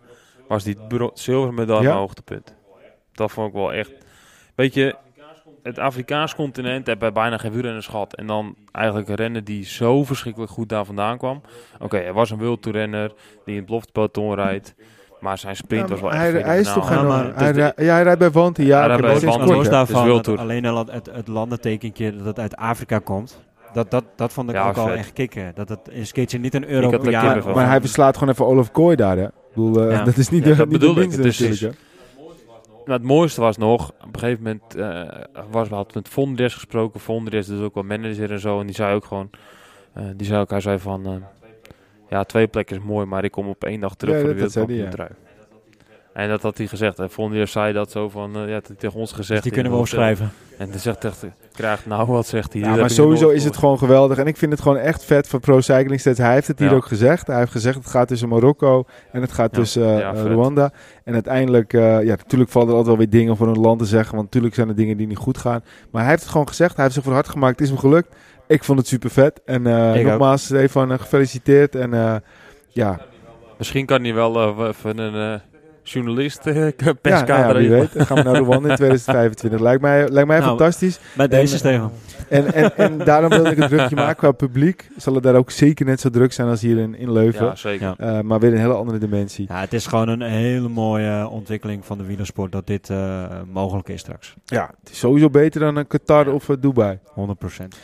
was 0.48 0.64
die 0.64 0.76
zilveren 1.14 1.54
medaille 1.54 1.88
een 1.88 1.94
hoogtepunt. 1.94 2.54
Dat 3.12 3.30
vond 3.30 3.48
ik 3.48 3.54
wel 3.54 3.72
echt... 3.72 3.92
Weet 4.54 4.74
je, 4.74 4.94
het 5.66 5.78
Afrikaans 5.78 6.34
continent 6.34 6.86
hebben 6.86 7.12
bijna 7.12 7.36
geen 7.38 7.52
wielrenners 7.52 7.86
gehad. 7.86 8.14
En 8.14 8.26
dan 8.26 8.54
eigenlijk 8.72 9.08
een 9.08 9.14
renner 9.14 9.44
die 9.44 9.64
zo 9.64 10.04
verschrikkelijk 10.04 10.50
goed 10.52 10.68
daar 10.68 10.84
vandaan 10.84 11.18
kwam. 11.18 11.40
Oké, 11.80 11.96
hij 11.96 12.12
was 12.12 12.30
een 12.30 12.38
wildtoerrenner 12.38 13.12
die 13.44 13.52
in 13.54 13.56
het 13.56 13.66
beloftepeloton 13.66 14.34
rijdt. 14.34 14.74
Maar 15.20 15.38
zijn 15.38 15.56
sprint 15.56 15.82
Ja, 15.82 15.88
was 15.88 16.00
wel 16.00 16.12
echt 16.12 16.20
hij, 16.20 16.42
hij 16.42 16.60
is 16.60 16.72
toch 16.72 16.86
geen... 16.88 17.06
Ja, 17.06 17.32
hij, 17.34 17.52
dus 17.52 17.72
ja, 17.76 18.02
rijdt 18.02 18.18
bij 18.18 18.30
Wanty. 18.30 18.62
Ja, 18.62 18.78
Hij 18.78 18.86
rijdt 18.86 19.02
bij 19.02 19.10
Wanty. 19.30 19.52
los 19.52 19.62
is 19.62 19.68
daarvan, 19.68 20.38
alleen 20.38 20.66
al 20.66 20.86
het, 20.86 21.10
het 21.12 21.28
landentekentje 21.28 22.16
dat 22.16 22.26
het 22.26 22.38
uit 22.38 22.56
Afrika 22.56 22.98
komt. 22.98 23.44
Dat, 23.72 23.90
dat, 23.90 24.04
dat 24.16 24.32
vond 24.32 24.48
ik 24.48 24.54
Ja, 24.54 24.68
ook 24.68 24.76
al 24.76 24.90
echt 24.90 25.12
kicken. 25.12 25.52
Dat 25.54 25.68
het 25.68 25.78
in 25.90 26.06
skate 26.06 26.38
niet 26.38 26.54
een 26.54 26.62
had 26.62 26.70
euro 26.70 26.90
er 26.90 26.98
per 26.98 27.10
jaar... 27.10 27.54
Maar 27.54 27.66
hij 27.68 27.80
verslaat 27.80 28.14
gewoon 28.16 28.32
even 28.32 28.46
Olaf 28.46 28.70
Kooi 28.70 28.96
daar, 28.96 29.16
hè? 29.16 29.24
Ik 29.24 29.30
bedoel, 29.54 29.82
eh, 29.82 29.90
Ja. 29.90 30.04
dat 30.10 30.16
is 30.16 30.28
niet 30.28 30.44
Ja, 30.44 30.50
de, 30.50 30.56
dat 30.56 30.68
niet 30.68 30.78
bedoel 30.78 30.94
de 30.94 31.00
ik. 31.00 31.06
minste 31.06 31.22
Het 31.22 31.40
is- 31.40 31.60
natuurlijk, 31.60 31.78
hè? 32.86 32.92
Nou, 32.92 32.98
het 32.98 33.08
mooiste 33.08 33.40
was 33.40 33.56
nog, 33.56 33.90
op 33.90 34.14
een 34.14 34.18
gegeven 34.18 34.42
moment 34.42 34.74
eh 34.74 35.24
was, 35.50 35.68
we 35.68 35.74
hadden 35.74 35.94
met 35.94 36.08
Vondres 36.08 36.54
gesproken. 36.54 37.00
Vondres 37.00 37.48
is 37.48 37.60
ook 37.60 37.74
wel 37.74 37.82
manager 37.82 38.32
en 38.32 38.40
zo. 38.40 38.60
En 38.60 38.66
die 38.66 38.74
zei 38.74 38.94
ook 38.94 39.04
gewoon, 39.04 39.30
eh, 39.92 40.04
die 40.16 40.26
zei 40.26 40.40
ook, 40.40 40.50
hij 40.50 40.60
zei 40.60 40.78
van, 40.78 41.06
eh, 41.06 41.12
ja, 42.08 42.24
twee 42.24 42.46
plekken 42.46 42.76
is 42.76 42.82
mooi, 42.82 43.06
maar 43.06 43.24
ik 43.24 43.30
kom 43.30 43.48
op 43.48 43.64
één 43.64 43.80
dag 43.80 43.94
terug 43.94 44.14
Ja, 44.14 44.20
voor 44.20 44.28
de 44.28 44.34
wereldkampioentrui. 44.34 45.10
En 46.16 46.28
dat 46.28 46.42
had 46.42 46.58
hij 46.58 46.66
gezegd. 46.66 46.98
En 46.98 47.10
Vondres 47.10 47.52
zei 47.52 47.72
dat 47.72 47.90
zo 47.90 48.08
van, 48.08 48.36
eh, 48.36 48.48
ja, 48.48 48.54
dat 48.54 48.66
hij 48.66 48.76
tegen 48.76 48.98
ons 49.00 49.12
gezegd. 49.12 49.42
die 49.42 49.50
in 49.50 49.54
kunnen 49.56 49.72
we 49.72 49.78
opschrijven. 49.78 50.30
En 50.58 50.70
dan 50.70 50.78
zegt 50.78 51.04
echt, 51.04 51.24
krijgt 51.54 51.86
nou 51.86 52.06
wat, 52.06 52.26
zegt 52.26 52.52
hij. 52.52 52.62
Ja, 52.62 52.68
Dat 52.70 52.78
maar 52.80 52.90
sowieso 52.90 53.28
is 53.28 53.44
het 53.44 53.56
gewoon 53.56 53.78
geweldig. 53.78 54.18
En 54.18 54.26
ik 54.26 54.36
vind 54.36 54.52
het 54.52 54.60
gewoon 54.60 54.76
echt 54.78 55.04
vet 55.04 55.28
voor 55.28 55.40
Pro 55.40 55.60
Cycling 55.60 56.00
Stats. 56.00 56.18
Hij 56.18 56.32
heeft 56.32 56.46
het 56.46 56.58
hier 56.58 56.68
Ja. 56.68 56.74
ook 56.74 56.84
gezegd. 56.86 57.26
Hij 57.26 57.38
heeft 57.38 57.50
gezegd 57.52 57.76
het 57.76 57.86
gaat 57.86 58.08
tussen 58.08 58.28
Marokko 58.28 58.84
en 59.12 59.20
het 59.20 59.32
gaat 59.32 59.50
Ja. 59.54 59.58
tussen 59.60 60.02
eh. 60.14 60.24
Rwanda. 60.24 60.72
En 61.04 61.12
uiteindelijk, 61.14 61.72
eh, 61.72 61.82
ja, 61.82 62.14
natuurlijk 62.16 62.50
vallen 62.50 62.68
er 62.68 62.74
altijd 62.74 62.96
wel 62.96 63.06
weer 63.06 63.20
dingen 63.20 63.36
voor 63.36 63.48
een 63.48 63.60
land 63.60 63.78
te 63.78 63.84
zeggen. 63.86 64.12
Want 64.14 64.24
natuurlijk 64.24 64.54
zijn 64.54 64.68
er 64.68 64.74
dingen 64.76 64.96
die 64.96 65.06
niet 65.06 65.16
goed 65.18 65.38
gaan. 65.38 65.64
Maar 65.90 66.00
hij 66.02 66.10
heeft 66.10 66.22
het 66.22 66.32
gewoon 66.32 66.48
gezegd. 66.48 66.74
Hij 66.74 66.82
heeft 66.82 66.94
zich 66.96 67.04
voor 67.04 67.12
hard 67.12 67.28
gemaakt. 67.28 67.52
Het 67.58 67.60
is 67.60 67.68
hem 67.68 67.78
gelukt. 67.78 68.14
Ik 68.46 68.64
vond 68.64 68.78
het 68.78 68.88
super 68.88 69.10
vet. 69.10 69.40
En 69.44 69.66
eh, 69.66 70.04
nogmaals, 70.04 70.44
Stefan, 70.44 70.98
gefeliciteerd. 70.98 71.74
En 71.74 71.94
eh, 71.94 72.16
ja, 72.68 73.00
Misschien 73.58 73.86
kan 73.86 74.02
hij 74.04 74.14
wel 74.14 74.66
even 74.68 74.98
een 74.98 75.40
journalist 75.88 76.46
eh 76.46 76.54
ja, 77.02 77.24
nou 77.24 77.26
ja, 77.26 77.54
wie 77.54 77.70
weet. 77.70 77.92
Dan 77.92 78.06
gaan 78.06 78.16
we 78.16 78.22
naar 78.22 78.34
Rwanda 78.34 78.68
in 78.68 78.74
2025. 78.76 79.60
Lijkt 79.60 79.80
mij, 79.82 80.08
lijkt 80.08 80.28
mij 80.28 80.38
Nou, 80.38 80.48
fantastisch. 80.48 80.98
Bij 81.16 81.28
deze, 81.28 81.52
En- 81.52 81.58
Stefan. 81.58 81.90
En, 82.28 82.52
en, 82.54 82.76
en 82.76 82.98
daarom 82.98 83.30
wilde 83.30 83.50
ik 83.50 83.58
een 83.58 83.68
drukje 83.68 83.96
maken 83.96 84.16
qua 84.16 84.32
publiek. 84.32 84.88
Zal 84.96 85.14
het 85.14 85.22
daar 85.22 85.34
ook 85.34 85.50
zeker 85.50 85.86
net 85.86 86.00
zo 86.00 86.10
druk 86.10 86.32
zijn 86.32 86.48
als 86.48 86.60
hier 86.60 86.78
in, 86.78 86.94
in 86.94 87.12
Leuven. 87.12 87.46
Ja, 87.46 87.54
zeker. 87.54 87.94
Eh, 87.98 88.20
maar 88.20 88.40
weer 88.40 88.52
een 88.52 88.58
hele 88.58 88.74
andere 88.74 88.98
dimensie. 88.98 89.46
Ja, 89.48 89.60
het 89.60 89.72
is 89.72 89.86
gewoon 89.86 90.08
een 90.08 90.22
hele 90.22 90.68
mooie 90.68 91.28
ontwikkeling 91.28 91.84
van 91.84 91.98
de 91.98 92.04
wielersport 92.04 92.52
dat 92.52 92.66
dit 92.66 92.90
eh, 92.90 93.24
mogelijk 93.52 93.88
is 93.88 94.00
straks. 94.00 94.34
Ja, 94.44 94.70
het 94.80 94.90
is 94.90 94.98
sowieso 94.98 95.30
beter 95.30 95.60
dan 95.60 95.76
een 95.76 95.86
Qatar 95.86 96.28
of 96.32 96.46
Dubai. 96.60 96.98
100%. 97.14 97.76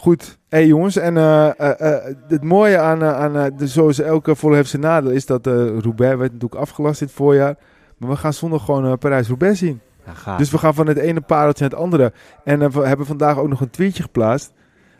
Goed, 0.00 0.38
hey 0.48 0.66
jongens. 0.66 0.96
En 0.96 1.16
eh, 1.16 1.60
eh, 1.60 1.80
eh, 1.80 2.14
het 2.28 2.44
mooie 2.44 2.78
aan, 2.78 3.04
aan 3.04 3.56
de, 3.56 3.66
zoals 3.66 3.98
elke 3.98 4.34
volle 4.34 4.56
heeft 4.56 4.70
zijn 4.70 4.82
nadeel 4.82 5.10
is 5.10 5.26
dat 5.26 5.46
eh 5.46 5.52
Roubaix 5.54 6.16
werd 6.16 6.32
natuurlijk 6.32 6.60
afgelast 6.60 6.98
dit 6.98 7.12
voorjaar. 7.12 7.56
Maar 8.00 8.08
we 8.08 8.16
gaan 8.16 8.32
zondag 8.32 8.64
gewoon 8.64 8.86
eh, 8.86 8.92
Parijs-Roubaix 8.98 9.58
zien. 9.58 9.80
Ja. 10.24 10.36
Dus 10.36 10.50
we 10.50 10.58
gaan 10.58 10.74
van 10.74 10.86
het 10.86 10.96
ene 10.96 11.20
pareltje 11.20 11.62
naar 11.62 11.72
het 11.72 11.80
andere. 11.80 12.12
En 12.44 12.70
we 12.70 12.86
hebben 12.86 13.06
vandaag 13.06 13.38
ook 13.38 13.48
nog 13.48 13.60
een 13.60 13.70
tweetje 13.70 14.02
geplaatst. 14.02 14.52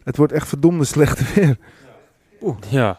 Het 0.05 0.17
wordt 0.17 0.33
echt 0.33 0.49
verdomde 0.49 0.85
slecht 0.85 1.35
weer. 1.35 1.57
Ja. 2.69 2.99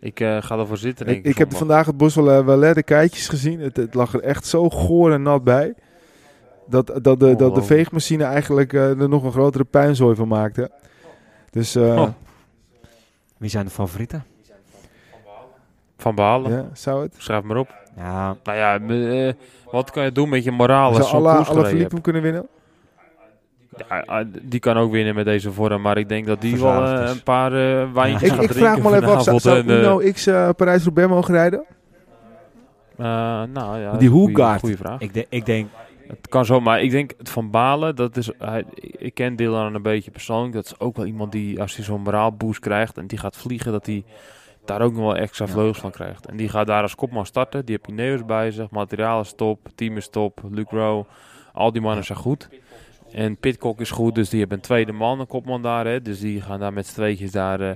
Ik 0.00 0.20
eh, 0.20 0.42
ga 0.42 0.58
ervoor 0.58 0.76
zitten, 0.76 1.06
denk 1.06 1.18
Ik, 1.18 1.24
ik. 1.24 1.30
ik 1.30 1.38
heb 1.38 1.54
vandaag 1.54 1.86
het 1.86 1.96
bos 1.96 2.14
wel, 2.14 2.44
wel 2.44 2.74
de 2.74 2.82
keitjes 2.82 3.28
gezien. 3.28 3.60
Het, 3.60 3.76
het 3.76 3.94
lag 3.94 4.14
er 4.14 4.22
echt 4.22 4.46
zo 4.46 4.70
goor 4.70 5.12
en 5.12 5.22
nat 5.22 5.44
bij. 5.44 5.74
Dat, 6.66 6.86
dat, 6.86 7.02
de, 7.02 7.02
dat 7.02 7.20
de 7.20 7.26
Ongelooflijk. 7.28 7.66
veegmachine 7.66 8.24
eigenlijk 8.24 8.72
eh, 8.72 9.00
er 9.00 9.08
nog 9.08 9.22
een 9.24 9.32
grotere 9.32 9.64
puinzooi 9.64 10.16
van 10.16 10.28
maakte. 10.28 10.70
Dus 11.50 11.74
eh, 11.74 12.00
Oh. 12.00 12.08
Wie 13.36 13.50
zijn 13.50 13.64
de 13.64 13.70
favorieten? 13.70 14.24
Van 15.98 16.14
Balen. 16.14 16.50
ja, 16.52 16.64
zou 16.72 17.02
het? 17.02 17.14
Schrijf 17.18 17.42
maar 17.42 17.56
op. 17.56 17.74
Ja, 17.96 18.36
Nou 18.44 18.58
ja, 18.58 18.78
eh, 19.28 19.32
wat 19.70 19.90
kan 19.90 20.04
je 20.04 20.12
doen 20.12 20.28
met 20.28 20.44
je 20.44 20.50
moraal 20.52 20.86
als 20.88 20.96
Zou 20.96 21.08
zo'n 21.08 21.18
alle, 21.26 21.44
alle 21.44 21.66
Philippe 21.66 22.00
kunnen 22.00 22.22
winnen? 22.22 22.46
Ja, 23.88 24.24
die 24.42 24.60
kan 24.60 24.76
ook 24.76 24.90
winnen 24.92 25.14
met 25.14 25.24
deze 25.24 25.52
vorm, 25.52 25.82
maar 25.82 25.98
ik 25.98 26.08
denk 26.08 26.26
dat 26.26 26.40
die 26.40 26.60
wel 26.60 26.82
een 26.88 27.22
paar 27.22 27.52
eh, 27.52 27.92
wijntjes 27.92 28.28
Ik, 28.30 28.34
gaat 28.34 28.44
ik 28.44 28.52
vraag 28.52 28.78
me 28.78 28.94
even 28.96 29.08
af, 29.16 29.22
zou, 29.22 29.38
zou 29.38 29.58
eh, 29.68 29.78
Uno 29.78 29.98
X 30.12 30.26
eh, 30.26 30.48
Parijs-Roubaix 30.56 31.08
mogen 31.10 31.34
rijden? 31.34 31.64
eh, 32.96 33.04
nou 33.52 33.78
ja, 33.78 33.92
Die 33.96 34.08
Hoegaard. 34.08 34.60
Goeie 34.60 34.76
vraag. 34.76 35.00
ik, 35.00 35.14
de- 35.14 35.26
ik 35.28 35.46
denk... 35.46 35.68
Het 36.08 36.28
kan 36.28 36.44
zo, 36.44 36.60
maar 36.60 36.82
ik 36.82 36.90
denk 36.90 37.12
het 37.18 37.30
Van 37.30 37.50
Balen, 37.50 37.96
dat 37.96 38.16
is, 38.16 38.30
hij, 38.38 38.64
ik 38.80 39.14
ken 39.14 39.36
Dylan 39.36 39.74
een 39.74 39.82
beetje 39.82 40.10
persoonlijk. 40.10 40.52
Dat 40.52 40.64
is 40.64 40.80
ook 40.80 40.96
wel 40.96 41.06
iemand 41.06 41.32
die, 41.32 41.60
als 41.60 41.76
hij 41.76 41.84
zo'n 41.84 42.00
moraalboost 42.00 42.60
krijgt 42.60 42.98
en 42.98 43.06
die 43.06 43.18
gaat 43.18 43.36
vliegen, 43.36 43.72
dat 43.72 43.86
hij 43.86 44.04
daar 44.64 44.82
ook 44.82 44.92
nog 44.92 45.02
wel 45.02 45.16
extra 45.16 45.46
vleugels 45.46 45.78
van 45.78 45.90
krijgt. 45.90 46.26
En 46.26 46.36
die 46.36 46.48
gaat 46.48 46.66
daar 46.66 46.82
als 46.82 46.94
kopman 46.94 47.26
starten. 47.26 47.64
Die 47.64 47.74
heb 47.74 47.88
Ineos 47.88 48.24
bij 48.24 48.50
zich, 48.50 48.70
materiaal 48.70 49.20
is 49.20 49.32
top, 49.36 49.68
team 49.74 49.96
is 49.96 50.08
top, 50.08 50.40
Luc 50.50 50.66
Rowe. 50.70 51.04
Al 51.52 51.72
die 51.72 51.82
mannen 51.82 52.04
zijn 52.04 52.18
goed. 52.18 52.48
En 53.12 53.36
Pitcock 53.36 53.80
is 53.80 53.90
goed, 53.90 54.14
dus 54.14 54.28
die 54.28 54.40
hebben 54.40 54.56
een 54.58 54.64
tweede 54.64 54.92
man, 54.92 55.20
een 55.20 55.26
kopman 55.26 55.62
daar. 55.62 55.86
Hè. 55.86 56.02
Dus 56.02 56.20
die 56.20 56.40
gaan 56.40 56.60
daar 56.60 56.72
met 56.72 56.86
z'n 56.86 56.94
tweetjes 56.94 57.30
daar... 57.30 57.60
eh, 57.60 57.70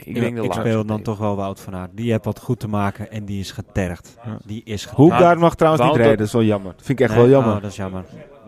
ik, 0.00 0.06
ik 0.06 0.14
denk 0.14 0.38
ik 0.38 0.52
speel 0.52 0.84
dan 0.86 1.02
toch 1.02 1.18
wel 1.18 1.36
Wout 1.36 1.60
van 1.60 1.74
Aert. 1.76 1.90
Die 1.94 2.10
heeft 2.10 2.24
wat 2.24 2.40
goed 2.40 2.60
te 2.60 2.68
maken 2.68 3.10
en 3.10 3.24
die 3.24 3.40
is 3.40 3.50
getergd. 3.50 4.16
Ja. 4.24 4.38
Die 4.44 4.62
is 4.64 4.80
getergd. 4.82 4.96
Hoegaard 4.96 5.38
mag 5.38 5.54
trouwens 5.54 5.84
niet 5.84 5.96
rijden, 5.96 6.16
dat 6.16 6.26
is 6.26 6.32
wel 6.32 6.42
jammer. 6.42 6.72
Dat 6.76 6.84
vind 6.86 6.98
ik 7.00 7.04
echt 7.06 7.14
Nee? 7.14 7.24
wel 7.24 7.32
jammer. 7.32 7.54
Oh, 7.56 7.62
dat 7.62 7.70
is 7.70 7.76
jammer. 7.76 8.04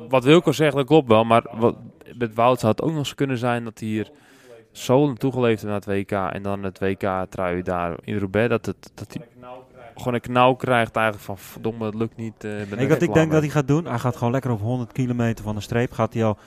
Wat 0.08 0.24
Wilco 0.24 0.52
zegt, 0.52 0.74
dat 0.76 0.86
klopt 0.86 1.08
wel. 1.08 1.24
Maar 1.24 1.46
wat, 1.52 1.76
met 2.18 2.34
Wout 2.34 2.60
zou 2.60 2.72
het 2.72 2.82
ook 2.82 2.88
nog 2.90 2.98
eens 2.98 3.14
kunnen 3.14 3.38
zijn 3.38 3.64
dat 3.64 3.78
hij 3.78 3.88
hier 3.88 4.10
zo 4.72 5.06
naartoe 5.06 5.32
geleefd 5.32 5.62
heeft 5.62 5.64
naar 5.64 5.74
het 5.74 6.10
WK. 6.10 6.12
En 6.34 6.42
dan 6.42 6.62
het 6.62 6.78
WK-trui 6.78 7.62
daar 7.62 7.96
in 8.04 8.18
Roubaix. 8.18 8.48
Dat, 8.48 8.66
het, 8.66 8.90
dat 8.94 9.12
hij 9.12 9.26
gewoon 9.94 10.14
een 10.14 10.20
knauw 10.20 10.54
krijgt 10.54 10.96
eigenlijk 10.96 11.24
van 11.26 11.38
verdomme, 11.38 11.84
het 11.84 11.94
lukt 11.94 12.16
niet. 12.16 12.44
eh, 12.44 12.50
ben 12.70 12.80
je 12.80 12.88
wat 12.88 13.02
ik 13.02 13.14
denk 13.14 13.30
dat 13.32 13.40
hij 13.40 13.50
gaat 13.50 13.68
doen? 13.68 13.84
Hij 13.86 13.98
gaat 13.98 14.16
gewoon 14.16 14.32
lekker 14.32 14.50
op 14.50 14.60
100 14.60 14.92
kilometer 14.92 15.44
van 15.44 15.54
de 15.54 15.60
streep. 15.60 15.92
Gaat 15.92 16.14
hij 16.14 16.24
al 16.24 16.38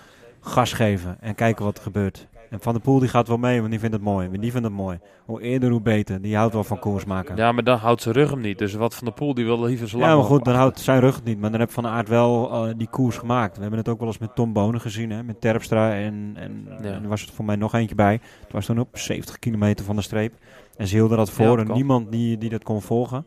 gas 0.42 0.74
geven 0.74 1.18
en 1.20 1.36
kijken 1.36 1.66
wat 1.66 1.78
er 1.78 1.84
gebeurt. 1.84 2.28
En 2.52 2.60
Van 2.60 2.74
der 2.74 2.82
Poel 2.82 3.00
die 3.00 3.10
gaat 3.10 3.28
wel 3.28 3.38
mee, 3.38 3.60
want 3.60 3.70
die 3.72 3.80
vindt 3.80 3.96
het 3.96 4.04
mooi. 4.04 4.30
Die 4.40 4.52
vindt 4.52 4.68
het 4.68 4.76
mooi. 4.76 5.00
Hoe 5.26 5.42
eerder, 5.42 5.70
hoe 5.72 5.82
beter. 5.82 6.22
Die 6.22 6.36
houdt 6.36 6.54
wel 6.54 6.64
van 6.64 6.80
koers 6.80 7.06
maken. 7.06 7.36
Ja, 7.36 7.52
maar 7.52 7.64
dan 7.64 7.78
houdt 7.78 8.02
zijn 8.02 8.16
rug 8.16 8.30
hem 8.30 8.42
niet. 8.42 8.58
Dus 8.58 8.74
wat 8.74 8.96
Van 8.96 9.06
der 9.06 9.14
Poel, 9.14 9.34
die 9.34 9.46
wil 9.46 9.62
liever 9.64 9.90
zo 9.90 9.98
lang 9.98 10.10
Ja, 10.10 10.16
maar 10.18 10.26
goed, 10.26 10.46
dan 10.46 10.56
houdt 10.56 10.80
zijn 10.80 11.00
rug 11.00 11.16
het 11.16 11.24
niet. 11.24 11.40
Maar 11.40 11.52
dan 11.52 11.60
heb 11.60 11.72
Van 11.72 11.88
Aert 11.88 12.08
wel 12.10 12.52
eh, 12.52 12.74
die 12.78 12.88
koers 12.90 13.18
gemaakt. 13.18 13.56
We 13.56 13.62
hebben 13.62 13.80
het 13.80 13.90
ook 13.90 14.00
wel 14.00 14.08
eens 14.08 14.18
met 14.18 14.36
Tom 14.36 14.54
Bonen 14.54 14.82
gezien. 14.82 15.10
Hè? 15.12 15.24
Met 15.24 15.42
Terpstra 15.42 15.94
en, 15.94 16.32
en, 16.36 16.68
Ja. 16.68 16.76
en 16.92 17.04
er 17.04 17.10
was 17.10 17.26
er 17.28 17.34
voor 17.34 17.46
mij 17.46 17.56
nog 17.56 17.74
eentje 17.74 17.96
bij. 17.96 18.20
Het 18.44 18.52
was 18.52 18.66
toen 18.66 18.80
op 18.80 18.98
70 18.98 19.40
kilometer 19.40 19.86
van 19.86 19.96
de 19.96 20.02
streep. 20.02 20.34
En 20.78 20.88
ze 20.88 20.96
hielden 20.96 21.18
dat 21.18 21.30
voor. 21.32 21.58
Ja, 21.60 21.66
en 21.66 21.74
niemand 21.74 22.12
die, 22.12 22.38
die 22.38 22.50
dat 22.50 22.64
kon 22.64 22.82
volgen. 22.82 23.26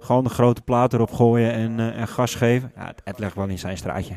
Gewoon 0.00 0.24
de 0.24 0.30
grote 0.30 0.62
plaat 0.62 0.92
erop 0.92 1.12
gooien 1.12 1.52
en, 1.52 1.80
eh, 1.80 2.00
en 2.00 2.08
gas 2.08 2.34
geven. 2.34 2.72
Ja, 2.76 2.86
het, 2.86 3.00
het 3.04 3.18
ligt 3.18 3.34
wel 3.34 3.46
in 3.48 3.58
zijn 3.58 3.76
straatje. 3.76 4.14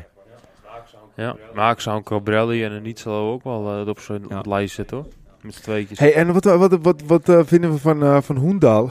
Ja, 1.16 1.36
maar 1.54 1.72
ik 1.72 1.80
zou 1.80 1.96
een 1.96 2.02
Cobrelli 2.02 2.64
en 2.64 2.72
een 2.72 2.82
Nietzsche 2.82 3.10
ook 3.10 3.44
wel 3.44 3.80
eh, 3.80 3.88
op 3.88 4.00
zijn 4.00 4.24
Ja. 4.28 4.40
lijst 4.48 4.74
zetten 4.74 4.96
hoor. 4.96 5.06
Met 5.40 5.54
z'n 5.54 5.62
tweetjes. 5.62 5.98
Hey, 5.98 6.14
en 6.14 6.32
wat, 6.32 6.44
wat, 6.44 6.78
wat, 6.82 7.02
wat 7.06 7.28
eh, 7.28 7.40
vinden 7.44 7.70
we 7.72 7.78
van, 7.78 8.02
eh 8.02 8.18
van? 8.20 8.36
Hoendal. 8.36 8.90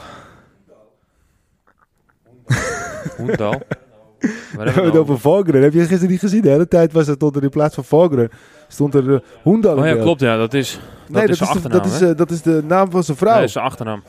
Waar 4.56 4.64
We 4.64 4.70
hebben 4.70 4.84
het 4.84 4.96
over 4.96 5.18
Volgren. 5.20 5.62
Heb 5.62 5.72
je 5.72 5.78
gisteren 5.78 6.08
niet 6.08 6.20
gezien? 6.20 6.42
De 6.42 6.48
hele 6.48 6.68
tijd 6.68 6.92
was 6.92 7.08
er, 7.08 7.14
stond 7.14 7.36
er 7.36 7.42
in 7.42 7.48
plaats 7.50 7.74
van 7.74 7.84
Volgren, 7.84 8.30
stond 8.68 8.94
er 8.94 9.04
uh, 9.04 9.18
Hoendaal 9.42 9.72
in 9.76 9.78
Oh 9.78 9.84
ja, 9.86 9.92
beeld. 9.92 10.04
klopt 10.04 10.20
ja. 10.20 10.36
Dat 10.36 10.54
is, 10.54 10.80
Nee, 11.08 11.22
is 11.28 11.38
dat, 11.38 11.48
zijn 11.48 11.56
is 11.56 11.62
de, 11.62 11.68
achternaam, 11.68 11.78
dat, 11.82 11.92
is, 11.92 12.00
hè? 12.00 12.10
eh, 12.10 12.16
dat 12.16 12.30
is 12.30 12.42
de 12.42 12.62
naam 12.66 12.90
van 12.90 13.02
zijn 13.04 13.16
vrouw. 13.16 13.38
Nee, 13.38 13.48
zijn 13.48 13.64
achternaam. 13.64 14.02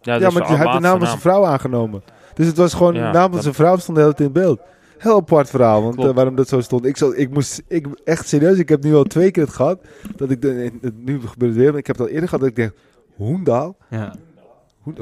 Ja, 0.00 0.12
ja, 0.14 0.18
dat 0.18 0.28
is 0.32 0.38
maar 0.38 0.48
hij 0.48 0.56
heeft 0.58 0.72
de 0.72 0.80
naam 0.80 0.98
van 0.98 1.06
zijn 1.06 1.20
vrouw 1.20 1.44
aangenomen. 1.46 2.02
Dus 2.34 2.46
het 2.46 2.56
was 2.56 2.74
gewoon 2.74 2.94
Ja, 2.94 3.06
de 3.06 3.12
naam 3.18 3.22
van 3.26 3.32
dat- 3.32 3.42
zijn 3.42 3.54
vrouw 3.54 3.76
stond 3.76 3.96
de 3.96 4.02
hele 4.02 4.14
tijd 4.14 4.28
in 4.28 4.34
beeld. 4.34 4.60
Heel 4.98 5.16
apart 5.16 5.50
verhaal, 5.50 5.82
want 5.82 5.98
eh, 5.98 6.10
waarom 6.14 6.34
dat 6.34 6.48
zo 6.48 6.60
stond. 6.60 6.84
Ik, 6.86 6.96
zal, 6.96 7.16
ik 7.16 7.30
moest, 7.30 7.62
ik, 7.68 7.86
echt 8.04 8.28
serieus, 8.28 8.58
ik 8.58 8.68
heb 8.68 8.82
nu 8.82 8.94
al 8.94 9.02
twee 9.04 9.30
keer 9.30 9.42
het 9.42 9.52
gehad. 9.52 9.80
Dat 10.16 10.30
ik, 10.30 10.42
de, 10.42 10.70
nu 11.04 11.20
gebeurt 11.20 11.50
het 11.52 11.60
weer, 11.60 11.70
maar 11.70 11.78
ik 11.78 11.86
heb 11.86 11.96
het 11.98 12.06
al 12.06 12.12
eerder 12.12 12.28
gehad 12.28 12.40
dat 12.40 12.48
ik 12.50 12.56
dacht, 12.56 12.72
Hoendaal? 13.16 13.76
Ja. 13.90 14.14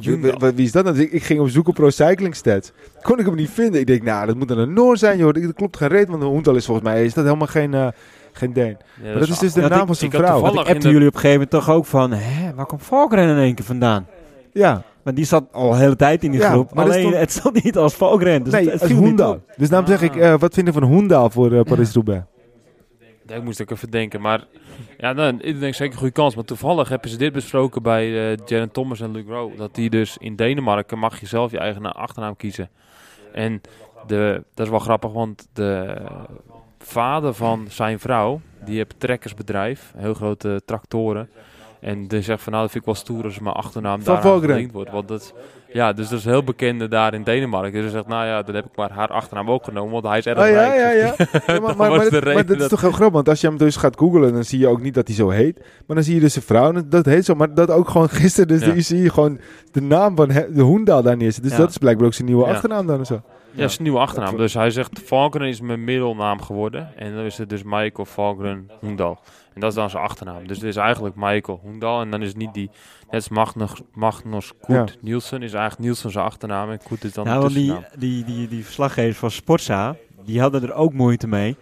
Wie, 0.01 0.17
wie- 0.39 0.53
is 0.65 0.73
dat 0.73 0.85
nou? 0.85 0.97
Dus 0.97 1.05
ik, 1.05 1.13
ik 1.13 1.23
ging 1.23 1.41
op 1.41 1.49
zoek 1.49 1.69
op 1.69 1.75
Pro 1.75 1.91
Cycling 1.91 2.35
Stats. 2.35 2.73
Kon 3.03 3.19
ik 3.19 3.27
hem 3.27 3.35
niet 3.35 3.51
vinden. 3.51 3.81
Ik 3.81 3.87
denk, 3.87 4.03
nou, 4.03 4.27
dat 4.27 4.37
moet 4.37 4.49
dan 4.49 4.59
een 4.59 4.73
Noor 4.73 4.97
zijn, 4.97 5.19
joh. 5.19 5.33
Dat 5.35 5.53
klopt 5.55 5.77
geen 5.77 5.89
reet, 5.89 6.09
want 6.09 6.23
Hoendaal 6.23 6.55
is 6.55 6.65
volgens 6.67 6.87
mij 6.87 7.05
is 7.05 7.15
dat 7.15 7.25
helemaal 7.25 7.47
geen, 7.47 7.75
eh 7.75 7.89
geen 8.33 8.53
Deen. 8.53 8.77
Ja, 9.03 9.11
Maar 9.11 9.19
dat 9.19 9.29
is 9.29 9.39
dus 9.39 9.53
de 9.53 9.61
naam 9.61 9.81
ik- 9.81 9.87
van 9.87 9.95
zijn 9.95 10.11
vrouw. 10.11 10.47
ik 10.61 10.69
appte 10.69 10.91
jullie 10.91 11.09
op 11.09 11.15
een 11.15 11.21
gegeven 11.21 11.31
moment 11.31 11.51
toch 11.51 11.71
ook 11.71 11.87
van... 11.87 12.13
Hè, 12.13 12.55
waar 12.55 12.67
komt 12.67 12.83
Volkeren 12.83 13.29
in 13.29 13.37
één 13.37 13.55
keer 13.55 13.65
vandaan? 13.65 14.07
Ja, 14.53 14.83
Maar 15.07 15.15
die 15.15 15.25
zat 15.25 15.45
al 15.53 15.71
de 15.71 15.77
hele 15.77 15.97
tijd 15.97 16.25
in 16.25 16.31
die 16.31 16.41
Ja, 16.41 16.51
groep. 16.51 16.75
maar 16.75 16.85
Alleen, 16.85 17.01
stond- 17.01 17.15
het 17.15 17.33
stond 17.33 17.65
niet 17.65 17.77
als 17.77 17.95
Volkeren. 17.95 18.43
Dus 18.43 18.53
nee, 18.53 18.63
het, 18.63 18.73
het 18.73 18.83
als 18.83 18.91
viel 18.91 19.01
niet 19.01 19.21
op. 19.23 19.41
Dus 19.57 19.69
daarom 19.69 19.89
zeg 19.89 20.03
ik, 20.03 20.17
eh, 20.17 20.39
wat 20.39 20.55
vinden 20.55 20.73
van 20.75 20.83
Hoendaal 20.83 21.31
voor 21.31 21.53
eh 21.53 21.63
Paris-Roubaix? 21.63 22.25
Ja, 23.27 23.35
ik 23.35 23.43
moest 23.43 23.63
ook 23.63 23.71
even 23.71 23.91
denken. 23.91 24.21
Maar 24.21 24.45
ja, 24.99 25.15
dan, 25.15 25.43
ik 25.43 25.61
denk 25.61 25.75
zeker 25.75 25.93
een 25.93 25.99
goede 25.99 26.13
kans. 26.13 26.35
Maar 26.35 26.45
toevallig 26.45 26.89
hebben 26.89 27.11
ze 27.11 27.17
dit 27.17 27.33
besproken 27.33 27.83
bij 27.83 28.31
eh 28.33 28.39
Jaren 28.47 28.71
Thomas 28.71 29.01
en 29.01 29.11
Luc 29.13 29.25
Rowe. 29.29 29.57
Dat 29.57 29.75
die 29.75 29.91
dus 29.91 30.17
in 30.21 30.37
Denemarken 30.37 30.99
mag 30.99 31.21
je 31.21 31.27
zelf 31.27 31.51
je 31.51 31.59
eigen 31.59 31.83
na- 31.83 31.93
achternaam 31.93 32.37
kiezen. 32.37 32.69
En 33.33 33.61
de, 34.07 34.43
dat 34.55 34.65
is 34.67 34.71
wel 34.71 34.81
grappig, 34.81 35.13
want 35.13 35.49
de 35.53 35.97
vader 36.79 37.35
van 37.35 37.67
zijn 37.71 37.99
vrouw, 37.99 38.41
die 38.65 38.77
heeft 38.77 38.95
trekkersbedrijf, 39.01 39.93
heel 39.97 40.15
grote 40.15 40.63
tractoren. 40.65 41.29
En 41.87 42.07
die 42.09 42.23
zegt 42.23 42.43
van 42.43 42.53
nou, 42.53 42.65
dat 42.65 42.73
vind 42.73 42.85
ik 42.87 42.93
wel 42.93 43.01
stoer 43.03 43.25
als 43.25 43.39
mijn 43.39 43.55
achternaam 43.55 44.05
daar 44.05 44.23
gelinkt 44.23 44.73
wordt. 44.73 44.91
Want 44.91 45.09
dat, 45.09 45.35
ja, 45.73 45.93
dus 45.93 46.09
dat 46.09 46.19
is 46.19 46.25
heel 46.25 46.45
bekende 46.45 46.89
daar 46.89 47.15
in 47.15 47.23
Denemarken. 47.23 47.73
Dus 47.73 47.83
hij 47.83 47.91
zegt, 47.91 48.07
nou 48.07 48.27
ja, 48.27 48.43
dan 48.43 48.55
heb 48.55 48.65
ik 48.65 48.77
maar 48.77 48.91
haar 48.93 49.09
achternaam 49.09 49.51
ook 49.51 49.65
genomen, 49.65 49.93
want 49.93 50.05
hij 50.05 50.19
is 50.19 50.27
erg 50.27 50.39
Oh 50.39 50.49
ja, 50.49 50.53
rijk. 50.53 50.75
ja, 50.79 50.91
ja. 50.91 51.15
Ja, 51.17 51.29
maar, 51.47 51.61
Dat 51.61 51.77
maar, 51.77 51.91
maar, 51.91 52.35
maar 52.35 52.51
is 52.51 52.69
toch 52.69 52.81
heel 52.81 52.91
grappig, 52.91 53.15
want 53.15 53.29
als 53.29 53.41
je 53.41 53.47
hem 53.47 53.57
dus 53.57 53.77
gaat 53.77 53.99
googlen, 53.99 54.33
dan 54.33 54.45
zie 54.45 54.59
je 54.59 54.69
ook 54.69 54.83
niet 54.83 54.95
dat 54.95 55.07
hij 55.07 55.17
zo 55.17 55.29
heet. 55.29 55.59
Maar 55.87 55.97
dan 55.97 56.05
zie 56.05 56.15
je 56.15 56.21
dus 56.21 56.37
een 56.37 56.43
vrouw, 56.43 56.73
en 56.73 56.87
dat 56.89 57.07
heet 57.07 57.25
zo. 57.25 57.35
Maar 57.35 57.55
dat 57.55 57.71
ook 57.71 57.89
gewoon 57.89 58.09
gisteren, 58.09 58.49
dus 58.49 58.65
Ja. 58.65 58.73
die 58.73 58.83
zie 58.83 59.03
je 59.03 59.11
gewoon 59.11 59.41
de 59.73 59.81
naam 59.83 60.17
van 60.17 60.29
de 60.29 60.63
Hoendaal 60.63 61.03
daar 61.03 61.17
neerzetten. 61.17 61.49
Dus 61.51 61.59
dat 61.59 61.71
is 61.71 61.79
blijkbaar 61.79 62.07
ook 62.07 62.15
zijn 62.15 62.29
nieuwe 62.29 62.45
achternaam 62.47 62.87
dan 62.87 62.99
en 62.99 63.07
zo. 63.07 63.23
Ja, 63.57 63.63
dat 63.63 63.71
is 63.71 63.77
een 63.77 63.83
nieuwe 63.83 63.99
achternaam. 63.99 64.37
Dus 64.37 64.55
hij 64.55 64.71
zegt, 64.71 65.01
Valkeren 65.05 65.49
is 65.49 65.61
mijn 65.61 65.85
middelnaam 65.85 66.43
geworden. 66.43 66.97
En 66.97 67.15
dan 67.15 67.25
is 67.25 67.39
het 67.39 67.49
dus 67.49 67.63
Michael 67.63 68.05
Valkeren 68.05 68.71
Hoendal. 68.81 69.19
En 69.55 69.61
dat 69.61 69.71
is 69.71 69.77
dan 69.77 69.91
zijn 69.91 70.03
achternaam. 70.03 70.47
Dus 70.47 70.57
het 70.57 70.67
is 70.67 70.77
eigenlijk 70.77 71.15
Michael 71.17 71.61
Hoendal. 71.63 72.01
En 72.01 72.11
dan 72.11 72.23
is 72.23 72.35
niet 72.35 72.55
die, 72.55 72.71
net 73.05 73.15
als 73.15 73.29
Magnus, 73.29 73.73
Magnus 73.95 74.53
Koet 74.61 74.99
Nielsen, 75.01 75.43
is 75.43 75.53
eigenlijk 75.53 75.83
Nielsen 75.83 76.11
zijn 76.11 76.25
achternaam. 76.25 76.71
En 76.71 76.81
Koet 76.83 77.05
is 77.05 77.13
dan 77.13 77.25
Nou, 77.25 77.53
die, 77.53 77.75
die, 77.99 78.25
die, 78.25 78.49
die 78.49 78.65
verslaggevers 78.65 79.19
van 79.19 79.31
Sportza, 79.31 79.97
die 80.25 80.41
hadden 80.41 80.63
er 80.63 80.73
ook 80.75 80.93
moeite 80.93 81.27
mee. 81.27 81.57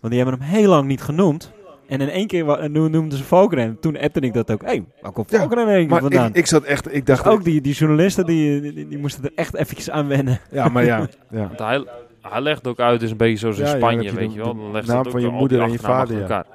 Want 0.00 0.12
die 0.12 0.22
hebben 0.22 0.40
hem 0.40 0.48
heel 0.48 0.68
lang 0.68 0.86
niet 0.86 1.02
genoemd. 1.02 1.52
En 1.90 2.00
in 2.00 2.08
één 2.08 2.26
keer 2.26 2.70
noemden 2.70 3.12
ze 3.12 3.24
Valkeren. 3.24 3.80
Toen 3.80 3.98
appte 3.98 4.20
ik 4.20 4.32
dat 4.34 4.50
ook. 4.50 4.60
Hé, 4.62 4.66
hey, 4.68 4.84
waar 5.00 5.12
komt 5.12 5.30
Ja, 5.30 5.38
één 5.40 5.48
keer 5.48 5.86
Maar 5.88 6.00
vandaan? 6.00 6.28
ik, 6.28 6.34
ik 6.36 6.46
zat 6.46 6.62
echt, 6.64 6.94
ik 6.94 7.06
dacht 7.06 7.26
ook 7.26 7.44
die, 7.44 7.60
die 7.60 7.74
journalisten, 7.74 8.26
die, 8.26 8.60
die, 8.60 8.88
die 8.88 8.98
moesten 8.98 9.24
er 9.24 9.30
echt 9.34 9.54
eventjes 9.54 9.90
aan 9.90 10.08
wennen. 10.08 10.40
Ja, 10.50 10.68
maar 10.68 10.84
ja. 10.84 10.98
ja. 11.30 11.46
Want 11.46 11.58
hij, 11.58 11.84
hij 12.22 12.40
legt 12.40 12.66
ook 12.66 12.78
uit, 12.80 13.02
is 13.02 13.10
een 13.10 13.16
beetje 13.16 13.36
zoals 13.36 13.58
in 13.58 13.64
Ja, 13.64 13.70
ja, 13.70 13.76
Spanje, 13.76 14.02
je 14.02 14.14
weet 14.14 14.28
de- 14.28 14.34
je 14.34 14.40
wel. 14.42 14.54
de 14.54 14.60
Dan 14.60 14.72
legt 14.72 14.86
naam 14.86 14.98
ook 14.98 15.10
van 15.10 15.20
je 15.20 15.28
moeder 15.30 15.60
en 15.60 15.72
je 15.72 15.78
vader, 15.78 16.00
achter 16.00 16.20
elkaar. 16.20 16.46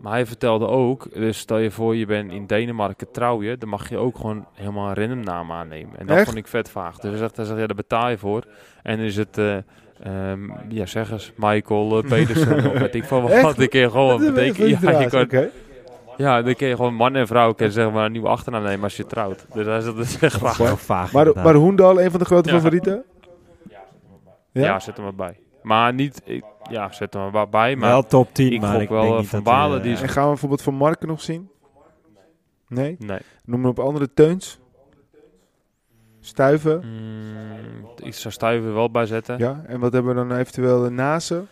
Maar 0.00 0.12
hij 0.12 0.26
vertelde 0.26 0.66
ook, 0.66 1.14
dus 1.14 1.38
stel 1.38 1.58
je 1.58 1.70
voor 1.70 1.96
je 1.96 2.06
bent 2.06 2.32
in 2.32 2.46
Denemarken 2.46 3.10
trouw 3.12 3.42
je, 3.42 3.58
dan 3.58 3.68
mag 3.68 3.88
je 3.88 3.96
ook 3.96 4.16
gewoon 4.16 4.46
helemaal 4.52 4.88
een 4.88 4.94
random 4.94 5.20
naam 5.24 5.52
aannemen. 5.52 5.98
En 5.98 6.06
dat 6.06 6.16
Echt? 6.16 6.24
vond 6.26 6.36
ik 6.38 6.46
vet 6.46 6.70
vaag. 6.70 6.98
Dus 6.98 7.10
hij 7.10 7.18
zegt, 7.18 7.36
hij 7.36 7.44
zegt 7.44 7.58
ja, 7.60 7.66
daar 7.66 7.76
betaal 7.76 8.08
je 8.08 8.18
voor. 8.18 8.44
En 8.82 8.96
dan 8.96 9.06
is 9.06 9.16
het, 9.16 9.38
eh, 9.38 9.56
ehm, 10.02 10.40
ja 10.68 10.86
zeg 10.86 11.10
eens, 11.10 11.32
Michael 11.36 11.98
uh, 12.04 12.08
Pedersen 12.10 12.56
of 12.72 12.78
weet 12.78 12.94
ik 12.94 13.04
van 13.04 13.22
wat. 13.22 13.54
Kun 13.68 13.80
je 13.80 13.90
gewoon 13.90 14.22
even 14.22 14.68
Ja, 14.68 15.00
je 15.00 15.08
kan, 15.08 15.48
ja, 16.16 16.42
dan 16.42 16.54
kun 16.54 16.68
je 16.68 16.76
gewoon 16.76 16.94
man 16.94 17.14
en 17.16 17.26
vrouw 17.26 17.52
kunnen 17.52 17.74
zeg 17.74 17.90
maar 17.90 18.04
een 18.04 18.12
nieuwe 18.12 18.28
achternaam 18.28 18.62
nemen 18.62 18.82
als 18.82 18.96
je 18.96 19.06
trouwt. 19.06 19.46
Dus 19.52 19.84
dat 19.84 19.98
is 19.98 20.18
echt 20.18 20.40
Dat 20.40 20.60
is 20.60 20.80
vaag. 20.80 21.12
Maar, 21.12 21.26
maar 21.34 21.54
Hoendaal, 21.54 22.00
een 22.00 22.10
van 22.10 22.18
de 22.20 22.24
grote 22.26 22.48
Ja. 22.48 22.54
favorieten? 22.54 23.04
Ja? 24.52 24.64
Ja? 24.64 24.80
zet 24.80 24.96
hem 24.96 25.06
erbij. 25.06 25.38
Maar 25.62 25.94
niet, 25.94 26.22
ik, 26.24 26.44
ja, 26.70 26.92
zet 26.92 27.14
hem 27.14 27.22
er 27.22 27.32
wel 27.32 27.46
bij. 27.46 27.76
Maar 27.76 27.88
wel 27.90 28.06
top 28.06 28.34
10, 28.34 28.52
ik 28.52 28.60
maar 28.60 28.82
ik 28.82 28.88
wel, 28.88 29.02
denk 29.02 29.18
niet 29.18 29.28
Van 29.28 29.42
Balen, 29.42 29.76
eh, 29.76 29.82
die 29.82 29.92
is- 29.92 30.02
En 30.02 30.08
gaan 30.08 30.22
we 30.24 30.28
bijvoorbeeld 30.28 30.62
van 30.62 30.74
Marken 30.74 31.08
nog 31.08 31.20
zien? 31.20 31.50
Nee? 32.68 32.96
nee. 32.98 33.18
Noem 33.44 33.60
maar 33.60 33.70
op 33.70 33.78
andere 33.78 34.12
Teuns? 34.14 34.58
Stuiven? 36.20 36.82
Mm, 36.84 37.88
ik 38.02 38.14
zou 38.14 38.34
Stuiven 38.34 38.68
er 38.68 38.74
wel 38.74 38.90
bij 38.90 39.06
zetten. 39.06 39.38
Ja, 39.38 39.62
en 39.66 39.80
wat 39.80 39.92
hebben 39.92 40.14
we 40.14 40.28
dan 40.28 40.38
eventueel 40.38 40.84
eh, 40.84 40.90
Nazen? 40.90 41.48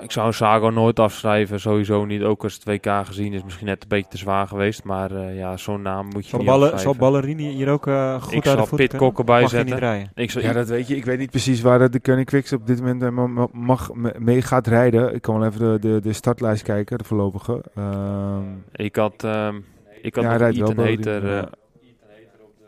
Ik 0.00 0.10
zou 0.10 0.26
een 0.26 0.34
Sago 0.34 0.70
nooit 0.70 0.98
afschrijven, 1.00 1.60
sowieso 1.60 2.04
niet. 2.04 2.22
Ook 2.22 2.42
als 2.42 2.54
het 2.54 2.64
WK 2.64 3.06
gezien 3.06 3.32
is, 3.32 3.44
misschien 3.44 3.66
net 3.66 3.82
een 3.82 3.88
beetje 3.88 4.10
te 4.10 4.16
zwaar 4.18 4.48
geweest. 4.48 4.84
Maar 4.84 5.10
eh, 5.10 5.36
ja, 5.36 5.56
zo'n 5.56 5.82
naam 5.82 6.06
moet 6.08 6.24
je 6.24 6.28
Zal, 6.30 6.38
niet 6.38 6.48
ballen, 6.48 6.78
zal. 6.78 6.94
Ballerini 6.96 7.50
hier 7.50 7.68
ook 7.68 7.86
eh, 7.86 8.22
goed 8.22 8.32
Ik 8.32 8.34
uit 8.34 8.44
de 8.44 8.50
zal 8.50 8.66
voet 8.66 8.78
Pit 8.78 8.88
kunnen? 8.88 9.06
Kokken 9.06 9.24
bij 9.24 9.40
Mag 9.40 9.50
zetten. 9.50 10.10
Ik 10.14 10.30
zou, 10.30 10.44
Ja, 10.44 10.52
dat 10.52 10.68
weet 10.68 10.88
je. 10.88 10.96
Ik 10.96 11.04
weet 11.04 11.18
niet 11.18 11.30
precies 11.30 11.60
waar 11.60 11.78
dat 11.78 11.92
de 11.92 12.00
Koning 12.00 12.26
Quickstep 12.26 12.60
op 12.60 12.66
dit 12.66 12.80
moment 12.80 13.02
eh, 13.02 13.08
ma- 13.10 13.26
ma- 13.26 13.48
mag, 13.52 13.94
me- 13.94 14.14
mee 14.18 14.42
gaat 14.42 14.66
rijden. 14.66 15.14
Ik 15.14 15.22
kan 15.22 15.38
wel 15.38 15.48
even 15.48 15.60
de, 15.60 15.78
de, 15.88 16.00
de 16.00 16.12
startlijst 16.12 16.62
kijken, 16.62 16.98
de 16.98 17.04
voorlopige. 17.04 17.64
Ehm, 17.74 18.42
ik 18.72 18.96
had, 18.96 19.24
ehm, 19.24 19.56
ik 20.02 20.14
had 20.14 20.24
Ja, 20.24 20.30
nog 20.38 20.40
Ethan 20.48 20.76
eh, 21.22 21.42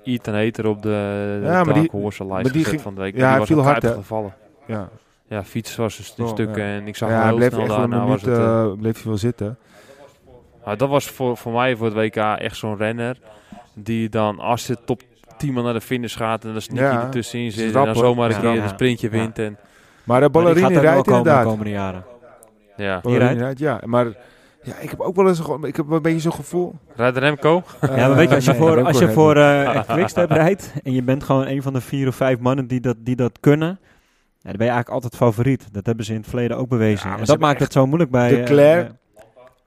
Ethan 0.05 0.35
Hater 0.35 0.67
op 0.67 0.83
de, 0.83 0.89
de 1.41 1.47
Ja, 1.47 1.53
maar 1.53 1.65
die- 1.65 1.75
Dark 1.75 1.91
Horse 1.91 2.25
lijst 2.27 2.43
maar 2.43 2.53
die 2.53 2.53
gezet 2.53 2.69
ging- 2.69 2.81
van 2.83 2.95
de 2.95 3.01
week. 3.01 3.15
ja, 3.17 3.21
hij 3.21 3.31
die 3.31 3.39
was 3.39 3.49
viel 3.49 3.63
hard, 3.63 3.83
hè? 3.83 3.89
uitgevallen. 3.89 4.35
ja, 4.67 4.89
Ja, 5.29 5.45
fiets 5.45 5.77
was 5.77 5.99
een 5.99 6.05
st- 6.05 6.21
Oh, 6.21 6.29
stuk 6.29 6.57
ja. 6.57 6.63
en 6.63 6.87
ik 6.87 6.97
zag 6.97 7.09
ja 7.09 7.27
heel 7.27 7.37
bleef 7.37 7.53
snel 7.53 7.67
daarna 7.67 7.99
was 8.07 8.23
minuut 8.23 8.37
het... 8.39 8.47
eh, 8.47 8.63
eh, 8.63 8.73
bleef 8.79 8.95
hij 8.95 9.05
wel 9.05 9.17
zitten. 9.17 9.59
Maar 10.65 10.77
dat 10.77 10.89
was 10.89 11.07
voor, 11.07 11.37
voor 11.37 11.53
mij 11.53 11.77
voor 11.77 11.87
het 11.87 11.95
WK 11.95 12.17
echt 12.17 12.57
zo'n 12.57 12.77
renner. 12.77 13.17
Die 13.75 14.09
dan, 14.09 14.39
als 14.39 14.67
je 14.67 14.77
top 14.85 15.01
10 15.37 15.53
man 15.53 15.65
naar 15.65 15.73
de 15.73 15.81
finish 15.81 16.17
gaat 16.17 16.45
en 16.45 16.53
dan 16.53 16.61
sneaky 16.61 16.95
Ja, 16.97 17.03
ertussenin 17.03 17.53
zit. 17.53 17.67
En 17.67 17.73
dan 17.73 17.95
zomaar 17.97 18.29
een 18.29 18.35
Ja, 18.35 18.41
keer 18.41 18.55
ja. 18.55 18.63
een 18.63 18.69
sprintje 18.69 19.07
Ja. 19.11 19.13
wint. 19.19 19.39
En, 19.39 19.45
Maar 19.45 19.57
de 19.57 19.65
Maar 20.05 20.21
die 20.21 20.31
Ballerini 20.31 20.61
gaat 20.61 20.71
er 20.71 20.83
wel 20.83 20.93
rijdt 20.93 21.07
komen 21.07 21.23
de 21.25 21.29
inderdaad. 21.31 21.51
komende 21.53 21.71
jaren. 21.71 22.05
ja. 22.77 23.01
Rijdt, 23.03 23.59
ja. 23.59 23.81
Maar 23.85 24.07
ja, 24.65 24.79
ik 24.79 24.91
heb 24.91 25.01
ook 25.01 25.17
wel 25.17 25.29
eens 25.29 25.41
gewoon, 25.41 25.65
ik 25.65 25.77
heb 25.77 25.87
wel 25.87 25.97
een 25.97 26.03
beetje 26.03 26.21
zo'n 26.21 26.33
gevoel. 26.33 26.75
Rijdt 26.97 27.17
Remco? 27.17 27.63
Ja, 27.81 27.89
maar 27.89 28.15
weet 28.15 28.29
je, 28.29 28.35
als 28.35 28.45
je 28.45 28.51
nee, 28.51 28.61
voor, 28.61 28.75
Remco 28.75 28.89
als 28.89 28.99
je 28.99 29.05
rijdt 29.05 29.21
voor 29.21 29.35
niet. 29.35 29.45
eh 29.45 29.95
Quickstep 29.95 30.31
rijdt 30.31 30.73
en 30.83 30.93
je 30.93 31.03
bent 31.03 31.23
gewoon 31.25 31.47
een 31.47 31.63
van 31.63 31.73
de 31.73 31.81
vier 31.81 32.09
of 32.09 32.15
vijf 32.15 32.39
mannen 32.39 32.67
die 32.67 32.81
dat, 32.81 32.97
die 32.99 33.17
dat 33.17 33.41
kunnen, 33.41 33.69
ja, 33.69 34.51
dan 34.51 34.57
ben 34.59 34.67
je 34.67 34.73
eigenlijk 34.73 34.89
altijd 34.89 35.17
favoriet. 35.17 35.69
Dat 35.73 35.87
hebben 35.87 36.05
ze 36.05 36.13
in 36.13 36.19
het 36.19 36.29
verleden 36.29 36.57
ook 36.57 36.69
bewezen. 36.69 37.11
Ja, 37.11 37.19
en 37.19 37.25
dat 37.25 37.39
maakt 37.39 37.61
het 37.61 37.73
zo 37.73 37.87
moeilijk 37.87 38.11
bij... 38.11 38.29
De 38.29 38.43
eh, 38.43 38.81
eh, 38.81 38.87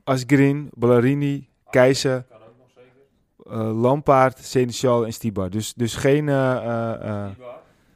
Asgreen, 0.03 0.69
Ballerini, 0.73 1.47
Keizer, 1.69 2.25
eh 3.49 3.81
Lampaard, 3.81 4.39
Seneschal 4.39 5.05
en 5.05 5.13
Stibar. 5.13 5.49
Dus, 5.49 5.73
dus 5.73 5.95
geen... 5.95 6.29
eh 6.29 6.55
eh, 6.55 6.93
eh, 7.09 7.25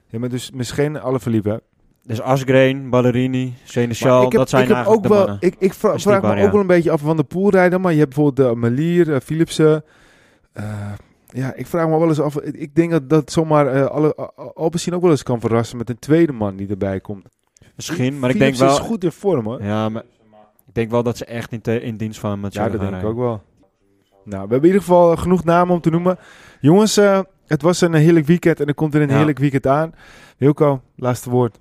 ja, 0.07 0.19
maar 0.19 0.29
dus 0.29 0.51
misschien 0.51 0.99
alle 0.99 1.19
verliepen. 1.19 1.61
Dus 2.03 2.21
Asgreen, 2.21 2.89
Ballerini, 2.89 3.53
Seneschal, 3.63 4.29
dat 4.29 4.49
zijn 4.49 4.63
ik 4.63 4.71
eigenlijk 4.71 4.97
ook 4.97 5.03
de 5.03 5.09
wel, 5.09 5.17
mannen. 5.25 5.37
ik, 5.39 5.55
ik 5.59 5.73
vraag 5.73 6.05
me 6.21 6.43
ook 6.43 6.51
wel 6.51 6.61
een 6.61 6.67
beetje 6.67 6.91
af 6.91 7.01
van 7.01 7.17
de 7.17 7.23
poolrijder, 7.23 7.81
maar 7.81 7.91
je 7.93 7.99
hebt 7.99 8.15
bijvoorbeeld 8.15 8.49
de 8.49 8.55
Melier, 8.55 9.13
eh, 9.13 9.19
Philipsen. 9.19 9.83
eh, 10.53 10.91
ja, 11.27 11.53
ik 11.53 11.67
vraag 11.67 11.87
me 11.87 11.99
wel 11.99 12.07
eens 12.07 12.19
af. 12.19 12.39
Ik 12.41 12.75
denk 12.75 12.91
dat 12.91 13.09
dat 13.09 13.31
zomaar 13.31 13.67
eh 13.67 13.85
alle 13.85 14.15
Al- 14.15 14.53
Alpecin 14.55 14.93
ook 14.93 15.01
wel 15.01 15.11
eens 15.11 15.23
kan 15.23 15.39
verrassen 15.39 15.77
met 15.77 15.89
een 15.89 15.99
tweede 15.99 16.31
man 16.31 16.55
die 16.55 16.67
erbij 16.69 16.99
komt. 16.99 17.25
Misschien, 17.75 18.19
maar 18.19 18.29
ik 18.29 18.39
denk 18.39 18.55
wel... 18.55 18.69
is 18.69 18.77
goed 18.79 19.03
in 19.03 19.11
vorm 19.11 19.45
hoor. 19.45 19.63
Ja, 19.63 19.89
maar 19.89 20.03
ik 20.67 20.73
denk 20.73 20.91
wel 20.91 21.03
dat 21.03 21.17
ze 21.17 21.25
echt 21.25 21.51
in, 21.51 21.61
te- 21.61 21.81
in 21.81 21.97
dienst 21.97 22.19
van 22.19 22.39
Mathieu 22.39 22.63
Ja, 22.63 22.69
dat 22.69 22.79
denk 22.81 22.95
ik 22.95 23.03
ook 23.03 23.17
wel. 23.17 23.41
Nou, 24.23 24.45
we 24.45 24.51
hebben 24.51 24.57
in 24.59 24.65
ieder 24.65 24.81
geval 24.81 25.15
genoeg 25.17 25.43
namen 25.43 25.73
om 25.75 25.81
te 25.81 25.89
noemen. 25.89 26.17
Jongens, 26.59 26.95
het 27.47 27.61
was 27.61 27.81
een 27.81 27.93
heerlijk 27.93 28.25
weekend 28.25 28.59
en 28.59 28.67
er 28.67 28.73
komt 28.73 28.95
er 28.95 29.01
een 29.01 29.09
Ja. 29.09 29.15
heerlijk 29.15 29.39
weekend 29.39 29.67
aan. 29.67 29.93
Wilco, 30.37 30.81
laatste 30.95 31.29
woord. 31.29 31.59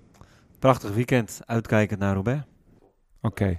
Prachtig 0.61 0.94
weekend, 0.94 1.40
uitkijkend 1.44 2.00
naar 2.00 2.14
Roubaix. 2.14 2.42
Oké. 3.20 3.58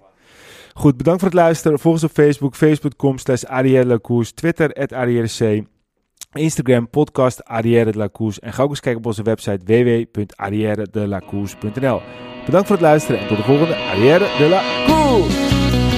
Goed, 0.74 0.98
bedankt 0.98 1.20
voor 1.20 1.30
het 1.30 1.40
luisteren. 1.40 1.80
Volg 1.80 1.94
ons 1.94 2.04
op 2.04 2.12
Facebook, 2.12 2.56
facebook.com 2.56 3.18
slash 3.18 3.44
Twitter, 4.34 4.74
at 4.74 4.92
Instagram, 6.34 6.90
podcast 6.90 7.44
Arrière 7.44 7.92
de 7.92 7.98
Lacours. 7.98 8.40
En 8.40 8.54
ga 8.54 8.64
ook 8.64 8.70
eens 8.70 8.80
kijken 8.80 9.02
op 9.02 9.08
onze 9.08 9.24
website 9.24 9.66
www.arrièredelacours.nl. 9.66 12.02
Bedankt 12.46 12.68
voor 12.68 12.76
het 12.76 12.86
luisteren 12.86 13.20
en 13.20 13.28
tot 13.28 13.38
de 13.38 13.44
volgende 13.44 13.76
Arrière 13.76 14.38
de 14.38 14.48
Lacours. 14.50 15.91